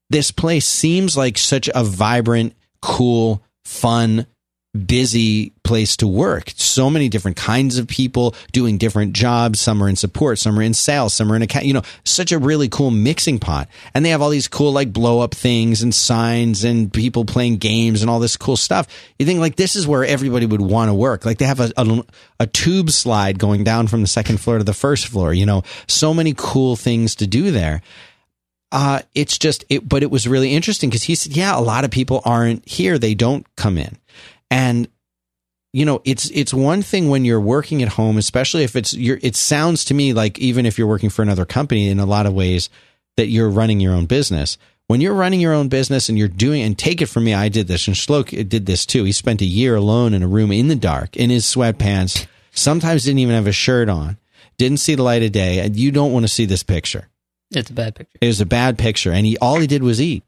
this 0.09 0.31
place 0.31 0.65
seems 0.65 1.15
like 1.17 1.37
such 1.37 1.69
a 1.75 1.83
vibrant, 1.83 2.55
cool, 2.81 3.43
fun, 3.65 4.25
busy 4.77 5.51
place 5.63 5.97
to 5.97 6.07
work. 6.07 6.51
So 6.55 6.89
many 6.89 7.09
different 7.09 7.37
kinds 7.37 7.77
of 7.77 7.87
people 7.87 8.35
doing 8.51 8.77
different 8.77 9.13
jobs. 9.13 9.59
Some 9.59 9.83
are 9.83 9.89
in 9.89 9.95
support, 9.95 10.39
some 10.39 10.57
are 10.57 10.61
in 10.61 10.73
sales, 10.73 11.13
some 11.13 11.31
are 11.31 11.35
in 11.35 11.41
account. 11.41 11.65
You 11.65 11.73
know, 11.73 11.81
such 12.03 12.31
a 12.31 12.39
really 12.39 12.69
cool 12.69 12.91
mixing 12.91 13.39
pot. 13.39 13.67
And 13.93 14.05
they 14.05 14.09
have 14.09 14.21
all 14.21 14.29
these 14.29 14.47
cool 14.47 14.71
like 14.71 14.93
blow 14.93 15.19
up 15.19 15.33
things 15.33 15.81
and 15.81 15.93
signs 15.93 16.63
and 16.63 16.91
people 16.91 17.25
playing 17.25 17.57
games 17.57 18.01
and 18.01 18.09
all 18.09 18.19
this 18.19 18.37
cool 18.37 18.57
stuff. 18.57 18.87
You 19.19 19.25
think 19.25 19.39
like 19.39 19.55
this 19.55 19.75
is 19.75 19.87
where 19.87 20.05
everybody 20.05 20.45
would 20.45 20.61
want 20.61 20.89
to 20.89 20.93
work. 20.93 21.25
Like 21.25 21.37
they 21.37 21.45
have 21.45 21.59
a, 21.59 21.71
a, 21.75 22.03
a 22.39 22.47
tube 22.47 22.91
slide 22.91 23.39
going 23.39 23.63
down 23.63 23.87
from 23.87 24.01
the 24.01 24.07
second 24.07 24.39
floor 24.39 24.57
to 24.57 24.63
the 24.63 24.73
first 24.73 25.07
floor. 25.07 25.33
You 25.33 25.45
know, 25.45 25.63
so 25.87 26.13
many 26.13 26.33
cool 26.37 26.75
things 26.75 27.15
to 27.15 27.27
do 27.27 27.51
there 27.51 27.81
uh, 28.71 29.01
it's 29.15 29.37
just 29.37 29.63
it, 29.69 29.87
but 29.87 30.03
it 30.03 30.11
was 30.11 30.27
really 30.27 30.53
interesting 30.53 30.89
because 30.89 31.03
he 31.03 31.15
said, 31.15 31.35
yeah, 31.35 31.57
a 31.57 31.61
lot 31.61 31.85
of 31.85 31.91
people 31.91 32.21
aren't 32.25 32.67
here. 32.67 32.97
They 32.97 33.13
don't 33.13 33.45
come 33.55 33.77
in. 33.77 33.97
And, 34.49 34.87
you 35.73 35.85
know, 35.85 36.01
it's, 36.05 36.29
it's 36.31 36.53
one 36.53 36.81
thing 36.81 37.09
when 37.09 37.25
you're 37.25 37.41
working 37.41 37.83
at 37.83 37.89
home, 37.89 38.17
especially 38.17 38.63
if 38.63 38.75
it's 38.75 38.93
your, 38.93 39.19
it 39.21 39.35
sounds 39.35 39.85
to 39.85 39.93
me 39.93 40.13
like 40.13 40.39
even 40.39 40.65
if 40.65 40.77
you're 40.77 40.87
working 40.87 41.09
for 41.09 41.21
another 41.21 41.45
company 41.45 41.89
in 41.89 41.99
a 41.99 42.05
lot 42.05 42.25
of 42.25 42.33
ways 42.33 42.69
that 43.17 43.27
you're 43.27 43.49
running 43.49 43.79
your 43.79 43.93
own 43.93 44.05
business. 44.05 44.57
When 44.87 45.01
you're 45.01 45.13
running 45.13 45.41
your 45.41 45.53
own 45.53 45.67
business 45.67 46.07
and 46.07 46.17
you're 46.17 46.29
doing, 46.29 46.61
and 46.61 46.77
take 46.77 47.01
it 47.01 47.07
from 47.07 47.25
me, 47.25 47.33
I 47.33 47.49
did 47.49 47.67
this 47.67 47.87
and 47.87 47.95
Shlok 47.95 48.47
did 48.47 48.65
this 48.65 48.85
too. 48.85 49.03
He 49.03 49.11
spent 49.11 49.41
a 49.41 49.45
year 49.45 49.75
alone 49.75 50.13
in 50.13 50.23
a 50.23 50.27
room 50.27 50.51
in 50.51 50.69
the 50.69 50.77
dark 50.77 51.17
in 51.17 51.29
his 51.29 51.43
sweatpants, 51.43 52.25
sometimes 52.51 53.03
didn't 53.03 53.19
even 53.19 53.35
have 53.35 53.47
a 53.47 53.51
shirt 53.51 53.89
on, 53.89 54.17
didn't 54.57 54.77
see 54.77 54.95
the 54.95 55.03
light 55.03 55.23
of 55.23 55.33
day. 55.33 55.59
And 55.59 55.75
you 55.75 55.91
don't 55.91 56.13
want 56.13 56.23
to 56.23 56.29
see 56.29 56.45
this 56.45 56.63
picture. 56.63 57.09
It's 57.51 57.69
a 57.69 57.73
bad 57.73 57.95
picture. 57.95 58.17
It 58.21 58.27
was 58.27 58.39
a 58.39 58.45
bad 58.45 58.77
picture. 58.77 59.11
And 59.11 59.25
he, 59.25 59.37
all 59.39 59.59
he 59.59 59.67
did 59.67 59.83
was 59.83 60.01
eat. 60.01 60.23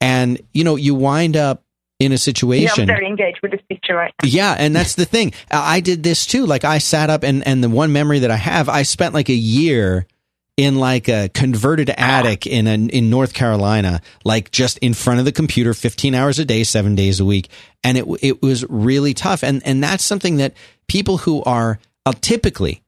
And, 0.00 0.40
you 0.52 0.64
know, 0.64 0.74
you 0.74 0.96
wind 0.96 1.36
up 1.36 1.62
in 1.98 2.12
a 2.12 2.18
situation. 2.18 2.74
Yeah, 2.76 2.82
I'm 2.82 2.86
very 2.86 3.06
engaged 3.06 3.40
with 3.42 3.50
this 3.50 3.60
picture 3.68 3.94
right 3.94 4.12
now. 4.22 4.28
Yeah, 4.28 4.54
and 4.56 4.74
that's 4.74 4.94
the 4.94 5.04
thing. 5.04 5.32
I 5.50 5.80
did 5.80 6.02
this 6.02 6.26
too. 6.26 6.46
Like 6.46 6.64
I 6.64 6.78
sat 6.78 7.10
up 7.10 7.24
and 7.24 7.46
and 7.46 7.62
the 7.62 7.68
one 7.68 7.92
memory 7.92 8.20
that 8.20 8.30
I 8.30 8.36
have, 8.36 8.68
I 8.68 8.82
spent 8.82 9.14
like 9.14 9.28
a 9.28 9.34
year 9.34 10.06
in 10.58 10.74
like 10.74 11.08
a 11.08 11.28
converted 11.28 11.88
attic 11.88 12.44
in 12.44 12.66
a, 12.66 12.74
in 12.74 13.08
North 13.08 13.32
Carolina, 13.32 14.02
like 14.24 14.50
just 14.50 14.76
in 14.78 14.92
front 14.92 15.20
of 15.20 15.24
the 15.24 15.30
computer, 15.30 15.72
15 15.72 16.16
hours 16.16 16.40
a 16.40 16.44
day, 16.44 16.64
seven 16.64 16.96
days 16.96 17.20
a 17.20 17.24
week. 17.24 17.48
And 17.84 17.96
it, 17.96 18.04
it 18.20 18.42
was 18.42 18.68
really 18.68 19.14
tough. 19.14 19.44
And, 19.44 19.64
and 19.64 19.82
that's 19.84 20.02
something 20.02 20.38
that 20.38 20.54
people 20.88 21.18
who 21.18 21.44
are 21.44 21.78
uh, 22.04 22.12
typically 22.20 22.82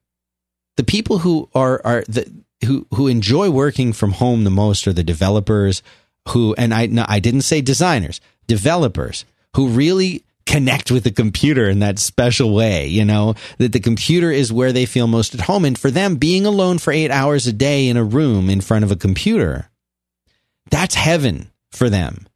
the 0.76 0.82
people 0.82 1.18
who 1.18 1.48
are, 1.54 1.80
are 1.84 2.04
the, 2.08 2.28
who, 2.64 2.88
who 2.92 3.06
enjoy 3.06 3.50
working 3.50 3.92
from 3.92 4.12
home 4.12 4.42
the 4.42 4.50
most 4.50 4.88
are 4.88 4.92
the 4.92 5.04
developers 5.04 5.80
who, 6.28 6.54
and 6.58 6.74
I, 6.74 6.86
no, 6.86 7.04
I 7.06 7.20
didn't 7.20 7.42
say 7.42 7.60
designers, 7.60 8.20
developers 8.50 9.24
who 9.54 9.68
really 9.68 10.24
connect 10.44 10.90
with 10.90 11.04
the 11.04 11.12
computer 11.12 11.68
in 11.68 11.78
that 11.78 12.00
special 12.00 12.52
way, 12.52 12.88
you 12.88 13.04
know, 13.04 13.36
that 13.58 13.70
the 13.70 13.78
computer 13.78 14.32
is 14.32 14.52
where 14.52 14.72
they 14.72 14.84
feel 14.84 15.06
most 15.06 15.32
at 15.32 15.42
home. 15.42 15.64
And 15.64 15.78
for 15.78 15.92
them, 15.92 16.16
being 16.16 16.44
alone 16.44 16.78
for 16.78 16.92
eight 16.92 17.12
hours 17.12 17.46
a 17.46 17.52
day 17.52 17.86
in 17.86 17.96
a 17.96 18.02
room 18.02 18.50
in 18.50 18.60
front 18.60 18.84
of 18.84 18.90
a 18.90 18.96
computer, 18.96 19.70
that's 20.68 20.96
heaven 20.96 21.52
for 21.70 21.88
them. 21.88 22.26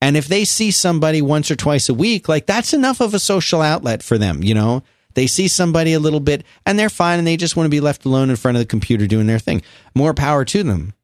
And 0.00 0.16
if 0.16 0.26
they 0.26 0.46
see 0.46 0.70
somebody 0.70 1.20
once 1.20 1.50
or 1.50 1.56
twice 1.56 1.90
a 1.90 1.94
week, 1.94 2.26
like 2.26 2.46
that's 2.46 2.72
enough 2.72 3.02
of 3.02 3.12
a 3.12 3.18
social 3.18 3.60
outlet 3.60 4.02
for 4.02 4.16
them, 4.16 4.42
you 4.42 4.54
know? 4.54 4.82
They 5.14 5.26
see 5.26 5.48
somebody 5.48 5.92
a 5.92 6.00
little 6.00 6.20
bit 6.20 6.44
and 6.64 6.78
they're 6.78 6.88
fine 6.88 7.18
and 7.18 7.26
they 7.26 7.36
just 7.36 7.56
want 7.56 7.66
to 7.66 7.70
be 7.70 7.80
left 7.80 8.06
alone 8.06 8.30
in 8.30 8.36
front 8.36 8.56
of 8.56 8.60
the 8.62 8.66
computer 8.66 9.06
doing 9.06 9.26
their 9.26 9.40
thing. 9.40 9.62
More 9.94 10.14
power 10.14 10.44
to 10.46 10.62
them. 10.62 10.94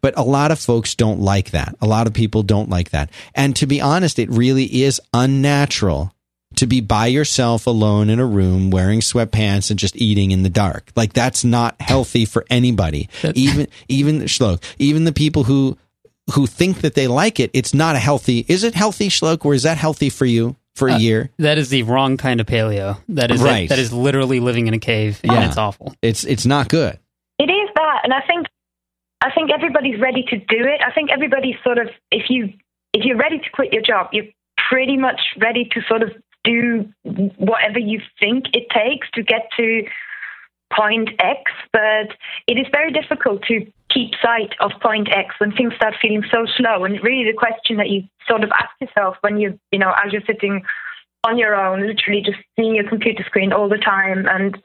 But 0.00 0.18
a 0.18 0.22
lot 0.22 0.50
of 0.50 0.58
folks 0.58 0.94
don't 0.94 1.20
like 1.20 1.50
that. 1.50 1.74
A 1.80 1.86
lot 1.86 2.06
of 2.06 2.12
people 2.14 2.42
don't 2.42 2.70
like 2.70 2.90
that. 2.90 3.10
And 3.34 3.54
to 3.56 3.66
be 3.66 3.80
honest, 3.80 4.18
it 4.18 4.30
really 4.30 4.82
is 4.82 5.00
unnatural 5.12 6.12
to 6.56 6.66
be 6.66 6.80
by 6.80 7.06
yourself 7.06 7.66
alone 7.66 8.10
in 8.10 8.18
a 8.18 8.26
room 8.26 8.70
wearing 8.70 9.00
sweatpants 9.00 9.70
and 9.70 9.78
just 9.78 9.96
eating 9.96 10.30
in 10.32 10.42
the 10.42 10.48
dark. 10.48 10.90
Like 10.96 11.12
that's 11.12 11.44
not 11.44 11.80
healthy 11.80 12.24
for 12.24 12.44
anybody. 12.50 13.08
even 13.34 13.68
even 13.88 14.20
Shlok, 14.22 14.62
even 14.78 15.04
the 15.04 15.12
people 15.12 15.44
who 15.44 15.78
who 16.34 16.46
think 16.46 16.80
that 16.82 16.94
they 16.94 17.06
like 17.08 17.40
it, 17.40 17.50
it's 17.54 17.74
not 17.74 17.96
a 17.96 17.98
healthy. 17.98 18.44
Is 18.48 18.62
it 18.64 18.74
healthy, 18.74 19.08
Shlok, 19.08 19.44
or 19.44 19.54
is 19.54 19.62
that 19.64 19.78
healthy 19.78 20.10
for 20.10 20.26
you 20.26 20.56
for 20.76 20.88
a 20.88 20.94
Uh, 20.94 20.98
year? 20.98 21.30
That 21.38 21.58
is 21.58 21.68
the 21.70 21.82
wrong 21.84 22.16
kind 22.16 22.40
of 22.40 22.46
paleo. 22.46 22.98
That 23.10 23.30
is 23.30 23.40
Right. 23.42 23.68
that 23.68 23.78
is 23.78 23.92
literally 23.92 24.40
living 24.40 24.66
in 24.66 24.74
a 24.74 24.78
cave, 24.78 25.20
and 25.22 25.32
Yeah. 25.32 25.46
it's 25.48 25.56
awful. 25.56 25.94
It's 26.02 26.24
it's 26.24 26.46
not 26.46 26.68
good. 26.68 26.98
It 27.38 27.50
is 27.50 27.68
that, 27.74 28.00
and 28.04 28.12
I 28.12 28.20
think 28.26 28.46
I 29.22 29.30
think 29.30 29.50
everybody's 29.50 30.00
ready 30.00 30.22
to 30.28 30.36
do 30.36 30.64
it. 30.64 30.80
I 30.84 30.92
think 30.92 31.10
everybody's 31.10 31.56
sort 31.62 31.78
of 31.78 31.88
if 32.10 32.30
you 32.30 32.52
if 32.92 33.04
you're 33.04 33.18
ready 33.18 33.38
to 33.38 33.50
quit 33.52 33.72
your 33.72 33.82
job, 33.82 34.08
you're 34.12 34.26
pretty 34.68 34.96
much 34.96 35.20
ready 35.40 35.68
to 35.72 35.80
sort 35.88 36.02
of 36.02 36.10
do 36.42 36.88
whatever 37.36 37.78
you 37.78 38.00
think 38.18 38.46
it 38.54 38.66
takes 38.70 39.08
to 39.12 39.22
get 39.22 39.48
to 39.56 39.84
point 40.72 41.10
X. 41.18 41.50
But 41.72 42.16
it 42.46 42.58
is 42.58 42.66
very 42.72 42.92
difficult 42.92 43.42
to 43.44 43.66
keep 43.92 44.12
sight 44.22 44.54
of 44.60 44.70
point 44.80 45.08
X 45.12 45.34
when 45.38 45.52
things 45.52 45.74
start 45.74 45.94
feeling 46.00 46.24
so 46.30 46.46
slow. 46.56 46.84
And 46.84 47.02
really, 47.02 47.30
the 47.30 47.36
question 47.36 47.76
that 47.76 47.90
you 47.90 48.04
sort 48.26 48.42
of 48.42 48.50
ask 48.52 48.70
yourself 48.80 49.16
when 49.20 49.38
you 49.38 49.58
you 49.72 49.78
know 49.78 49.92
as 50.04 50.12
you're 50.12 50.22
sitting 50.26 50.62
on 51.24 51.36
your 51.36 51.54
own, 51.54 51.86
literally 51.86 52.22
just 52.24 52.38
seeing 52.56 52.74
your 52.74 52.88
computer 52.88 53.22
screen 53.24 53.52
all 53.52 53.68
the 53.68 53.76
time, 53.76 54.26
and 54.26 54.56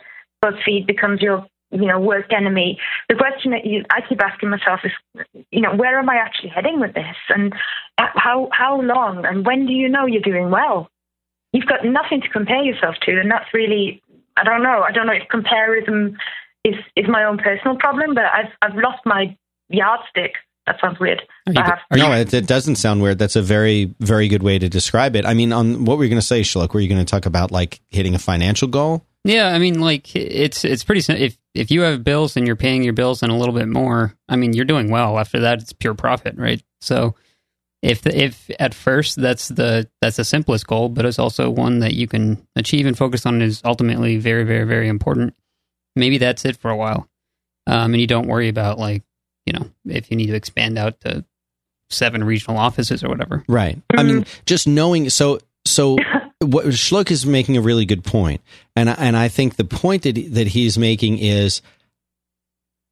BuzzFeed 0.44 0.88
becomes 0.88 1.22
your 1.22 1.46
you 1.76 1.86
know 1.88 2.00
worst 2.00 2.32
enemy. 2.32 2.80
The 3.10 3.16
question 3.16 3.52
that 3.52 3.66
you 3.66 3.84
I 3.92 4.02
keep 4.08 4.22
asking 4.24 4.50
myself 4.50 4.80
is, 4.84 4.92
you 5.52 5.62
know, 5.62 5.76
where 5.76 6.00
am 6.00 6.10
I 6.10 6.16
actually 6.16 6.50
heading 6.50 6.80
with 6.80 6.94
this, 6.94 7.16
and 7.30 7.54
uh, 7.98 8.08
how 8.16 8.50
how 8.52 8.82
long, 8.82 9.26
and 9.26 9.46
when 9.46 9.66
do 9.66 9.74
you 9.74 9.90
know 9.90 10.06
you're 10.06 10.22
doing 10.22 10.50
well? 10.50 10.90
You've 11.54 11.68
got 11.68 11.86
nothing 11.86 12.22
to 12.22 12.30
compare 12.30 12.64
yourself 12.64 12.96
to, 13.04 13.12
and 13.20 13.30
that's 13.32 13.54
really 13.54 14.02
I 14.38 14.44
don't 14.44 14.64
know. 14.64 14.82
I 14.88 14.92
don't 14.92 15.08
know 15.08 15.14
if 15.14 15.28
comparison 15.30 16.18
is 16.64 16.76
is 16.96 17.06
my 17.08 17.24
own 17.24 17.38
personal 17.38 17.78
problem, 17.78 18.16
but 18.16 18.26
I've 18.26 18.52
I've 18.62 18.76
lost 18.76 19.02
my 19.06 19.38
yardstick. 19.70 20.34
That 20.68 20.78
sounds 20.82 21.00
weird. 21.00 21.22
Are 21.48 21.54
you- 21.54 21.60
are 21.62 21.98
you- 21.98 22.04
no, 22.04 22.12
it, 22.14 22.34
it 22.34 22.48
doesn't 22.48 22.78
sound 22.78 23.00
weird. 23.04 23.20
That's 23.20 23.36
a 23.36 23.42
very, 23.44 23.94
very 24.00 24.28
good 24.28 24.42
way 24.42 24.58
to 24.58 24.68
describe 24.68 25.16
it. 25.16 25.24
I 25.24 25.36
mean, 25.36 25.54
on 25.54 25.86
what 25.86 26.00
were 26.00 26.04
you 26.04 26.10
going 26.10 26.20
to 26.20 26.26
say, 26.26 26.42
Shlok? 26.42 26.74
Were 26.74 26.80
you 26.80 26.90
going 26.90 27.06
to 27.06 27.10
talk 27.10 27.28
about 27.28 27.52
like 27.52 27.82
hitting 27.90 28.16
a 28.16 28.20
financial 28.20 28.68
goal? 28.68 29.06
Yeah, 29.24 29.50
I 29.54 29.60
mean, 29.60 29.80
like 29.80 30.16
it's 30.16 30.66
it's 30.66 30.84
pretty. 30.84 31.02
sim- 31.02 31.18
If 31.18 31.38
if 31.56 31.72
you 31.72 31.82
have 31.82 32.04
bills 32.04 32.36
and 32.36 32.46
you're 32.46 32.56
paying 32.56 32.84
your 32.84 32.94
bills 32.94 33.24
and 33.24 33.32
a 33.32 33.36
little 33.36 33.54
bit 33.54 33.68
more, 33.68 34.14
I 34.30 34.36
mean, 34.36 34.54
you're 34.54 34.66
doing 34.66 34.92
well. 34.92 35.18
After 35.18 35.40
that, 35.40 35.62
it's 35.62 35.74
pure 35.74 35.94
profit, 35.96 36.36
right? 36.38 36.62
So, 36.82 37.16
if 37.82 38.02
the, 38.02 38.24
if 38.24 38.50
at 38.60 38.74
first 38.74 39.22
that's 39.22 39.48
the 39.48 39.88
that's 40.02 40.18
the 40.18 40.24
simplest 40.24 40.68
goal, 40.68 40.90
but 40.90 41.06
it's 41.06 41.20
also 41.20 41.50
one 41.50 41.80
that 41.80 41.94
you 41.94 42.08
can 42.08 42.46
achieve 42.56 42.86
and 42.86 42.98
focus 42.98 43.26
on 43.26 43.42
is 43.42 43.62
ultimately 43.64 44.18
very 44.18 44.44
very 44.44 44.66
very 44.66 44.88
important. 44.88 45.36
Maybe 45.96 46.18
that's 46.18 46.46
it 46.46 46.58
for 46.58 46.72
a 46.72 46.76
while, 46.76 47.08
um, 47.68 47.94
and 47.94 48.02
you 48.02 48.08
don't 48.08 48.28
worry 48.28 48.50
about 48.50 48.80
like 48.80 49.04
you 49.46 49.54
know 49.54 49.70
if 49.86 50.10
you 50.10 50.18
need 50.18 50.28
to 50.28 50.36
expand 50.36 50.78
out 50.78 51.00
to 51.02 51.26
seven 51.90 52.24
regional 52.24 52.58
offices 52.58 53.04
or 53.04 53.10
whatever. 53.10 53.44
Right. 53.48 53.80
I 53.96 54.04
mean, 54.04 54.26
just 54.46 54.68
knowing. 54.68 55.10
So, 55.10 55.40
so 55.66 55.98
what 56.40 56.66
Shlok 56.68 57.12
is 57.12 57.26
making 57.26 57.58
a 57.58 57.62
really 57.62 57.86
good 57.86 58.04
point, 58.04 58.42
and 58.76 58.90
I- 58.90 58.96
and 58.98 59.16
I 59.16 59.28
think 59.28 59.56
the 59.56 59.64
point 59.66 60.04
that 60.04 60.34
that 60.34 60.48
he's 60.48 60.78
making 60.78 61.20
is 61.20 61.62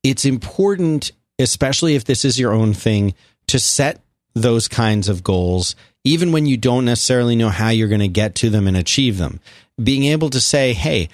it's 0.04 0.26
important, 0.26 1.12
especially 1.40 1.96
if 1.96 2.06
this 2.06 2.26
is 2.26 2.40
your 2.40 2.54
own 2.54 2.74
thing, 2.74 3.14
to 3.48 3.60
set 3.60 4.02
those 4.34 4.68
kinds 4.68 5.10
of 5.10 5.24
goals, 5.24 5.76
even 6.04 6.32
when 6.32 6.46
you 6.46 6.58
don't 6.58 6.86
necessarily 6.86 7.36
know 7.36 7.50
how 7.50 7.70
you're 7.70 7.88
going 7.88 8.00
to 8.00 8.08
get 8.08 8.36
to 8.36 8.50
them 8.50 8.68
and 8.68 8.76
achieve 8.76 9.18
them. 9.18 9.40
Being 9.82 10.06
able 10.06 10.30
to 10.30 10.42
say, 10.42 10.74
"Hey, 10.74 11.10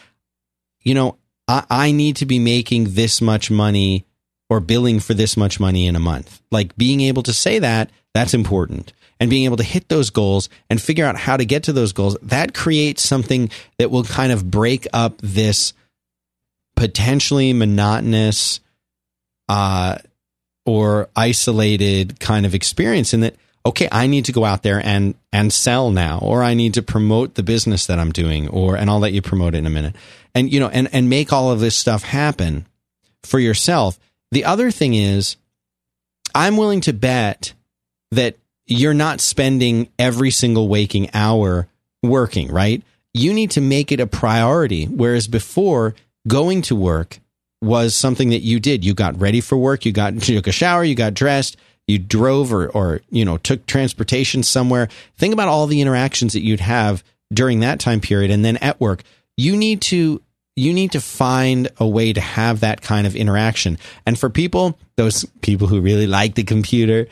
you 0.83 0.93
know, 0.93 1.17
I, 1.47 1.63
I 1.69 1.91
need 1.91 2.15
to 2.17 2.25
be 2.25 2.39
making 2.39 2.93
this 2.93 3.21
much 3.21 3.49
money." 3.51 4.05
or 4.51 4.59
billing 4.59 4.99
for 4.99 5.13
this 5.13 5.37
much 5.37 5.59
money 5.59 5.85
in 5.85 5.95
a 5.95 5.99
month. 5.99 6.41
Like 6.49 6.75
being 6.75 7.01
able 7.01 7.21
to 7.21 7.33
say 7.33 7.59
that, 7.59 7.91
that's 8.15 8.33
important. 8.33 8.93
And 9.19 9.29
being 9.29 9.45
able 9.45 9.57
to 9.57 9.63
hit 9.63 9.89
those 9.89 10.11
goals 10.11 10.47
and 10.69 10.81
figure 10.81 11.05
out 11.05 11.17
how 11.17 11.35
to 11.35 11.43
get 11.43 11.63
to 11.63 11.73
those 11.73 11.91
goals, 11.91 12.17
that 12.21 12.53
creates 12.53 13.03
something 13.03 13.49
that 13.77 13.91
will 13.91 14.05
kind 14.05 14.31
of 14.31 14.49
break 14.49 14.87
up 14.93 15.17
this 15.17 15.73
potentially 16.75 17.51
monotonous 17.51 18.61
uh, 19.49 19.97
or 20.65 21.09
isolated 21.15 22.19
kind 22.19 22.45
of 22.45 22.55
experience 22.55 23.13
in 23.13 23.21
that 23.21 23.35
okay 23.65 23.89
i 23.91 24.07
need 24.07 24.25
to 24.25 24.31
go 24.31 24.45
out 24.45 24.63
there 24.63 24.81
and 24.85 25.15
and 25.33 25.51
sell 25.51 25.91
now 25.91 26.19
or 26.21 26.43
i 26.43 26.53
need 26.53 26.75
to 26.75 26.81
promote 26.81 27.35
the 27.35 27.43
business 27.43 27.87
that 27.87 27.99
i'm 27.99 28.11
doing 28.11 28.47
or 28.47 28.77
and 28.77 28.89
i'll 28.89 28.99
let 28.99 29.11
you 29.11 29.21
promote 29.21 29.55
it 29.55 29.57
in 29.57 29.65
a 29.65 29.69
minute. 29.69 29.95
And 30.35 30.51
you 30.51 30.59
know 30.59 30.69
and 30.69 30.87
and 30.93 31.09
make 31.09 31.33
all 31.33 31.51
of 31.51 31.59
this 31.59 31.75
stuff 31.75 32.03
happen 32.03 32.67
for 33.23 33.39
yourself. 33.39 33.99
The 34.31 34.45
other 34.45 34.71
thing 34.71 34.93
is 34.93 35.37
i'm 36.35 36.55
willing 36.55 36.81
to 36.81 36.93
bet 36.93 37.53
that 38.11 38.37
you're 38.69 38.93
not 38.93 39.19
spending 39.19 39.89
every 39.97 40.31
single 40.31 40.67
waking 40.67 41.09
hour 41.13 41.67
working 42.03 42.51
right 42.51 42.83
you 43.13 43.33
need 43.33 43.51
to 43.51 43.61
make 43.61 43.91
it 43.91 43.99
a 43.99 44.07
priority 44.07 44.85
whereas 44.85 45.27
before 45.27 45.95
going 46.27 46.61
to 46.61 46.75
work 46.75 47.19
was 47.61 47.95
something 47.95 48.29
that 48.29 48.39
you 48.39 48.59
did. 48.59 48.85
You 48.85 48.93
got 48.93 49.19
ready 49.19 49.41
for 49.41 49.57
work. 49.57 49.85
You 49.85 49.91
got 49.91 50.13
you 50.29 50.35
took 50.35 50.47
a 50.47 50.51
shower. 50.51 50.83
You 50.83 50.95
got 50.95 51.13
dressed. 51.13 51.57
You 51.87 51.99
drove 51.99 52.53
or 52.53 52.69
or 52.69 53.01
you 53.09 53.25
know 53.25 53.37
took 53.37 53.65
transportation 53.65 54.43
somewhere. 54.43 54.89
Think 55.17 55.33
about 55.33 55.47
all 55.47 55.67
the 55.67 55.81
interactions 55.81 56.33
that 56.33 56.43
you'd 56.43 56.59
have 56.59 57.03
during 57.33 57.59
that 57.59 57.79
time 57.79 57.99
period 57.99 58.31
and 58.31 58.43
then 58.43 58.57
at 58.57 58.79
work, 58.79 59.03
you 59.37 59.55
need 59.55 59.81
to 59.81 60.21
you 60.55 60.73
need 60.73 60.91
to 60.91 60.99
find 60.99 61.69
a 61.77 61.87
way 61.87 62.11
to 62.11 62.19
have 62.19 62.59
that 62.59 62.81
kind 62.81 63.07
of 63.07 63.15
interaction. 63.15 63.77
And 64.05 64.19
for 64.19 64.29
people, 64.29 64.77
those 64.97 65.23
people 65.41 65.67
who 65.67 65.79
really 65.79 66.07
like 66.07 66.35
the 66.35 66.43
computer, 66.43 67.07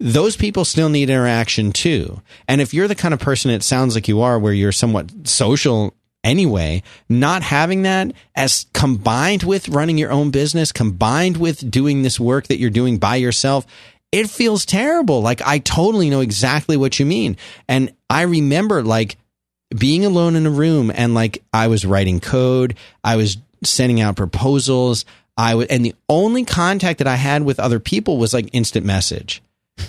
those 0.00 0.34
people 0.34 0.64
still 0.64 0.88
need 0.88 1.10
interaction 1.10 1.72
too. 1.72 2.22
And 2.48 2.60
if 2.60 2.72
you're 2.72 2.88
the 2.88 2.94
kind 2.94 3.14
of 3.14 3.20
person 3.20 3.50
it 3.50 3.62
sounds 3.62 3.94
like 3.94 4.08
you 4.08 4.22
are, 4.22 4.38
where 4.38 4.52
you're 4.52 4.72
somewhat 4.72 5.10
social 5.24 5.94
anyway, 6.24 6.82
not 7.08 7.42
having 7.42 7.82
that 7.82 8.12
as 8.34 8.66
combined 8.72 9.42
with 9.42 9.68
running 9.68 9.98
your 9.98 10.10
own 10.10 10.30
business, 10.30 10.72
combined 10.72 11.36
with 11.36 11.70
doing 11.70 12.02
this 12.02 12.18
work 12.18 12.46
that 12.48 12.58
you're 12.58 12.70
doing 12.70 12.98
by 12.98 13.16
yourself, 13.16 13.66
it 14.10 14.30
feels 14.30 14.64
terrible. 14.64 15.20
Like 15.20 15.42
I 15.42 15.58
totally 15.58 16.08
know 16.08 16.20
exactly 16.20 16.78
what 16.78 16.98
you 16.98 17.04
mean. 17.04 17.36
And 17.68 17.92
I 18.08 18.22
remember 18.22 18.82
like 18.82 19.16
being 19.76 20.06
alone 20.06 20.34
in 20.34 20.46
a 20.46 20.50
room 20.50 20.90
and 20.94 21.14
like 21.14 21.42
I 21.52 21.68
was 21.68 21.84
writing 21.84 22.20
code, 22.20 22.74
I 23.04 23.16
was 23.16 23.36
sending 23.62 24.00
out 24.00 24.16
proposals, 24.16 25.04
I 25.36 25.54
was, 25.56 25.68
and 25.68 25.84
the 25.84 25.94
only 26.08 26.44
contact 26.44 26.98
that 26.98 27.06
I 27.06 27.16
had 27.16 27.42
with 27.44 27.60
other 27.60 27.78
people 27.78 28.16
was 28.16 28.32
like 28.32 28.48
instant 28.52 28.86
message. 28.86 29.42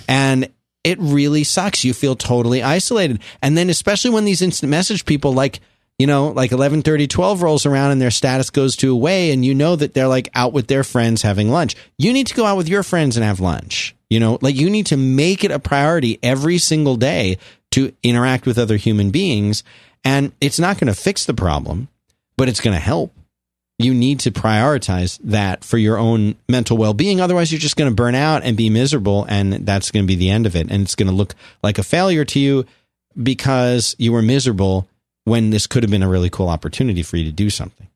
And 0.07 0.49
it 0.83 0.97
really 0.99 1.43
sucks. 1.43 1.83
You 1.83 1.93
feel 1.93 2.15
totally 2.15 2.63
isolated. 2.63 3.21
And 3.41 3.57
then 3.57 3.69
especially 3.69 4.11
when 4.11 4.25
these 4.25 4.41
instant 4.41 4.69
message 4.69 5.05
people 5.05 5.33
like 5.33 5.59
you 6.01 6.07
know, 6.07 6.29
like 6.29 6.51
11, 6.51 6.81
30, 6.81 7.05
12 7.05 7.43
rolls 7.43 7.67
around 7.67 7.91
and 7.91 8.01
their 8.01 8.09
status 8.09 8.49
goes 8.49 8.75
to 8.77 8.91
away 8.91 9.31
and 9.31 9.45
you 9.45 9.53
know 9.53 9.75
that 9.75 9.93
they're 9.93 10.07
like 10.07 10.29
out 10.33 10.51
with 10.51 10.65
their 10.65 10.83
friends 10.83 11.21
having 11.21 11.51
lunch. 11.51 11.75
You 11.95 12.11
need 12.11 12.25
to 12.25 12.33
go 12.33 12.43
out 12.43 12.57
with 12.57 12.67
your 12.67 12.81
friends 12.81 13.17
and 13.17 13.23
have 13.23 13.39
lunch. 13.39 13.95
You 14.09 14.19
know, 14.19 14.39
like 14.41 14.55
you 14.55 14.71
need 14.71 14.87
to 14.87 14.97
make 14.97 15.43
it 15.43 15.51
a 15.51 15.59
priority 15.59 16.17
every 16.23 16.57
single 16.57 16.95
day 16.95 17.37
to 17.71 17.93
interact 18.01 18.47
with 18.47 18.57
other 18.57 18.77
human 18.77 19.11
beings. 19.11 19.63
And 20.03 20.31
it's 20.41 20.57
not 20.57 20.79
going 20.79 20.91
to 20.91 20.99
fix 20.99 21.25
the 21.25 21.35
problem, 21.35 21.87
but 22.35 22.49
it's 22.49 22.61
going 22.61 22.75
to 22.75 22.81
help. 22.81 23.13
You 23.83 23.93
need 23.93 24.19
to 24.21 24.31
prioritize 24.31 25.19
that 25.23 25.63
for 25.63 25.77
your 25.77 25.97
own 25.97 26.35
mental 26.47 26.77
well 26.77 26.93
being. 26.93 27.21
Otherwise, 27.21 27.51
you're 27.51 27.59
just 27.59 27.75
going 27.75 27.89
to 27.89 27.95
burn 27.95 28.15
out 28.15 28.43
and 28.43 28.55
be 28.55 28.69
miserable. 28.69 29.25
And 29.27 29.65
that's 29.65 29.91
going 29.91 30.03
to 30.03 30.07
be 30.07 30.15
the 30.15 30.29
end 30.29 30.45
of 30.45 30.55
it. 30.55 30.69
And 30.71 30.83
it's 30.83 30.95
going 30.95 31.09
to 31.09 31.15
look 31.15 31.35
like 31.63 31.77
a 31.77 31.83
failure 31.83 32.25
to 32.25 32.39
you 32.39 32.65
because 33.21 33.95
you 33.99 34.11
were 34.11 34.21
miserable 34.21 34.87
when 35.25 35.49
this 35.49 35.67
could 35.67 35.83
have 35.83 35.91
been 35.91 36.03
a 36.03 36.09
really 36.09 36.29
cool 36.29 36.49
opportunity 36.49 37.03
for 37.03 37.17
you 37.17 37.25
to 37.25 37.31
do 37.31 37.49
something. 37.49 37.87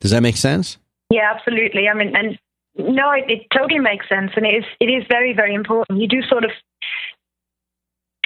Does 0.00 0.10
that 0.10 0.22
make 0.22 0.36
sense? 0.36 0.76
Yeah, 1.10 1.32
absolutely. 1.34 1.88
I 1.88 1.94
mean, 1.94 2.14
and 2.16 2.38
no, 2.76 3.12
it, 3.12 3.30
it 3.30 3.46
totally 3.56 3.80
makes 3.80 4.08
sense, 4.08 4.32
and 4.36 4.44
it 4.44 4.56
is 4.56 4.64
it 4.80 4.86
is 4.86 5.04
very 5.08 5.32
very 5.32 5.54
important. 5.54 6.00
You 6.00 6.08
do 6.08 6.20
sort 6.28 6.44
of 6.44 6.50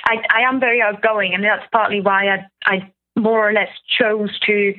I, 0.04 0.16
I 0.34 0.48
am 0.48 0.60
very 0.60 0.82
outgoing, 0.82 1.34
and 1.34 1.44
that's 1.44 1.66
partly 1.70 2.00
why 2.00 2.28
I, 2.28 2.46
I 2.64 2.92
more 3.16 3.48
or 3.48 3.52
less 3.52 3.68
chose 3.98 4.36
to 4.46 4.74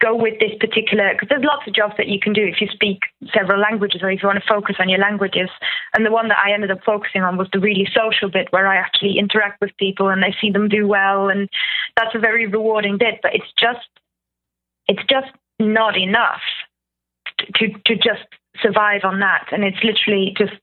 go 0.00 0.14
with 0.14 0.38
this 0.40 0.52
particular 0.60 1.12
because 1.12 1.28
there's 1.28 1.44
lots 1.44 1.66
of 1.66 1.74
jobs 1.74 1.94
that 1.96 2.08
you 2.08 2.18
can 2.20 2.32
do 2.32 2.44
if 2.44 2.60
you 2.60 2.68
speak 2.72 3.00
several 3.34 3.60
languages 3.60 4.02
or 4.02 4.10
if 4.10 4.22
you 4.22 4.28
want 4.28 4.38
to 4.38 4.48
focus 4.48 4.76
on 4.78 4.88
your 4.88 4.98
languages 4.98 5.48
and 5.94 6.06
the 6.06 6.10
one 6.10 6.28
that 6.28 6.38
i 6.44 6.52
ended 6.52 6.70
up 6.70 6.78
focusing 6.84 7.22
on 7.22 7.36
was 7.36 7.48
the 7.52 7.58
really 7.58 7.86
social 7.94 8.30
bit 8.30 8.48
where 8.50 8.66
i 8.66 8.76
actually 8.76 9.18
interact 9.18 9.60
with 9.60 9.70
people 9.78 10.08
and 10.08 10.24
i 10.24 10.34
see 10.40 10.50
them 10.50 10.68
do 10.68 10.86
well 10.86 11.28
and 11.28 11.48
that's 11.96 12.14
a 12.14 12.18
very 12.18 12.46
rewarding 12.46 12.98
bit 12.98 13.20
but 13.22 13.34
it's 13.34 13.52
just 13.58 13.88
it's 14.88 15.02
just 15.08 15.30
not 15.58 15.96
enough 15.96 16.42
to 17.54 17.68
to 17.86 17.94
just 17.96 18.26
survive 18.62 19.02
on 19.04 19.20
that 19.20 19.48
and 19.52 19.64
it's 19.64 19.82
literally 19.82 20.34
just 20.38 20.54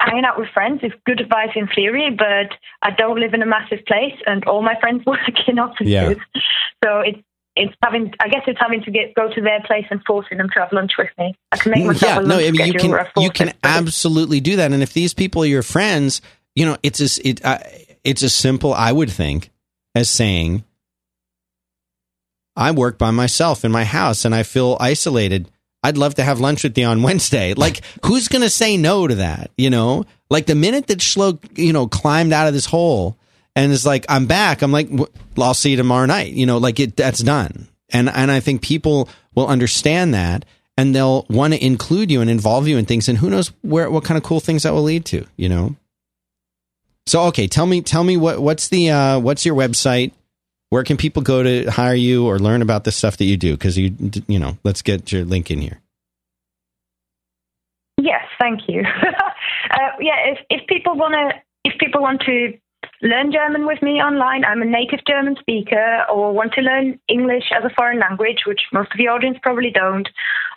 hanging 0.00 0.24
out 0.24 0.38
with 0.38 0.48
friends 0.50 0.80
is 0.82 0.92
good 1.06 1.20
advice 1.20 1.50
in 1.56 1.66
theory, 1.74 2.14
but 2.16 2.56
I 2.82 2.90
don't 2.92 3.18
live 3.18 3.34
in 3.34 3.42
a 3.42 3.46
massive 3.46 3.84
place, 3.86 4.14
and 4.26 4.44
all 4.44 4.62
my 4.62 4.78
friends 4.78 5.04
work 5.06 5.18
in 5.46 5.58
offices. 5.58 5.88
Yeah. 5.88 6.14
So 6.84 7.00
it's 7.00 7.18
it's 7.58 7.74
having. 7.82 8.14
I 8.20 8.28
guess 8.28 8.42
it's 8.46 8.58
having 8.60 8.82
to 8.82 8.90
get 8.90 9.14
go 9.14 9.28
to 9.32 9.40
their 9.40 9.60
place 9.66 9.86
and 9.90 10.00
forcing 10.06 10.38
them 10.38 10.48
to 10.54 10.60
have 10.60 10.72
lunch 10.72 10.92
with 10.96 11.08
me. 11.18 11.34
I 11.52 11.56
can 11.56 11.72
make 11.72 11.84
myself 11.84 12.02
yeah, 12.02 12.18
a 12.18 12.20
lunch 12.20 12.28
no, 12.28 12.36
I 12.36 12.50
mean 12.50 12.72
you 12.72 12.78
can 12.78 12.94
or 12.94 13.10
you 13.16 13.30
can 13.30 13.48
force 13.48 13.56
it, 13.56 13.56
but 13.62 13.68
it's- 13.68 13.78
absolutely 13.78 14.40
do 14.40 14.56
that. 14.56 14.72
And 14.72 14.82
if 14.82 14.92
these 14.92 15.14
people 15.14 15.42
are 15.42 15.46
your 15.46 15.62
friends, 15.62 16.22
you 16.54 16.64
know, 16.64 16.76
it's 16.82 17.00
as 17.00 17.18
it 17.18 17.44
uh, 17.44 17.58
it's 18.04 18.22
as 18.22 18.34
simple, 18.34 18.72
I 18.72 18.92
would 18.92 19.10
think, 19.10 19.50
as 19.94 20.08
saying, 20.08 20.64
I 22.56 22.70
work 22.70 22.98
by 22.98 23.10
myself 23.10 23.64
in 23.64 23.72
my 23.72 23.84
house 23.84 24.24
and 24.24 24.34
I 24.34 24.42
feel 24.42 24.76
isolated. 24.80 25.50
I'd 25.82 25.98
love 25.98 26.14
to 26.16 26.24
have 26.24 26.40
lunch 26.40 26.64
with 26.64 26.76
you 26.78 26.86
on 26.86 27.02
Wednesday. 27.04 27.54
Like, 27.54 27.82
who's 28.04 28.28
going 28.28 28.42
to 28.42 28.50
say 28.50 28.76
no 28.76 29.06
to 29.06 29.16
that? 29.16 29.50
You 29.56 29.70
know, 29.70 30.04
like 30.30 30.46
the 30.46 30.54
minute 30.54 30.86
that 30.86 30.98
Shlok, 30.98 31.58
you 31.58 31.72
know, 31.72 31.86
climbed 31.86 32.32
out 32.32 32.48
of 32.48 32.54
this 32.54 32.66
hole 32.66 33.17
and 33.58 33.72
it's 33.72 33.84
like, 33.84 34.06
I'm 34.08 34.26
back. 34.26 34.62
I'm 34.62 34.70
like, 34.70 34.88
"W- 34.88 35.10
I'll 35.36 35.52
see 35.52 35.72
you 35.72 35.76
tomorrow 35.76 36.06
night. 36.06 36.32
You 36.32 36.46
know, 36.46 36.58
like 36.58 36.78
it, 36.78 36.96
that's 36.96 37.18
done. 37.18 37.66
And, 37.90 38.08
and 38.08 38.30
I 38.30 38.38
think 38.38 38.62
people 38.62 39.08
will 39.34 39.48
understand 39.48 40.14
that 40.14 40.44
and 40.76 40.94
they'll 40.94 41.26
want 41.28 41.54
to 41.54 41.64
include 41.64 42.08
you 42.08 42.20
and 42.20 42.30
involve 42.30 42.68
you 42.68 42.78
in 42.78 42.84
things. 42.84 43.08
And 43.08 43.18
who 43.18 43.28
knows 43.28 43.48
where, 43.62 43.90
what 43.90 44.04
kind 44.04 44.16
of 44.16 44.22
cool 44.22 44.38
things 44.38 44.62
that 44.62 44.74
will 44.74 44.84
lead 44.84 45.04
to, 45.06 45.26
you 45.36 45.48
know? 45.48 45.74
So, 47.08 47.22
okay, 47.24 47.48
tell 47.48 47.66
me, 47.66 47.80
tell 47.80 48.04
me 48.04 48.16
what, 48.16 48.38
what's 48.38 48.68
the, 48.68 48.90
uh, 48.90 49.18
what's 49.18 49.44
your 49.44 49.56
website? 49.56 50.12
Where 50.70 50.84
can 50.84 50.96
people 50.96 51.22
go 51.22 51.42
to 51.42 51.68
hire 51.68 51.94
you 51.94 52.28
or 52.28 52.38
learn 52.38 52.62
about 52.62 52.84
the 52.84 52.92
stuff 52.92 53.16
that 53.16 53.24
you 53.24 53.36
do? 53.36 53.56
Cause 53.56 53.76
you, 53.76 53.92
you 54.28 54.38
know, 54.38 54.56
let's 54.62 54.82
get 54.82 55.10
your 55.10 55.24
link 55.24 55.50
in 55.50 55.60
here. 55.60 55.80
Yes, 57.96 58.22
thank 58.38 58.68
you. 58.68 58.82
uh, 59.70 59.78
yeah, 59.98 60.14
if 60.26 60.38
if 60.48 60.66
people 60.68 60.94
want 60.94 61.14
to 61.14 61.40
if 61.64 61.76
people 61.80 62.00
want 62.02 62.20
to 62.20 62.52
learn 63.02 63.32
German 63.32 63.66
with 63.66 63.80
me 63.82 64.00
online, 64.02 64.44
I'm 64.44 64.62
a 64.62 64.64
native 64.64 65.00
German 65.06 65.36
speaker, 65.40 66.04
or 66.12 66.32
want 66.32 66.52
to 66.54 66.60
learn 66.60 66.98
English 67.08 67.44
as 67.56 67.64
a 67.64 67.70
foreign 67.76 67.98
language, 68.00 68.42
which 68.46 68.60
most 68.72 68.90
of 68.92 68.98
the 68.98 69.08
audience 69.08 69.38
probably 69.42 69.70
don't, 69.70 70.08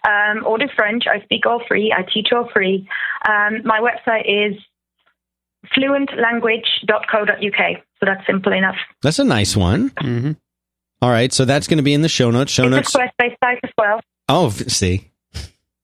um, 0.04 0.44
or 0.46 0.58
the 0.58 0.70
French. 0.76 1.06
I 1.08 1.22
speak 1.24 1.46
all 1.46 1.62
three. 1.68 1.94
I 1.96 2.04
teach 2.12 2.30
all 2.32 2.50
three. 2.54 2.88
Um, 3.28 3.62
my 3.64 3.80
website 3.80 4.26
is 4.28 4.58
fluentlanguage.co.uk. 5.78 7.78
So 8.00 8.06
that's 8.06 8.26
simple 8.26 8.54
enough. 8.54 8.78
That's 9.02 9.20
a 9.20 9.24
nice 9.24 9.56
one. 9.56 9.92
hmm 10.00 10.32
All 11.02 11.12
right. 11.12 11.32
So 11.32 11.46
that's 11.46 11.68
going 11.68 11.78
to 11.78 11.84
be 11.84 11.94
in 11.94 12.02
the 12.02 12.10
show 12.10 12.32
notes. 12.32 12.52
Show 12.52 12.68
notes. 12.68 12.90
It's 12.90 12.96
a 12.96 13.00
Squarespace 13.00 13.36
site 13.44 13.60
as 13.64 13.72
well. 13.78 14.02
Oh, 14.28 14.50
see. 14.50 15.08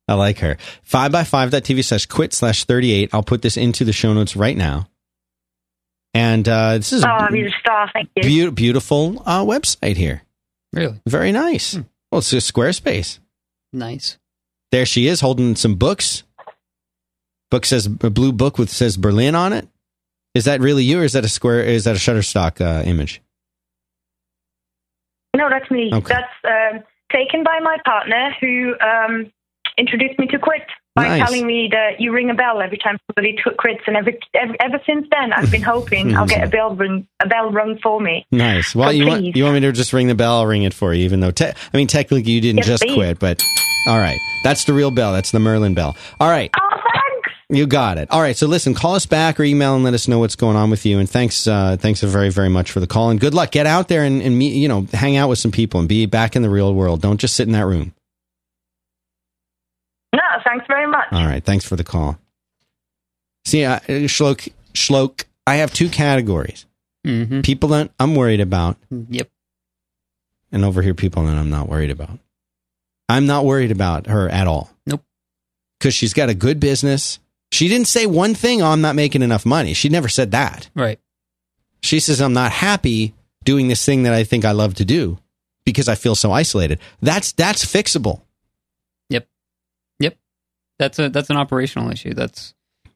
I 0.10 0.14
like 0.14 0.39
her. 0.39 0.58
5 0.84 1.12
by 1.12 1.24
5tv 1.24 1.84
slash 1.84 2.05
quit 2.05 2.34
slash 2.34 2.64
38. 2.64 3.10
I'll 3.14 3.24
put 3.24 3.41
this 3.41 3.58
into 3.58 3.84
the 3.84 3.91
show 3.93 4.14
notes 4.14 4.38
right 4.38 4.55
now. 4.55 4.88
And 6.14 6.47
uh, 6.49 6.78
this 6.78 6.93
is 6.93 7.03
Oh, 7.05 7.10
a 7.10 7.28
you're. 7.36 7.49
Thank 7.93 8.10
you. 8.16 8.45
beau- 8.47 8.51
beautiful 8.51 9.21
uh, 9.25 9.43
website 9.46 9.97
here. 9.97 10.24
Really 10.74 11.00
Very 11.08 11.32
nice. 11.32 11.75
Hmm. 11.75 11.82
Well, 12.12 12.20
it's 12.20 12.34
a 12.34 12.38
Squarespace. 12.38 13.20
nice. 13.74 14.17
There 14.71 14.86
she 14.86 15.08
is 15.08 15.21
holding 15.21 15.55
some 15.55 15.75
books. 15.75 16.24
Book 17.51 17.66
says 17.66 17.86
a 17.86 18.09
blue 18.09 18.34
book 18.34 18.58
with 18.58 18.70
says 18.70 18.97
Berlin 18.97 19.34
on 19.36 19.54
it. 19.54 19.67
Is 20.36 20.46
that 20.46 20.59
really 20.59 20.84
you, 20.84 21.00
or 21.00 21.04
is 21.04 21.13
that 21.13 21.24
a 21.24 21.29
square? 21.29 21.62
Is 21.63 21.86
that 21.86 21.96
a 21.96 22.00
Shutterstock 22.00 22.59
uh, 22.59 22.84
image? 22.84 23.21
No, 25.36 25.50
that's 25.50 25.70
me. 25.71 25.89
Okay. 25.93 26.13
That's 26.13 26.75
um, 26.75 26.84
taken 27.12 27.43
by 27.43 27.59
my 27.62 27.78
partner 27.86 28.36
who 28.42 28.74
um, 28.82 29.32
introduced 29.78 30.20
me 30.20 30.28
to 30.28 30.39
Quit 30.39 30.63
by 30.97 31.07
Nice. 31.07 31.24
telling 31.29 31.47
me 31.47 31.69
that 31.71 32.01
you 32.01 32.11
ring 32.11 32.29
a 32.29 32.33
bell 32.33 32.61
every 32.61 32.78
time 32.78 32.97
somebody 33.07 33.33
t- 33.33 33.41
quits, 33.57 33.82
and 33.87 33.95
every, 33.95 34.19
ever, 34.33 34.55
ever 34.59 34.79
since 34.86 35.07
then 35.11 35.32
I've 35.32 35.49
been 35.51 35.61
hoping 35.63 36.15
I'll 36.15 36.25
get 36.28 36.43
a 36.43 36.49
bell 36.55 36.75
ring 36.75 37.07
a 37.21 37.28
bell 37.28 37.51
rung 37.51 37.79
for 37.82 38.01
me. 38.01 38.25
Nice. 38.32 38.75
Well, 38.75 38.89
Oh, 38.89 38.91
you 38.91 39.05
want 39.07 39.24
you 39.36 39.43
want 39.43 39.53
me 39.55 39.59
to 39.61 39.71
just 39.71 39.93
ring 39.93 40.07
the 40.07 40.15
bell? 40.15 40.33
I'll 40.39 40.45
ring 40.47 40.63
it 40.63 40.74
for 40.74 40.93
you, 40.93 41.05
even 41.05 41.19
though 41.21 41.32
te- 41.32 41.45
I 41.74 41.78
mean 41.78 41.87
technically 41.87 42.29
you 42.32 42.41
didn't 42.41 42.57
Yes, 42.57 42.67
just 42.67 42.83
please. 42.83 42.95
quit, 42.95 43.19
but 43.19 43.41
all 43.87 43.97
right, 43.97 44.19
that's 44.43 44.65
the 44.65 44.74
real 44.74 44.91
bell. 44.91 45.13
That's 45.13 45.32
the 45.32 45.39
Merlin 45.39 45.74
bell. 45.74 45.95
All 46.19 46.29
right, 46.29 46.49
Oh, 46.59 46.78
thanks. 46.93 47.37
you 47.49 47.67
got 47.67 47.97
it. 47.97 48.09
All 48.11 48.21
right, 48.21 48.36
so 48.36 48.45
listen, 48.47 48.74
call 48.74 48.95
us 48.95 49.05
back 49.05 49.39
or 49.39 49.43
email 49.43 49.75
and 49.75 49.83
let 49.83 49.93
us 49.93 50.07
know 50.09 50.19
what's 50.19 50.36
going 50.36 50.57
on 50.57 50.69
with 50.69 50.86
you. 50.86 50.99
And 50.99 51.09
thanks, 51.09 51.47
uh, 51.47 51.78
thanks 51.79 52.01
very 52.01 52.29
very 52.29 52.49
much 52.49 52.71
for 52.71 52.79
the 52.82 52.87
call 52.87 53.11
and 53.11 53.19
good 53.19 53.33
luck. 53.33 53.51
Get 53.51 53.65
out 53.65 53.87
there 53.87 54.03
and, 54.03 54.21
and 54.21 54.37
meet, 54.37 54.55
you 54.55 54.67
know, 54.67 54.86
hang 54.93 55.15
out 55.15 55.29
with 55.29 55.39
some 55.39 55.51
people 55.51 55.79
and 55.79 55.87
be 55.87 56.05
back 56.05 56.36
in 56.36 56.41
the 56.41 56.49
real 56.49 56.74
world. 56.74 57.01
Don't 57.01 57.19
just 57.19 57.36
sit 57.36 57.47
in 57.47 57.53
that 57.53 57.65
room. 57.65 57.93
No, 60.69 60.75
thanks 60.75 60.79
very 60.79 60.87
much. 60.87 61.07
All 61.11 61.25
right, 61.25 61.43
thanks 61.43 61.65
for 61.65 61.75
the 61.75 61.83
call. 61.83 62.17
See, 63.45 63.63
uh, 63.63 63.79
Shlok, 63.79 64.49
Shlok, 64.73 65.23
I 65.45 65.55
have 65.55 65.73
two 65.73 65.89
categories: 65.89 66.65
hmm 67.05 67.41
people 67.41 67.69
that 67.69 67.91
I'm 67.99 68.15
worried 68.15 68.41
about, 68.41 68.77
Yep. 68.91 69.29
and 70.51 70.65
over 70.65 70.81
here 70.81 70.93
people 70.93 71.25
that 71.25 71.37
I'm 71.37 71.49
not 71.49 71.69
worried 71.69 71.91
about. 71.91 72.19
I'm 73.09 73.25
not 73.25 73.45
worried 73.45 73.71
about 73.71 74.07
her 74.07 74.27
at 74.29 74.47
all. 74.47 74.69
Nope. 74.85 75.03
Because 75.79 75.93
she's 75.93 76.13
got 76.13 76.29
a 76.29 76.33
good 76.33 76.59
business. 76.59 77.19
She 77.53 77.69
didn't 77.69 77.87
say 77.87 78.05
one 78.05 78.35
thing, 78.35 78.61
oh, 78.61 78.67
I'm 78.67 78.81
not 78.81 78.95
making 78.97 79.21
enough 79.21 79.45
money. 79.45 79.73
She 79.73 79.87
never 79.87 80.09
said 80.09 80.31
that. 80.31 80.69
Right. 80.75 80.99
She 81.81 82.01
says, 82.01 82.19
I'm 82.21 82.33
not 82.33 82.51
happy 82.51 83.13
doing 83.45 83.69
this 83.69 83.85
thing 83.85 84.03
that 84.03 84.13
I 84.13 84.25
think 84.25 84.43
I 84.43 84.51
love 84.51 84.73
to 84.75 84.83
do 84.85 85.19
because 85.63 85.87
I 85.87 85.95
feel 85.95 86.15
so 86.15 86.33
isolated. 86.33 86.79
That's 87.01 87.31
that's 87.31 87.63
fixable. 87.63 88.21
That's 90.79 90.99
a 90.99 91.09
that's 91.09 91.29
an 91.29 91.37
operational 91.37 91.91
issue. 91.91 92.13
That's 92.13 92.54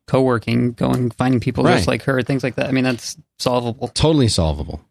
co-working, 0.08 0.74
going 0.74 1.10
finding 1.12 1.40
people 1.40 1.64
Right. 1.64 1.76
just 1.78 1.88
like 1.88 2.04
her, 2.04 2.22
things 2.22 2.44
like 2.44 2.56
that. 2.56 2.68
I 2.68 2.72
mean, 2.72 2.84
that's 2.84 3.18
solvable. 3.40 3.88
Totally 3.90 4.28
solvable. 4.28 4.82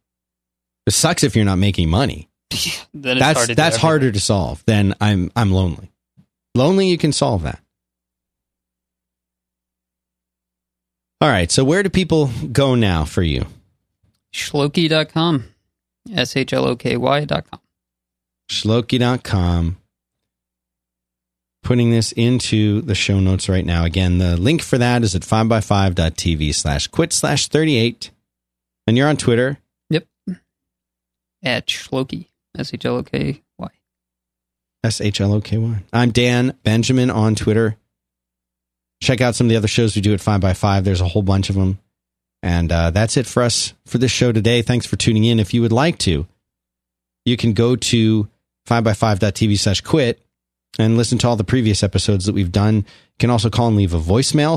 It 0.87 0.93
sucks 0.93 1.23
if 1.23 1.37
you're 1.37 1.45
not 1.45 1.59
making 1.59 1.91
money. 1.91 2.29
Then 2.95 3.19
it's 3.19 3.21
that's 3.21 3.37
hard 3.39 3.47
to 3.49 3.53
do 3.53 3.55
that's 3.55 3.75
everything. 3.77 3.81
harder 3.89 4.13
to 4.13 4.21
solve 4.21 4.65
than 4.67 4.95
I'm 5.01 5.31
I'm 5.37 5.53
lonely. 5.53 5.93
Lonely, 6.57 6.89
you 6.89 6.99
can 6.99 7.13
solve 7.13 7.43
that. 7.43 7.61
All 11.21 11.29
right. 11.29 11.51
So 11.51 11.63
where 11.65 11.83
do 11.83 11.91
people 11.91 12.31
go 12.51 12.75
now 12.75 13.05
for 13.05 13.23
you? 13.23 13.47
Shloky.com. 14.33 15.45
S 16.15 16.35
H 16.37 16.53
L 16.53 16.65
O 16.67 16.77
K 16.77 16.97
Y.com. 16.97 17.61
Shloky.com. 18.51 19.77
Putting 21.63 21.91
this 21.91 22.13
into 22.13 22.81
the 22.83 22.95
show 22.95 23.21
notes 23.21 23.49
right 23.49 23.65
now. 23.65 23.85
Again, 23.85 24.19
the 24.19 24.37
link 24.37 24.63
for 24.63 24.79
that 24.79 25.03
is 25.03 25.15
at 25.15 25.23
5by5.tv 25.23 26.55
slash 26.55 26.87
quit 26.89 27.13
slash 27.13 27.49
38. 27.49 28.11
And 28.87 28.97
you're 28.97 29.09
on 29.09 29.17
Twitter. 29.17 29.59
Yep. 29.91 30.07
At 31.43 31.67
Shloky. 31.67 32.27
S 32.59 32.75
H 32.75 32.85
L 32.85 32.97
O 32.97 33.03
K 33.03 33.43
Y. 33.59 33.69
S 34.83 35.01
H 35.01 35.21
L 35.21 35.35
O 35.35 35.41
K 35.41 35.59
Y. 35.59 35.83
I'm 35.93 36.11
Dan 36.11 36.57
Benjamin 36.65 37.11
on 37.11 37.35
Twitter. 37.35 37.77
Check 39.03 39.21
out 39.21 39.35
some 39.35 39.47
of 39.47 39.51
the 39.51 39.57
other 39.57 39.69
shows 39.69 39.95
we 39.95 40.03
do 40.03 40.13
at 40.13 40.21
5by5. 40.21 40.85
There's 40.85 41.01
a 41.01 41.09
whole 41.09 41.23
bunch 41.23 41.51
of 41.51 41.57
them. 41.57 41.79
And 42.43 42.73
uh, 42.73 42.91
that's 42.91 43.17
it 43.17 43.27
for 43.27 43.43
us 43.43 43.75
for 43.87 43.99
this 43.99 44.11
show 44.11 44.33
today. 44.33 44.63
Thanks 44.63 44.87
for 44.87 44.97
tuning 44.97 45.25
in. 45.25 45.39
If 45.39 45.55
you 45.55 45.61
would 45.63 45.73
like 45.73 45.99
to, 45.99 46.27
you 47.25 47.37
can 47.37 47.53
go 47.53 47.77
to 47.77 48.29
5by5.tv 48.67 49.59
slash 49.59 49.81
quit 49.83 50.21
and 50.79 50.97
listen 50.97 51.19
to 51.19 51.29
all 51.29 51.37
the 51.37 51.45
previous 51.45 51.83
episodes 51.83 52.27
that 52.27 52.35
we've 52.35 52.53
done. 52.53 52.77
You 52.77 52.85
can 53.19 53.31
also 53.31 53.51
call 53.51 53.69
and 53.69 53.77
leave 53.77 53.93
a 53.93 53.99
voicemail, 53.99 54.57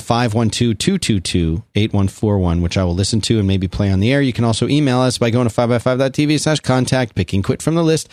512-222-8141, 1.75 2.61
which 2.61 2.77
I 2.77 2.83
will 2.83 2.95
listen 2.95 3.21
to 3.21 3.39
and 3.39 3.47
maybe 3.47 3.67
play 3.67 3.91
on 3.91 3.99
the 3.99 4.11
air. 4.11 4.21
You 4.21 4.33
can 4.33 4.45
also 4.45 4.67
email 4.67 4.99
us 4.99 5.17
by 5.17 5.29
going 5.29 5.47
to 5.47 5.53
5by5.tv 5.53 6.39
slash 6.39 6.59
contact, 6.61 7.15
picking 7.15 7.41
quit 7.43 7.61
from 7.61 7.75
the 7.75 7.83
list, 7.83 8.09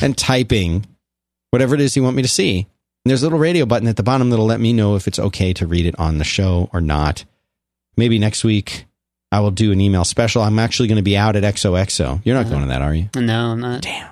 and 0.00 0.16
typing 0.16 0.86
whatever 1.50 1.74
it 1.74 1.80
is 1.80 1.96
you 1.96 2.02
want 2.02 2.16
me 2.16 2.22
to 2.22 2.28
see. 2.28 2.58
And 3.04 3.10
there's 3.10 3.22
a 3.22 3.26
little 3.26 3.38
radio 3.38 3.66
button 3.66 3.88
at 3.88 3.96
the 3.96 4.02
bottom 4.02 4.30
that'll 4.30 4.46
let 4.46 4.60
me 4.60 4.72
know 4.72 4.96
if 4.96 5.06
it's 5.06 5.18
okay 5.18 5.52
to 5.54 5.66
read 5.66 5.86
it 5.86 5.98
on 5.98 6.18
the 6.18 6.24
show 6.24 6.68
or 6.72 6.80
not. 6.80 7.24
Maybe 7.96 8.18
next 8.18 8.44
week 8.44 8.86
I 9.30 9.40
will 9.40 9.50
do 9.50 9.72
an 9.72 9.80
email 9.80 10.04
special. 10.04 10.42
I'm 10.42 10.58
actually 10.58 10.88
going 10.88 10.96
to 10.96 11.02
be 11.02 11.16
out 11.16 11.36
at 11.36 11.42
XOXO. 11.44 12.20
You're 12.24 12.34
not 12.34 12.42
Uh-huh. 12.46 12.50
going 12.50 12.62
to 12.62 12.68
that, 12.68 12.82
are 12.82 12.94
you? 12.94 13.08
No, 13.16 13.52
I'm 13.52 13.60
not. 13.60 13.82
Damn. 13.82 14.10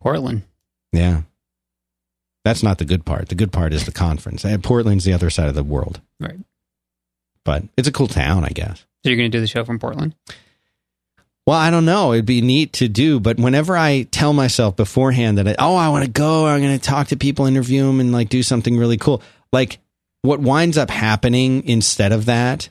Portland. 0.00 0.42
Yeah. 0.92 1.22
That's 2.44 2.62
not 2.62 2.78
the 2.78 2.84
good 2.84 3.04
part. 3.04 3.28
The 3.28 3.34
good 3.34 3.52
part 3.52 3.72
is 3.72 3.84
the 3.84 3.92
conference. 3.92 4.44
Uh, 4.44 4.56
Portland's 4.58 5.04
the 5.04 5.12
other 5.12 5.30
side 5.30 5.48
of 5.48 5.54
the 5.54 5.62
world. 5.62 6.00
Right. 6.18 6.38
But 7.44 7.64
it's 7.76 7.88
a 7.88 7.92
cool 7.92 8.08
town, 8.08 8.44
I 8.44 8.48
guess. 8.48 8.84
So 9.02 9.10
you're 9.10 9.16
going 9.16 9.30
to 9.30 9.36
do 9.36 9.40
the 9.40 9.46
show 9.46 9.64
from 9.64 9.78
Portland? 9.78 10.14
Well, 11.46 11.58
I 11.58 11.70
don't 11.70 11.86
know. 11.86 12.12
It'd 12.12 12.26
be 12.26 12.42
neat 12.42 12.74
to 12.74 12.88
do, 12.88 13.18
but 13.18 13.38
whenever 13.38 13.76
I 13.76 14.02
tell 14.04 14.32
myself 14.32 14.76
beforehand 14.76 15.38
that, 15.38 15.48
I, 15.48 15.56
oh, 15.58 15.74
I 15.74 15.88
want 15.88 16.04
to 16.04 16.10
go, 16.10 16.46
I'm 16.46 16.60
going 16.60 16.78
to 16.78 16.84
talk 16.84 17.08
to 17.08 17.16
people, 17.16 17.46
interview 17.46 17.84
them, 17.84 17.98
and 17.98 18.12
like 18.12 18.28
do 18.28 18.42
something 18.42 18.76
really 18.76 18.98
cool. 18.98 19.22
Like 19.52 19.78
what 20.22 20.40
winds 20.40 20.78
up 20.78 20.90
happening 20.90 21.64
instead 21.66 22.12
of 22.12 22.26
that 22.26 22.68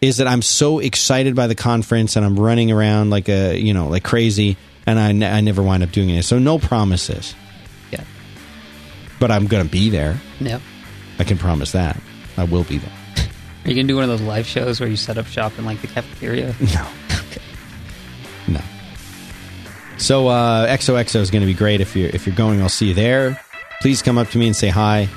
is 0.00 0.16
that 0.16 0.28
I'm 0.28 0.42
so 0.42 0.78
excited 0.78 1.34
by 1.34 1.46
the 1.46 1.54
conference 1.54 2.16
and 2.16 2.24
I'm 2.24 2.38
running 2.38 2.72
around 2.72 3.10
like 3.10 3.28
a, 3.28 3.58
you 3.58 3.74
know, 3.74 3.88
like 3.88 4.04
crazy, 4.04 4.56
and 4.86 4.98
I, 4.98 5.36
I 5.36 5.40
never 5.40 5.62
wind 5.62 5.82
up 5.82 5.92
doing 5.92 6.10
it. 6.10 6.24
So 6.24 6.38
no 6.38 6.58
promises. 6.58 7.34
But 9.22 9.30
I'm 9.30 9.46
going 9.46 9.64
to 9.64 9.70
be 9.70 9.88
there. 9.88 10.20
No. 10.40 10.60
I 11.20 11.22
can 11.22 11.38
promise 11.38 11.70
that. 11.70 11.96
I 12.36 12.42
will 12.42 12.64
be 12.64 12.78
there. 12.78 12.92
Are 13.64 13.68
you 13.68 13.74
going 13.76 13.86
to 13.86 13.92
do 13.92 13.94
one 13.94 14.02
of 14.02 14.10
those 14.10 14.20
live 14.20 14.46
shows 14.46 14.80
where 14.80 14.88
you 14.88 14.96
set 14.96 15.16
up 15.16 15.26
shop 15.26 15.56
in 15.60 15.64
like 15.64 15.80
the 15.80 15.86
cafeteria? 15.86 16.52
No. 16.74 16.88
No. 18.48 18.60
So 19.96 20.26
uh, 20.26 20.66
XOXO 20.66 21.20
is 21.20 21.30
going 21.30 21.42
to 21.42 21.46
be 21.46 21.54
great. 21.54 21.80
If 21.80 21.94
you're 21.94 22.08
if 22.08 22.26
you're 22.26 22.34
going, 22.34 22.60
I'll 22.60 22.68
see 22.68 22.88
you 22.88 22.94
there. 22.94 23.40
Please 23.80 24.02
come 24.02 24.18
up 24.18 24.28
to 24.30 24.38
me 24.38 24.48
and 24.48 24.56
say 24.56 24.70
hi, 24.70 25.08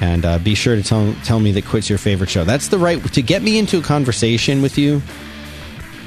and 0.00 0.24
uh, 0.24 0.38
be 0.38 0.54
sure 0.54 0.74
to 0.74 0.82
tell 0.82 1.14
tell 1.22 1.38
me 1.38 1.52
that 1.52 1.66
Quit's 1.66 1.90
your 1.90 1.98
favorite 1.98 2.30
show. 2.30 2.44
That's 2.44 2.68
the 2.68 2.78
right 2.78 3.04
to 3.12 3.20
get 3.20 3.42
me 3.42 3.58
into 3.58 3.78
a 3.78 3.82
conversation 3.82 4.62
with 4.62 4.78
you. 4.78 5.02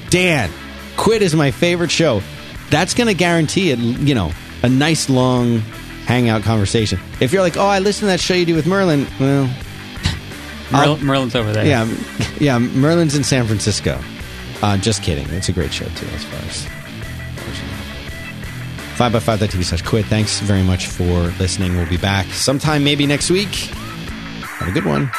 Dan, 0.09 0.49
Quit 0.97 1.21
is 1.21 1.35
my 1.35 1.51
favorite 1.51 1.91
show. 1.91 2.23
That's 2.71 2.95
going 2.95 3.07
to 3.07 3.13
guarantee 3.13 3.69
it. 3.69 3.77
You 3.77 4.15
know, 4.15 4.31
a 4.63 4.69
nice 4.69 5.11
long 5.11 5.61
hangout 6.09 6.41
conversation. 6.41 6.99
If 7.21 7.31
you're 7.31 7.43
like, 7.43 7.55
oh, 7.55 7.67
I 7.67 7.77
listened 7.77 8.01
to 8.01 8.05
that 8.07 8.19
show 8.19 8.33
you 8.33 8.43
do 8.45 8.55
with 8.55 8.65
Merlin. 8.65 9.05
Well, 9.19 9.45
Merl- 10.71 10.99
Merlin's 11.01 11.35
over 11.35 11.53
there. 11.53 11.65
yeah, 11.65 11.87
yeah. 12.39 12.57
Merlin's 12.57 13.15
in 13.15 13.23
San 13.23 13.45
Francisco. 13.45 13.99
Uh, 14.63 14.75
just 14.77 15.03
kidding. 15.03 15.29
It's 15.29 15.49
a 15.49 15.53
great 15.53 15.71
show 15.71 15.85
too, 15.85 16.07
as 16.07 16.23
far 16.25 16.39
as. 16.49 16.67
Five 18.97 19.13
by 19.13 19.19
five 19.19 19.39
TV 19.39 19.63
slash 19.63 19.83
quit. 19.83 20.05
Thanks 20.07 20.39
very 20.41 20.63
much 20.63 20.87
for 20.87 21.27
listening. 21.39 21.75
We'll 21.77 21.87
be 21.87 21.97
back 21.97 22.25
sometime 22.33 22.83
maybe 22.83 23.05
next 23.05 23.29
week. 23.29 23.53
Have 23.55 24.67
a 24.67 24.71
good 24.71 24.85
one. 24.85 25.09